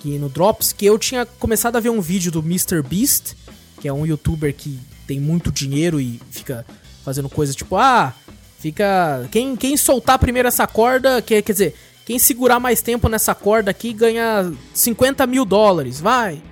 que 0.00 0.18
no 0.18 0.28
Drops 0.28 0.72
que 0.72 0.86
eu 0.86 0.98
tinha 0.98 1.26
começado 1.26 1.76
a 1.76 1.80
ver 1.80 1.90
um 1.90 2.00
vídeo 2.00 2.30
do 2.30 2.40
Mr 2.40 2.82
Beast, 2.82 3.34
que 3.80 3.88
é 3.88 3.92
um 3.92 4.06
youtuber 4.06 4.54
que 4.54 4.78
tem 5.06 5.20
muito 5.20 5.52
dinheiro 5.52 6.00
e 6.00 6.20
fica 6.30 6.64
fazendo 7.04 7.28
coisas 7.28 7.54
tipo, 7.54 7.76
ah, 7.76 8.14
fica. 8.58 9.28
Quem, 9.30 9.54
quem 9.56 9.76
soltar 9.76 10.18
primeiro 10.18 10.48
essa 10.48 10.66
corda, 10.66 11.20
quer, 11.20 11.42
quer 11.42 11.52
dizer, 11.52 11.74
quem 12.04 12.18
segurar 12.18 12.60
mais 12.60 12.82
tempo 12.82 13.08
nessa 13.08 13.34
corda 13.34 13.70
aqui 13.70 13.92
ganha 13.92 14.52
50 14.74 15.26
mil 15.26 15.44
dólares, 15.44 16.00
vai. 16.00 16.42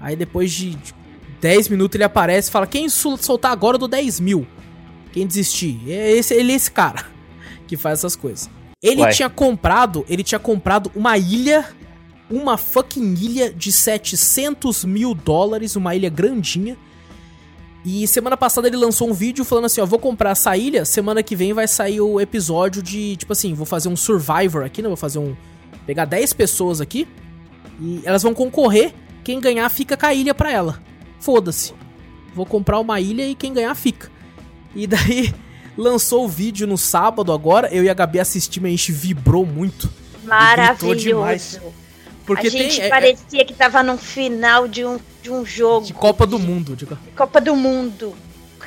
Aí 0.00 0.16
depois 0.16 0.50
de 0.50 0.76
10 1.40 1.68
minutos 1.68 1.94
ele 1.94 2.04
aparece 2.04 2.48
e 2.48 2.52
fala: 2.52 2.66
Quem 2.66 2.88
soltar 2.88 3.52
agora 3.52 3.78
do 3.78 3.86
10 3.86 4.20
mil? 4.20 4.46
Quem 5.12 5.26
desistir? 5.26 5.80
É 5.88 6.12
esse, 6.12 6.34
ele 6.34 6.52
é 6.52 6.56
esse 6.56 6.70
cara 6.70 7.06
que 7.68 7.76
faz 7.76 8.00
essas 8.00 8.16
coisas. 8.16 8.50
Ele 8.82 9.02
Uai. 9.02 9.12
tinha 9.12 9.28
comprado, 9.28 10.04
ele 10.08 10.24
tinha 10.24 10.38
comprado 10.38 10.90
uma 10.94 11.18
ilha, 11.18 11.68
uma 12.30 12.56
fucking 12.56 13.14
ilha 13.14 13.52
de 13.52 13.70
700 13.70 14.84
mil 14.84 15.14
dólares, 15.14 15.76
uma 15.76 15.94
ilha 15.94 16.08
grandinha 16.08 16.76
e 17.84 18.06
semana 18.06 18.36
passada 18.36 18.68
ele 18.68 18.76
lançou 18.76 19.08
um 19.08 19.12
vídeo 19.12 19.44
falando 19.44 19.64
assim, 19.64 19.80
ó, 19.80 19.86
vou 19.86 19.98
comprar 19.98 20.30
essa 20.30 20.56
ilha, 20.56 20.84
semana 20.84 21.22
que 21.22 21.34
vem 21.34 21.52
vai 21.52 21.66
sair 21.66 22.00
o 22.00 22.20
episódio 22.20 22.82
de, 22.82 23.16
tipo 23.16 23.32
assim, 23.32 23.54
vou 23.54 23.64
fazer 23.64 23.88
um 23.88 23.96
Survivor 23.96 24.64
aqui, 24.64 24.82
né? 24.82 24.88
Vou 24.88 24.96
fazer 24.96 25.18
um... 25.18 25.34
Pegar 25.86 26.04
10 26.04 26.34
pessoas 26.34 26.80
aqui 26.80 27.08
e 27.80 28.02
elas 28.04 28.22
vão 28.22 28.34
concorrer, 28.34 28.92
quem 29.24 29.40
ganhar 29.40 29.68
fica 29.70 29.96
com 29.96 30.06
a 30.06 30.12
ilha 30.14 30.34
pra 30.34 30.52
ela. 30.52 30.80
Foda-se. 31.18 31.72
Vou 32.34 32.44
comprar 32.44 32.78
uma 32.78 33.00
ilha 33.00 33.26
e 33.26 33.34
quem 33.34 33.52
ganhar 33.52 33.74
fica. 33.74 34.10
E 34.74 34.86
daí 34.86 35.34
lançou 35.76 36.26
o 36.26 36.28
vídeo 36.28 36.66
no 36.66 36.76
sábado 36.76 37.32
agora, 37.32 37.68
eu 37.72 37.82
e 37.82 37.88
a 37.88 37.94
Gabi 37.94 38.20
assistimos, 38.20 38.68
a 38.68 38.70
gente 38.70 38.92
vibrou 38.92 39.46
muito. 39.46 39.90
Maravilhoso. 40.24 41.60
Porque 42.26 42.46
a 42.46 42.50
gente 42.50 42.76
tem, 42.76 42.82
é, 42.82 42.86
é 42.86 42.88
parecia 42.88 43.42
é, 43.42 43.44
que 43.44 43.54
tava 43.54 43.82
no 43.82 43.96
final 43.96 44.68
de 44.68 44.84
um, 44.84 44.98
de 45.22 45.30
um 45.30 45.44
jogo. 45.44 45.86
De 45.86 45.94
Copa 45.94 46.26
do 46.26 46.38
Mundo. 46.38 46.76
De... 46.76 46.86
Copa 47.16 47.40
do 47.40 47.56
Mundo. 47.56 48.14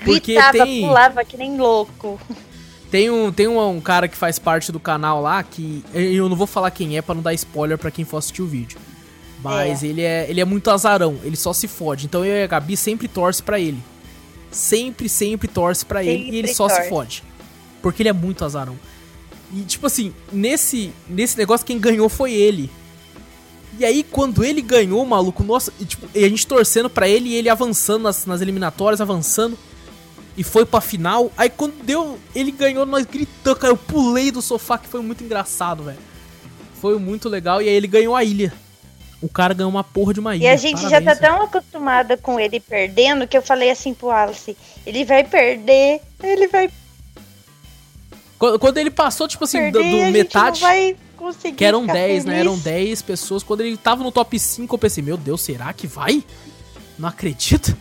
Porque 0.03 0.33
Gritava, 0.33 0.65
tem... 0.65 0.81
pulava 0.81 1.23
que 1.23 1.37
nem 1.37 1.57
louco. 1.57 2.19
Tem, 2.89 3.09
um, 3.09 3.31
tem 3.31 3.47
um, 3.47 3.69
um, 3.69 3.81
cara 3.81 4.07
que 4.07 4.15
faz 4.15 4.37
parte 4.37 4.71
do 4.71 4.79
canal 4.79 5.21
lá 5.21 5.41
que. 5.41 5.83
Eu 5.93 6.29
não 6.29 6.35
vou 6.35 6.45
falar 6.45 6.69
quem 6.71 6.97
é 6.97 7.01
para 7.01 7.15
não 7.15 7.23
dar 7.23 7.33
spoiler 7.33 7.77
para 7.77 7.89
quem 7.89 8.05
for 8.05 8.17
assistir 8.17 8.41
o 8.41 8.45
vídeo. 8.45 8.77
Mas 9.41 9.83
é. 9.83 9.87
ele 9.87 10.01
é 10.01 10.25
ele 10.29 10.39
é 10.39 10.45
muito 10.45 10.69
azarão, 10.69 11.17
ele 11.23 11.35
só 11.35 11.51
se 11.53 11.67
fode. 11.67 12.05
Então 12.05 12.23
eu 12.23 12.35
e 12.35 12.43
a 12.43 12.47
Gabi 12.47 12.77
sempre 12.77 13.07
torce 13.07 13.41
para 13.41 13.59
ele. 13.59 13.79
Sempre, 14.51 15.09
sempre 15.09 15.47
torce 15.47 15.83
para 15.83 16.03
ele 16.03 16.29
e 16.31 16.37
ele 16.37 16.53
só 16.53 16.67
torce. 16.67 16.83
se 16.83 16.89
fode. 16.89 17.23
Porque 17.81 18.03
ele 18.03 18.09
é 18.09 18.13
muito 18.13 18.45
azarão. 18.45 18.77
E 19.51 19.61
tipo 19.61 19.87
assim, 19.87 20.13
nesse, 20.31 20.93
nesse 21.07 21.37
negócio 21.37 21.65
quem 21.65 21.79
ganhou 21.79 22.07
foi 22.07 22.31
ele. 22.33 22.69
E 23.79 23.85
aí, 23.85 24.03
quando 24.03 24.43
ele 24.43 24.61
ganhou, 24.61 25.05
maluco, 25.05 25.43
nossa, 25.43 25.73
e, 25.79 25.85
tipo, 25.85 26.07
e 26.13 26.23
a 26.23 26.29
gente 26.29 26.45
torcendo 26.45 26.89
para 26.89 27.07
ele 27.07 27.29
e 27.29 27.35
ele 27.35 27.49
avançando 27.49 28.03
nas, 28.03 28.25
nas 28.25 28.41
eliminatórias, 28.41 29.01
avançando. 29.01 29.57
e 30.37 30.43
foi 30.43 30.65
pra 30.65 30.81
final. 30.81 31.31
Aí 31.37 31.49
quando 31.49 31.83
deu, 31.83 32.19
ele 32.35 32.51
ganhou, 32.51 32.85
nós 32.85 33.05
gritamos, 33.05 33.59
cara. 33.59 33.73
Eu 33.73 33.77
pulei 33.77 34.31
do 34.31 34.41
sofá, 34.41 34.77
que 34.77 34.87
foi 34.87 35.01
muito 35.01 35.23
engraçado, 35.23 35.83
velho. 35.83 35.97
Foi 36.81 36.97
muito 36.99 37.29
legal. 37.29 37.61
E 37.61 37.69
aí 37.69 37.73
ele 37.73 37.87
ganhou 37.87 38.15
a 38.15 38.23
ilha. 38.23 38.53
O 39.21 39.29
cara 39.29 39.53
ganhou 39.53 39.71
uma 39.71 39.83
porra 39.83 40.13
de 40.13 40.19
uma 40.19 40.35
ilha. 40.35 40.43
E 40.43 40.47
a 40.47 40.57
gente 40.57 40.81
Parabéns, 40.81 41.05
já 41.05 41.13
tá 41.13 41.15
tão 41.15 41.43
acostumada 41.43 42.17
com 42.17 42.39
ele 42.39 42.59
perdendo 42.59 43.25
que 43.25 43.37
eu 43.37 43.41
falei 43.41 43.71
assim 43.71 43.93
pro 43.93 44.11
Alice: 44.11 44.57
ele 44.85 45.05
vai 45.05 45.23
perder, 45.23 46.01
ele 46.21 46.47
vai. 46.47 46.69
Quando, 48.37 48.59
quando 48.59 48.77
ele 48.79 48.91
passou, 48.91 49.27
tipo 49.27 49.45
assim, 49.45 49.59
perder, 49.59 49.91
do, 49.91 50.05
do 50.05 50.11
metade. 50.11 50.61
Que 51.55 51.65
eram 51.65 51.85
10, 51.85 52.25
né? 52.25 52.39
Eram 52.39 52.57
10 52.57 53.01
pessoas. 53.01 53.43
Quando 53.43 53.61
ele 53.61 53.77
tava 53.77 54.03
no 54.03 54.11
top 54.11 54.37
5, 54.37 54.73
eu 54.73 54.79
pensei: 54.79 55.03
meu 55.03 55.17
Deus, 55.17 55.41
será 55.41 55.71
que 55.73 55.87
vai? 55.87 56.23
Não 56.97 57.09
acredito. 57.09 57.75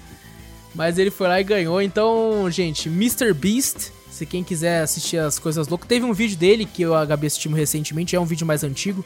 Mas 0.74 0.98
ele 0.98 1.10
foi 1.10 1.28
lá 1.28 1.40
e 1.40 1.44
ganhou. 1.44 1.80
Então, 1.82 2.50
gente, 2.50 2.88
Mr. 2.88 3.32
Beast. 3.32 3.90
Se 4.10 4.26
quem 4.26 4.44
quiser 4.44 4.82
assistir 4.82 5.16
as 5.16 5.38
coisas 5.38 5.68
loucas, 5.68 5.88
teve 5.88 6.04
um 6.04 6.12
vídeo 6.12 6.36
dele 6.36 6.66
que 6.66 6.82
eu 6.82 6.94
acabei 6.94 7.28
assistindo 7.28 7.56
recentemente, 7.56 8.14
é 8.14 8.20
um 8.20 8.26
vídeo 8.26 8.46
mais 8.46 8.62
antigo, 8.62 9.02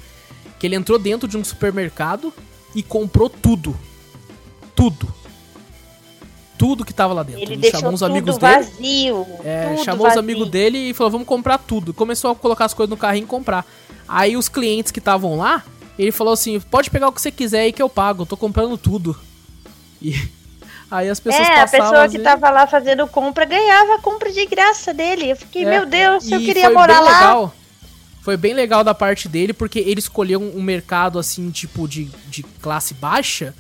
que 0.59 0.67
ele 0.67 0.75
entrou 0.75 0.99
dentro 0.99 1.29
de 1.29 1.39
um 1.39 1.45
supermercado 1.45 2.35
e 2.75 2.83
comprou 2.83 3.31
tudo. 3.31 3.75
Tudo. 4.75 5.15
Tudo 6.59 6.85
que 6.85 6.93
tava 6.93 7.15
lá 7.15 7.23
dentro. 7.23 7.43
Ele, 7.43 7.55
ele 7.55 7.71
chamou 7.71 7.93
os 7.93 8.03
amigos 8.03 8.37
vazio, 8.37 9.25
dele. 9.25 9.39
É, 9.45 9.77
chamou 9.85 10.07
vazio. 10.07 10.19
os 10.19 10.25
amigos 10.25 10.51
dele 10.51 10.79
e 10.91 10.95
falou: 10.95 11.13
vamos 11.13 11.27
comprar 11.27 11.59
tudo. 11.59 11.95
Começou 11.95 12.33
a 12.33 12.35
colocar 12.35 12.65
as 12.65 12.75
coisas 12.75 12.91
no 12.91 12.97
carrinho 12.97 13.25
e 13.25 13.29
comprar. 13.29 13.65
Aí 14.09 14.37
os 14.37 14.49
clientes 14.49 14.93
que 14.93 14.99
estavam 14.99 15.37
lá, 15.37 15.63
ele 15.99 16.13
falou 16.13 16.33
assim: 16.33 16.59
pode 16.61 16.91
pegar 16.91 17.09
o 17.09 17.13
que 17.13 17.21
você 17.21 17.31
quiser 17.31 17.61
aí 17.61 17.73
que 17.73 17.83
eu 17.83 17.89
pago, 17.89 18.23
eu 18.23 18.27
tô 18.27 18.37
comprando 18.37 18.77
tudo. 18.77 19.17
E 20.01 20.15
aí 20.91 21.09
as 21.09 21.21
pessoas 21.21 21.49
É, 21.49 21.61
a 21.61 21.69
pessoa 21.69 22.09
que 22.09 22.19
tava 22.19 22.51
lá 22.51 22.67
fazendo 22.67 23.07
compra 23.07 23.45
ganhava 23.45 23.95
a 23.95 23.99
compra 23.99 24.33
de 24.33 24.47
graça 24.47 24.93
dele. 24.95 25.31
Eu 25.31 25.37
fiquei, 25.37 25.65
é, 25.65 25.71
meu 25.71 25.87
Deus, 25.87 26.31
eu 26.31 26.41
queria 26.41 26.71
morar 26.71 27.01
lá. 27.01 27.11
Legal 27.11 27.55
foi 28.27 28.37
bem 28.37 28.55
legal 28.55 28.83
da 28.83 28.93
parte 28.93 29.29
dele, 29.29 29.53
porque 29.53 29.79
ele 29.79 30.01
escolheu 30.01 30.41
um, 30.41 30.61
mercado, 30.61 31.17
assim, 31.17 31.49
tipo, 31.53 31.87
de, 31.87 32.11
de 32.29 32.43
classe 32.43 32.93
baixa, 32.93 33.55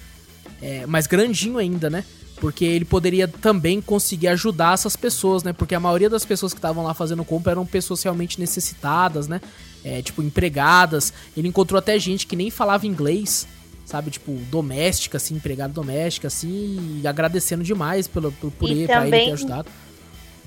é, 0.60 0.84
mas 0.86 1.06
grandinho 1.06 1.56
ainda, 1.56 1.88
né? 1.88 2.04
Porque 2.40 2.64
ele 2.64 2.84
poderia 2.84 3.28
também 3.28 3.80
conseguir 3.80 4.26
ajudar 4.26 4.74
essas 4.74 4.96
pessoas, 4.96 5.44
né? 5.44 5.52
Porque 5.52 5.72
a 5.72 5.78
maioria 5.78 6.10
das 6.10 6.24
pessoas 6.24 6.52
que 6.52 6.58
estavam 6.58 6.82
lá 6.82 6.92
fazendo 6.94 7.24
compra 7.24 7.52
eram 7.52 7.64
pessoas 7.64 8.02
realmente 8.02 8.40
necessitadas, 8.40 9.28
né? 9.28 9.40
É, 9.86 10.02
tipo, 10.02 10.20
empregadas. 10.20 11.12
Ele 11.36 11.46
encontrou 11.46 11.78
até 11.78 11.96
gente 11.96 12.26
que 12.26 12.34
nem 12.34 12.50
falava 12.50 12.88
inglês, 12.88 13.46
sabe? 13.84 14.10
Tipo, 14.10 14.32
doméstica, 14.50 15.16
assim, 15.16 15.36
empregada 15.36 15.72
doméstica, 15.72 16.26
assim, 16.26 17.00
e 17.00 17.06
agradecendo 17.06 17.62
demais 17.62 18.08
pelo, 18.08 18.32
por 18.32 18.68
ele, 18.68 18.88
também, 18.88 19.08
pra 19.08 19.16
ele 19.16 19.26
ter 19.26 19.32
ajudado. 19.34 19.68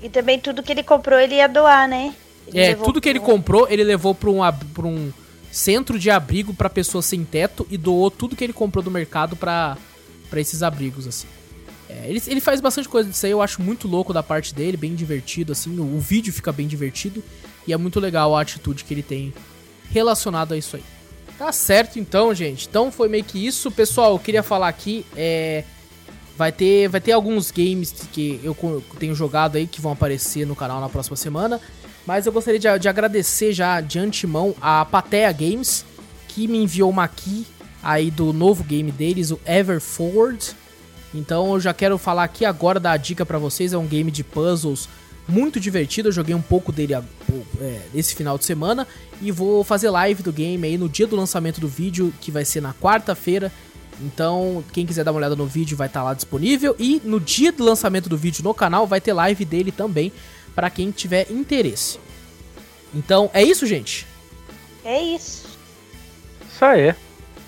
E 0.02 0.10
também 0.10 0.38
tudo 0.38 0.62
que 0.62 0.70
ele 0.70 0.82
comprou 0.82 1.18
ele 1.18 1.36
ia 1.36 1.48
doar, 1.48 1.88
né? 1.88 2.14
é, 2.52 2.74
tudo 2.74 3.00
que 3.00 3.08
ele 3.08 3.18
comprou, 3.18 3.66
ele 3.70 3.82
levou 3.82 4.14
pra 4.14 4.28
um, 4.28 4.40
pra 4.74 4.86
um 4.86 5.10
centro 5.50 5.98
de 5.98 6.10
abrigo 6.10 6.52
para 6.52 6.68
pessoas 6.68 7.06
sem 7.06 7.24
teto 7.24 7.66
e 7.70 7.78
doou 7.78 8.10
tudo 8.10 8.36
que 8.36 8.44
ele 8.44 8.52
comprou 8.52 8.84
do 8.84 8.90
mercado 8.90 9.36
para 9.36 9.78
esses 10.36 10.62
abrigos, 10.62 11.06
assim. 11.06 11.26
É, 11.88 12.08
ele, 12.08 12.22
ele 12.26 12.40
faz 12.42 12.60
bastante 12.60 12.90
coisa 12.90 13.08
disso 13.08 13.24
aí, 13.24 13.32
eu 13.32 13.40
acho 13.40 13.62
muito 13.62 13.88
louco 13.88 14.12
da 14.12 14.22
parte 14.22 14.54
dele, 14.54 14.76
bem 14.76 14.94
divertido, 14.94 15.52
assim. 15.52 15.78
O, 15.78 15.96
o 15.96 15.98
vídeo 15.98 16.30
fica 16.30 16.52
bem 16.52 16.66
divertido 16.66 17.24
e 17.66 17.72
é 17.72 17.76
muito 17.76 18.00
legal 18.00 18.34
a 18.36 18.40
atitude 18.40 18.84
que 18.84 18.94
ele 18.94 19.02
tem 19.02 19.32
relacionado 19.90 20.52
a 20.52 20.56
isso 20.56 20.76
aí. 20.76 20.84
Tá 21.38 21.52
certo 21.52 21.98
então, 21.98 22.34
gente. 22.34 22.68
Então 22.68 22.92
foi 22.92 23.08
meio 23.08 23.24
que 23.24 23.44
isso. 23.44 23.70
Pessoal, 23.70 24.12
eu 24.12 24.18
queria 24.18 24.42
falar 24.42 24.68
aqui, 24.68 25.06
é... 25.16 25.64
Vai 26.36 26.52
ter, 26.52 26.88
vai 26.88 27.02
ter 27.02 27.12
alguns 27.12 27.50
games 27.50 27.92
que 28.12 28.40
eu 28.42 28.82
tenho 28.98 29.14
jogado 29.14 29.56
aí 29.56 29.66
que 29.66 29.78
vão 29.80 29.92
aparecer 29.92 30.46
no 30.46 30.56
canal 30.56 30.80
na 30.80 30.88
próxima 30.88 31.16
semana. 31.16 31.60
Mas 32.06 32.24
eu 32.24 32.32
gostaria 32.32 32.58
de, 32.58 32.78
de 32.78 32.88
agradecer 32.88 33.52
já 33.52 33.80
de 33.80 33.98
antemão 33.98 34.54
a 34.60 34.84
Patea 34.84 35.30
Games, 35.32 35.84
que 36.28 36.48
me 36.48 36.58
enviou 36.58 36.88
uma 36.88 37.06
key 37.06 37.46
aí 37.82 38.10
do 38.10 38.32
novo 38.32 38.64
game 38.64 38.90
deles, 38.90 39.30
o 39.30 39.40
Ever 39.44 39.80
Forward. 39.80 40.54
Então 41.14 41.52
eu 41.52 41.60
já 41.60 41.74
quero 41.74 41.98
falar 41.98 42.24
aqui 42.24 42.44
agora 42.44 42.80
da 42.80 42.96
dica 42.96 43.26
para 43.26 43.38
vocês, 43.38 43.72
é 43.72 43.78
um 43.78 43.86
game 43.86 44.10
de 44.10 44.24
puzzles 44.24 44.88
muito 45.30 45.60
divertido, 45.60 46.08
eu 46.08 46.12
joguei 46.12 46.34
um 46.34 46.42
pouco 46.42 46.72
dele 46.72 46.94
é, 46.94 47.80
esse 47.94 48.14
final 48.14 48.36
de 48.36 48.44
semana 48.44 48.86
e 49.22 49.30
vou 49.30 49.62
fazer 49.64 49.90
live 49.90 50.22
do 50.22 50.32
game 50.32 50.66
aí 50.66 50.76
no 50.76 50.88
dia 50.88 51.06
do 51.06 51.16
lançamento 51.16 51.60
do 51.60 51.68
vídeo, 51.68 52.12
que 52.20 52.30
vai 52.30 52.44
ser 52.44 52.60
na 52.60 52.74
quarta-feira. 52.74 53.52
Então, 54.00 54.64
quem 54.72 54.86
quiser 54.86 55.04
dar 55.04 55.12
uma 55.12 55.18
olhada 55.18 55.36
no 55.36 55.46
vídeo 55.46 55.76
vai 55.76 55.86
estar 55.86 56.00
tá 56.00 56.04
lá 56.04 56.14
disponível 56.14 56.74
e 56.78 57.00
no 57.04 57.20
dia 57.20 57.52
do 57.52 57.62
lançamento 57.62 58.08
do 58.08 58.16
vídeo 58.16 58.42
no 58.42 58.54
canal 58.54 58.86
vai 58.86 59.00
ter 59.00 59.12
live 59.12 59.44
dele 59.44 59.70
também 59.70 60.12
para 60.54 60.70
quem 60.70 60.90
tiver 60.90 61.30
interesse. 61.30 61.98
Então, 62.94 63.30
é 63.32 63.42
isso, 63.42 63.66
gente? 63.66 64.06
É 64.84 65.00
isso. 65.00 65.46
Isso 66.50 66.64
aí. 66.64 66.94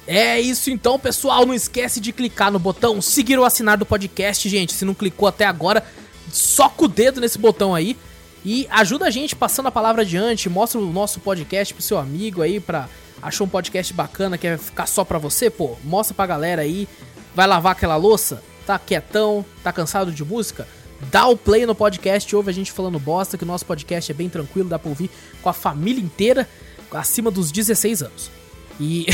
É 0.07 0.41
isso 0.41 0.71
então, 0.71 0.99
pessoal. 0.99 1.47
Não 1.47 1.55
esquece 1.55 2.01
de 2.01 2.13
clicar 2.13 2.51
no 2.51 2.59
botão 2.59 3.01
seguir 3.01 3.39
ou 3.39 3.45
assinar 3.45 3.79
do 3.79 3.87
podcast, 3.87 4.49
gente. 4.49 4.73
Se 4.73 4.85
não 4.85 4.95
clicou 4.95 5.29
até 5.29 5.45
agora, 5.45 5.85
soca 6.31 6.85
o 6.85 6.89
dedo 6.89 7.21
nesse 7.21 7.39
botão 7.39 7.75
aí. 7.75 7.97
E 8.45 8.67
ajuda 8.71 9.07
a 9.07 9.11
gente 9.11 9.37
passando 9.37 9.67
a 9.67 9.73
palavra 9.73 10.03
adiante. 10.03 10.49
Mostra 10.49 10.81
o 10.81 10.93
nosso 10.93 11.21
podcast 11.21 11.73
pro 11.73 11.83
seu 11.83 11.99
amigo 11.99 12.43
aí. 12.43 12.61
Pra... 12.61 12.89
Achou 13.21 13.47
um 13.47 13.51
podcast 13.51 13.93
bacana, 13.95 14.37
quer 14.37 14.59
ficar 14.59 14.87
só 14.87 15.05
pra 15.05 15.19
você? 15.19 15.49
Pô, 15.49 15.77
mostra 15.85 16.15
pra 16.15 16.27
galera 16.27 16.63
aí. 16.63 16.89
Vai 17.35 17.47
lavar 17.47 17.73
aquela 17.73 17.97
louça? 17.97 18.43
Tá 18.67 18.79
quietão? 18.79 19.45
Tá 19.63 19.73
cansado 19.73 20.13
de 20.13 20.25
música? 20.25 20.67
dá 21.11 21.27
o 21.27 21.37
play 21.37 21.67
no 21.67 21.75
podcast, 21.75 22.35
ouve 22.37 22.51
a 22.51 22.55
gente 22.55 22.71
falando 22.71 22.99
bosta, 22.99 23.37
que 23.37 23.45
o 23.45 23.47
nosso 23.47 23.67
podcast 23.67 24.11
é 24.11 24.15
bem 24.15 24.29
tranquilo, 24.29 24.69
dá 24.69 24.79
pra 24.79 24.89
ouvir 24.89 25.11
com 25.43 25.49
a 25.49 25.53
família 25.53 26.03
inteira, 26.03 26.49
acima 26.93 27.31
dos 27.31 27.51
16 27.51 28.03
anos. 28.03 28.31
E. 28.79 29.07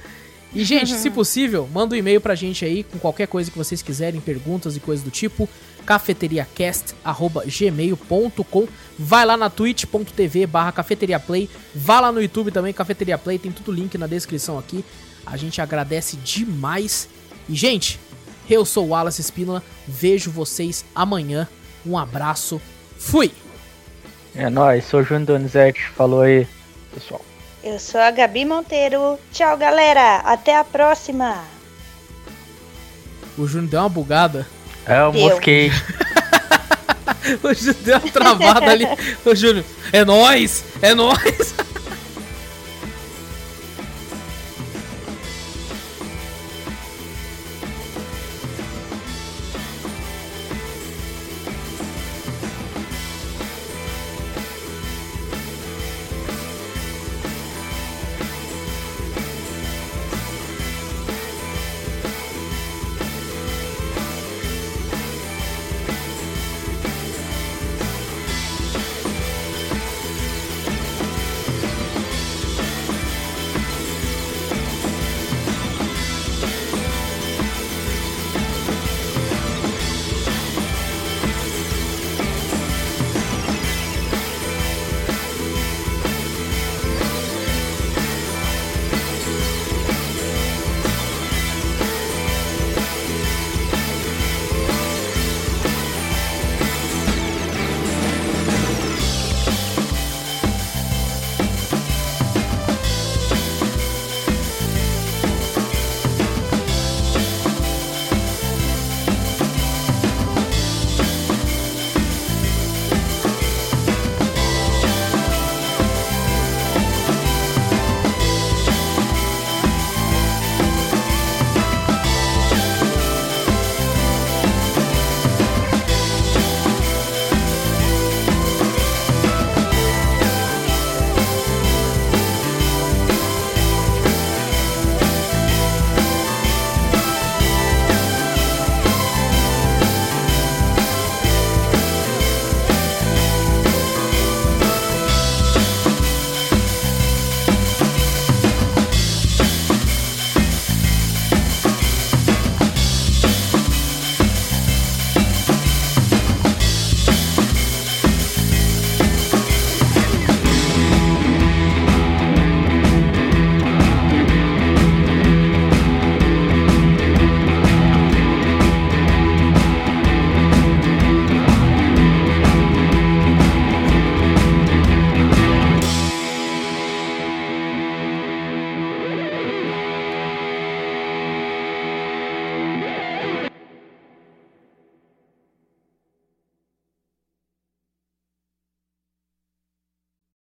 e, 0.54 0.64
gente, 0.64 0.92
se 0.94 1.10
possível, 1.10 1.68
manda 1.72 1.94
um 1.94 1.98
e-mail 1.98 2.20
pra 2.20 2.34
gente 2.34 2.64
aí 2.64 2.82
com 2.84 2.98
qualquer 2.98 3.26
coisa 3.26 3.50
que 3.50 3.56
vocês 3.56 3.82
quiserem, 3.82 4.20
perguntas 4.20 4.76
e 4.76 4.80
coisas 4.80 5.04
do 5.04 5.10
tipo. 5.10 5.48
cafeteriacast.gmail.com 5.90 8.68
Vai 8.96 9.26
lá 9.26 9.36
na 9.36 9.50
twitch.tv 9.50 10.46
barra 10.46 10.70
cafeteriaplay. 10.70 11.50
Vá 11.74 12.00
lá 12.00 12.12
no 12.12 12.22
YouTube 12.22 12.52
também, 12.52 12.72
Cafeteria 12.72 13.18
Play, 13.18 13.40
tem 13.40 13.50
tudo 13.50 13.72
link 13.72 13.98
na 13.98 14.06
descrição 14.06 14.56
aqui. 14.56 14.84
A 15.26 15.36
gente 15.36 15.60
agradece 15.60 16.16
demais. 16.18 17.08
E, 17.48 17.56
gente, 17.56 17.98
eu 18.48 18.64
sou 18.64 18.86
o 18.86 18.90
Wallace 18.90 19.20
Espínola, 19.20 19.64
vejo 19.88 20.30
vocês 20.30 20.84
amanhã. 20.94 21.48
Um 21.84 21.98
abraço, 21.98 22.62
fui! 22.96 23.32
É 24.36 24.48
nóis, 24.48 24.84
sou 24.84 25.00
o 25.00 25.02
Júnior 25.02 25.26
Donizete, 25.26 25.80
falou 25.96 26.20
aí, 26.20 26.46
pessoal. 26.94 27.24
Eu 27.64 27.80
sou 27.80 28.00
a 28.00 28.12
Gabi 28.12 28.44
Monteiro. 28.44 29.18
Tchau, 29.32 29.56
galera. 29.56 30.18
Até 30.18 30.56
a 30.56 30.62
próxima. 30.62 31.42
O 33.36 33.44
Júnior 33.46 33.70
deu 33.70 33.80
uma 33.80 33.88
bugada. 33.88 34.46
É, 34.86 35.00
eu 35.00 35.12
deu. 35.12 35.20
mosquei. 35.28 35.70
o 37.42 37.52
Júnior 37.54 37.76
deu 37.84 37.98
uma 37.98 38.10
travada 38.10 38.70
ali. 38.70 38.86
Ô, 39.24 39.34
Júnior, 39.34 39.64
é 39.92 40.04
nóis! 40.04 40.64
É 40.82 40.94
nóis! 40.94 41.54